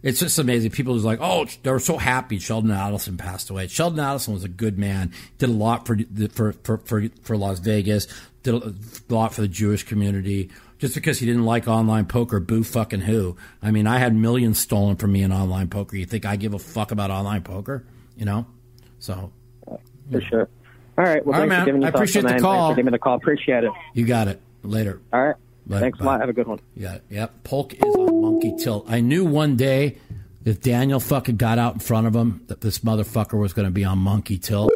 it's 0.03 0.21
just 0.21 0.39
amazing. 0.39 0.71
People 0.71 0.95
are 0.95 1.01
like, 1.01 1.19
oh, 1.21 1.47
they 1.63 1.71
were 1.71 1.79
so 1.79 1.99
happy 1.99 2.39
Sheldon 2.39 2.71
Adelson 2.71 3.19
passed 3.19 3.51
away. 3.51 3.67
Sheldon 3.67 4.03
Adelson 4.03 4.33
was 4.33 4.45
a 4.45 4.49
good 4.49 4.79
man. 4.79 5.13
Did 5.37 5.51
a 5.51 5.53
lot 5.53 5.87
for 5.87 5.99
for 6.33 6.53
for 6.53 6.79
for, 6.79 7.09
for 7.23 7.37
Las 7.37 7.59
Vegas. 7.59 8.07
Did 8.43 8.55
a 8.55 8.75
lot 9.11 9.35
for 9.35 9.43
the 9.43 9.49
Jewish 9.49 9.83
community. 9.83 10.51
Just 10.79 10.95
because 10.95 11.19
he 11.19 11.27
didn't 11.27 11.45
like 11.45 11.69
online 11.69 12.07
poker, 12.07 12.41
boo 12.41 12.63
fucking 12.63 13.01
who? 13.01 13.37
I 13.63 13.71
mean, 13.71 13.87
I 13.87 13.99
had 13.99 14.15
millions 14.15 14.59
stolen 14.59 14.97
from 14.97 15.13
me 15.13 15.23
in 15.23 15.33
online 15.33 15.69
poker. 15.69 15.97
You 15.97 16.07
think 16.07 16.25
I 16.25 16.37
give 16.37 16.55
a 16.55 16.59
fuck 16.59 16.91
about 16.91 17.11
online 17.11 17.43
poker? 17.43 17.85
You 18.17 18.25
know? 18.25 18.47
So. 18.99 19.33
For 20.11 20.21
sure. 20.21 20.49
All 20.99 21.05
right. 21.05 21.25
Well, 21.25 21.35
All 21.41 21.47
right, 21.47 21.67
man. 21.67 21.85
I 21.85 21.89
appreciate 21.89 22.23
the 22.23 22.39
call. 22.39 22.75
Thanks 22.75 22.87
for 22.87 22.91
the 22.91 22.99
call. 22.99 23.17
Appreciate 23.17 23.65
it. 23.65 23.73
You 23.95 24.07
got 24.07 24.29
it. 24.29 24.41
Later. 24.63 25.01
All 25.13 25.27
right. 25.27 25.37
Bye. 25.67 25.81
Thanks 25.81 25.99
Bye. 25.99 26.05
a 26.05 26.07
lot. 26.07 26.21
Have 26.21 26.29
a 26.29 26.33
good 26.33 26.47
one. 26.47 26.61
Yeah. 26.75 26.99
Yep. 27.11 27.45
Polk 27.45 27.75
is 27.75 27.83
on 27.83 28.23
monkey 28.23 28.55
tilt. 28.59 28.87
I 28.89 29.01
knew 29.01 29.25
one 29.25 29.57
day 29.57 29.99
if 30.45 30.61
Daniel 30.61 31.01
fucking 31.01 31.37
got 31.37 31.59
out 31.59 31.75
in 31.75 31.81
front 31.81 32.07
of 32.07 32.15
him 32.15 32.45
that 32.47 32.61
this 32.61 32.79
motherfucker 32.79 33.39
was 33.39 33.53
going 33.53 33.67
to 33.67 33.73
be 33.73 33.85
on 33.85 33.99
monkey 33.99 34.39
tilt. 34.39 34.73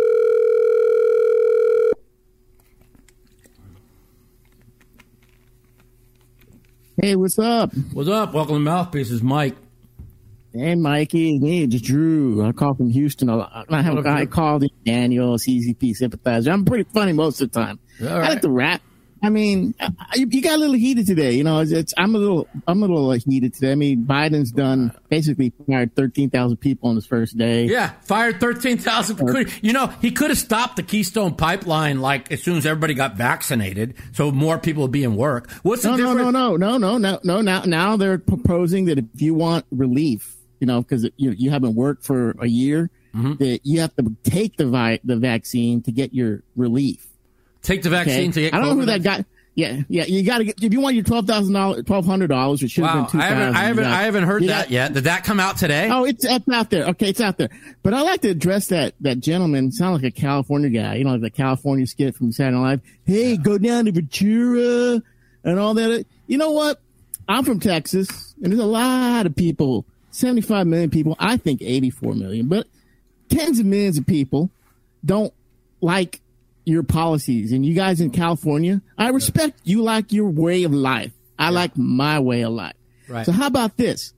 Hey, 7.00 7.16
what's 7.16 7.38
up? 7.38 7.72
What's 7.94 8.10
up? 8.10 8.34
Welcome 8.34 8.56
to 8.56 8.60
Mouthpieces, 8.60 9.22
Mike. 9.22 9.56
Hey, 10.52 10.74
Mikey. 10.74 11.38
Hey, 11.38 11.62
it's 11.62 11.80
Drew. 11.80 12.44
I 12.44 12.50
call 12.50 12.74
from 12.74 12.90
Houston. 12.90 13.30
I 13.30 13.82
have 13.82 13.96
a 13.96 14.02
guy 14.02 14.26
called 14.26 14.64
Daniel, 14.84 15.36
CZP 15.36 15.94
sympathizer. 15.94 16.50
I'm 16.50 16.64
pretty 16.64 16.90
funny 16.92 17.12
most 17.12 17.40
of 17.40 17.52
the 17.52 17.60
time. 17.60 17.78
I 18.00 18.30
like 18.30 18.40
to 18.42 18.50
rap. 18.50 18.82
I 19.22 19.28
mean, 19.28 19.74
I, 19.78 19.92
you 20.14 20.40
got 20.40 20.54
a 20.54 20.56
little 20.56 20.74
heated 20.74 21.06
today. 21.06 21.32
You 21.32 21.44
know, 21.44 21.60
it's, 21.60 21.72
it's 21.72 21.94
I'm 21.98 22.14
a 22.14 22.18
little 22.18 22.48
I'm 22.66 22.82
a 22.82 22.86
little 22.86 23.12
heated 23.12 23.54
today. 23.54 23.72
I 23.72 23.74
mean, 23.74 24.06
Biden's 24.06 24.50
done 24.50 24.92
basically 25.08 25.52
fired 25.66 25.94
thirteen 25.94 26.30
thousand 26.30 26.56
people 26.56 26.88
on 26.88 26.96
his 26.96 27.06
first 27.06 27.36
day. 27.36 27.66
Yeah, 27.66 27.92
fired 28.02 28.40
thirteen 28.40 28.78
thousand. 28.78 29.20
Uh, 29.20 29.44
you 29.60 29.74
know, 29.74 29.88
he 30.00 30.10
could 30.10 30.30
have 30.30 30.38
stopped 30.38 30.76
the 30.76 30.82
Keystone 30.82 31.34
Pipeline 31.34 32.00
like 32.00 32.32
as 32.32 32.42
soon 32.42 32.56
as 32.56 32.64
everybody 32.64 32.94
got 32.94 33.16
vaccinated, 33.16 33.94
so 34.12 34.32
more 34.32 34.58
people 34.58 34.82
would 34.82 34.92
be 34.92 35.04
in 35.04 35.16
work. 35.16 35.50
What's 35.62 35.82
the 35.82 35.96
no, 35.96 36.14
no, 36.14 36.30
no, 36.30 36.30
no, 36.30 36.56
no, 36.56 36.78
no, 36.78 36.98
no, 36.98 37.18
no. 37.22 37.40
Now, 37.42 37.62
now 37.64 37.96
they're 37.98 38.18
proposing 38.18 38.86
that 38.86 38.98
if 38.98 39.04
you 39.16 39.34
want 39.34 39.66
relief, 39.70 40.39
you 40.60 40.66
know, 40.66 40.82
because 40.82 41.08
you 41.16 41.30
you 41.32 41.50
haven't 41.50 41.74
worked 41.74 42.04
for 42.04 42.36
a 42.38 42.46
year, 42.46 42.90
Mm-hmm. 43.14 43.34
that 43.42 43.60
you 43.64 43.80
have 43.80 43.92
to 43.96 44.14
take 44.22 44.56
the 44.56 44.66
vi- 44.66 45.00
the 45.02 45.16
vaccine 45.16 45.82
to 45.82 45.90
get 45.90 46.14
your 46.14 46.44
relief. 46.54 47.08
Take 47.60 47.82
the 47.82 47.90
vaccine 47.90 48.30
to 48.30 48.40
get. 48.40 48.54
I 48.54 48.58
don't 48.60 48.68
know 48.68 48.74
who 48.76 48.86
that 48.86 49.02
guy. 49.02 49.24
Yeah, 49.56 49.82
yeah. 49.88 50.04
You 50.04 50.22
got 50.22 50.38
to 50.38 50.44
get 50.44 50.62
if 50.62 50.72
you 50.72 50.80
want 50.80 50.94
your 50.94 51.02
twelve 51.02 51.26
thousand 51.26 51.52
dollars, 51.54 51.82
twelve 51.86 52.06
hundred 52.06 52.28
dollars. 52.28 52.62
It 52.62 52.70
should 52.70 52.84
have 52.84 53.10
been 53.10 53.10
two 53.10 53.18
I 53.18 53.26
haven't. 53.26 53.56
I 53.56 53.60
haven't, 53.64 53.84
I 53.84 54.02
haven't 54.02 54.24
heard 54.24 54.42
that 54.44 54.66
got- 54.66 54.70
yet. 54.70 54.92
Did 54.92 55.04
that 55.04 55.24
come 55.24 55.40
out 55.40 55.56
today? 55.56 55.88
Oh, 55.90 56.04
it's, 56.04 56.24
it's 56.24 56.48
out 56.48 56.70
there. 56.70 56.84
Okay, 56.90 57.08
it's 57.08 57.20
out 57.20 57.36
there. 57.36 57.48
But 57.82 57.94
I 57.94 58.02
like 58.02 58.20
to 58.20 58.28
address 58.28 58.68
that 58.68 58.94
that 59.00 59.18
gentleman. 59.18 59.72
Sound 59.72 59.94
like 59.94 60.04
a 60.04 60.12
California 60.12 60.70
guy. 60.70 60.94
You 60.94 61.02
know, 61.04 61.10
like 61.10 61.20
the 61.22 61.30
California 61.30 61.88
skit 61.88 62.14
from 62.14 62.30
Saturday 62.30 62.58
Night 62.58 62.62
Live. 62.62 62.80
Hey, 63.04 63.36
go 63.36 63.58
down 63.58 63.86
to 63.86 63.92
Ventura 63.92 65.02
and 65.42 65.58
all 65.58 65.74
that. 65.74 66.06
You 66.28 66.38
know 66.38 66.52
what? 66.52 66.80
I'm 67.28 67.44
from 67.44 67.58
Texas, 67.58 68.36
and 68.40 68.52
there's 68.52 68.60
a 68.60 68.66
lot 68.66 69.26
of 69.26 69.34
people. 69.34 69.84
75 70.10 70.66
million 70.66 70.90
people. 70.90 71.16
I 71.18 71.36
think 71.36 71.62
84 71.62 72.14
million, 72.14 72.48
but 72.48 72.66
tens 73.28 73.58
of 73.58 73.66
millions 73.66 73.98
of 73.98 74.06
people 74.06 74.50
don't 75.04 75.32
like 75.80 76.20
your 76.64 76.82
policies. 76.82 77.52
And 77.52 77.64
you 77.64 77.74
guys 77.74 78.00
in 78.00 78.10
California, 78.10 78.82
I 78.98 79.08
respect 79.10 79.60
you 79.64 79.82
like 79.82 80.12
your 80.12 80.28
way 80.28 80.64
of 80.64 80.72
life. 80.72 81.12
I 81.38 81.50
like 81.50 81.76
my 81.76 82.20
way 82.20 82.42
of 82.42 82.52
life. 82.52 82.76
Right. 83.08 83.26
So 83.26 83.32
how 83.32 83.46
about 83.46 83.76
this? 83.76 84.12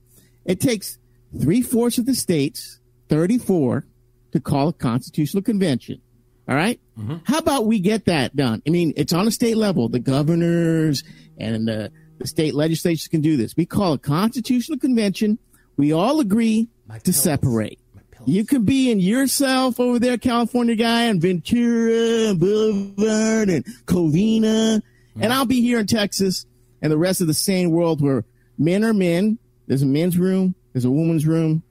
It 0.45 0.59
takes 0.59 0.97
three 1.39 1.61
fourths 1.61 1.97
of 1.97 2.05
the 2.05 2.15
states, 2.15 2.79
34, 3.09 3.85
to 4.33 4.39
call 4.39 4.69
a 4.69 4.73
constitutional 4.73 5.41
convention. 5.41 6.01
All 6.47 6.55
right? 6.55 6.79
Mm-hmm. 6.99 7.17
How 7.23 7.37
about 7.37 7.65
we 7.65 7.79
get 7.79 8.05
that 8.05 8.35
done? 8.35 8.61
I 8.67 8.69
mean, 8.69 8.93
it's 8.97 9.13
on 9.13 9.27
a 9.27 9.31
state 9.31 9.55
level. 9.55 9.87
The 9.87 9.99
governors 9.99 11.03
and 11.37 11.67
the, 11.67 11.91
the 12.19 12.27
state 12.27 12.53
legislatures 12.53 13.07
can 13.07 13.21
do 13.21 13.37
this. 13.37 13.55
We 13.55 13.65
call 13.65 13.93
a 13.93 13.97
constitutional 13.97 14.77
convention. 14.77 15.39
We 15.77 15.93
all 15.93 16.19
agree 16.19 16.69
to 17.03 17.13
separate. 17.13 17.79
You 18.25 18.45
can 18.45 18.63
be 18.63 18.89
in 18.89 18.99
yourself 18.99 19.79
over 19.79 19.99
there, 19.99 20.17
California 20.17 20.75
guy, 20.75 21.03
and 21.03 21.21
Ventura 21.21 22.29
and 22.29 22.39
Boulevard 22.39 23.49
and 23.49 23.65
Covina. 23.85 24.81
And 25.19 25.33
I'll 25.33 25.45
be 25.45 25.61
here 25.61 25.79
in 25.79 25.87
Texas 25.87 26.45
and 26.81 26.91
the 26.91 26.97
rest 26.97 27.21
of 27.21 27.27
the 27.27 27.33
sane 27.33 27.71
world 27.71 28.01
where 28.01 28.23
men 28.57 28.83
are 28.83 28.93
men. 28.93 29.39
There's 29.67 29.81
a 29.81 29.87
men's 29.87 30.17
room. 30.17 30.55
There's 30.71 30.85
a 30.85 30.91
woman's 30.91 31.25
room. 31.25 31.63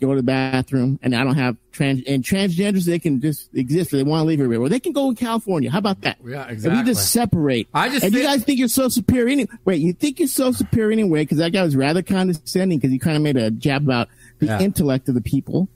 Go 0.00 0.10
to 0.10 0.16
the 0.16 0.22
bathroom. 0.22 0.98
And 1.02 1.14
I 1.14 1.22
don't 1.22 1.36
have 1.36 1.56
trans, 1.78 2.02
and 2.06 2.22
transgenders, 2.24 2.84
they 2.84 2.98
can 2.98 3.20
just 3.20 3.48
exist 3.54 3.90
they 3.92 4.02
want 4.02 4.20
to 4.22 4.24
leave 4.26 4.40
everywhere. 4.40 4.60
Well, 4.60 4.68
they 4.70 4.80
can 4.80 4.92
go 4.92 5.08
in 5.08 5.14
California. 5.14 5.70
How 5.70 5.78
about 5.78 6.00
that? 6.02 6.18
Yeah, 6.24 6.46
And 6.48 6.62
we 6.76 6.82
just 6.82 7.12
separate. 7.12 7.68
I 7.72 7.88
just 7.88 8.04
and 8.04 8.12
you 8.12 8.22
guys 8.22 8.44
think 8.44 8.58
you're 8.58 8.68
so 8.68 8.88
superior. 8.88 9.28
Any- 9.28 9.46
Wait, 9.64 9.80
you 9.80 9.92
think 9.92 10.18
you're 10.18 10.28
so 10.28 10.52
superior 10.52 10.92
anyway? 10.92 11.22
Because 11.22 11.38
that 11.38 11.52
guy 11.52 11.62
was 11.62 11.76
rather 11.76 12.02
condescending 12.02 12.78
because 12.78 12.90
he 12.92 12.98
kind 12.98 13.16
of 13.16 13.22
made 13.22 13.36
a 13.36 13.50
jab 13.50 13.82
about 13.84 14.08
the 14.40 14.46
Yeah. 14.46 14.60
intellect 14.60 15.08
of 15.08 15.14
the 15.14 15.20
people. 15.20 15.68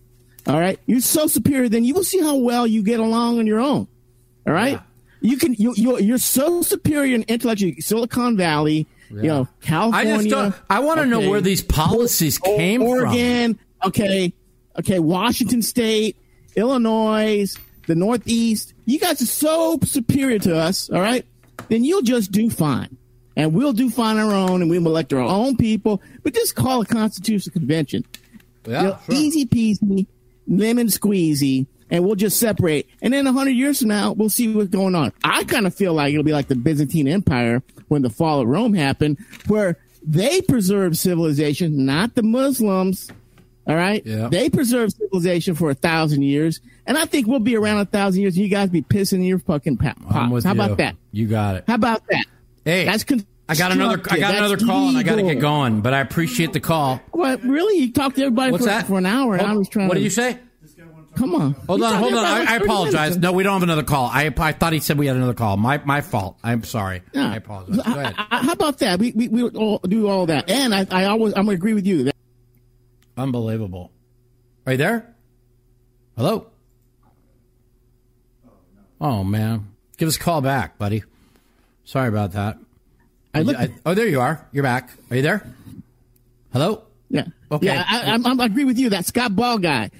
All 0.47 0.59
right, 0.59 0.79
you're 0.87 1.01
so 1.01 1.29
superior. 1.29 1.69
Then 1.69 1.85
you 1.85 1.95
will 1.95 2.03
see 2.05 2.20
how 2.20 2.37
well 2.37 2.66
you 2.66 2.83
get 2.83 2.99
along 3.01 3.39
on 3.39 3.47
your 3.47 3.61
own. 3.61 3.87
All 4.47 4.53
right, 4.53 4.81
you 5.20 5.37
can. 5.37 5.55
You 5.55 5.73
you 5.77 5.99
you're 6.01 6.19
so 6.19 6.62
superior 6.62 7.15
in 7.15 7.23
intellect. 7.24 7.62
Silicon 7.83 8.37
Valley. 8.37 8.87
You 9.11 9.23
know, 9.24 9.43
I 9.62 9.65
California. 9.66 10.16
just 10.16 10.29
don't. 10.31 10.55
I 10.70 10.81
want 10.81 10.99
to 11.01 11.07
know 11.07 11.29
where 11.31 11.41
these 11.43 11.61
policies 11.62 12.39
came 12.39 12.81
from. 12.81 12.89
Oregon, 12.89 13.59
okay, 13.85 14.33
okay, 14.78 14.99
Washington 14.99 15.62
State, 15.62 16.16
Illinois, 16.57 17.47
the 17.86 17.94
Northeast. 17.94 18.74
You 18.85 18.99
guys 18.99 19.20
are 19.23 19.27
so 19.27 19.78
superior 19.85 20.39
to 20.40 20.57
us, 20.57 20.90
all 20.90 21.01
right? 21.01 21.24
Then 21.69 21.85
you'll 21.85 22.03
just 22.03 22.32
do 22.32 22.51
fine. 22.51 22.97
And 23.35 23.55
we'll 23.55 23.73
do 23.73 23.89
fine 23.89 24.19
on 24.19 24.28
our 24.31 24.35
own 24.35 24.61
and 24.61 24.70
we'll 24.70 24.86
elect 24.86 25.12
our 25.12 25.20
own 25.20 25.57
people. 25.57 26.03
But 26.23 26.35
just 26.35 26.55
call 26.55 26.82
a 26.82 26.86
constitutional 26.86 27.53
convention. 27.53 28.05
Yeah, 28.66 28.82
You 28.82 28.89
know, 28.89 28.99
sure. 29.07 29.15
Easy 29.15 29.47
peasy, 29.47 30.07
lemon 30.47 30.89
squeezy, 30.89 31.66
and 31.90 32.05
we'll 32.05 32.15
just 32.15 32.39
separate. 32.39 32.89
And 33.01 33.12
then 33.12 33.27
a 33.27 33.32
hundred 33.32 33.53
years 33.53 33.78
from 33.81 33.89
now, 33.89 34.12
we'll 34.12 34.28
see 34.28 34.55
what's 34.55 34.69
going 34.69 34.94
on. 34.94 35.12
I 35.24 35.44
kind 35.44 35.66
of 35.66 35.74
feel 35.74 35.94
like 35.94 36.12
it'll 36.12 36.24
be 36.24 36.32
like 36.32 36.49
the 36.49 36.57
Byzantine 36.57 37.09
Empire 37.09 37.62
when 37.89 38.03
the 38.03 38.11
fall 38.11 38.40
of 38.40 38.49
Rome 38.49 38.74
happened, 38.74 39.19
where 39.47 39.78
they 40.05 40.43
preserved 40.43 40.97
civilization, 40.99 41.86
not 41.86 42.15
the 42.15 42.23
Muslims. 42.23 43.11
All 43.66 43.76
right, 43.76 44.05
Yeah. 44.05 44.28
they 44.28 44.51
preserved 44.51 44.97
civilization 44.97 45.55
for 45.55 45.70
a 45.70 45.74
thousand 45.74 46.22
years, 46.22 46.60
and 46.86 46.98
I 46.98 47.05
think 47.05 47.28
we'll 47.28 47.39
be 47.39 47.56
around 47.56 47.78
a 47.78 47.84
thousand 47.84 48.20
years. 48.22 48.34
And 48.34 48.43
you 48.44 48.51
guys 48.51 48.70
be 48.70 48.82
pissing 48.82 49.14
in 49.14 49.22
your 49.24 49.39
fucking 49.39 49.76
I'm 50.44 50.48
How 50.48 50.55
you. 50.55 50.60
about 50.60 50.78
that? 50.78 50.97
You 51.12 51.28
got 51.28 51.56
it. 51.56 51.64
How 51.68 51.74
about 51.76 52.02
that? 52.09 52.24
Hey, 52.64 52.84
That's 52.84 53.05
I 53.48 53.55
got 53.55 53.70
another. 53.72 54.02
I 54.10 54.18
got 54.18 54.34
another 54.34 54.56
call, 54.56 54.89
and 54.89 54.97
I 54.98 55.02
got 55.02 55.16
to 55.16 55.22
get 55.22 55.39
going. 55.40 55.80
But 55.80 55.94
I 55.94 56.01
appreciate 56.01 56.52
the 56.52 56.60
call. 56.60 57.01
What 57.12 57.43
really? 57.44 57.78
You 57.84 57.93
talked 57.93 58.16
to 58.16 58.22
everybody 58.22 58.51
What's 58.52 58.64
for, 58.64 58.70
that? 58.70 58.86
for 58.86 58.98
an 58.98 59.06
hour, 59.06 59.34
and 59.34 59.43
Hold- 59.43 59.55
I 59.55 59.59
was 59.59 59.68
trying. 59.68 59.89
What 59.89 59.94
to, 59.94 60.01
did 60.01 60.05
you 60.05 60.10
say? 60.10 60.39
Come 61.14 61.34
on. 61.34 61.52
Hold 61.68 61.82
on, 61.82 61.94
hold 61.97 62.14
on. 62.14 62.24
I, 62.24 62.55
I 62.55 62.56
apologize. 62.56 63.18
No, 63.18 63.32
we 63.32 63.43
don't 63.43 63.52
have 63.52 63.62
another 63.62 63.82
call. 63.82 64.06
I, 64.06 64.32
I 64.34 64.52
thought 64.52 64.72
he 64.72 64.78
said 64.80 64.98
we 64.98 65.06
had 65.06 65.16
another 65.16 65.34
call. 65.34 65.59
My 65.59 65.78
my 65.84 66.01
fault. 66.01 66.39
I'm 66.43 66.64
sorry. 66.64 67.02
I 67.14 67.36
apologize. 67.36 67.76
Go 67.76 67.82
ahead. 67.82 68.14
I- 68.16 68.26
I- 68.30 68.43
how 68.43 68.52
about 68.52 68.78
that? 68.78 68.98
We 68.98 69.12
we, 69.12 69.28
we 69.28 69.43
all 69.43 69.78
do 69.78 70.09
all 70.09 70.24
that, 70.26 70.48
and 70.48 70.74
I 70.74 70.86
I 70.90 71.05
always 71.05 71.34
I'm 71.34 71.44
gonna 71.44 71.52
agree 71.55 71.74
with 71.74 71.86
you. 71.86 72.05
That, 72.05 72.16
Unbelievable. 73.16 73.90
Are 74.66 74.72
you 74.72 74.78
there? 74.78 75.14
Hello. 76.16 76.47
Oh 79.01 79.24
man, 79.24 79.68
give 79.97 80.09
us 80.09 80.16
a 80.16 80.20
call 80.20 80.40
back, 80.40 80.78
buddy. 80.78 81.02
Sorry 81.84 82.09
about 82.09 82.32
that. 82.32 82.59
I 83.34 83.43
look, 83.43 83.56
I- 83.56 83.70
oh, 83.84 83.94
there 83.94 84.06
you 84.06 84.20
are. 84.20 84.47
You're 84.52 84.62
back. 84.62 84.90
Are 85.10 85.16
you 85.16 85.22
there? 85.22 85.44
Hello. 86.52 86.82
yeah, 87.09 87.24
Okay. 87.51 87.66
yeah. 87.66 87.84
I, 87.89 88.12
I'm, 88.12 88.24
I'm, 88.26 88.40
I 88.40 88.44
agree 88.44 88.64
with 88.64 88.78
you. 88.78 88.90
That 88.90 89.06
Scott 89.06 89.34
Ball 89.34 89.59
guy. 89.59 89.90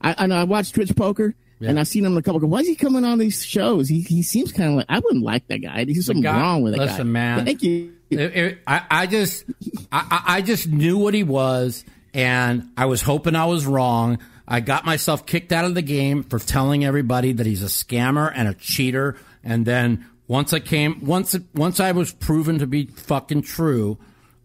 I 0.00 0.14
I, 0.18 0.26
know 0.26 0.36
I 0.36 0.44
watched 0.44 0.74
Twitch 0.74 0.94
Poker, 0.96 1.34
and 1.60 1.78
I've 1.78 1.86
seen 1.86 2.04
him 2.04 2.16
a 2.16 2.22
couple. 2.22 2.40
Why 2.48 2.60
is 2.60 2.66
he 2.66 2.74
coming 2.74 3.04
on 3.04 3.18
these 3.18 3.44
shows? 3.44 3.88
He 3.88 4.00
he 4.00 4.22
seems 4.22 4.50
kind 4.52 4.70
of 4.70 4.76
like 4.76 4.86
I 4.88 4.98
wouldn't 4.98 5.22
like 5.24 5.46
that 5.48 5.58
guy. 5.58 5.84
There's 5.84 6.06
something 6.06 6.22
guy- 6.22 6.40
wrong 6.40 6.62
with 6.62 6.72
that 6.72 6.78
guy. 6.78 6.84
listen, 6.86 7.12
man. 7.12 7.44
Thank 7.44 7.62
you. 7.62 7.92
It- 8.10 8.18
it- 8.36 8.58
I, 8.66 8.82
I 8.90 9.06
just, 9.06 9.44
I, 9.92 10.06
I 10.10 10.36
I 10.38 10.42
just 10.42 10.66
knew 10.66 10.98
what 10.98 11.14
he 11.14 11.22
was, 11.22 11.84
and 12.14 12.70
I 12.76 12.86
was 12.86 13.02
hoping 13.02 13.36
I 13.36 13.46
was 13.46 13.66
wrong. 13.66 14.18
I 14.46 14.60
got 14.60 14.84
myself 14.84 15.24
kicked 15.26 15.52
out 15.52 15.64
of 15.64 15.74
the 15.74 15.82
game 15.82 16.24
for 16.24 16.38
telling 16.38 16.84
everybody 16.84 17.32
that 17.32 17.46
he's 17.46 17.62
a 17.62 17.66
scammer 17.66 18.30
and 18.34 18.48
a 18.48 18.54
cheater. 18.54 19.16
And 19.44 19.64
then 19.64 20.06
once 20.26 20.52
I 20.52 20.60
came, 20.60 21.04
once 21.04 21.36
once 21.54 21.80
I 21.80 21.92
was 21.92 22.12
proven 22.12 22.58
to 22.58 22.66
be 22.66 22.86
fucking 22.86 23.42
true, 23.42 23.98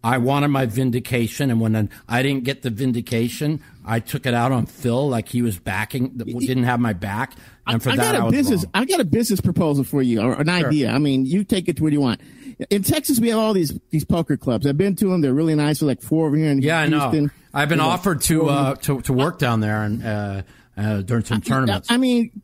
I 0.04 0.20
wanted 0.20 0.50
my 0.50 0.66
vindication. 0.66 1.52
And 1.52 1.60
when 1.60 1.90
I 2.08 2.22
didn't 2.22 2.44
get 2.44 2.62
the 2.62 2.70
vindication, 2.70 3.62
I 3.86 4.00
took 4.00 4.26
it 4.26 4.34
out 4.34 4.52
on 4.52 4.66
Phil, 4.66 5.10
like 5.10 5.28
he 5.30 5.42
was 5.42 5.60
backing, 5.60 6.10
didn't 6.18 6.64
have 6.64 6.80
my 6.80 6.94
back. 6.94 7.34
And 7.66 7.82
for 7.82 7.90
I 7.90 7.96
that, 7.98 8.14
got 8.14 8.16
I 8.16 8.18
a 8.20 8.26
was 8.26 8.32
business. 8.32 8.64
wrong. 8.64 8.72
I 8.76 8.86
got 8.86 9.00
a 9.00 9.06
business 9.06 9.42
proposal 9.42 9.84
for 9.84 10.02
you, 10.02 10.22
or 10.22 10.40
an 10.40 10.50
idea. 10.50 10.92
I 10.92 11.00
mean, 11.00 11.26
you 11.26 11.44
take 11.44 11.68
it 11.68 11.78
to 11.78 11.84
where 11.84 11.92
you 11.92 12.02
want. 12.02 12.22
In 12.70 12.84
Texas, 12.84 13.20
we 13.20 13.30
have 13.30 13.40
all 13.40 13.54
these 13.54 13.78
these 13.92 14.06
poker 14.06 14.36
clubs. 14.38 14.66
I've 14.66 14.78
been 14.78 14.96
to 14.98 15.10
them. 15.10 15.22
They're 15.22 15.34
really 15.34 15.56
nice. 15.56 15.80
There's 15.80 15.88
like 15.88 16.02
four 16.02 16.28
over 16.28 16.36
here 16.36 16.50
in 16.50 16.62
Yeah, 16.62 16.80
I 16.80 16.88
know. 16.88 17.30
I've 17.54 17.70
been 17.70 17.80
offered 17.80 18.22
to 18.22 18.50
uh, 18.50 18.76
to 18.76 19.02
to 19.02 19.14
work 19.14 19.38
down 19.38 19.60
there 19.60 19.84
and 19.84 20.04
uh, 20.04 20.42
uh, 20.76 21.02
during 21.02 21.24
some 21.24 21.42
tournaments. 21.42 21.92
I 21.92 21.98
mean, 21.98 22.42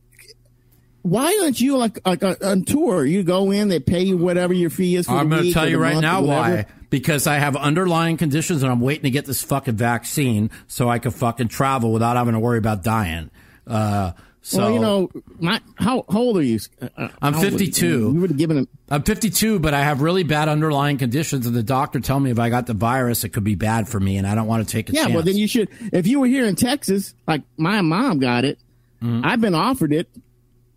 why 1.04 1.38
aren't 1.42 1.60
you 1.60 1.76
like, 1.76 2.00
like 2.06 2.22
uh, 2.22 2.34
on 2.42 2.64
tour? 2.64 3.04
You 3.04 3.22
go 3.22 3.50
in, 3.50 3.68
they 3.68 3.78
pay 3.78 4.02
you 4.02 4.16
whatever 4.16 4.54
your 4.54 4.70
fee 4.70 4.96
is. 4.96 5.06
For 5.06 5.12
I'm 5.12 5.28
going 5.28 5.44
to 5.44 5.52
tell 5.52 5.68
you 5.68 5.78
right 5.78 6.00
now 6.00 6.22
why. 6.22 6.66
Because 6.88 7.26
I 7.26 7.34
have 7.34 7.56
underlying 7.56 8.16
conditions 8.16 8.62
and 8.62 8.72
I'm 8.72 8.80
waiting 8.80 9.02
to 9.02 9.10
get 9.10 9.26
this 9.26 9.42
fucking 9.42 9.76
vaccine 9.76 10.50
so 10.66 10.88
I 10.88 10.98
can 11.00 11.10
fucking 11.10 11.48
travel 11.48 11.92
without 11.92 12.16
having 12.16 12.34
to 12.34 12.38
worry 12.38 12.58
about 12.58 12.82
dying. 12.82 13.30
Uh, 13.66 14.12
so 14.46 14.58
well, 14.58 14.72
you 14.74 14.78
know, 14.78 15.10
my 15.38 15.58
how, 15.76 16.04
how 16.08 16.20
old 16.20 16.36
are 16.36 16.42
you? 16.42 16.58
Uh, 16.80 16.88
uh, 16.98 17.08
I'm 17.22 17.32
how 17.32 17.38
old 17.38 17.46
are 17.46 17.50
you? 17.52 17.58
52. 17.58 17.86
You 17.88 18.20
would 18.20 18.28
have 18.30 18.36
given 18.38 18.58
him. 18.58 18.68
I'm 18.90 19.02
52, 19.02 19.58
but 19.58 19.72
I 19.72 19.80
have 19.82 20.02
really 20.02 20.22
bad 20.22 20.48
underlying 20.50 20.98
conditions, 20.98 21.46
and 21.46 21.56
the 21.56 21.62
doctor 21.62 21.98
told 21.98 22.22
me 22.22 22.30
if 22.30 22.38
I 22.38 22.50
got 22.50 22.66
the 22.66 22.74
virus, 22.74 23.24
it 23.24 23.30
could 23.30 23.42
be 23.44 23.54
bad 23.54 23.88
for 23.88 23.98
me, 23.98 24.18
and 24.18 24.26
I 24.26 24.34
don't 24.34 24.46
want 24.46 24.66
to 24.66 24.70
take 24.70 24.90
a 24.90 24.92
Yeah, 24.92 25.04
chance. 25.04 25.14
well, 25.14 25.22
then 25.22 25.36
you 25.38 25.48
should. 25.48 25.70
If 25.92 26.06
you 26.06 26.20
were 26.20 26.26
here 26.26 26.44
in 26.44 26.56
Texas, 26.56 27.14
like 27.26 27.42
my 27.56 27.80
mom 27.80 28.18
got 28.18 28.44
it, 28.44 28.58
Mm-hmm. 29.02 29.20
I've 29.24 29.40
been 29.40 29.54
offered 29.54 29.92
it. 29.92 30.08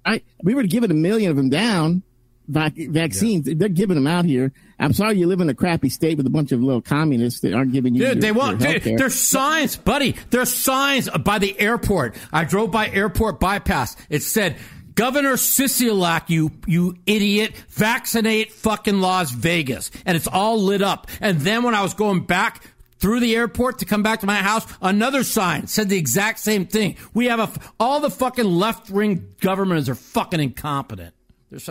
I 0.05 0.21
we 0.43 0.53
were 0.55 0.61
to 0.61 0.67
give 0.67 0.83
it 0.83 0.91
a 0.91 0.93
million 0.93 1.29
of 1.31 1.37
them 1.37 1.49
down. 1.49 2.03
Vac- 2.47 2.75
vaccines, 2.77 3.45
they're 3.45 3.67
giving 3.69 3.95
them 3.95 4.07
out 4.07 4.25
here. 4.25 4.53
I'm 4.79 4.93
sorry 4.93 5.17
you 5.17 5.27
live 5.27 5.41
in 5.41 5.49
a 5.49 5.53
crappy 5.53 5.89
state 5.89 6.17
with 6.17 6.25
a 6.27 6.29
bunch 6.29 6.51
of 6.51 6.61
little 6.61 6.81
communists 6.81 7.41
that 7.41 7.53
aren't 7.53 7.73
giving 7.73 7.93
you. 7.93 8.01
Dude, 8.05 8.15
your- 8.15 8.21
they 8.21 8.31
want. 8.31 8.61
your 8.61 8.79
Dude, 8.79 8.97
there's 8.97 9.15
signs, 9.15 9.75
buddy. 9.75 10.15
There's 10.29 10.53
signs 10.53 11.09
by 11.09 11.39
the 11.39 11.59
airport. 11.59 12.15
I 12.31 12.45
drove 12.45 12.71
by 12.71 12.89
airport 12.89 13.39
bypass. 13.39 13.95
It 14.09 14.23
said, 14.23 14.55
Governor 14.95 15.33
Sisolak, 15.33 16.29
you 16.29 16.51
you 16.65 16.95
idiot, 17.05 17.53
vaccinate 17.69 18.51
fucking 18.51 18.99
Las 18.99 19.29
Vegas, 19.31 19.91
and 20.05 20.15
it's 20.15 20.27
all 20.27 20.59
lit 20.61 20.81
up. 20.81 21.07
And 21.21 21.39
then 21.41 21.63
when 21.63 21.75
I 21.75 21.81
was 21.83 21.93
going 21.93 22.21
back 22.25 22.63
through 22.99 23.19
the 23.19 23.35
airport 23.35 23.79
to 23.79 23.85
come 23.85 24.01
back 24.01 24.21
to 24.21 24.25
my 24.25 24.37
house, 24.37 24.65
another 24.81 25.23
sign 25.23 25.67
said 25.67 25.89
the 25.89 25.97
exact 25.97 26.39
same 26.39 26.65
thing. 26.65 26.95
We 27.13 27.25
have 27.25 27.39
a 27.39 27.49
all 27.79 27.99
the 27.99 28.09
fucking 28.09 28.45
left 28.45 28.89
wing 28.89 29.35
governments 29.39 29.87
are 29.89 29.95
fucking 29.95 30.39
incompetent. 30.39 31.13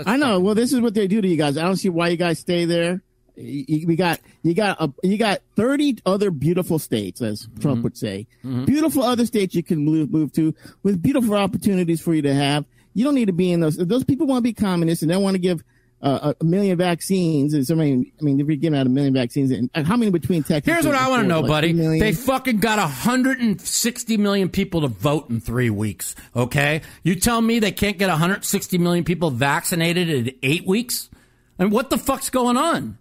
I 0.07 0.17
know. 0.17 0.41
Well, 0.41 0.55
this 0.55 0.73
is 0.73 0.81
what 0.81 0.95
they 0.95 1.07
do 1.07 1.21
to 1.21 1.29
you 1.29 1.37
guys. 1.37 1.57
I 1.57 1.63
don't 1.63 1.77
see 1.77 1.89
why 1.89 2.09
you 2.09 2.17
guys 2.17 2.39
stay 2.39 2.65
there. 2.65 3.03
We 3.37 3.97
got 3.97 4.21
you 4.43 4.55
got 4.55 4.81
a, 4.81 4.91
you 5.03 5.19
got 5.19 5.43
thirty 5.57 5.99
other 6.07 6.31
beautiful 6.31 6.79
states, 6.79 7.21
as 7.21 7.47
Trump 7.61 7.85
would 7.85 7.97
say. 7.97 8.27
Beautiful 8.65 9.03
other 9.03 9.27
states 9.27 9.55
you 9.55 9.63
can 9.63 9.85
move 9.85 10.11
move 10.11 10.33
to 10.33 10.55
with 10.83 11.03
beautiful 11.03 11.35
opportunities 11.35 12.01
for 12.01 12.15
you 12.15 12.23
to 12.23 12.35
have. 12.35 12.65
You 12.95 13.05
don't 13.05 13.15
need 13.15 13.27
to 13.27 13.35
be 13.35 13.53
in 13.53 13.61
those. 13.61 13.77
Those 13.77 14.05
people 14.05 14.27
want 14.27 14.39
to 14.39 14.43
be 14.43 14.55
communists 14.55 15.03
and 15.03 15.11
they 15.11 15.17
want 15.19 15.35
to 15.35 15.39
give 15.39 15.63
uh, 16.03 16.35
a 16.41 16.45
million 16.45 16.77
vaccines. 16.77 17.55
And 17.55 17.67
so, 17.67 17.75
I 17.75 17.79
mean, 17.79 18.13
I 18.21 18.25
mean, 18.25 18.41
if 18.41 18.47
you're 18.47 18.57
giving 18.57 18.79
out 18.79 18.87
a 18.87 18.91
million 18.91 19.15
vaccines, 19.15 19.51
and 19.51 19.87
how 19.87 19.97
many 19.97 20.11
between 20.11 20.43
Texas? 20.43 20.73
Here's 20.73 20.87
what 20.87 20.95
I 20.95 21.09
want 21.09 21.23
to 21.23 21.29
know, 21.29 21.41
like 21.41 21.49
buddy. 21.49 21.73
They 21.73 22.13
fucking 22.13 22.59
got 22.59 22.79
160 22.79 24.17
million 24.17 24.49
people 24.49 24.83
to 24.83 24.89
vote 24.89 25.31
in 25.31 25.41
three 25.41 25.71
weeks. 25.71 26.15
Okay, 26.35 26.83
you 27.03 27.15
tell 27.15 27.41
me 27.41 27.59
they 27.59 27.73
can't 27.73 27.99
get 27.99 28.09
160 28.09 28.79
million 28.79 29.05
people 29.05 29.31
vaccinated 29.31 30.09
in 30.11 30.35
eight 30.43 30.67
weeks? 30.67 31.09
And 31.59 31.73
what 31.73 31.91
the 31.91 31.99
fuck's 31.99 32.29
going 32.31 32.57
on? 32.57 32.99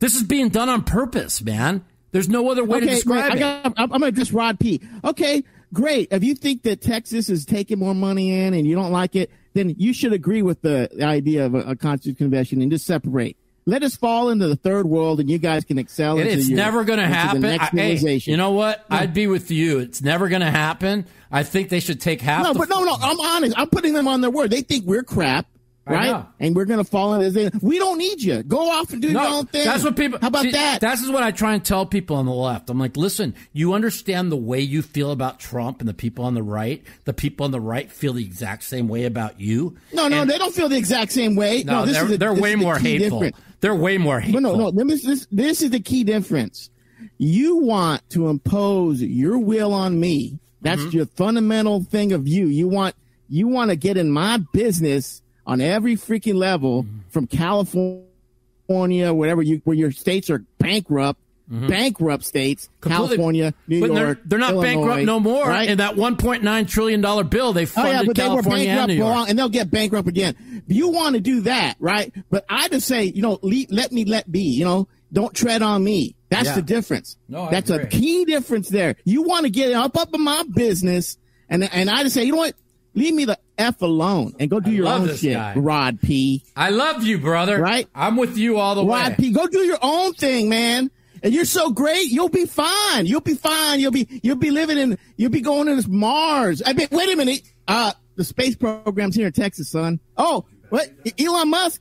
This 0.00 0.16
is 0.16 0.22
being 0.22 0.50
done 0.50 0.68
on 0.68 0.84
purpose, 0.84 1.40
man. 1.40 1.84
There's 2.12 2.28
no 2.28 2.50
other 2.50 2.62
way 2.62 2.80
to 2.80 2.86
Okay, 2.86 2.94
describe 2.94 3.32
it. 3.32 3.36
I 3.36 3.38
got, 3.38 3.66
I'm, 3.76 3.92
I'm 3.92 4.00
going 4.00 4.14
to 4.14 4.20
just 4.20 4.32
Rod 4.32 4.60
P. 4.60 4.80
Okay, 5.02 5.42
great. 5.72 6.08
If 6.12 6.22
you 6.22 6.34
think 6.34 6.62
that 6.62 6.80
Texas 6.80 7.28
is 7.28 7.44
taking 7.44 7.78
more 7.78 7.94
money 7.94 8.38
in 8.38 8.54
and 8.54 8.66
you 8.66 8.76
don't 8.76 8.92
like 8.92 9.16
it, 9.16 9.30
then 9.54 9.74
you 9.78 9.92
should 9.92 10.12
agree 10.12 10.42
with 10.42 10.60
the 10.62 10.88
idea 11.02 11.46
of 11.46 11.54
a, 11.54 11.60
a 11.60 11.76
constitutional 11.76 12.16
convention 12.26 12.60
and 12.62 12.70
just 12.70 12.84
separate. 12.86 13.36
Let 13.66 13.82
us 13.82 13.96
fall 13.96 14.28
into 14.28 14.46
the 14.46 14.56
third 14.56 14.84
world, 14.86 15.20
and 15.20 15.30
you 15.30 15.38
guys 15.38 15.64
can 15.64 15.78
excel. 15.78 16.18
It- 16.18 16.26
it's 16.26 16.48
your- 16.50 16.56
never 16.58 16.84
going 16.84 16.98
to 16.98 17.06
happen. 17.06 17.40
next 17.40 17.72
I- 17.72 17.76
hey, 17.76 18.20
you 18.26 18.36
know 18.36 18.50
what? 18.50 18.84
I'd 18.90 19.14
be 19.14 19.26
with 19.26 19.50
you. 19.50 19.78
It's 19.78 20.02
never 20.02 20.28
going 20.28 20.42
to 20.42 20.50
happen. 20.50 21.06
I 21.32 21.44
think 21.44 21.70
they 21.70 21.80
should 21.80 21.98
take 22.00 22.20
half. 22.20 22.42
No, 22.44 22.52
but 22.52 22.68
no, 22.68 22.84
no. 22.84 22.94
I'm 23.00 23.18
honest. 23.20 23.54
I'm 23.58 23.70
putting 23.70 23.94
them 23.94 24.06
on 24.06 24.20
their 24.20 24.30
word. 24.30 24.50
They 24.50 24.60
think 24.60 24.84
we're 24.84 25.02
crap, 25.02 25.46
right? 25.86 26.24
And 26.40 26.54
we're 26.56 26.64
going 26.64 26.78
to 26.82 26.88
fall 26.88 27.14
into. 27.14 27.30
this. 27.30 27.50
We 27.62 27.78
don't 27.78 27.98
need 27.98 28.22
you. 28.22 28.42
Go 28.42 28.70
off 28.70 28.92
and 28.92 29.02
do 29.02 29.10
your 29.12 29.20
own 29.20 29.46
thing. 29.46 29.64
That's 29.64 29.84
what 29.84 29.96
people. 29.96 30.18
How 30.20 30.28
about 30.28 30.42
see, 30.42 30.50
that? 30.52 30.80
That's 30.80 31.02
is 31.02 31.10
what 31.10 31.22
I 31.22 31.30
try 31.30 31.54
and 31.54 31.64
tell 31.64 31.84
people 31.86 32.16
on 32.16 32.26
the 32.26 32.32
left. 32.32 32.70
I'm 32.70 32.78
like, 32.78 32.96
listen, 32.96 33.34
you 33.52 33.74
understand 33.74 34.30
the 34.32 34.36
way 34.36 34.60
you 34.60 34.82
feel 34.82 35.10
about 35.10 35.40
Trump 35.40 35.80
and 35.80 35.88
the 35.88 35.94
people 35.94 36.24
on 36.24 36.34
the 36.34 36.42
right. 36.42 36.82
The 37.04 37.12
people 37.12 37.44
on 37.44 37.50
the 37.50 37.60
right 37.60 37.90
feel 37.90 38.12
the 38.14 38.24
exact 38.24 38.64
same 38.64 38.88
way 38.88 39.04
about 39.04 39.40
you. 39.40 39.76
no, 39.92 40.08
no, 40.08 40.22
And- 40.22 40.30
they 40.30 40.38
don't 40.38 40.54
feel 40.54 40.68
the 40.68 40.76
exact 40.78 41.12
same 41.12 41.36
way. 41.36 41.62
No, 41.64 41.80
No, 41.80 41.86
this 41.86 41.94
they're, 41.96 42.04
is 42.04 42.10
the, 42.12 42.16
they're 42.18 42.34
way 42.34 42.52
the 42.54 42.56
more 42.62 42.78
hateful. 42.78 43.20
difference. 43.20 43.44
They're 43.60 43.74
way 43.74 43.98
more 43.98 44.20
hateful. 44.20 44.42
But 44.42 44.56
no, 44.58 44.70
no. 44.70 44.84
This, 44.84 45.02
this, 45.04 45.26
this 45.30 45.62
is 45.62 45.70
the 45.70 45.80
key 45.80 46.04
difference. 46.04 46.70
You 47.18 47.56
want 47.56 48.08
to 48.10 48.28
impose 48.28 49.02
your 49.02 49.38
will 49.38 49.72
on 49.72 49.98
me. 50.00 50.38
That's 50.62 50.80
Mm-hmm. 50.80 50.96
your 50.96 51.06
fundamental 51.06 51.82
thing 51.84 52.12
of 52.12 52.26
you. 52.26 52.46
You 52.46 52.68
want 52.68 52.94
you 53.28 53.48
want 53.48 53.70
to 53.70 53.76
get 53.76 53.96
in 53.98 54.10
my 54.10 54.38
business 54.54 55.22
on 55.46 55.60
every 55.60 55.96
freaking 55.96 56.34
level 56.34 56.84
Mm-hmm. 56.84 56.98
from 57.10 57.26
California, 57.26 59.12
whatever 59.12 59.42
you 59.42 59.60
where 59.64 59.76
your 59.76 59.92
states 59.92 60.30
are 60.30 60.44
bankrupt, 60.58 61.20
bankrupt 61.48 62.24
states, 62.24 62.64
Mm-hmm. 62.66 62.80
Completely- 62.80 63.16
California, 63.16 63.54
New 63.68 63.80
but 63.80 63.86
York, 63.86 63.96
they're, 63.98 64.18
they're 64.26 64.38
not 64.38 64.54
Illinois, 64.54 64.74
bankrupt 64.74 65.02
no 65.04 65.20
more. 65.20 65.46
right? 65.48 65.68
And 65.68 65.80
that 65.80 65.94
1.9 65.96 66.68
trillion 66.68 67.00
dollar 67.00 67.24
bill 67.24 67.52
they 67.52 67.62
Oh 67.62 67.66
funded 67.66 67.92
yeah, 67.94 68.02
but 68.06 68.16
they 68.16 68.22
were 68.22 68.28
California 68.42 68.68
and 68.68 68.68
bankrupt 68.78 68.88
New 68.88 68.94
York. 68.96 69.14
long, 69.14 69.28
and 69.28 69.38
they'll 69.38 69.48
get 69.48 69.70
bankrupt 69.70 70.08
again. 70.08 70.62
You 70.66 70.88
want 70.88 71.14
to 71.14 71.20
do 71.20 71.42
that, 71.42 71.76
right? 71.78 72.12
But 72.30 72.44
I 72.48 72.68
just 72.68 72.86
say, 72.86 73.04
you 73.04 73.22
know, 73.22 73.38
le- 73.42 73.66
let 73.70 73.92
me 73.92 74.04
let 74.04 74.30
be. 74.30 74.40
You 74.42 74.64
know, 74.64 74.88
don't 75.12 75.34
tread 75.34 75.62
on 75.62 75.84
me. 75.84 76.14
That's 76.30 76.46
Yeah. 76.46 76.54
the 76.56 76.62
difference. 76.62 77.16
No, 77.28 77.42
I 77.44 77.50
That's 77.50 77.70
a 77.70 77.86
key 77.86 78.24
difference 78.24 78.68
there. 78.68 78.96
You 79.04 79.22
want 79.22 79.44
to 79.44 79.50
get 79.50 79.72
up 79.72 79.96
up 79.96 80.12
in 80.14 80.22
my 80.22 80.42
business, 80.54 81.16
and 81.48 81.62
and 81.64 81.88
I 81.90 82.02
just 82.02 82.14
say, 82.14 82.24
you 82.24 82.32
know 82.32 82.38
what? 82.38 82.54
Leave 82.94 83.14
me 83.14 83.24
the 83.24 83.38
f 83.58 83.82
alone 83.82 84.34
and 84.38 84.48
go 84.48 84.60
do 84.60 84.70
I 84.70 84.74
your 84.74 84.86
own 84.86 85.14
shit, 85.16 85.34
guy. 85.34 85.54
Rod 85.56 86.00
P. 86.00 86.42
I 86.56 86.70
love 86.70 87.02
you, 87.02 87.18
brother. 87.18 87.60
Right? 87.60 87.88
I'm 87.94 88.16
with 88.16 88.36
you 88.38 88.58
all 88.58 88.74
the 88.74 88.84
Rod 88.84 89.10
way. 89.10 89.16
P. 89.18 89.30
Go 89.32 89.46
do 89.46 89.60
your 89.60 89.78
own 89.82 90.14
thing, 90.14 90.48
man. 90.48 90.90
And 91.22 91.32
you're 91.32 91.44
so 91.46 91.70
great, 91.70 92.08
you'll 92.10 92.28
be 92.28 92.44
fine. 92.44 93.06
You'll 93.06 93.20
be 93.20 93.34
fine. 93.34 93.80
You'll 93.80 93.92
be 93.92 94.06
you'll 94.22 94.36
be 94.36 94.50
living 94.50 94.78
in 94.78 94.98
you'll 95.16 95.30
be 95.30 95.40
going 95.40 95.66
to 95.66 95.74
this 95.74 95.88
Mars. 95.88 96.62
I 96.64 96.72
mean, 96.72 96.88
wait 96.90 97.12
a 97.12 97.16
minute. 97.16 97.42
Uh 97.66 97.92
the 98.16 98.24
space 98.24 98.54
program's 98.54 99.16
here 99.16 99.26
in 99.26 99.32
Texas, 99.32 99.70
son. 99.70 99.98
Oh, 100.16 100.44
what? 100.68 100.88
Elon 101.18 101.50
Musk? 101.50 101.80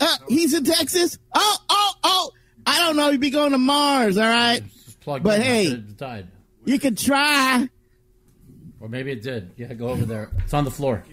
Uh, 0.00 0.16
he's 0.28 0.54
in 0.54 0.64
Texas? 0.64 1.18
Oh, 1.34 1.56
oh, 1.68 1.92
oh. 2.04 2.30
I 2.66 2.78
don't 2.86 2.96
know. 2.96 3.10
You'd 3.10 3.20
be 3.20 3.30
going 3.30 3.52
to 3.52 3.58
Mars, 3.58 4.16
all 4.16 4.22
right? 4.24 4.62
But 5.04 5.40
hey- 5.42 5.82
You 6.64 6.78
can 6.78 6.94
try. 6.94 7.68
Or 8.82 8.88
maybe 8.88 9.12
it 9.12 9.22
did. 9.22 9.52
Yeah, 9.56 9.72
go 9.74 9.88
over 9.90 10.04
there. 10.04 10.28
It's 10.44 10.52
on 10.52 10.64
the 10.64 10.70
floor. 10.70 11.04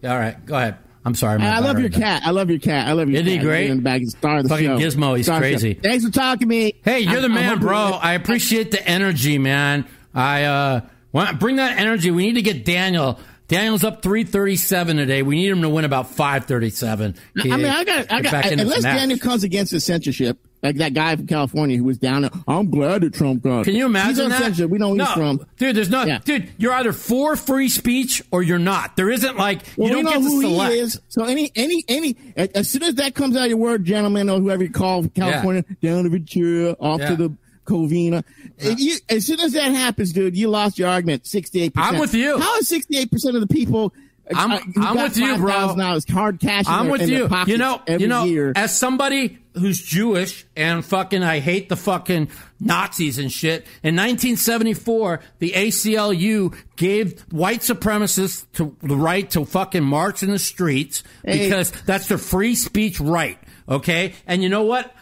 Yeah, 0.00 0.12
all 0.12 0.18
right. 0.18 0.46
Go 0.46 0.56
ahead. 0.56 0.78
I'm 1.04 1.14
sorry. 1.16 1.38
my 1.40 1.48
I 1.56 1.58
love 1.58 1.78
your 1.80 1.88
cat. 1.90 2.22
I 2.24 2.30
love 2.30 2.50
your 2.50 2.60
cat. 2.60 2.86
I 2.88 2.92
love 2.92 3.08
your 3.08 3.20
Isn't 3.20 3.32
he 3.32 3.38
great? 3.38 3.68
In 3.68 3.78
the 3.78 3.82
back, 3.82 4.02
star 4.06 4.38
of 4.38 4.44
the 4.44 4.48
Fucking 4.48 4.64
show. 4.66 4.78
Gizmo, 4.78 5.16
he's 5.16 5.26
Star 5.26 5.36
of 5.38 5.42
the 5.42 5.48
show. 5.50 5.58
crazy. 5.58 5.74
Thanks 5.74 6.04
for 6.04 6.10
talking 6.12 6.40
to 6.40 6.46
me. 6.46 6.74
Hey, 6.84 7.00
you're 7.00 7.12
I'm- 7.14 7.22
the 7.22 7.26
I'm 7.28 7.34
man, 7.34 7.58
bro. 7.58 7.90
that- 7.90 8.04
I 8.04 8.12
appreciate 8.14 8.70
the 8.70 8.88
energy, 8.88 9.38
man. 9.38 9.86
I 10.14 10.44
uh 10.44 10.80
want 11.12 11.38
bring 11.40 11.56
that 11.56 11.78
energy. 11.78 12.10
We 12.12 12.26
need 12.26 12.34
to 12.34 12.42
get 12.42 12.64
Daniel. 12.64 13.18
Daniel's 13.48 13.84
up 13.84 14.02
337 14.02 14.96
today. 14.96 15.22
We 15.22 15.36
need 15.36 15.48
him 15.50 15.62
to 15.62 15.68
win 15.68 15.84
about 15.84 16.10
537. 16.10 17.14
I 17.38 17.44
mean, 17.44 17.64
I 17.66 17.84
got, 17.84 18.10
I 18.12 18.20
got. 18.22 18.32
back 18.32 18.46
into 18.50 18.64
Unless. 18.64 18.82
Daniel 18.82 19.18
comes 19.20 19.44
against 19.44 19.70
the 19.72 19.78
censorship, 19.80 20.38
like 20.66 20.76
that 20.76 20.94
guy 20.94 21.16
from 21.16 21.26
California 21.26 21.76
who 21.76 21.84
was 21.84 21.98
down 21.98 22.22
there. 22.22 22.30
I'm 22.48 22.70
glad 22.70 23.02
that 23.02 23.14
Trump 23.14 23.42
got. 23.42 23.64
Can 23.64 23.74
you 23.74 23.86
imagine 23.86 24.08
He's 24.08 24.18
that? 24.18 24.32
uncensored. 24.36 24.70
We 24.70 24.78
know 24.78 24.94
no, 24.94 25.04
he's 25.04 25.14
from. 25.14 25.46
dude. 25.58 25.76
There's 25.76 25.90
not, 25.90 26.06
Yeah. 26.06 26.18
dude. 26.24 26.48
You're 26.58 26.72
either 26.74 26.92
for 26.92 27.36
free 27.36 27.68
speech 27.68 28.22
or 28.30 28.42
you're 28.42 28.58
not. 28.58 28.96
There 28.96 29.10
isn't 29.10 29.36
like 29.36 29.62
Well, 29.76 29.88
you 29.88 29.94
don't 29.94 30.04
know 30.04 30.10
get 30.12 30.16
to 30.18 30.22
who 30.24 30.40
select. 30.42 30.72
he 30.74 30.78
is. 30.80 31.00
So 31.08 31.24
any, 31.24 31.50
any, 31.56 31.84
any. 31.88 32.16
As 32.36 32.68
soon 32.68 32.82
as 32.82 32.94
that 32.96 33.14
comes 33.14 33.36
out 33.36 33.44
of 33.44 33.48
your 33.48 33.58
word, 33.58 33.84
gentlemen, 33.84 34.28
or 34.28 34.40
whoever 34.40 34.62
you 34.64 34.70
call 34.70 35.02
from 35.02 35.10
California, 35.10 35.64
down 35.82 36.04
to 36.04 36.10
Ventura, 36.10 36.76
off 36.80 37.00
Yeah. 37.00 37.10
to 37.10 37.16
the 37.16 37.36
Covina. 37.66 38.22
If 38.58 38.78
you, 38.78 38.94
as 39.08 39.26
soon 39.26 39.40
as 39.40 39.52
that 39.54 39.72
happens, 39.72 40.12
dude, 40.12 40.36
you 40.36 40.48
lost 40.48 40.78
your 40.78 40.88
argument. 40.88 41.26
Sixty-eight. 41.26 41.74
percent 41.74 41.94
I'm 41.94 42.00
with 42.00 42.14
you. 42.14 42.38
How 42.38 42.58
is 42.58 42.68
sixty-eight 42.68 43.10
percent 43.10 43.34
of 43.34 43.40
the 43.40 43.52
people? 43.52 43.92
I'm- 44.34 44.52
uh, 44.52 44.58
I'm 44.80 44.96
with 44.96 45.16
you, 45.16 45.36
bro. 45.36 45.74
Now 45.74 45.94
it's 45.96 46.08
hard 46.10 46.40
cash. 46.40 46.64
I'm 46.68 46.84
their- 46.84 46.92
with 46.92 47.08
you. 47.08 47.28
You 47.46 47.58
know, 47.58 47.80
you 47.88 48.06
know, 48.08 48.24
year. 48.24 48.52
as 48.56 48.76
somebody 48.76 49.38
who's 49.58 49.80
Jewish 49.80 50.44
and 50.56 50.84
fucking, 50.84 51.22
I 51.22 51.38
hate 51.40 51.68
the 51.68 51.76
fucking 51.76 52.28
Nazis 52.60 53.18
and 53.18 53.32
shit. 53.32 53.62
In 53.82 53.96
1974, 53.96 55.20
the 55.38 55.52
ACLU 55.52 56.54
gave 56.76 57.20
white 57.32 57.60
supremacists 57.60 58.46
to 58.54 58.76
the 58.82 58.96
right 58.96 59.28
to 59.30 59.44
fucking 59.44 59.84
march 59.84 60.22
in 60.22 60.30
the 60.30 60.38
streets 60.38 61.02
Hey. 61.24 61.44
because 61.48 61.70
that's 61.86 62.08
their 62.08 62.18
free 62.18 62.54
speech 62.54 63.00
right. 63.00 63.38
Okay, 63.68 64.14
and 64.26 64.42
you 64.42 64.48
know 64.48 64.62
what? 64.62 64.94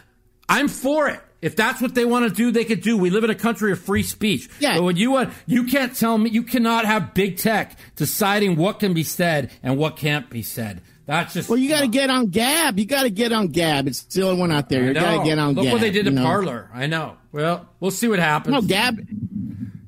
I'm 0.49 0.67
for 0.67 1.09
it. 1.09 1.19
If 1.41 1.55
that's 1.55 1.79
what 1.79 1.93
they 1.93 2.05
want 2.05 2.27
to 2.27 2.33
do, 2.33 2.49
they 2.51 2.65
could 2.65 2.81
do. 2.81 2.97
We 2.97 3.11
live 3.11 3.23
in 3.23 3.29
a 3.29 3.35
country 3.35 3.71
of 3.71 3.79
free 3.79 4.01
speech. 4.01 4.49
Yeah. 4.59 4.77
But 4.77 4.83
when 4.83 4.95
you 4.95 5.11
want, 5.11 5.31
you 5.45 5.65
can't 5.65 5.95
tell 5.95 6.17
me 6.17 6.31
you 6.31 6.41
cannot 6.41 6.85
have 6.85 7.13
big 7.13 7.37
tech 7.37 7.77
deciding 7.95 8.55
what 8.55 8.79
can 8.79 8.95
be 8.95 9.03
said 9.03 9.51
and 9.61 9.77
what 9.77 9.95
can't 9.97 10.27
be 10.29 10.41
said. 10.41 10.81
That's 11.05 11.33
just 11.33 11.49
Well, 11.49 11.57
you 11.59 11.69
got 11.69 11.81
to 11.81 11.87
get 11.87 12.09
on 12.09 12.27
Gab. 12.27 12.79
You 12.79 12.85
got 12.85 13.03
to 13.03 13.09
get 13.09 13.31
on 13.31 13.49
Gab. 13.49 13.87
It's 13.87 14.03
the 14.05 14.23
only 14.23 14.39
one 14.39 14.51
out 14.51 14.69
there. 14.69 14.85
You 14.85 14.93
got 14.93 15.19
to 15.19 15.23
get 15.23 15.37
on 15.37 15.53
Look 15.53 15.65
Gab. 15.65 15.73
what 15.73 15.81
they 15.81 15.91
did 15.91 16.05
to 16.05 16.09
you 16.11 16.15
know? 16.15 16.23
Parler. 16.23 16.69
I 16.73 16.87
know. 16.87 17.17
Well, 17.31 17.67
we'll 17.79 17.91
see 17.91 18.07
what 18.07 18.19
happens. 18.19 18.53
No, 18.53 18.61
Gab. 18.61 18.99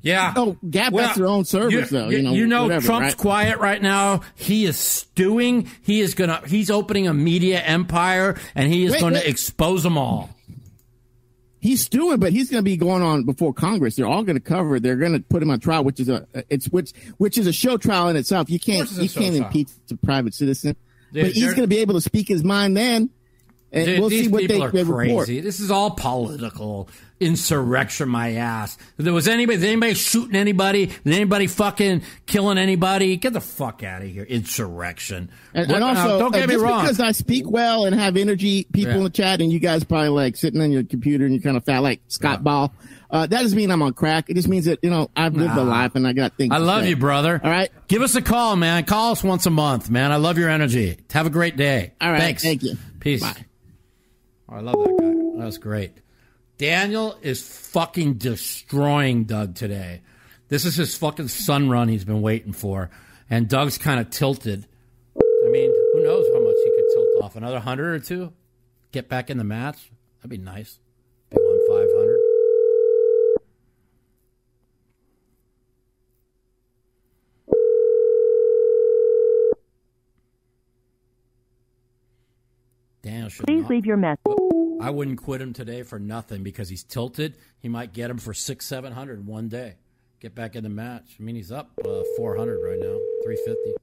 Yeah. 0.02 0.34
Oh, 0.36 0.58
Gab 0.70 0.94
got 0.94 1.16
their 1.16 1.28
own 1.28 1.44
service, 1.44 1.90
though, 1.90 2.10
you 2.10 2.22
know, 2.22 2.34
you 2.34 2.48
whatever, 2.48 2.86
Trump's 2.86 3.08
right? 3.14 3.18
quiet 3.18 3.60
right 3.60 3.82
now. 3.82 4.22
He 4.36 4.66
is 4.66 4.78
stewing. 4.78 5.70
He 5.82 6.00
is 6.02 6.14
gonna. 6.14 6.42
He's 6.48 6.70
opening 6.72 7.08
a 7.08 7.14
media 7.14 7.60
empire, 7.62 8.40
and 8.56 8.72
he 8.72 8.86
is 8.86 8.94
Wait, 8.94 9.02
going 9.02 9.14
to 9.16 9.28
expose 9.28 9.84
them 9.84 9.98
all. 9.98 10.30
He's 11.60 11.82
stewing, 11.82 12.20
but 12.20 12.32
he's 12.32 12.50
going 12.50 12.60
to 12.60 12.64
be 12.64 12.78
going 12.78 13.02
on 13.02 13.24
before 13.24 13.54
Congress. 13.54 13.96
They're 13.96 14.06
all 14.08 14.24
going 14.24 14.38
to 14.38 14.42
cover. 14.42 14.78
it. 14.78 14.84
They're 14.84 14.96
going 14.96 15.14
to 15.14 15.20
put 15.20 15.42
him 15.42 15.50
on 15.50 15.60
trial, 15.60 15.84
which 15.84 16.00
is 16.00 16.08
a 16.08 16.26
it's 16.50 16.68
which 16.68 16.94
which 17.18 17.38
is 17.38 17.48
a 17.48 17.52
show 17.52 17.78
trial 17.78 18.08
in 18.08 18.16
itself. 18.16 18.50
You 18.50 18.60
can't 18.60 18.88
course 18.88 18.92
it's 18.92 19.00
a 19.00 19.04
you 19.04 19.10
can't 19.10 19.36
trial. 19.36 19.48
impeach 19.48 19.70
a 19.92 19.96
private 19.98 20.34
citizen. 20.34 20.78
They're- 21.12 21.24
but 21.26 21.32
he's 21.34 21.46
going 21.46 21.62
to 21.62 21.68
be 21.68 21.80
able 21.80 21.94
to 21.96 22.02
speak 22.02 22.28
his 22.28 22.44
mind 22.44 22.76
then. 22.78 23.10
and 23.72 23.86
Dude, 23.86 24.00
we'll 24.00 24.10
these 24.10 24.26
see 24.26 24.28
what 24.30 24.42
people 24.42 24.58
they, 24.60 24.64
are 24.66 24.72
they 24.72 24.84
report. 24.84 25.26
crazy. 25.26 25.42
This 25.42 25.60
is 25.60 25.70
all 25.72 25.92
political 25.92 26.90
insurrection. 27.20 28.08
My 28.10 28.34
ass. 28.36 28.78
If 28.98 29.06
there 29.06 29.14
was 29.14 29.28
anybody, 29.28 29.68
anybody 29.68 29.94
shooting 29.94 30.36
anybody? 30.36 30.92
Anybody 31.06 31.48
fucking 31.48 32.02
killing 32.28 32.58
anybody? 32.58 33.18
Get 33.18 33.34
the 33.34 33.42
fuck 33.42 33.84
out 33.84 34.02
of 34.04 34.08
here! 34.10 34.24
Insurrection. 34.24 35.30
And, 35.54 35.68
What- 35.68 35.76
and 35.76 35.84
also, 35.84 36.08
now, 36.08 36.18
don't 36.20 36.36
uh, 36.36 36.38
get 36.40 36.48
me 36.50 36.56
just 36.56 36.64
wrong. 36.64 36.82
because 36.84 37.00
I 37.00 37.12
speak 37.12 37.50
well 37.50 37.86
and 37.86 37.94
have 37.96 38.16
energy, 38.18 38.66
people 38.72 38.92
Yeah. 38.94 38.98
in 39.00 39.04
the 39.04 39.10
chat, 39.10 39.42
and 39.42 39.52
you 39.52 39.60
guys 39.60 39.84
probably 39.84 40.10
like 40.10 40.36
sitting 40.38 40.62
on 40.62 40.72
your 40.72 40.84
computer 40.84 41.26
and 41.26 41.34
you're 41.36 41.44
kind 41.44 41.58
of 41.58 41.66
fat 41.66 41.80
like 41.80 42.02
Scott 42.08 42.44
Ball. 42.44 42.72
Uh, 43.10 43.22
that 43.22 43.42
doesn't 43.42 43.56
mean 43.56 43.72
I'm 43.72 43.82
on 43.82 43.94
crack. 43.94 44.30
It 44.30 44.34
just 44.34 44.48
means 44.48 44.66
that 44.66 44.80
you 44.82 44.90
know 44.90 45.10
I've 45.16 45.36
lived 45.36 45.56
a 45.56 45.64
life 45.64 45.96
and 45.96 46.06
I 46.06 46.14
got 46.14 46.36
things. 46.36 46.54
I 46.54 46.58
love 46.58 46.84
say. 46.84 46.90
you, 46.90 46.98
brother. 46.98 47.40
All 47.42 47.50
right. 47.50 47.72
Give 47.88 48.02
us 48.02 48.16
a 48.16 48.22
call, 48.22 48.56
man. 48.56 48.84
Call 48.84 49.12
us 49.12 49.24
once 49.24 49.46
a 49.46 49.50
month, 49.50 49.90
man. 49.90 50.12
I 50.12 50.18
love 50.18 50.38
your 50.38 50.50
energy. 50.50 50.98
Have 51.12 51.26
a 51.26 51.30
great 51.30 51.56
day. 51.56 51.94
All 52.02 52.12
right. 52.12 52.20
Thanks. 52.20 52.44
Thank 52.44 52.64
you. 52.64 52.78
Peace. 53.00 53.22
Bye. 53.22 53.46
Oh, 54.50 54.56
I 54.56 54.60
love 54.60 54.76
that 54.76 54.98
guy. 55.00 55.40
That 55.40 55.46
was 55.46 55.58
great. 55.58 55.94
Daniel 56.58 57.18
is 57.22 57.42
fucking 57.70 58.16
destroying 58.16 59.26
Doug 59.26 59.56
today. 59.56 60.02
This 60.50 60.66
is 60.66 60.76
his 60.76 60.98
fucking 60.98 61.28
sun 61.28 61.70
run 61.70 61.88
he's 61.88 62.06
been 62.06 62.22
waiting 62.22 62.54
for. 62.54 62.90
And 63.30 63.48
Doug's 63.48 63.78
kind 63.78 64.00
of 64.00 64.10
tilted. 64.10 64.66
I 65.16 65.50
mean, 65.50 65.72
who 65.94 66.04
knows 66.04 66.26
how 66.34 66.42
much 66.44 66.56
he 66.64 66.72
could 66.72 66.86
tilt 66.94 67.24
off? 67.24 67.36
Another 67.36 67.60
hundred 67.60 67.94
or 67.94 68.00
two? 68.00 68.34
Get 68.92 69.08
back 69.08 69.30
in 69.30 69.38
the 69.38 69.44
match? 69.44 69.92
That'd 70.18 70.32
be 70.32 70.38
nice. 70.38 70.80
Be 71.30 71.38
one 71.38 71.60
five 71.68 71.90
hundred. 71.96 72.20
Daniel 83.08 83.30
should 83.30 83.46
Please 83.48 83.62
not- 83.62 83.70
leave 83.70 83.86
your 83.86 83.96
message. 83.96 84.20
I 84.82 84.90
wouldn't 84.90 85.22
quit 85.22 85.42
him 85.42 85.54
today 85.54 85.84
for 85.84 85.98
nothing 85.98 86.44
because 86.44 86.68
he's 86.68 86.84
tilted. 86.84 87.38
He 87.60 87.70
might 87.70 87.94
get 87.94 88.10
him 88.12 88.18
for 88.18 88.34
six, 88.34 88.66
seven 88.66 88.92
hundred 88.92 89.26
one 89.26 89.48
day. 89.48 89.76
Get 90.20 90.36
back 90.36 90.56
in 90.58 90.64
the 90.64 90.70
match. 90.70 91.16
I 91.18 91.24
mean, 91.24 91.36
he's 91.36 91.52
up 91.52 91.72
uh, 91.86 92.02
four 92.18 92.36
hundred 92.36 92.60
right 92.60 92.80
now, 92.80 92.98
three 93.24 93.38
fifty. 93.46 93.76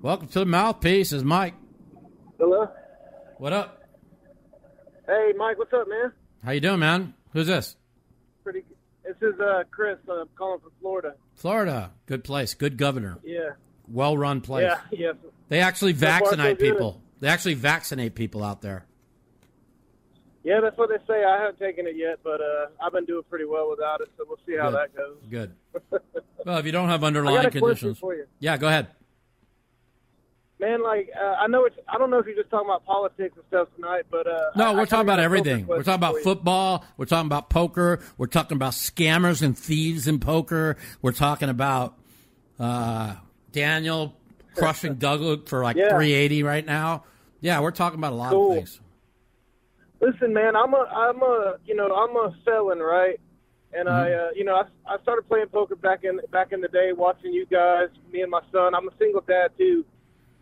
Welcome 0.00 0.28
to 0.28 0.38
the 0.38 0.46
mouthpiece. 0.46 1.12
Is 1.12 1.24
Mike? 1.24 1.54
Hello. 2.38 2.70
What 3.38 3.52
up? 3.52 3.82
Hey, 5.06 5.32
Mike. 5.36 5.58
What's 5.58 5.72
up, 5.72 5.88
man? 5.88 6.12
How 6.44 6.52
you 6.52 6.60
doing, 6.60 6.78
man? 6.78 7.14
Who's 7.32 7.48
this? 7.48 7.76
Pretty. 8.44 8.62
This 9.04 9.16
is 9.22 9.40
uh, 9.40 9.64
Chris. 9.72 9.98
Uh, 10.08 10.20
I'm 10.20 10.28
calling 10.36 10.60
from 10.60 10.70
Florida. 10.80 11.14
Florida. 11.34 11.90
Good 12.06 12.22
place. 12.22 12.54
Good 12.54 12.78
governor. 12.78 13.18
Yeah. 13.24 13.50
Well 13.90 14.16
run 14.18 14.40
place. 14.40 14.70
Yeah. 14.92 14.98
Yes. 15.12 15.16
They 15.48 15.60
actually 15.60 15.94
So 15.94 16.06
far, 16.06 16.18
so 16.20 16.24
vaccinate 16.36 16.58
people. 16.58 17.00
They 17.20 17.28
actually 17.28 17.54
vaccinate 17.54 18.14
people 18.14 18.44
out 18.44 18.60
there. 18.62 18.84
Yeah, 20.44 20.60
that's 20.60 20.78
what 20.78 20.88
they 20.88 20.96
say. 21.06 21.24
I 21.24 21.38
haven't 21.42 21.58
taken 21.58 21.86
it 21.86 21.96
yet, 21.96 22.20
but 22.22 22.40
uh, 22.40 22.66
I've 22.82 22.92
been 22.92 23.04
doing 23.04 23.22
pretty 23.28 23.44
well 23.44 23.68
without 23.68 24.00
it. 24.00 24.08
So 24.16 24.24
we'll 24.26 24.38
see 24.46 24.56
how 24.56 24.70
Good. 24.70 24.78
that 24.78 24.96
goes. 24.96 25.16
Good. 25.28 25.52
Well, 26.46 26.56
if 26.58 26.64
you 26.64 26.72
don't 26.72 26.88
have 26.88 27.02
underlying 27.04 27.50
conditions, 27.50 28.00
yeah, 28.38 28.56
go 28.56 28.68
ahead. 28.68 28.86
Man, 30.60 30.82
like 30.82 31.10
uh, 31.20 31.24
I 31.38 31.46
know 31.46 31.66
it's. 31.66 31.76
I 31.88 31.98
don't 31.98 32.10
know 32.10 32.18
if 32.18 32.26
you're 32.26 32.36
just 32.36 32.48
talking 32.48 32.68
about 32.68 32.84
politics 32.86 33.34
and 33.36 33.44
stuff 33.48 33.68
tonight, 33.76 34.04
but 34.10 34.26
uh, 34.26 34.38
No, 34.56 34.66
I- 34.70 34.74
we're 34.74 34.80
I 34.82 34.84
talking 34.86 35.06
about 35.06 35.20
everything. 35.20 35.66
We're 35.66 35.82
talking 35.82 35.94
about 35.94 36.12
question 36.12 36.24
for 36.24 36.30
you. 36.30 36.34
football. 36.36 36.84
We're 36.96 37.04
talking 37.06 37.26
about 37.26 37.50
poker. 37.50 38.00
We're 38.16 38.26
talking 38.26 38.56
about 38.56 38.72
scammers 38.72 39.42
and 39.42 39.58
thieves 39.58 40.08
in 40.08 40.20
poker. 40.20 40.76
We're 41.02 41.12
talking 41.12 41.48
about 41.48 41.98
uh, 42.58 43.16
Daniel 43.52 44.14
crushing 44.54 44.94
Doug 44.98 45.48
for 45.48 45.62
like 45.62 45.76
Yeah. 45.76 45.88
380 45.90 46.42
right 46.42 46.64
now. 46.66 47.04
Yeah, 47.40 47.60
we're 47.60 47.70
talking 47.70 47.98
about 47.98 48.12
a 48.12 48.16
lot 48.16 48.30
Cool. 48.32 48.50
of 48.52 48.56
things. 48.56 48.80
Listen, 50.00 50.32
man, 50.32 50.54
I'm 50.54 50.74
a, 50.74 50.78
I'm 50.94 51.22
a, 51.22 51.56
you 51.64 51.74
know, 51.74 51.86
I'm 51.94 52.14
a 52.16 52.34
felon, 52.44 52.78
right? 52.78 53.18
And 53.72 53.88
I, 53.88 54.08
Mm-hmm. 54.08 54.26
uh, 54.28 54.30
you 54.34 54.44
know, 54.44 54.54
I, 54.54 54.94
I 54.94 54.98
started 55.02 55.28
playing 55.28 55.46
poker 55.48 55.76
back 55.76 56.04
in 56.04 56.20
back 56.30 56.52
in 56.52 56.60
the 56.60 56.68
day, 56.68 56.92
watching 56.96 57.32
you 57.32 57.44
guys, 57.46 57.88
me 58.12 58.22
and 58.22 58.30
my 58.30 58.40
son. 58.52 58.74
I'm 58.74 58.88
a 58.88 58.92
single 58.98 59.20
dad 59.26 59.48
too. 59.58 59.84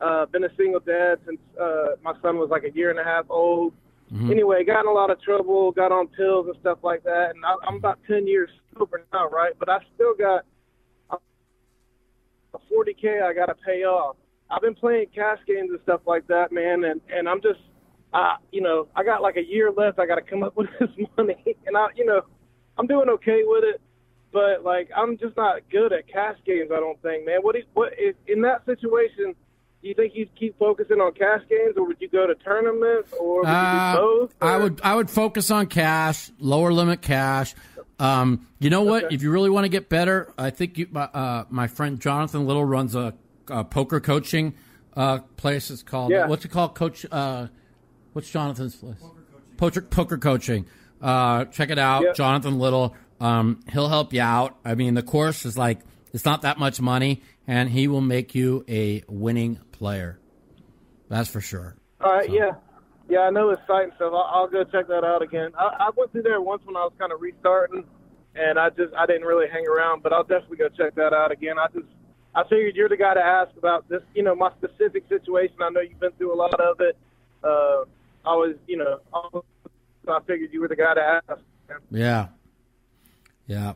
Uh, 0.01 0.27
been 0.27 0.45
a 0.45 0.55
single 0.57 0.79
dad 0.81 1.17
since 1.27 1.41
uh, 1.61 1.97
my 2.05 2.13
son 2.23 2.37
was 2.39 2.51
like 2.51 2.65
a 2.65 2.71
year 2.71 2.91
and 2.91 2.99
a 3.01 3.05
half 3.05 3.25
old. 3.31 3.73
Mhm. 4.13 4.31
Anyway, 4.31 4.63
got 4.63 4.83
in 4.83 4.87
a 4.87 4.93
lot 4.93 5.11
of 5.11 5.21
trouble, 5.23 5.73
got 5.73 5.91
on 5.91 6.07
pills 6.09 6.47
and 6.47 6.57
stuff 6.61 6.79
like 6.85 7.03
that, 7.05 7.35
and 7.35 7.45
I, 7.45 7.55
I'm 7.67 7.77
about 7.77 7.99
ten 8.07 8.27
years 8.29 8.51
sober 8.79 9.03
now, 9.13 9.29
right? 9.31 9.55
But 9.59 9.69
I 9.71 9.79
still 9.95 10.15
got 10.15 10.45
a 12.55 12.59
40k 12.59 13.23
I 13.23 13.33
got 13.33 13.47
to 13.47 13.55
pay 13.55 13.85
off. 13.85 14.17
I've 14.51 14.63
been 14.63 14.75
playing 14.75 15.07
cash 15.15 15.39
games 15.47 15.71
and 15.71 15.81
stuff 15.83 16.01
like 16.07 16.27
that, 16.29 16.53
man, 16.53 16.85
and 16.85 17.01
and 17.13 17.29
I'm 17.29 17.41
just, 17.43 17.59
uh, 18.13 18.37
you 18.53 18.61
know, 18.61 18.87
I 18.95 19.03
got 19.03 19.21
like 19.23 19.37
a 19.37 19.45
year 19.45 19.73
left. 19.73 19.99
I 19.99 20.07
got 20.07 20.17
to 20.17 20.23
come 20.23 20.43
up 20.43 20.57
with 20.57 20.69
this 20.79 20.89
money, 21.17 21.57
and 21.67 21.77
I, 21.77 21.87
you 21.97 22.05
know, 22.07 22.23
I'm 22.79 22.87
doing 22.87 23.09
okay 23.09 23.43
with 23.45 23.65
it, 23.65 23.81
but 24.33 24.63
like 24.65 24.89
I'm 24.97 25.19
just 25.19 25.37
not 25.37 25.63
good 25.71 25.93
at 25.93 26.07
cash 26.09 26.37
games. 26.47 26.71
I 26.73 26.79
don't 26.81 27.01
think, 27.03 27.27
man. 27.27 27.41
What 27.43 27.55
do 27.55 27.59
you, 27.61 27.65
what 27.75 27.93
is, 27.95 28.15
in 28.29 28.43
that 28.43 28.65
situation? 28.67 29.35
Do 29.83 29.89
you 29.89 29.95
think 29.95 30.15
you'd 30.17 30.35
keep 30.35 30.59
focusing 30.59 31.01
on 31.01 31.13
cash 31.13 31.43
games, 31.51 31.75
or 31.77 31.87
would 31.87 31.99
you 32.01 32.09
go 32.09 32.27
to 32.27 32.35
tournaments, 32.37 33.13
or 33.21 33.41
would 33.41 33.49
you 33.49 33.53
Uh, 33.53 33.93
do 33.95 33.99
both? 34.01 34.35
I 34.41 34.57
would 34.59 34.81
I 34.83 34.95
would 34.95 35.11
focus 35.11 35.51
on 35.51 35.67
cash, 35.67 36.31
lower 36.39 36.73
limit 36.73 37.03
cash. 37.03 37.55
Um, 37.99 38.47
you 38.59 38.69
know 38.71 38.83
what? 38.83 39.05
Okay. 39.05 39.15
If 39.15 39.23
you 39.23 39.31
really 39.31 39.51
want 39.51 39.65
to 39.65 39.69
get 39.71 39.89
better, 39.89 40.33
I 40.37 40.51
think 40.51 40.79
you, 40.79 40.87
uh, 40.95 41.45
my 41.49 41.67
friend 41.67 41.99
Jonathan 42.01 42.47
Little 42.47 42.65
runs 42.65 42.95
a, 42.95 43.15
a 43.49 43.65
poker 43.65 44.01
coaching 44.01 44.55
uh, 44.95 45.19
place. 45.37 45.71
It's 45.71 45.83
called 45.83 46.11
Yeah. 46.11 46.27
what's 46.27 46.45
it 46.45 46.51
called? 46.51 46.75
Coach. 46.75 47.07
Uh, 47.11 47.47
what's 48.13 48.31
Jonathan's 48.31 48.77
place? 48.77 49.03
Poker 49.57 49.81
poker 49.83 50.19
coaching. 50.19 50.67
Uh, 51.01 51.47
check 51.47 51.71
it 51.71 51.79
out, 51.79 52.03
Yeah. 52.05 52.13
Jonathan 52.13 52.59
Little. 52.59 52.95
Um, 53.21 53.61
he'll 53.73 53.89
help 53.89 54.13
you 54.13 54.21
out. 54.21 54.57
I 54.65 54.75
mean, 54.75 54.95
the 54.95 55.03
course 55.03 55.47
is 55.47 55.57
like 55.57 55.79
it's 56.13 56.25
not 56.27 56.43
that 56.43 56.59
much 56.59 56.81
money, 56.81 57.23
and 57.47 57.71
he 57.71 57.89
will 57.89 58.01
make 58.03 58.35
you 58.35 58.65
a 58.69 59.03
winning 59.09 59.59
player. 59.73 60.19
That's 61.09 61.29
for 61.31 61.41
sure. 61.41 61.77
All 62.01 62.13
right, 62.13 62.29
yeah, 62.31 62.53
yeah, 63.09 63.21
I 63.21 63.31
know 63.31 63.51
his 63.51 63.59
site 63.67 63.85
and 63.85 63.93
stuff. 63.97 64.13
I'll, 64.13 64.29
I'll 64.33 64.49
go 64.49 64.65
check 64.65 64.89
that 64.89 65.05
out 65.05 65.23
again. 65.23 65.53
I, 65.59 65.89
I 65.89 65.91
went 65.97 66.13
through 66.13 66.23
there 66.23 66.41
once 66.41 66.63
when 66.65 66.77
I 66.77 66.81
was 66.81 66.93
kind 66.99 67.13
of 67.13 67.21
restarting, 67.21 67.85
and 68.35 68.59
I 68.59 68.71
just 68.71 68.95
I 68.95 69.07
didn't 69.07 69.25
really 69.25 69.49
hang 69.49 69.67
around, 69.67 70.03
but 70.03 70.13
I'll 70.13 70.25
definitely 70.25 70.59
go 70.59 70.69
check 70.69 70.95
that 70.97 71.13
out 71.13 71.31
again. 71.31 71.59
I 71.59 71.67
just 71.73 71.87
I 72.35 72.43
figured 72.45 72.77
you're 72.77 72.89
the 72.89 72.97
guy 72.97 73.15
to 73.15 73.21
ask 73.21 73.57
about 73.57 73.89
this, 73.89 74.03
you 74.15 74.23
know, 74.23 74.35
my 74.35 74.51
specific 74.59 75.05
situation. 75.09 75.57
I 75.61 75.71
know 75.71 75.81
you've 75.81 76.01
been 76.01 76.13
through 76.13 76.35
a 76.35 76.37
lot 76.37 76.61
of 76.61 76.81
it. 76.81 76.97
Uh, 77.43 77.85
I 78.27 78.35
was, 78.35 78.57
you 78.67 78.77
know, 78.77 79.01
I 80.09 80.21
figured 80.27 80.53
you 80.53 80.61
were 80.61 80.69
the 80.69 80.77
guy 80.77 80.95
to 80.95 81.01
ask. 81.29 81.41
Yeah. 81.91 82.29
Yeah. 83.47 83.73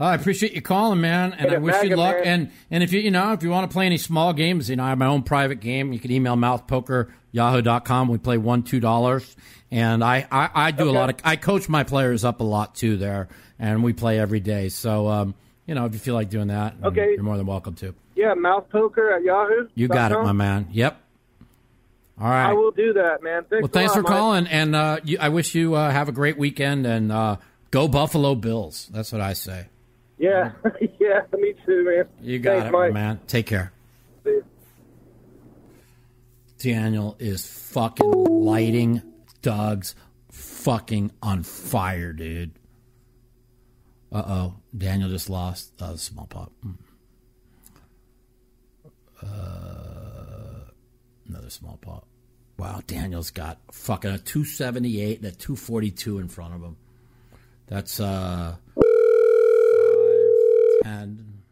I 0.00 0.14
appreciate 0.14 0.52
you 0.52 0.62
calling, 0.62 1.00
man, 1.00 1.32
and 1.32 1.50
I 1.50 1.58
wish 1.58 1.82
you 1.82 1.96
luck. 1.96 2.16
man. 2.24 2.26
And 2.42 2.50
and 2.70 2.82
if 2.84 2.92
you 2.92 3.00
you 3.00 3.10
know 3.10 3.32
if 3.32 3.42
you 3.42 3.50
want 3.50 3.68
to 3.68 3.72
play 3.74 3.86
any 3.86 3.98
small 3.98 4.32
games, 4.32 4.70
you 4.70 4.76
know 4.76 4.84
I 4.84 4.90
have 4.90 4.98
my 4.98 5.06
own 5.06 5.22
private 5.22 5.58
game. 5.60 5.92
You 5.92 5.98
can 5.98 6.10
email 6.12 6.36
mouthpoker.yahoo.com. 6.36 8.08
We 8.08 8.18
play 8.18 8.38
one 8.38 8.62
two 8.62 8.80
dollars, 8.80 9.36
and 9.70 10.04
I, 10.04 10.26
I 10.30 10.50
I 10.54 10.70
do 10.70 10.88
a 10.88 10.92
lot 10.92 11.10
of 11.10 11.16
I 11.24 11.36
coach 11.36 11.68
my 11.68 11.82
players 11.84 12.24
up 12.24 12.40
a 12.40 12.44
lot 12.44 12.74
too 12.74 12.96
there, 12.96 13.28
and 13.58 13.82
we 13.82 13.92
play 13.92 14.18
every 14.20 14.40
day. 14.40 14.68
So 14.68 15.08
um, 15.08 15.34
you 15.66 15.74
know 15.74 15.84
if 15.86 15.92
you 15.94 15.98
feel 15.98 16.14
like 16.14 16.30
doing 16.30 16.48
that, 16.48 16.74
Okay. 16.84 17.12
you're 17.14 17.22
more 17.24 17.36
than 17.36 17.46
welcome 17.46 17.74
to. 17.76 17.94
Yeah, 18.14 18.34
mouthpoker 18.34 19.14
at 19.16 19.22
Yahoo. 19.22 19.68
You 19.74 19.88
got 19.88 20.12
it, 20.12 20.22
my 20.22 20.32
man. 20.32 20.68
Yep. 20.72 21.00
All 22.20 22.28
right. 22.28 22.50
I 22.50 22.52
will 22.52 22.72
do 22.72 22.92
that, 22.94 23.22
man. 23.22 23.44
Thanks 23.48 23.62
Well, 23.62 23.70
thanks 23.72 23.92
a 23.92 23.96
for 23.96 24.02
Mike. 24.02 24.12
calling, 24.12 24.46
and 24.48 24.74
uh, 24.74 24.98
you, 25.04 25.18
I 25.20 25.28
wish 25.28 25.54
you 25.54 25.74
uh, 25.74 25.90
have 25.90 26.08
a 26.08 26.12
great 26.12 26.36
weekend 26.36 26.84
and 26.84 27.12
uh, 27.12 27.36
go 27.70 27.86
Buffalo 27.86 28.34
Bills. 28.34 28.88
That's 28.92 29.12
what 29.12 29.20
I 29.20 29.34
say. 29.34 29.66
Yeah, 30.18 30.52
yeah, 31.00 31.22
me 31.32 31.54
too, 31.64 31.84
man. 31.84 32.04
You 32.20 32.38
got 32.38 32.52
Thanks, 32.52 32.68
it, 32.68 32.72
Mike. 32.72 32.92
man. 32.92 33.20
Take 33.26 33.46
care. 33.46 33.72
Daniel 36.58 37.16
is 37.20 37.46
fucking 37.46 38.10
lighting 38.10 39.00
Doug's 39.42 39.94
fucking 40.32 41.12
on 41.22 41.44
fire, 41.44 42.12
dude. 42.12 42.50
Uh 44.10 44.22
oh. 44.26 44.54
Daniel 44.76 45.08
just 45.08 45.30
lost 45.30 45.72
uh, 45.80 45.92
the 45.92 45.98
small 45.98 46.26
pop. 46.26 46.52
Mm. 46.66 46.74
Uh, 49.22 50.70
another 51.28 51.50
small 51.50 51.78
pop. 51.80 52.06
Wow, 52.58 52.80
Daniel's 52.86 53.30
got 53.30 53.58
fucking 53.70 54.10
a 54.10 54.18
278 54.18 55.18
and 55.18 55.26
a 55.26 55.30
242 55.32 56.18
in 56.18 56.28
front 56.28 56.54
of 56.54 56.62
him. 56.62 56.76
That's 57.68 58.00
uh 58.00 58.56
ten. 60.82 61.42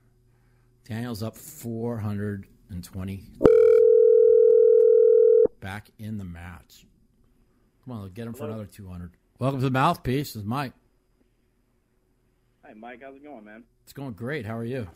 Daniel's 0.84 1.22
up 1.22 1.36
420. 1.36 3.24
Back 5.60 5.90
in 5.98 6.18
the 6.18 6.24
match. 6.24 6.86
Come 7.84 7.94
on, 7.94 8.02
let's 8.02 8.12
get 8.14 8.26
him 8.26 8.34
for 8.34 8.44
another 8.44 8.66
200. 8.66 9.10
Welcome 9.38 9.60
to 9.60 9.64
the 9.64 9.70
mouthpiece. 9.70 10.34
This 10.34 10.42
is 10.42 10.44
Mike. 10.44 10.72
Hi, 12.64 12.72
Mike. 12.74 13.00
How's 13.02 13.16
it 13.16 13.24
going, 13.24 13.44
man? 13.44 13.64
It's 13.82 13.92
going 13.92 14.12
great. 14.12 14.46
How 14.46 14.56
are 14.56 14.64
you? 14.64 14.86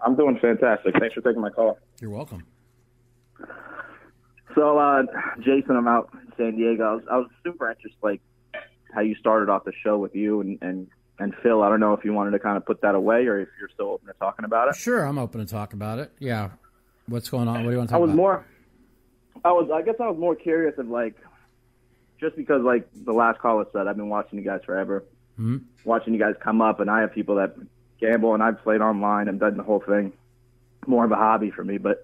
I'm 0.00 0.16
doing 0.16 0.38
fantastic. 0.40 0.94
Thanks 0.98 1.14
for 1.14 1.20
taking 1.20 1.42
my 1.42 1.50
call. 1.50 1.78
You're 2.00 2.10
welcome. 2.10 2.44
So, 4.54 4.78
uh, 4.78 5.02
Jason, 5.40 5.76
I'm 5.76 5.88
out 5.88 6.08
in 6.14 6.32
San 6.36 6.56
Diego. 6.56 6.84
I 6.84 6.94
was, 6.94 7.04
I 7.10 7.16
was 7.18 7.28
super 7.44 7.70
interested, 7.70 7.98
like 8.02 8.20
how 8.94 9.00
you 9.02 9.14
started 9.16 9.50
off 9.50 9.64
the 9.64 9.72
show 9.84 9.98
with 9.98 10.14
you 10.14 10.40
and 10.40 10.58
and 10.62 10.88
and 11.18 11.34
Phil. 11.42 11.62
I 11.62 11.68
don't 11.68 11.80
know 11.80 11.94
if 11.94 12.04
you 12.04 12.12
wanted 12.12 12.30
to 12.32 12.38
kind 12.38 12.56
of 12.56 12.64
put 12.66 12.80
that 12.82 12.94
away 12.94 13.26
or 13.26 13.40
if 13.40 13.48
you're 13.58 13.68
still 13.72 13.88
open 13.90 14.06
to 14.08 14.14
talking 14.14 14.44
about 14.44 14.68
it. 14.68 14.76
Sure, 14.76 15.04
I'm 15.04 15.18
open 15.18 15.40
to 15.44 15.46
talk 15.50 15.72
about 15.72 15.98
it. 15.98 16.12
Yeah. 16.18 16.50
What's 17.06 17.28
going 17.30 17.48
on? 17.48 17.56
What 17.56 17.62
do 17.64 17.70
you 17.70 17.78
want 17.78 17.88
to 17.90 17.92
talk 17.94 17.98
about? 17.98 18.02
I 18.02 18.06
was 18.06 18.10
about? 18.10 18.16
more. 18.16 18.46
I 19.44 19.52
was. 19.52 19.70
I 19.72 19.82
guess 19.82 19.94
I 20.00 20.08
was 20.08 20.18
more 20.18 20.34
curious 20.34 20.76
of 20.78 20.88
like, 20.88 21.14
just 22.20 22.36
because 22.36 22.62
like 22.62 22.88
the 23.04 23.12
last 23.12 23.38
caller 23.40 23.64
said, 23.72 23.86
I've 23.86 23.96
been 23.96 24.08
watching 24.08 24.38
you 24.38 24.44
guys 24.44 24.60
forever, 24.66 25.04
Mhm. 25.40 25.62
watching 25.84 26.12
you 26.12 26.18
guys 26.20 26.34
come 26.42 26.60
up, 26.60 26.80
and 26.80 26.90
I 26.90 27.00
have 27.02 27.12
people 27.12 27.36
that 27.36 27.54
gamble, 28.00 28.34
and 28.34 28.42
I've 28.42 28.60
played 28.62 28.80
online 28.80 29.28
and 29.28 29.38
done 29.40 29.56
the 29.56 29.62
whole 29.62 29.80
thing. 29.80 30.12
More 30.86 31.04
of 31.04 31.12
a 31.12 31.16
hobby 31.16 31.50
for 31.50 31.62
me, 31.64 31.78
but 31.78 32.02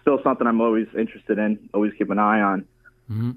still 0.00 0.20
something 0.22 0.46
I'm 0.46 0.60
always 0.60 0.86
interested 0.96 1.38
in. 1.38 1.68
Always 1.74 1.92
keep 1.94 2.10
an 2.10 2.18
eye 2.18 2.40
on. 2.40 2.64
Mhm. 3.10 3.36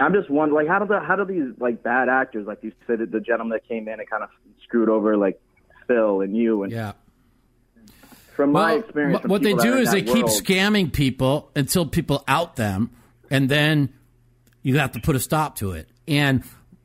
I'm 0.00 0.12
just 0.14 0.30
wondering, 0.30 0.66
like, 0.66 0.68
how 0.72 0.78
do 0.78 0.86
the 0.86 1.00
how 1.00 1.16
do 1.16 1.24
these 1.24 1.52
like 1.60 1.82
bad 1.82 2.08
actors, 2.08 2.46
like 2.46 2.58
you 2.62 2.72
said, 2.86 2.98
the 3.10 3.20
gentleman 3.20 3.50
that 3.58 3.68
came 3.68 3.88
in 3.88 4.00
and 4.00 4.08
kind 4.08 4.22
of 4.22 4.30
screwed 4.62 4.88
over 4.88 5.16
like 5.16 5.40
Phil 5.86 6.20
and 6.22 6.36
you, 6.36 6.62
and 6.62 6.72
yeah. 6.72 6.92
From 8.34 8.52
my 8.52 8.74
experience, 8.74 9.14
what- 9.14 9.22
from 9.22 9.30
what 9.32 9.42
they 9.42 9.54
do 9.54 9.74
is 9.76 9.90
they 9.90 10.02
keep 10.02 10.24
world- 10.26 10.42
scamming 10.42 10.92
people 10.92 11.50
until 11.54 11.84
people 11.86 12.24
out 12.26 12.56
them, 12.56 12.90
and 13.30 13.48
then 13.48 13.90
you 14.62 14.78
have 14.78 14.92
to 14.92 15.00
put 15.00 15.16
a 15.16 15.20
stop 15.20 15.56
to 15.56 15.72
it. 15.72 15.88
And 16.08 16.42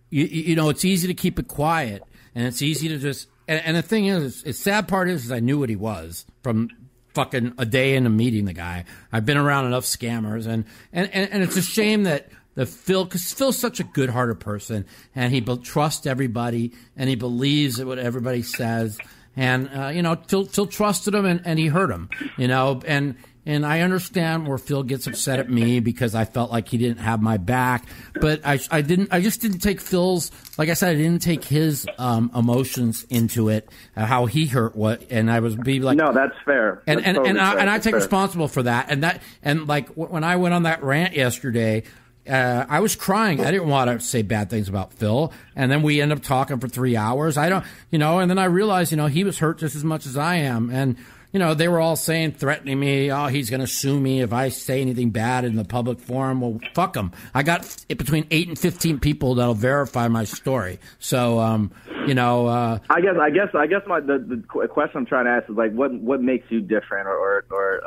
you, 0.09 0.25
you 0.25 0.41
you 0.49 0.55
know, 0.55 0.69
it's 0.69 0.83
easy 0.83 1.07
to 1.07 1.13
keep 1.13 1.39
it 1.39 1.47
quiet, 1.47 2.03
and 2.33 2.45
it's 2.45 2.61
easy 2.61 2.89
to 2.89 2.97
just. 2.97 3.27
And, 3.47 3.61
and 3.63 3.77
the 3.77 3.81
thing 3.83 4.07
is, 4.07 4.41
the 4.41 4.53
sad 4.53 4.87
part 4.87 5.07
is, 5.07 5.25
is 5.25 5.31
I 5.31 5.39
knew 5.39 5.59
what 5.59 5.69
he 5.69 5.75
was 5.75 6.25
from 6.41 6.69
fucking 7.13 7.53
a 7.59 7.65
day 7.65 7.95
into 7.95 8.09
meeting 8.09 8.45
the 8.45 8.53
guy. 8.53 8.85
I've 9.13 9.25
been 9.25 9.37
around 9.37 9.65
enough 9.67 9.85
scammers, 9.85 10.47
and 10.47 10.65
and 10.91 11.09
and, 11.13 11.31
and 11.31 11.43
it's 11.43 11.55
a 11.55 11.61
shame 11.61 12.03
that. 12.03 12.27
The 12.56 12.65
Phil, 12.65 13.03
because 13.06 13.32
Phil's 13.34 13.57
such 13.57 13.80
a 13.80 13.84
good-hearted 13.84 14.40
person, 14.40 14.86
and 15.14 15.34
he 15.34 15.41
be- 15.41 15.57
trusts 15.57 16.06
everybody, 16.07 16.73
and 16.95 17.10
he 17.10 17.15
believes 17.15 17.84
what 17.84 17.99
everybody 17.99 18.41
says, 18.41 18.98
and 19.36 19.69
uh, 19.76 19.88
you 19.90 20.02
know, 20.02 20.15
Phil, 20.27 20.45
Phil 20.45 20.65
trusted 20.68 21.14
him, 21.14 21.26
and, 21.26 21.41
and 21.45 21.60
he 21.60 21.68
hurt 21.68 21.91
him, 21.91 22.10
you 22.38 22.48
know, 22.48 22.82
and 22.88 23.15
and 23.48 23.64
I 23.64 23.82
understand 23.82 24.48
where 24.48 24.57
Phil 24.57 24.82
gets 24.82 25.06
upset 25.06 25.38
at 25.40 25.52
me 25.52 25.80
because 25.80 26.15
I 26.15 26.26
felt 26.26 26.49
like 26.49 26.68
he 26.68 26.80
didn't 26.80 26.98
have 26.98 27.22
my 27.22 27.38
back, 27.38 27.86
but 28.19 28.41
I, 28.44 28.60
I 28.72 28.82
didn't. 28.82 29.10
I 29.11 29.22
just 29.22 29.40
didn't 29.41 29.60
take 29.60 29.80
Phil's. 29.82 30.32
Like 30.57 30.69
I 30.69 30.73
said, 30.73 30.95
I 30.95 30.95
didn't 30.95 31.22
take 31.22 31.44
his 31.44 31.86
um, 31.99 32.32
emotions 32.34 33.06
into 33.10 33.49
it, 33.49 33.69
uh, 33.95 34.06
how 34.06 34.26
he 34.26 34.45
hurt 34.48 34.76
what, 34.76 35.11
and 35.11 35.30
I 35.30 35.41
was 35.41 35.56
be 35.57 35.80
like, 35.82 35.98
no, 35.98 36.11
that's 36.14 36.34
fair. 36.45 36.82
and 36.88 36.99
That's 36.99 37.07
and 37.07 37.15
totally 37.18 37.30
and 37.32 37.40
I, 37.41 37.52
fair. 37.52 37.60
and 37.60 37.69
I 37.69 37.77
take 37.80 37.91
fair. 37.91 37.99
responsible 37.99 38.48
for 38.48 38.64
that. 38.64 38.90
And 38.90 39.03
that 39.03 39.22
and 39.44 39.68
like 39.68 39.90
when 39.90 40.23
I 40.23 40.38
went 40.38 40.53
on 40.56 40.64
that 40.64 40.82
rant 40.82 41.14
yesterday, 41.14 41.84
uh, 42.27 42.65
I 42.68 42.80
was 42.80 42.95
crying. 42.95 43.39
I 43.41 43.52
didn't 43.52 43.68
want 43.68 43.89
to 43.89 44.06
say 44.06 44.22
bad 44.22 44.49
things 44.49 44.69
about 44.69 44.93
Phil, 44.93 45.31
and 45.56 45.72
then 45.72 45.81
we 45.81 46.02
end 46.02 46.11
up 46.11 46.22
talking 46.22 46.60
for 46.60 46.68
three 46.68 46.95
hours. 46.95 47.38
I 47.38 47.49
don't, 47.49 47.65
you 47.91 47.99
know, 47.99 48.19
and 48.19 48.30
then 48.30 48.39
I 48.39 48.45
realized, 48.45 48.91
you 48.91 48.97
know, 48.97 49.07
he 49.07 49.23
was 49.23 49.39
hurt 49.39 49.60
just 49.60 49.76
as 49.76 49.84
much 49.84 50.06
as 50.06 50.18
I 50.18 50.35
am, 50.35 50.69
and. 50.69 50.97
You 51.31 51.39
know, 51.39 51.53
they 51.53 51.68
were 51.68 51.81
all 51.81 51.97
saying, 51.97 52.34
threatening 52.34 52.80
me. 52.80 53.11
Oh, 53.11 53.26
he's 53.26 53.49
going 53.49 53.60
to 53.60 53.68
sue 53.68 53.99
me 53.99 54.22
if 54.22 54.31
I 54.31 54.47
say 54.47 54.80
anything 54.80 55.10
bad 55.10 55.43
in 55.43 55.57
the 55.57 55.65
public 55.65 55.99
forum. 55.99 56.39
Well, 56.39 56.61
fuck 56.73 56.95
him. 56.95 57.11
I 57.34 57.43
got 57.43 57.85
between 57.89 58.26
eight 58.31 58.47
and 58.47 58.57
fifteen 58.57 59.02
people 59.02 59.35
that'll 59.35 59.53
verify 59.53 60.07
my 60.07 60.23
story. 60.23 60.80
So, 60.97 61.39
um, 61.39 61.72
you 62.07 62.14
know, 62.14 62.47
uh, 62.47 62.80
I 62.89 63.02
guess 63.02 63.18
I 63.19 63.31
guess 63.31 63.49
I 63.53 63.68
guess 63.68 63.81
my 63.85 63.99
the, 63.99 64.19
the 64.19 64.68
question 64.69 64.99
I'm 64.99 65.06
trying 65.06 65.26
to 65.26 65.31
ask 65.31 65.49
is 65.49 65.57
like 65.57 65.73
what 65.73 65.93
what 65.95 66.22
makes 66.22 66.49
you 66.49 66.61
different 66.61 67.07
or 67.07 67.18
or 67.18 67.43
or 67.52 67.81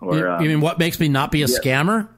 or, 0.00 0.08
or 0.08 0.16
you, 0.16 0.30
um, 0.30 0.42
you 0.42 0.48
mean 0.48 0.62
what 0.62 0.78
makes 0.78 0.98
me 0.98 1.08
not 1.08 1.30
be 1.30 1.42
a 1.42 1.48
yeah. 1.48 1.58
scammer? 1.58 2.08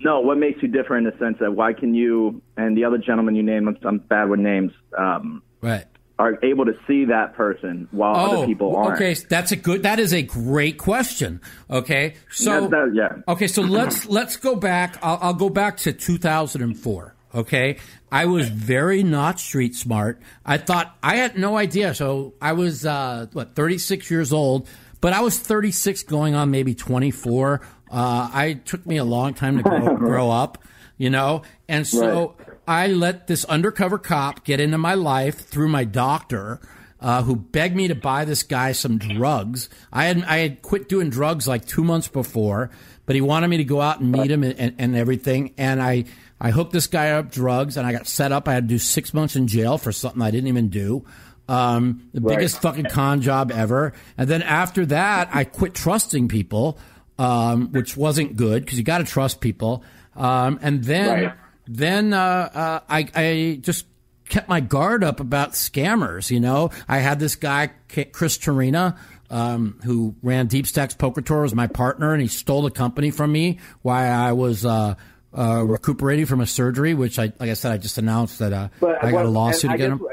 No 0.00 0.20
what 0.20 0.38
makes 0.38 0.62
you 0.62 0.68
different 0.68 1.06
in 1.06 1.12
the 1.12 1.18
sense 1.18 1.38
that 1.40 1.52
why 1.52 1.72
can 1.72 1.94
you 1.94 2.40
and 2.56 2.76
the 2.76 2.84
other 2.84 2.98
gentleman 2.98 3.34
you 3.34 3.42
named 3.42 3.68
I'm, 3.68 3.78
I'm 3.86 3.98
bad 3.98 4.28
with 4.28 4.40
names 4.40 4.72
um, 4.96 5.42
Right. 5.60 5.84
are 6.18 6.38
able 6.44 6.64
to 6.66 6.74
see 6.86 7.06
that 7.06 7.34
person 7.34 7.88
while 7.90 8.14
other 8.14 8.46
people 8.46 8.76
aren't. 8.76 8.90
Oh, 8.90 8.94
Okay, 8.94 9.14
that's 9.28 9.52
a 9.52 9.56
good. 9.56 9.82
That 9.84 9.98
is 9.98 10.12
a 10.12 10.22
great 10.22 10.78
question. 10.78 11.40
Okay, 11.70 12.14
so 12.30 12.68
that- 12.68 12.92
yeah. 12.94 13.22
Okay, 13.32 13.46
so 13.48 13.62
let's 13.62 14.06
let's 14.18 14.36
go 14.36 14.54
back. 14.56 14.98
I'll, 15.02 15.18
I'll 15.20 15.34
go 15.34 15.48
back 15.48 15.78
to 15.78 15.92
2004. 15.92 17.14
Okay, 17.34 17.76
I 18.10 18.24
was 18.26 18.48
very 18.48 19.02
not 19.02 19.38
street 19.38 19.74
smart. 19.74 20.20
I 20.46 20.56
thought 20.58 20.96
I 21.02 21.16
had 21.16 21.36
no 21.36 21.56
idea. 21.58 21.94
So 21.94 22.34
I 22.40 22.52
was 22.52 22.86
uh, 22.86 23.26
what 23.32 23.54
36 23.54 24.10
years 24.10 24.32
old, 24.32 24.66
but 25.00 25.12
I 25.12 25.20
was 25.20 25.38
36 25.38 26.04
going 26.04 26.34
on 26.34 26.50
maybe 26.50 26.74
24. 26.74 27.60
Uh, 27.90 28.30
I 28.32 28.54
took 28.64 28.86
me 28.86 28.96
a 28.96 29.04
long 29.04 29.34
time 29.34 29.56
to 29.58 29.62
grow, 29.62 29.96
grow 29.96 30.30
up, 30.30 30.58
you 30.96 31.10
know, 31.10 31.42
and 31.68 31.86
so. 31.86 32.36
I 32.66 32.88
let 32.88 33.28
this 33.28 33.46
undercover 33.46 33.96
cop 33.96 34.44
get 34.44 34.60
into 34.60 34.76
my 34.76 34.92
life 34.92 35.38
through 35.38 35.68
my 35.68 35.84
doctor, 35.84 36.60
uh, 37.00 37.22
who 37.22 37.34
begged 37.34 37.74
me 37.74 37.88
to 37.88 37.94
buy 37.94 38.26
this 38.26 38.42
guy 38.42 38.72
some 38.72 38.98
drugs. 38.98 39.70
I 39.90 40.04
had 40.04 40.22
I 40.24 40.36
had 40.40 40.60
quit 40.60 40.86
doing 40.86 41.08
drugs 41.08 41.48
like 41.48 41.66
two 41.66 41.82
months 41.82 42.08
before, 42.08 42.68
but 43.06 43.14
he 43.16 43.22
wanted 43.22 43.48
me 43.48 43.56
to 43.56 43.64
go 43.64 43.80
out 43.80 44.00
and 44.00 44.12
meet 44.12 44.30
him 44.30 44.42
and, 44.44 44.58
and, 44.58 44.74
and 44.78 44.96
everything. 44.96 45.54
And 45.56 45.80
I 45.80 46.04
I 46.38 46.50
hooked 46.50 46.72
this 46.74 46.88
guy 46.88 47.12
up 47.12 47.30
drugs, 47.30 47.78
and 47.78 47.86
I 47.86 47.92
got 47.92 48.06
set 48.06 48.32
up. 48.32 48.46
I 48.46 48.52
had 48.52 48.64
to 48.68 48.74
do 48.74 48.78
six 48.78 49.14
months 49.14 49.34
in 49.34 49.46
jail 49.46 49.78
for 49.78 49.90
something 49.90 50.20
I 50.20 50.30
didn't 50.30 50.48
even 50.48 50.68
do. 50.68 51.06
Um, 51.48 52.10
the 52.12 52.20
Right. 52.20 52.36
biggest 52.36 52.60
fucking 52.60 52.88
con 52.90 53.22
job 53.22 53.50
ever. 53.50 53.94
And 54.18 54.28
then 54.28 54.42
after 54.42 54.84
that, 54.86 55.30
I 55.32 55.44
quit 55.44 55.72
trusting 55.72 56.28
people, 56.28 56.78
um, 57.18 57.72
which 57.72 57.96
wasn't 57.96 58.36
good 58.36 58.64
because 58.64 58.78
you 58.78 58.84
got 58.84 58.98
to 58.98 59.04
trust 59.04 59.40
people. 59.40 59.82
Um, 60.16 60.58
and 60.62 60.82
then 60.84 61.24
Right. 61.24 61.34
then 61.66 62.12
uh, 62.12 62.18
uh, 62.54 62.80
I, 62.88 63.08
I 63.14 63.58
just 63.60 63.86
kept 64.28 64.48
my 64.48 64.60
guard 64.60 65.02
up 65.04 65.20
about 65.20 65.52
scammers. 65.52 66.30
You 66.30 66.40
know, 66.40 66.70
I 66.88 66.98
had 66.98 67.18
this 67.18 67.36
guy 67.36 67.70
Chris 68.12 68.38
Torina. 68.38 68.96
Um, 69.30 69.78
who 69.84 70.14
ran 70.22 70.46
Deep 70.46 70.66
Stacks 70.66 70.94
Poker 70.94 71.20
Tour 71.20 71.42
was 71.42 71.54
my 71.54 71.66
partner, 71.66 72.14
and 72.14 72.22
he 72.22 72.28
stole 72.28 72.62
the 72.62 72.70
company 72.70 73.10
from 73.10 73.30
me 73.30 73.58
while 73.82 74.10
I 74.10 74.32
was 74.32 74.64
uh, 74.64 74.94
uh, 75.36 75.62
recuperating 75.66 76.24
from 76.24 76.40
a 76.40 76.46
surgery, 76.46 76.94
which 76.94 77.18
I, 77.18 77.24
like 77.38 77.50
I 77.50 77.52
said, 77.52 77.72
I 77.72 77.76
just 77.76 77.98
announced 77.98 78.38
that 78.38 78.54
uh, 78.54 78.68
But 78.80 79.04
I 79.04 79.10
got 79.10 79.26
a 79.26 79.28
lawsuit 79.28 79.72
against 79.74 80.00
him. 80.02 80.08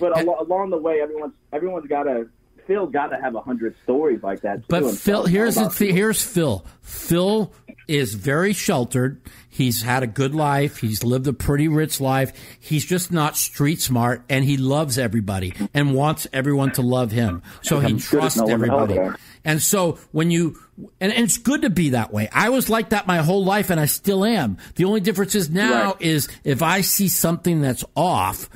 But 0.00 0.16
al- 0.16 0.40
along 0.40 0.70
the 0.70 0.78
way, 0.78 1.02
everyone's 1.02 1.34
everyone's 1.52 1.86
got 1.88 2.04
to 2.04 2.30
Phil's 2.68 2.92
got 2.92 3.08
to 3.08 3.16
have 3.16 3.34
a 3.34 3.40
hundred 3.40 3.74
stories 3.82 4.22
like 4.22 4.42
that. 4.42 4.58
Too, 4.60 4.66
But 4.68 4.90
Phil, 4.94 5.24
here's 5.26 5.56
the 5.56 5.68
th- 5.70 5.92
here's 5.92 6.22
Phil. 6.22 6.64
Phil 6.82 7.52
is 7.88 8.14
very 8.14 8.52
sheltered. 8.52 9.20
He's 9.48 9.82
had 9.82 10.02
a 10.04 10.06
good 10.06 10.34
life. 10.34 10.76
He's 10.76 11.02
lived 11.02 11.26
a 11.26 11.32
pretty 11.32 11.66
rich 11.66 12.00
life. 12.00 12.32
He's 12.60 12.84
just 12.84 13.10
not 13.10 13.36
street 13.36 13.80
smart, 13.80 14.22
and 14.28 14.44
he 14.44 14.56
loves 14.58 14.98
everybody 14.98 15.54
and 15.74 15.94
wants 15.94 16.26
everyone 16.32 16.70
to 16.72 16.82
love 16.82 17.10
him. 17.10 17.42
So 17.62 17.80
he 17.80 17.88
I'm 17.94 17.98
trusts 17.98 18.38
knowing 18.38 18.52
everybody. 18.52 18.98
And 19.44 19.60
so 19.62 19.98
when 20.12 20.30
you 20.30 20.58
and, 21.00 21.12
and 21.12 21.24
it's 21.24 21.38
good 21.38 21.62
to 21.62 21.70
be 21.70 21.90
that 21.90 22.12
way. 22.12 22.28
I 22.32 22.50
was 22.50 22.68
like 22.68 22.90
that 22.90 23.06
my 23.08 23.18
whole 23.18 23.44
life, 23.44 23.70
and 23.70 23.80
I 23.80 23.86
still 23.86 24.24
am. 24.24 24.58
The 24.76 24.84
only 24.84 25.00
difference 25.00 25.34
is 25.34 25.50
now 25.50 25.92
Right. 25.94 26.02
is 26.02 26.28
if 26.44 26.62
I 26.62 26.82
see 26.82 27.08
something 27.08 27.60
that's 27.62 27.84
off, 27.96 28.48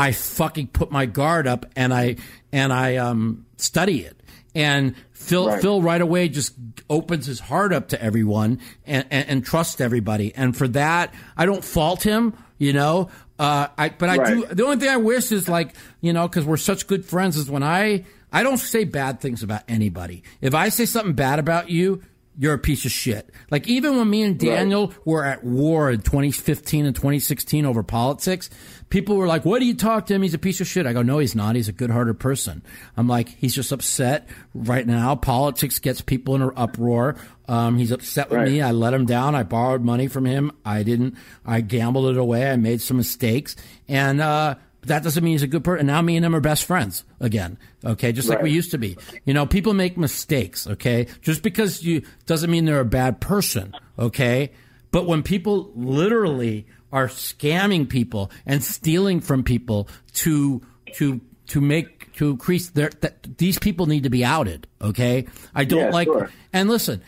I 0.00 0.12
fucking 0.12 0.68
put 0.68 0.90
my 0.90 1.04
guard 1.04 1.46
up 1.46 1.66
and 1.76 1.92
I 1.92 2.16
and 2.52 2.72
I 2.72 2.96
um, 2.96 3.44
study 3.58 4.00
it. 4.00 4.18
And 4.54 4.94
Phil 5.12 5.46
Right. 5.46 5.60
Phil 5.60 5.82
right 5.82 6.00
away 6.00 6.30
just 6.30 6.54
opens 6.88 7.26
his 7.26 7.38
heart 7.38 7.74
up 7.74 7.88
to 7.88 8.02
everyone 8.02 8.60
and, 8.86 9.06
and, 9.10 9.28
and 9.28 9.44
trusts 9.44 9.78
everybody. 9.78 10.34
And 10.34 10.56
for 10.56 10.66
that, 10.68 11.12
I 11.36 11.44
don't 11.44 11.62
fault 11.62 12.02
him. 12.02 12.32
You 12.56 12.72
know, 12.72 13.10
uh, 13.38 13.68
I 13.76 13.90
but 13.90 14.08
I 14.08 14.24
do. 14.24 14.46
The 14.46 14.64
only 14.64 14.78
thing 14.78 14.88
I 14.88 14.96
wish 14.96 15.32
is 15.32 15.50
like 15.50 15.74
you 16.00 16.14
know 16.14 16.26
because 16.26 16.46
we're 16.46 16.56
such 16.56 16.86
good 16.86 17.04
friends 17.04 17.36
is 17.36 17.50
when 17.50 17.62
I 17.62 18.06
I 18.32 18.42
don't 18.42 18.56
say 18.56 18.84
bad 18.84 19.20
things 19.20 19.42
about 19.42 19.64
anybody. 19.68 20.22
If 20.40 20.54
I 20.54 20.70
say 20.70 20.86
something 20.86 21.12
bad 21.14 21.38
about 21.38 21.68
you, 21.68 22.02
you're 22.38 22.54
a 22.54 22.58
piece 22.58 22.86
of 22.86 22.90
shit. 22.90 23.28
Like 23.50 23.68
even 23.68 23.98
when 23.98 24.08
me 24.08 24.22
and 24.22 24.38
Daniel 24.38 24.94
were 25.04 25.24
at 25.24 25.44
war 25.44 25.90
in 25.90 26.00
2015 26.00 26.86
and 26.86 26.96
2016 26.96 27.66
over 27.66 27.82
politics, 27.82 28.48
people 28.90 29.16
were 29.16 29.26
like, 29.26 29.44
"What 29.44 29.60
do 29.60 29.64
you 29.64 29.74
talk 29.74 30.06
to 30.06 30.14
him? 30.14 30.22
He's 30.22 30.34
a 30.34 30.38
piece 30.38 30.60
of 30.60 30.66
shit." 30.66 30.84
I 30.86 30.92
go, 30.92 31.00
"No, 31.02 31.18
he's 31.18 31.34
not. 31.34 31.56
He's 31.56 31.68
a 31.68 31.72
good-hearted 31.72 32.18
person." 32.20 32.62
I'm 32.96 33.08
like, 33.08 33.28
"He's 33.30 33.54
just 33.54 33.72
upset 33.72 34.28
right 34.54 34.86
now. 34.86 35.14
Politics 35.16 35.78
gets 35.78 36.00
people 36.02 36.34
in 36.34 36.42
an 36.42 36.50
uproar. 36.56 37.16
Um, 37.48 37.78
he's 37.78 37.90
upset 37.90 38.30
with 38.30 38.38
Right. 38.40 38.48
me. 38.50 38.60
I 38.62 38.70
let 38.72 38.92
him 38.94 39.06
down. 39.06 39.34
I 39.34 39.42
borrowed 39.42 39.82
money 39.82 40.06
from 40.08 40.24
him. 40.26 40.52
I 40.64 40.82
didn't. 40.82 41.14
I 41.46 41.62
gambled 41.62 42.10
it 42.10 42.16
away. 42.18 42.50
I 42.50 42.56
made 42.56 42.80
some 42.80 42.96
mistakes, 42.96 43.56
and 43.88 44.20
uh, 44.20 44.54
that 44.86 45.02
doesn't 45.02 45.22
mean 45.24 45.32
he's 45.32 45.42
a 45.42 45.46
good 45.48 45.64
person. 45.64 45.80
And 45.80 45.86
now 45.88 46.00
me 46.02 46.16
and 46.16 46.24
him 46.24 46.34
are 46.34 46.40
best 46.40 46.64
friends 46.64 47.04
again. 47.18 47.58
Okay, 47.84 48.12
just 48.12 48.28
like 48.28 48.40
we 48.42 48.50
used 48.50 48.70
to 48.70 48.78
be. 48.78 48.96
You 49.24 49.34
know, 49.34 49.46
people 49.46 49.74
make 49.74 49.96
mistakes. 49.98 50.66
Okay, 50.66 51.06
just 51.22 51.42
because 51.42 51.82
you 51.82 52.02
doesn't 52.26 52.50
mean 52.50 52.64
they're 52.66 52.80
a 52.80 52.84
bad 52.84 53.20
person. 53.20 53.74
Okay, 53.98 54.52
but 54.92 55.06
when 55.06 55.22
people 55.22 55.70
literally 55.74 56.66
are 56.92 57.08
scamming 57.08 57.88
people 57.88 58.30
and 58.46 58.62
stealing 58.62 59.20
from 59.20 59.44
people 59.44 59.88
to 60.14 60.60
to 60.94 61.20
to 61.48 61.60
make 61.60 62.12
to 62.14 62.30
increase 62.30 62.70
their 62.70 62.90
that 63.00 63.38
these 63.38 63.58
people 63.58 63.86
need 63.86 64.02
to 64.04 64.10
be 64.10 64.24
outed. 64.24 64.66
Okay, 64.80 65.26
I 65.54 65.64
don't 65.64 65.80
Yeah, 65.80 65.90
like. 65.90 66.06
sure. 66.06 66.30
And 66.52 66.68
listen, 66.68 67.00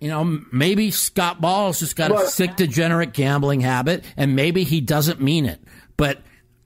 you 0.00 0.08
know, 0.08 0.40
maybe 0.52 0.90
Scott 0.90 1.40
Ball's 1.40 1.78
just 1.80 1.96
got 1.96 2.10
a 2.10 2.26
sick, 2.28 2.56
degenerate 2.56 3.12
gambling 3.12 3.60
habit, 3.60 4.04
and 4.16 4.34
maybe 4.34 4.64
he 4.64 4.80
doesn't 4.80 5.20
mean 5.20 5.46
it. 5.46 5.60
But 5.96 6.18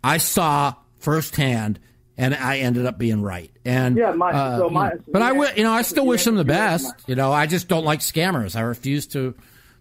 I 0.02 0.18
saw 0.18 0.74
firsthand, 1.00 1.78
and 2.16 2.34
I 2.34 2.58
ended 2.58 2.86
up 2.86 2.98
being 2.98 3.22
right. 3.22 3.50
And 3.64 3.96
Yeah, 3.96 4.12
my- 4.12 4.30
uh, 4.32 4.58
so 4.58 4.70
my- 4.70 4.92
but 5.10 5.20
I, 5.22 5.28
wi- 5.30 5.52
you 5.56 5.64
know, 5.64 5.72
I 5.72 5.82
still 5.82 6.06
wish 6.06 6.26
him 6.26 6.36
the 6.36 6.44
best. 6.44 6.92
You 7.06 7.14
know, 7.14 7.32
I 7.32 7.46
just 7.46 7.68
don't 7.68 7.84
like 7.84 8.00
scammers. 8.00 8.56
I 8.56 8.60
refuse 8.60 9.06
to 9.08 9.34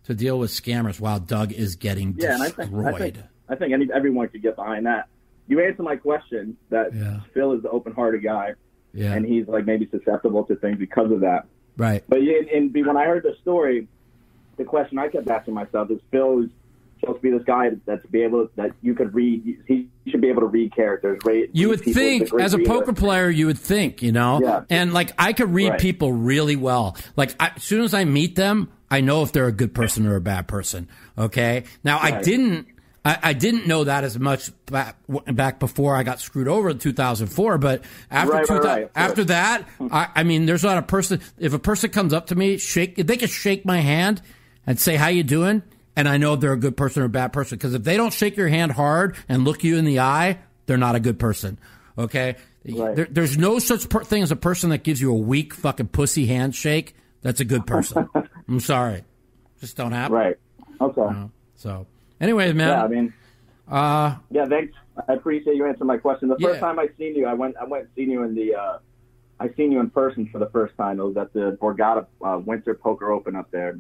to 0.05 0.13
deal 0.13 0.38
with 0.39 0.51
scammers. 0.51 0.99
While 0.99 1.19
Doug 1.19 1.51
is 1.51 1.75
getting 1.75 2.15
Yeah, 2.17 2.34
and 2.34 2.43
I 2.43 2.47
destroyed. 2.47 2.69
think 2.69 2.73
I 2.95 2.97
think, 2.99 3.17
I 3.49 3.55
think 3.55 3.73
any, 3.73 3.89
everyone 3.93 4.27
could 4.30 4.41
get 4.41 4.55
behind 4.55 4.85
that. 4.85 5.07
You 5.47 5.59
answered 5.63 5.84
my 5.84 5.95
question 5.97 6.55
that 6.69 6.91
Phil 7.34 7.53
is 7.53 7.61
the 7.63 7.69
open-hearted 7.69 8.23
guy, 8.23 8.53
Yeah. 8.93 9.13
and 9.13 9.25
he's 9.25 9.47
like 9.47 9.65
maybe 9.65 9.88
susceptible 9.91 10.43
to 10.45 10.55
things 10.55 10.77
because 10.77 11.11
of 11.11 11.19
that. 11.21 11.45
right. 11.77 12.03
But 12.07 12.23
yeah, 12.23 12.39
and 12.53 12.73
when 12.73 12.95
I 12.97 13.05
heard 13.05 13.23
the 13.23 13.35
story, 13.41 13.88
the 14.57 14.63
question 14.63 14.97
I 14.99 15.07
kept 15.09 15.27
asking 15.30 15.53
myself 15.55 15.89
is: 15.91 15.99
Phil 16.11 16.43
is 16.43 16.49
supposed 17.03 17.21
to 17.21 17.31
be 17.31 17.38
this 17.38 17.45
guy 17.45 17.69
that's 17.85 18.05
be 18.07 18.21
able 18.23 18.47
that 18.55 18.71
you 18.81 18.93
could 18.95 19.13
read. 19.13 19.57
He 19.67 19.88
should 20.07 20.21
be 20.21 20.30
able 20.30 20.41
to 20.41 20.47
read 20.47 20.75
characters. 20.75 21.19
Read, 21.25 21.49
You 21.53 21.69
would 21.69 21.81
people. 21.81 21.93
Think, 22.01 22.34
as 22.39 22.53
a 22.53 22.57
reader. 22.57 22.69
poker 22.69 22.93
player, 22.93 23.30
you 23.30 23.47
would 23.47 23.57
think, 23.59 24.01
you 24.01 24.11
know, 24.11 24.39
Yeah. 24.41 24.61
and 24.69 24.93
like 24.93 25.11
I 25.17 25.34
could 25.34 25.53
read 25.53 25.69
Right. 25.71 25.80
people 25.80 26.11
really 26.13 26.55
well. 26.55 26.95
Like 27.15 27.35
I, 27.39 27.51
as 27.55 27.63
soon 27.63 27.81
as 27.84 27.93
I 27.93 28.05
meet 28.05 28.35
them, 28.35 28.69
I 28.89 29.01
know 29.01 29.23
if 29.23 29.31
they're 29.31 29.47
a 29.47 29.51
good 29.51 29.73
person 29.73 30.05
or 30.07 30.15
a 30.15 30.21
bad 30.21 30.47
person. 30.47 30.88
Okay. 31.17 31.63
Now 31.84 31.99
I 32.01 32.21
didn't, 32.21 32.67
I, 33.05 33.17
I 33.21 33.34
didn't 33.34 33.67
know 33.67 33.84
that 33.84 34.03
as 34.05 34.17
much 34.17 34.49
back, 34.67 34.95
back 35.34 35.59
before 35.59 35.95
I 35.95 36.03
got 36.03 36.19
screwed 36.21 36.47
over 36.47 36.69
in 36.69 36.77
2004. 36.77 37.57
But 37.57 37.84
after 38.09 38.31
Right, 38.31 38.38
right, 38.38 38.47
2000 38.47 38.65
right, 38.84 38.91
after 38.95 39.23
that, 39.25 39.63
hmm. 39.77 39.88
I, 39.91 40.07
I 40.15 40.23
mean, 40.23 40.45
there's 40.45 40.63
not 40.63 40.77
a 40.77 40.81
person. 40.84 41.19
If 41.38 41.53
a 41.53 41.59
person 41.59 41.89
comes 41.89 42.13
up 42.13 42.27
to 42.27 42.35
me, 42.35 42.57
shake, 42.57 42.97
if 42.99 43.07
they 43.07 43.17
can 43.17 43.27
shake 43.27 43.65
my 43.65 43.80
hand 43.80 44.21
and 44.65 44.80
say, 44.80 44.95
"How 44.95 45.07
you 45.09 45.23
doing?" 45.23 45.63
And 45.95 46.07
I 46.07 46.18
know 46.18 46.34
if 46.34 46.40
they're 46.40 46.53
a 46.53 46.57
good 46.57 46.76
person 46.78 47.03
or 47.03 47.06
a 47.06 47.10
bad 47.10 47.34
person. 47.34 47.57
Because 47.57 47.74
if 47.74 47.84
they 47.84 47.98
don't 47.98 48.14
shake 48.14 48.38
your 48.38 48.48
hand 48.48 48.72
hard 48.72 49.15
and 49.30 49.44
look 49.45 49.64
you 49.64 49.78
in 49.78 49.86
the 49.86 49.99
eye, 49.99 50.40
they're 50.65 50.78
not 50.78 50.95
a 50.95 50.99
good 50.99 51.20
person. 51.20 51.57
Okay, 51.98 52.36
there, 52.65 53.07
there's 53.10 53.38
no 53.38 53.60
such 53.60 53.88
per- 53.90 54.03
thing 54.03 54.24
as 54.24 54.32
a 54.32 54.36
person 54.36 54.72
that 54.72 54.84
gives 54.84 54.99
you 54.99 55.11
a 55.11 55.18
weak 55.18 55.53
fucking 55.53 55.88
pussy 55.90 56.26
handshake. 56.26 56.95
That's 57.22 57.40
a 57.40 57.45
good 57.45 57.68
person. 57.68 58.10
I'm 58.48 58.60
sorry, 58.60 59.03
just 59.60 59.78
don't 59.78 59.91
happen. 59.91 60.15
Right. 60.15 60.36
Okay. 60.82 61.02
So, 61.56 61.86
anyways, 62.20 62.53
man. 62.56 62.70
Yeah, 62.70 62.84
I 62.84 62.88
mean, 62.88 63.14
uh, 63.68 64.15
yeah, 64.32 64.45
thanks. 64.45 64.74
I 65.07 65.14
appreciate 65.14 65.56
you 65.56 65.65
answering 65.65 65.88
my 65.88 65.98
question. 65.98 66.30
The 66.30 66.38
first 66.40 66.56
Yeah. 66.56 66.60
time 66.60 66.80
I 66.80 66.88
seen 66.98 67.15
you, 67.15 67.26
I 67.28 67.34
went, 67.34 67.56
I 67.57 67.64
went 67.65 67.84
and 67.86 67.91
seen 67.95 68.10
you 68.11 68.24
in 68.24 68.36
the, 68.36 68.56
uh, 68.56 68.78
I 69.40 69.49
seen 69.56 69.72
you 69.72 69.80
in 69.80 69.90
person 69.90 70.28
for 70.32 70.40
the 70.40 70.49
first 70.49 70.76
time. 70.78 70.99
It 70.99 71.03
was 71.03 71.18
at 71.18 71.34
the 71.34 71.57
Borgata 71.61 72.06
uh, 72.24 72.40
Winter 72.44 72.74
Poker 72.76 73.11
Open 73.11 73.36
up 73.36 73.49
there. 73.52 73.80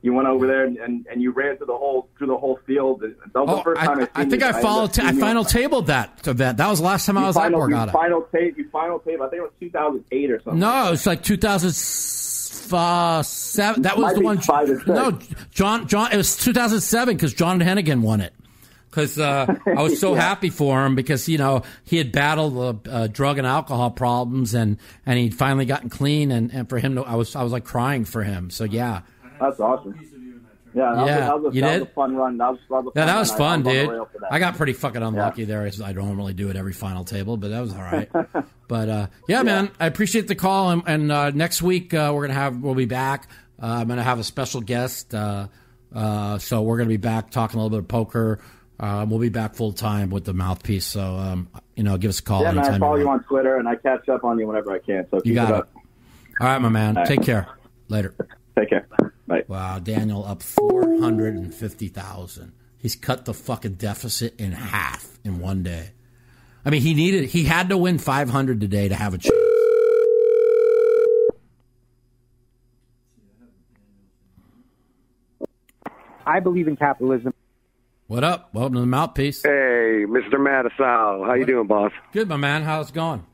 You 0.00 0.14
went 0.14 0.28
over 0.28 0.46
there 0.46 0.64
and, 0.64 0.76
and, 0.76 1.04
and 1.10 1.20
you 1.20 1.32
ran 1.32 1.56
through 1.56 1.66
the 1.66 1.76
whole 1.76 2.08
through 2.16 2.28
the 2.28 2.36
whole 2.36 2.60
field. 2.66 3.00
That 3.00 3.16
was 3.34 3.48
the 3.48 3.54
oh, 3.56 3.62
first 3.62 3.80
time 3.80 3.98
I, 3.98 4.02
I, 4.04 4.08
I 4.22 4.24
think 4.26 4.42
you. 4.42 4.48
I 4.48 4.52
followed. 4.62 4.84
up 4.90 4.92
T- 4.92 5.02
I 5.02 5.10
you- 5.10 5.18
final 5.20 5.44
tabled 5.44 5.88
that 5.88 6.24
event. 6.26 6.58
That 6.58 6.68
was 6.68 6.78
the 6.78 6.84
last 6.84 7.04
time 7.06 7.18
I 7.18 7.26
was 7.26 7.34
final, 7.34 7.64
at 7.64 7.68
you 7.68 7.74
Borgata. 7.74 7.92
Final 7.92 8.22
tape. 8.32 8.56
You 8.56 8.68
final 8.70 9.00
tape. 9.00 9.20
I 9.20 9.28
think 9.28 9.40
it 9.40 9.42
was 9.42 9.50
2008 9.58 10.30
or 10.30 10.40
something. 10.42 10.60
No, 10.60 10.92
it's 10.92 11.04
like 11.06 11.24
2007. 11.24 13.82
That 13.82 13.98
was 13.98 14.14
the 14.14 14.20
one. 14.20 14.38
five. 14.40 14.86
No, 14.86 15.18
John. 15.50 15.88
John. 15.88 16.12
It 16.12 16.16
was 16.16 16.36
2007 16.36 17.16
because 17.16 17.34
John 17.34 17.58
Hennigan 17.60 18.00
won 18.00 18.20
it. 18.20 18.32
Because 18.90 19.18
uh, 19.18 19.54
I 19.66 19.82
was 19.82 19.98
so 20.00 20.14
Yeah. 20.16 20.20
happy 20.22 20.48
for 20.50 20.84
him 20.86 20.94
because 20.94 21.28
you 21.28 21.36
know 21.38 21.62
he 21.84 21.98
had 21.98 22.10
battled 22.10 22.84
the 22.84 22.90
uh, 22.90 23.06
drug 23.06 23.36
and 23.38 23.46
alcohol 23.46 23.90
problems 23.90 24.54
and 24.54 24.78
and 25.04 25.18
he'd 25.18 25.34
finally 25.34 25.66
gotten 25.66 25.90
clean 25.90 26.30
and, 26.32 26.50
and 26.52 26.68
for 26.70 26.78
him 26.78 26.94
to, 26.94 27.02
I 27.02 27.14
was 27.16 27.36
I 27.36 27.42
was 27.42 27.52
like 27.52 27.64
crying 27.64 28.04
for 28.06 28.22
him. 28.22 28.48
So 28.50 28.64
yeah, 28.64 29.02
That's 29.40 29.60
awesome. 29.60 29.94
Yeah, 30.74 30.94
that, 30.94 31.06
Yeah, 31.06 31.16
was, 31.16 31.26
that, 31.26 31.40
was 31.42 31.52
a, 31.52 31.56
you 31.56 31.62
that 31.62 31.72
did? 31.72 31.80
was 31.80 31.88
a 31.88 31.92
fun 31.92 32.16
run. 32.16 32.36
That 32.38 32.50
was, 32.50 32.58
that 32.68 32.84
was 32.84 32.92
a 32.94 32.98
Yeah, 32.98 33.06
fun 33.06 33.06
that 33.14 33.18
was 33.18 33.32
fun, 33.32 33.40
I, 33.40 33.44
I 33.44 33.46
was 33.46 33.52
on 33.56 33.62
the 33.62 33.72
dude. 33.72 34.22
that. 34.22 34.32
I 34.32 34.38
got 34.38 34.56
pretty 34.56 34.72
fucking 34.74 35.02
unlucky 35.02 35.44
there. 35.44 35.70
I 35.84 35.92
don't 35.92 36.16
really 36.16 36.34
do 36.34 36.50
it 36.50 36.56
every 36.56 36.72
final 36.74 37.04
table, 37.04 37.36
but 37.36 37.48
that 37.48 37.60
was 37.60 37.72
all 37.72 37.80
right. 37.80 38.10
but 38.68 38.88
uh, 38.88 39.06
yeah, 39.28 39.42
man, 39.42 39.70
I 39.80 39.86
appreciate 39.86 40.28
the 40.28 40.34
call. 40.34 40.70
And, 40.70 40.82
and 40.86 41.12
uh, 41.12 41.30
next 41.30 41.62
week 41.62 41.94
uh, 41.94 42.12
we're 42.14 42.26
gonna 42.26 42.38
have 42.38 42.58
we'll 42.60 42.74
be 42.74 42.84
back. 42.84 43.28
Uh, 43.60 43.66
I'm 43.80 43.88
gonna 43.88 44.02
have 44.02 44.18
a 44.18 44.24
special 44.24 44.60
guest, 44.60 45.14
uh, 45.14 45.48
uh, 45.94 46.38
so 46.38 46.62
we're 46.62 46.76
gonna 46.78 46.88
be 46.88 46.96
back 46.98 47.30
talking 47.30 47.58
a 47.58 47.62
little 47.62 47.76
bit 47.78 47.84
of 47.84 47.88
poker. 47.88 48.38
Uh, 48.78 49.04
we'll 49.08 49.18
be 49.18 49.30
back 49.30 49.54
full 49.56 49.72
time 49.72 50.10
with 50.10 50.24
the 50.24 50.34
mouthpiece. 50.34 50.84
So 50.86 51.00
um, 51.16 51.48
you 51.76 51.82
know, 51.82 51.96
give 51.96 52.10
us 52.10 52.20
a 52.20 52.22
call 52.22 52.42
yeah, 52.42 52.52
man, 52.52 52.58
anytime. 52.58 52.74
I 52.74 52.78
follow 52.86 52.96
you 52.96 53.02
you 53.04 53.08
on 53.10 53.24
Twitter 53.24 53.56
and 53.56 53.66
I 53.66 53.74
catch 53.76 54.08
up 54.08 54.22
on 54.22 54.38
you 54.38 54.46
whenever 54.46 54.70
I 54.70 54.78
can. 54.80 55.06
So 55.10 55.20
You 55.24 55.34
got 55.34 55.48
it 55.50 55.54
it. 55.54 55.58
up. 55.60 55.70
All 56.40 56.46
right, 56.46 56.58
my 56.60 56.68
man. 56.68 56.96
All 56.96 57.02
right. 57.02 57.08
Take 57.08 57.22
care. 57.22 57.48
Later. 57.88 58.14
Take 58.56 58.68
care. 58.68 58.86
Bye. 59.28 59.44
Wow, 59.46 59.78
Daniel 59.78 60.24
up 60.24 60.42
four 60.42 60.98
hundred 60.98 61.34
and 61.34 61.54
fifty 61.54 61.88
thousand. 61.88 62.52
He's 62.78 62.96
cut 62.96 63.26
the 63.26 63.34
fucking 63.34 63.74
deficit 63.74 64.40
in 64.40 64.52
half 64.52 65.18
in 65.22 65.38
one 65.38 65.62
day. 65.62 65.90
I 66.64 66.70
mean, 66.70 66.80
he 66.80 66.94
needed 66.94 67.26
he 67.26 67.44
had 67.44 67.68
to 67.68 67.76
win 67.76 67.98
five 67.98 68.30
hundred 68.30 68.60
today 68.60 68.88
to 68.88 68.94
have 68.94 69.12
a 69.12 69.18
chance. 69.18 69.36
I 76.26 76.40
believe 76.40 76.66
in 76.66 76.76
capitalism. 76.76 77.34
What 78.06 78.24
up? 78.24 78.54
Welcome 78.54 78.74
to 78.74 78.80
the 78.80 78.86
mouthpiece. 78.86 79.42
Hey, 79.42 80.06
Mr. 80.08 80.34
Matusow. 80.34 81.26
How 81.26 81.34
you 81.34 81.44
doing, 81.44 81.66
boss? 81.66 81.92
Good, 82.12 82.28
my 82.28 82.36
man. 82.38 82.62
How's 82.62 82.88
it 82.88 82.94
going? 82.94 83.26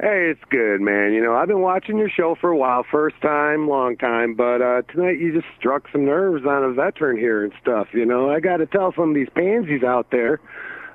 Hey, 0.00 0.28
it's 0.30 0.40
good, 0.50 0.80
man. 0.80 1.12
You 1.12 1.22
know, 1.22 1.34
I've 1.34 1.46
been 1.46 1.60
watching 1.60 1.96
your 1.98 2.10
show 2.10 2.34
for 2.40 2.50
a 2.50 2.56
while, 2.56 2.84
first 2.90 3.14
time, 3.22 3.68
long 3.68 3.96
time, 3.96 4.34
but 4.34 4.60
uh 4.60 4.82
tonight 4.92 5.18
you 5.20 5.32
just 5.32 5.46
struck 5.58 5.84
some 5.92 6.04
nerves 6.04 6.44
on 6.46 6.64
a 6.64 6.72
veteran 6.72 7.16
here 7.16 7.44
and 7.44 7.52
stuff, 7.62 7.86
you 7.92 8.04
know. 8.04 8.28
I 8.28 8.40
got 8.40 8.56
to 8.56 8.66
tell 8.66 8.92
some 8.96 9.10
of 9.10 9.14
these 9.14 9.28
pansies 9.36 9.84
out 9.84 10.08
there, 10.10 10.40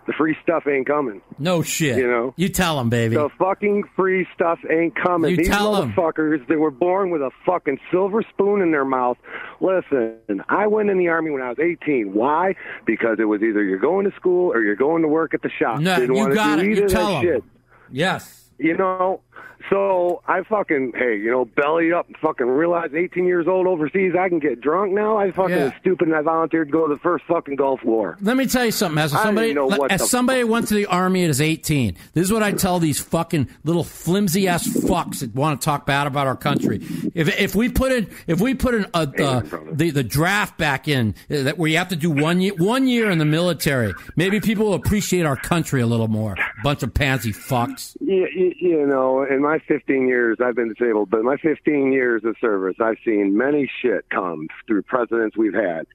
the 0.05 0.11
free 0.17 0.35
stuff 0.43 0.67
ain't 0.67 0.85
coming. 0.85 1.21
No 1.39 1.61
shit. 1.61 1.97
You 1.97 2.07
know. 2.07 2.33
You 2.35 2.49
tell 2.49 2.75
them, 2.77 2.89
baby. 2.89 3.15
The 3.15 3.29
fucking 3.39 3.85
free 3.95 4.27
stuff 4.35 4.59
ain't 4.69 4.95
coming. 5.01 5.31
You 5.31 5.37
These 5.37 5.47
tell 5.47 5.73
motherfuckers, 5.73 6.45
they 6.47 6.57
were 6.57 6.69
born 6.71 7.09
with 7.09 7.21
a 7.21 7.31
fucking 7.45 7.79
silver 7.89 8.21
spoon 8.29 8.61
in 8.61 8.71
their 8.71 8.85
mouth. 8.85 9.17
Listen, 9.61 10.17
I 10.49 10.67
went 10.67 10.89
in 10.89 10.97
the 10.97 11.07
army 11.07 11.31
when 11.31 11.41
I 11.41 11.47
was 11.49 11.59
18. 11.59 12.13
Why? 12.13 12.55
Because 12.85 13.15
it 13.19 13.25
was 13.25 13.41
either 13.41 13.63
you're 13.63 13.79
going 13.79 14.09
to 14.09 14.15
school 14.17 14.51
or 14.51 14.61
you're 14.61 14.75
going 14.75 15.03
to 15.03 15.07
work 15.07 15.33
at 15.33 15.41
the 15.41 15.49
shop. 15.57 15.79
No, 15.79 15.95
Didn't 15.95 16.15
you 16.15 16.21
want 16.21 16.31
to 16.31 16.35
got 16.35 16.55
do 16.57 16.61
it. 16.63 16.77
You 16.77 16.87
tell 16.89 17.07
that 17.13 17.15
'em. 17.19 17.23
shit. 17.23 17.43
Yes. 17.91 18.48
You 18.59 18.75
know, 18.75 19.21
so 19.69 20.21
I 20.27 20.41
fucking 20.43 20.93
hey, 20.95 21.17
you 21.17 21.29
know, 21.31 21.45
belly 21.45 21.91
up, 21.91 22.07
and 22.07 22.15
fucking 22.17 22.45
realize 22.47 22.89
18 22.95 23.25
years 23.25 23.47
old 23.47 23.67
overseas, 23.67 24.13
I 24.19 24.29
can 24.29 24.39
get 24.39 24.61
drunk 24.61 24.93
now. 24.93 25.17
I 25.17 25.31
fucking 25.31 25.55
Yeah. 25.55 25.63
was 25.65 25.73
stupid 25.81 26.07
and 26.07 26.15
I 26.17 26.21
volunteered 26.21 26.67
to 26.67 26.71
go 26.71 26.87
to 26.87 26.93
the 26.93 26.99
first 26.99 27.25
fucking 27.25 27.55
Gulf 27.55 27.83
War. 27.83 28.17
Let 28.21 28.37
me 28.37 28.45
tell 28.45 28.65
you 28.65 28.71
something. 28.71 28.97
As 28.97 29.11
somebody, 29.11 29.49
didn't 29.53 29.69
know 29.69 29.77
what 29.77 29.91
as 29.91 30.09
somebody 30.09 30.41
who 30.41 30.47
went 30.47 30.67
to 30.69 30.73
the 30.75 30.85
army 30.85 31.23
at 31.23 31.27
his 31.27 31.41
18, 31.41 31.95
this 32.13 32.23
is 32.25 32.31
what 32.33 32.43
I 32.43 32.51
tell 32.51 32.79
these 32.79 32.99
fucking 32.99 33.49
little 33.63 33.83
flimsy 33.83 34.47
ass 34.47 34.67
fucks 34.67 35.19
that 35.19 35.35
want 35.35 35.59
to 35.61 35.65
talk 35.65 35.85
bad 35.85 36.07
about 36.07 36.27
our 36.27 36.35
country. 36.35 36.77
If 37.13 37.39
if 37.39 37.55
we 37.55 37.69
put 37.69 37.91
in 37.91 38.07
if 38.27 38.39
we 38.41 38.53
put 38.53 38.75
in 38.75 38.85
a, 38.93 38.99
uh, 38.99 39.41
the 39.71 39.91
the 39.91 40.03
draft 40.03 40.57
back 40.57 40.87
in 40.87 41.15
uh, 41.29 41.43
that 41.43 41.57
where 41.57 41.69
you 41.69 41.77
have 41.77 41.89
to 41.89 41.95
do 41.95 42.09
one 42.09 42.41
year 42.41 42.53
one 42.57 42.87
year 42.87 43.09
in 43.09 43.17
the 43.17 43.25
military, 43.25 43.93
maybe 44.15 44.39
people 44.39 44.65
will 44.65 44.73
appreciate 44.73 45.25
our 45.25 45.35
country 45.35 45.81
a 45.81 45.87
little 45.87 46.07
more. 46.07 46.35
Bunch 46.63 46.83
of 46.83 46.93
pansy 46.93 47.31
fucks. 47.33 47.95
You, 47.99 48.27
you, 48.33 48.53
you 48.59 48.85
know, 48.87 49.23
in 49.23 49.41
my 49.41 49.48
15 49.57 50.07
years, 50.07 50.37
I've 50.43 50.55
been 50.55 50.73
disabled, 50.73 51.09
but 51.09 51.23
my 51.23 51.37
15 51.37 51.91
years 51.91 52.23
of 52.23 52.35
service, 52.39 52.75
I've 52.79 52.97
seen 53.03 53.35
many 53.35 53.69
shit 53.81 54.05
come 54.09 54.47
through 54.67 54.83
presidents 54.83 55.35
we've 55.35 55.53
had. 55.53 55.87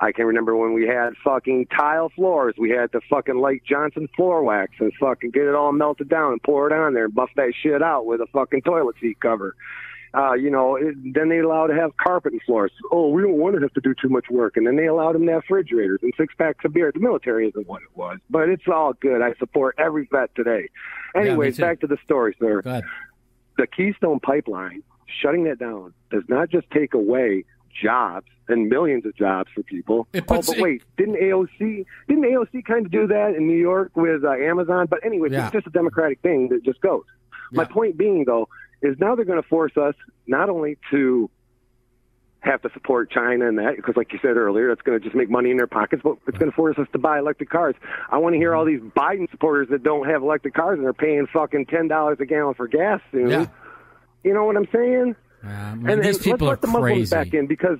I 0.00 0.12
can 0.12 0.26
remember 0.26 0.56
when 0.56 0.74
we 0.74 0.86
had 0.86 1.10
fucking 1.24 1.66
tile 1.66 2.08
floors. 2.10 2.54
We 2.56 2.70
had 2.70 2.92
to 2.92 3.00
fucking 3.10 3.36
light 3.36 3.62
Johnson 3.68 4.08
floor 4.14 4.42
wax 4.42 4.72
and 4.78 4.92
fucking 5.00 5.30
get 5.30 5.44
it 5.44 5.54
all 5.54 5.72
melted 5.72 6.08
down 6.08 6.32
and 6.32 6.42
pour 6.42 6.68
it 6.68 6.72
on 6.72 6.94
there 6.94 7.06
and 7.06 7.14
buff 7.14 7.30
that 7.36 7.52
shit 7.60 7.82
out 7.82 8.06
with 8.06 8.20
a 8.20 8.26
fucking 8.32 8.62
toilet 8.62 8.96
seat 9.00 9.20
cover. 9.20 9.56
Uh, 10.14 10.32
you 10.32 10.50
know, 10.50 10.76
it, 10.76 10.94
then 11.14 11.28
they 11.28 11.38
allowed 11.38 11.66
to 11.66 11.74
have 11.74 11.96
carpet 11.98 12.32
and 12.32 12.42
floors. 12.42 12.72
Oh, 12.90 13.10
we 13.10 13.20
don't 13.22 13.34
want 13.36 13.56
to 13.56 13.60
have 13.60 13.72
to 13.74 13.80
do 13.80 13.94
too 14.00 14.08
much 14.08 14.26
work. 14.30 14.56
And 14.56 14.66
then 14.66 14.76
they 14.76 14.86
allowed 14.86 15.14
them 15.14 15.26
to 15.26 15.32
have 15.32 15.42
refrigerators 15.42 16.00
and 16.02 16.12
six 16.16 16.34
packs 16.34 16.64
of 16.64 16.72
beer. 16.72 16.90
The 16.92 17.00
military 17.00 17.48
isn't 17.48 17.68
what 17.68 17.82
it 17.82 17.88
was, 17.94 18.18
but 18.30 18.48
it's 18.48 18.66
all 18.66 18.94
good. 18.94 19.20
I 19.22 19.34
support 19.34 19.74
every 19.78 20.08
vet 20.10 20.34
today. 20.34 20.68
Anyways, 21.14 21.56
too. 21.56 21.62
back 21.62 21.80
to 21.80 21.86
the 21.86 21.98
story, 22.04 22.34
sir. 22.40 22.62
The 22.62 23.66
Keystone 23.66 24.20
Pipeline, 24.20 24.82
shutting 25.20 25.44
that 25.44 25.58
down, 25.58 25.92
does 26.10 26.22
not 26.28 26.48
just 26.48 26.70
take 26.70 26.94
away 26.94 27.44
jobs 27.82 28.26
and 28.48 28.68
millions 28.68 29.04
of 29.04 29.14
jobs 29.14 29.50
for 29.54 29.62
people. 29.62 30.06
Puts- 30.12 30.48
oh, 30.48 30.52
but 30.54 30.62
wait, 30.62 30.82
didn't 30.96 31.16
AOC 31.16 31.84
didn't 32.08 32.24
AOC 32.24 32.64
kind 32.64 32.86
of 32.86 32.92
do 32.92 33.06
that 33.08 33.34
in 33.34 33.46
New 33.46 33.58
York 33.58 33.90
with 33.94 34.24
uh, 34.24 34.30
Amazon? 34.30 34.86
But 34.88 35.04
anyway, 35.04 35.28
Yeah. 35.30 35.44
it's 35.46 35.52
just 35.52 35.66
a 35.66 35.70
democratic 35.70 36.20
thing 36.20 36.48
that 36.48 36.64
just 36.64 36.80
goes. 36.80 37.04
My 37.52 37.64
point 37.64 37.96
being, 37.96 38.24
though, 38.26 38.48
is 38.82 38.96
now 38.98 39.14
they're 39.14 39.24
going 39.24 39.42
to 39.42 39.48
force 39.48 39.76
us 39.76 39.94
not 40.26 40.48
only 40.48 40.78
to 40.90 41.30
have 42.40 42.62
to 42.62 42.70
support 42.72 43.10
China 43.10 43.48
and 43.48 43.58
that, 43.58 43.76
because 43.76 43.96
like 43.96 44.12
you 44.12 44.18
said 44.22 44.36
earlier, 44.36 44.70
it's 44.70 44.82
going 44.82 44.98
to 44.98 45.04
just 45.04 45.16
make 45.16 45.28
money 45.28 45.50
in 45.50 45.56
their 45.56 45.66
pockets, 45.66 46.02
but 46.04 46.16
it's 46.26 46.38
going 46.38 46.50
to 46.50 46.56
force 46.56 46.78
us 46.78 46.86
to 46.92 46.98
buy 46.98 47.18
electric 47.18 47.50
cars. 47.50 47.74
I 48.10 48.18
want 48.18 48.34
to 48.34 48.38
hear 48.38 48.54
all 48.54 48.64
these 48.64 48.80
Biden 48.80 49.30
supporters 49.30 49.68
that 49.70 49.82
don't 49.82 50.06
have 50.08 50.22
electric 50.22 50.54
cars 50.54 50.78
and 50.78 50.86
are 50.86 50.92
paying 50.92 51.26
fucking 51.32 51.66
ten 51.66 51.88
dollars 51.88 52.18
a 52.20 52.26
gallon 52.26 52.54
for 52.54 52.68
gas 52.68 53.00
soon. 53.10 53.30
Yeah. 53.30 53.46
You 54.22 54.34
know 54.34 54.44
what 54.44 54.56
I'm 54.56 54.68
saying? 54.72 55.16
Um, 55.42 55.86
and, 55.86 56.02
these 56.02 56.26
and 56.26 56.40
let's 56.40 56.42
let 56.42 56.60
the 56.60 56.68
Muslims 56.68 57.10
back 57.10 57.34
in 57.34 57.46
because 57.46 57.78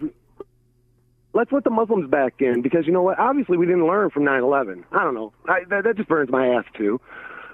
let's 1.33 1.53
let 1.53 1.65
the 1.65 1.71
Muslims 1.71 2.11
back 2.11 2.35
in 2.41 2.63
because 2.63 2.87
you 2.87 2.93
know 2.93 3.03
what? 3.03 3.19
Obviously, 3.19 3.57
we 3.57 3.67
didn't 3.67 3.87
learn 3.87 4.11
from 4.11 4.25
9/11. 4.25 4.85
I 4.93 5.05
don't 5.05 5.15
know. 5.15 5.33
I, 5.49 5.61
that, 5.71 5.85
that 5.85 5.97
just 5.97 6.09
burns 6.09 6.31
my 6.31 6.49
ass 6.49 6.65
too. 6.77 7.01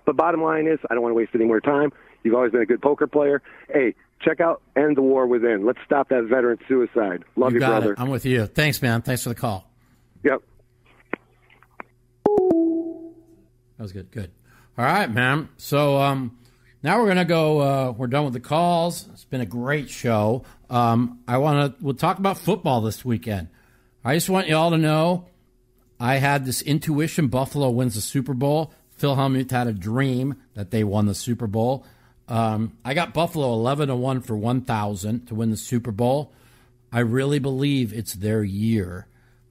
But 0.06 0.16
bottom 0.16 0.42
line 0.42 0.66
is, 0.66 0.78
I 0.90 0.94
don't 0.94 1.02
want 1.02 1.12
to 1.12 1.16
waste 1.16 1.32
any 1.34 1.44
more 1.44 1.60
time. 1.60 1.90
You've 2.24 2.34
always 2.34 2.52
been 2.52 2.62
a 2.62 2.66
good 2.66 2.82
poker 2.82 3.06
player. 3.06 3.42
Hey, 3.68 3.94
check 4.20 4.40
out 4.40 4.62
"End 4.74 4.96
the 4.96 5.02
War 5.02 5.26
Within." 5.26 5.64
Let's 5.64 5.78
stop 5.84 6.08
that 6.08 6.24
veteran 6.24 6.58
suicide. 6.66 7.22
Love 7.36 7.52
you 7.52 7.60
you, 7.60 7.66
brother. 7.66 7.92
it. 7.92 8.00
I'm 8.00 8.08
with 8.08 8.24
you. 8.24 8.46
Thanks, 8.46 8.82
man. 8.82 9.02
Thanks 9.02 9.22
for 9.22 9.28
the 9.28 9.34
call. 9.34 9.70
Yep. 10.24 10.42
That 13.76 13.82
was 13.82 13.92
good. 13.92 14.10
Good. 14.10 14.30
All 14.78 14.84
right, 14.84 15.10
man. 15.10 15.50
So 15.58 15.98
um, 15.98 16.38
now 16.82 17.00
we're 17.00 17.08
gonna 17.08 17.24
go. 17.24 17.60
Uh, 17.60 17.92
we're 17.92 18.06
done 18.06 18.24
with 18.24 18.32
the 18.32 18.40
calls. 18.40 19.06
It's 19.12 19.24
been 19.24 19.40
a 19.42 19.46
great 19.46 19.90
show. 19.90 20.44
Um, 20.70 21.20
I 21.28 21.38
want 21.38 21.78
to. 21.78 21.84
We'll 21.84 21.94
talk 21.94 22.18
about 22.18 22.38
football 22.38 22.80
this 22.80 23.04
weekend. 23.04 23.48
I 24.04 24.14
just 24.14 24.30
want 24.30 24.48
you 24.48 24.56
all 24.56 24.70
to 24.70 24.78
know. 24.78 25.26
I 26.00 26.16
had 26.16 26.44
this 26.44 26.62
intuition. 26.62 27.28
Buffalo 27.28 27.70
wins 27.70 27.94
the 27.94 28.00
Super 28.00 28.34
Bowl. 28.34 28.72
Phil 28.96 29.16
Hellmuth 29.16 29.50
had 29.50 29.66
a 29.66 29.72
dream 29.72 30.36
that 30.54 30.70
they 30.70 30.84
won 30.84 31.06
the 31.06 31.14
Super 31.14 31.46
Bowl. 31.46 31.84
Um, 32.28 32.78
I 32.84 32.94
got 32.94 33.12
Buffalo 33.12 33.52
eleven 33.52 33.88
to 33.88 33.96
one 33.96 34.20
for 34.20 34.36
one 34.36 34.62
thousand 34.62 35.26
to 35.26 35.34
win 35.34 35.50
the 35.50 35.56
Super 35.56 35.90
Bowl. 35.90 36.32
I 36.92 37.00
really 37.00 37.38
believe 37.38 37.92
it's 37.92 38.14
their 38.14 38.42
year. 38.42 39.06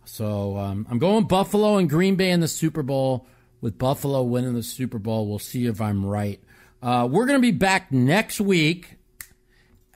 So 0.05 0.57
um, 0.57 0.87
I'm 0.89 0.99
going 0.99 1.25
Buffalo 1.25 1.77
and 1.77 1.89
Green 1.89 2.15
Bay 2.15 2.31
in 2.31 2.39
the 2.39 2.47
Super 2.47 2.83
Bowl. 2.83 3.27
With 3.61 3.77
Buffalo 3.77 4.21
winning 4.23 4.55
the 4.55 4.63
Super 4.63 4.99
Bowl, 4.99 5.25
we'll 5.25 5.39
see 5.39 5.67
if 5.67 5.79
I'm 5.79 6.05
right. 6.05 6.41
Uh, 6.81 7.07
we're 7.09 7.25
going 7.25 7.39
to 7.39 7.41
be 7.41 7.51
back 7.51 7.93
next 7.93 8.41
week 8.41 8.97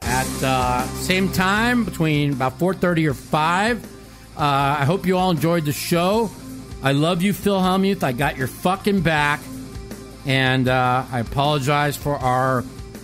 at 0.01 0.43
uh, 0.43 0.83
same 0.87 1.29
time 1.33 1.83
between 1.83 2.31
about 2.31 2.57
4:30 2.59 3.09
or 3.09 3.13
5. 3.13 3.83
Uh, 3.85 4.39
I 4.39 4.85
hope 4.85 5.05
you 5.05 5.17
all 5.17 5.31
enjoyed 5.31 5.65
the 5.65 5.73
show. 5.73 6.29
I 6.81 6.93
love 6.93 7.21
you, 7.21 7.33
Phil 7.33 7.59
Hellmuth. 7.59 8.03
I 8.03 8.13
got 8.13 8.37
your 8.37 8.47
fucking 8.47 9.01
back, 9.01 9.41
and 10.27 10.67
uh, 10.67 11.05
I 11.09 11.21
apologize 11.21 11.95
for 11.95 12.17
our, 12.17 12.63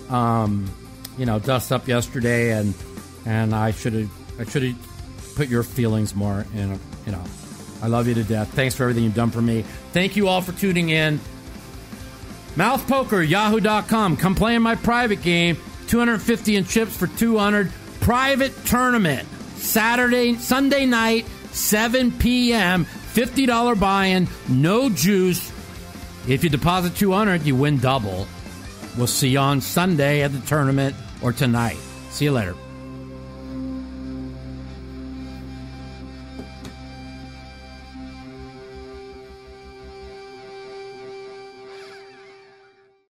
um, 0.10 0.70
you 1.18 1.26
know, 1.26 1.40
dust 1.40 1.72
up 1.72 1.88
yesterday, 1.88 2.52
and 2.52 2.76
and 3.26 3.56
I 3.56 3.72
should 3.72 3.94
have 3.94 4.12
I 4.40 4.44
should 4.44 4.64
have 4.64 5.34
put 5.36 5.48
your 5.48 5.64
feelings 5.64 6.14
more 6.14 6.46
in. 6.54 6.80
You 7.06 7.14
know, 7.14 7.24
I 7.82 7.88
love 7.88 8.08
you 8.08 8.14
to 8.16 8.24
death. 8.24 8.50
Thanks 8.50 8.76
for 8.76 8.84
everything 8.84 9.06
you've 9.06 9.16
done 9.16 9.32
for 9.32 9.42
me. 9.42 9.64
Thank 9.94 10.16
you 10.16 10.28
all 10.28 10.42
for 10.42 10.52
tuning 10.52 10.90
in. 10.90 11.20
Mouth 12.56 12.88
Poker, 12.88 13.22
yahoo.com. 13.22 14.18
Come 14.18 14.36
play 14.36 14.56
in 14.56 14.62
my 14.62 14.76
private 14.76 15.22
game. 15.24 15.58
250 15.88 16.56
in 16.58 16.66
chips 16.66 16.96
for 16.96 17.08
200. 17.08 17.72
Private 18.02 18.54
tournament. 18.66 19.28
Saturday, 19.56 20.36
Sunday 20.36 20.86
night, 20.86 21.26
7 21.52 22.12
p.m. 22.12 22.86
$50 22.86 23.80
buy-in. 23.80 24.28
No 24.50 24.90
juice. 24.90 25.53
If 26.28 26.44
you 26.44 26.50
deposit 26.50 26.96
200, 26.96 27.44
you 27.44 27.56
win 27.56 27.80
double. 27.80 28.28
We'll 28.98 29.08
see 29.08 29.30
you 29.30 29.40
on 29.40 29.60
Sunday 29.60 30.22
at 30.22 30.32
the 30.32 30.40
tournament 30.48 30.96
or 31.22 31.34
tonight. 31.34 31.78
See 32.12 32.26
you 32.26 32.32
later. 32.32 32.56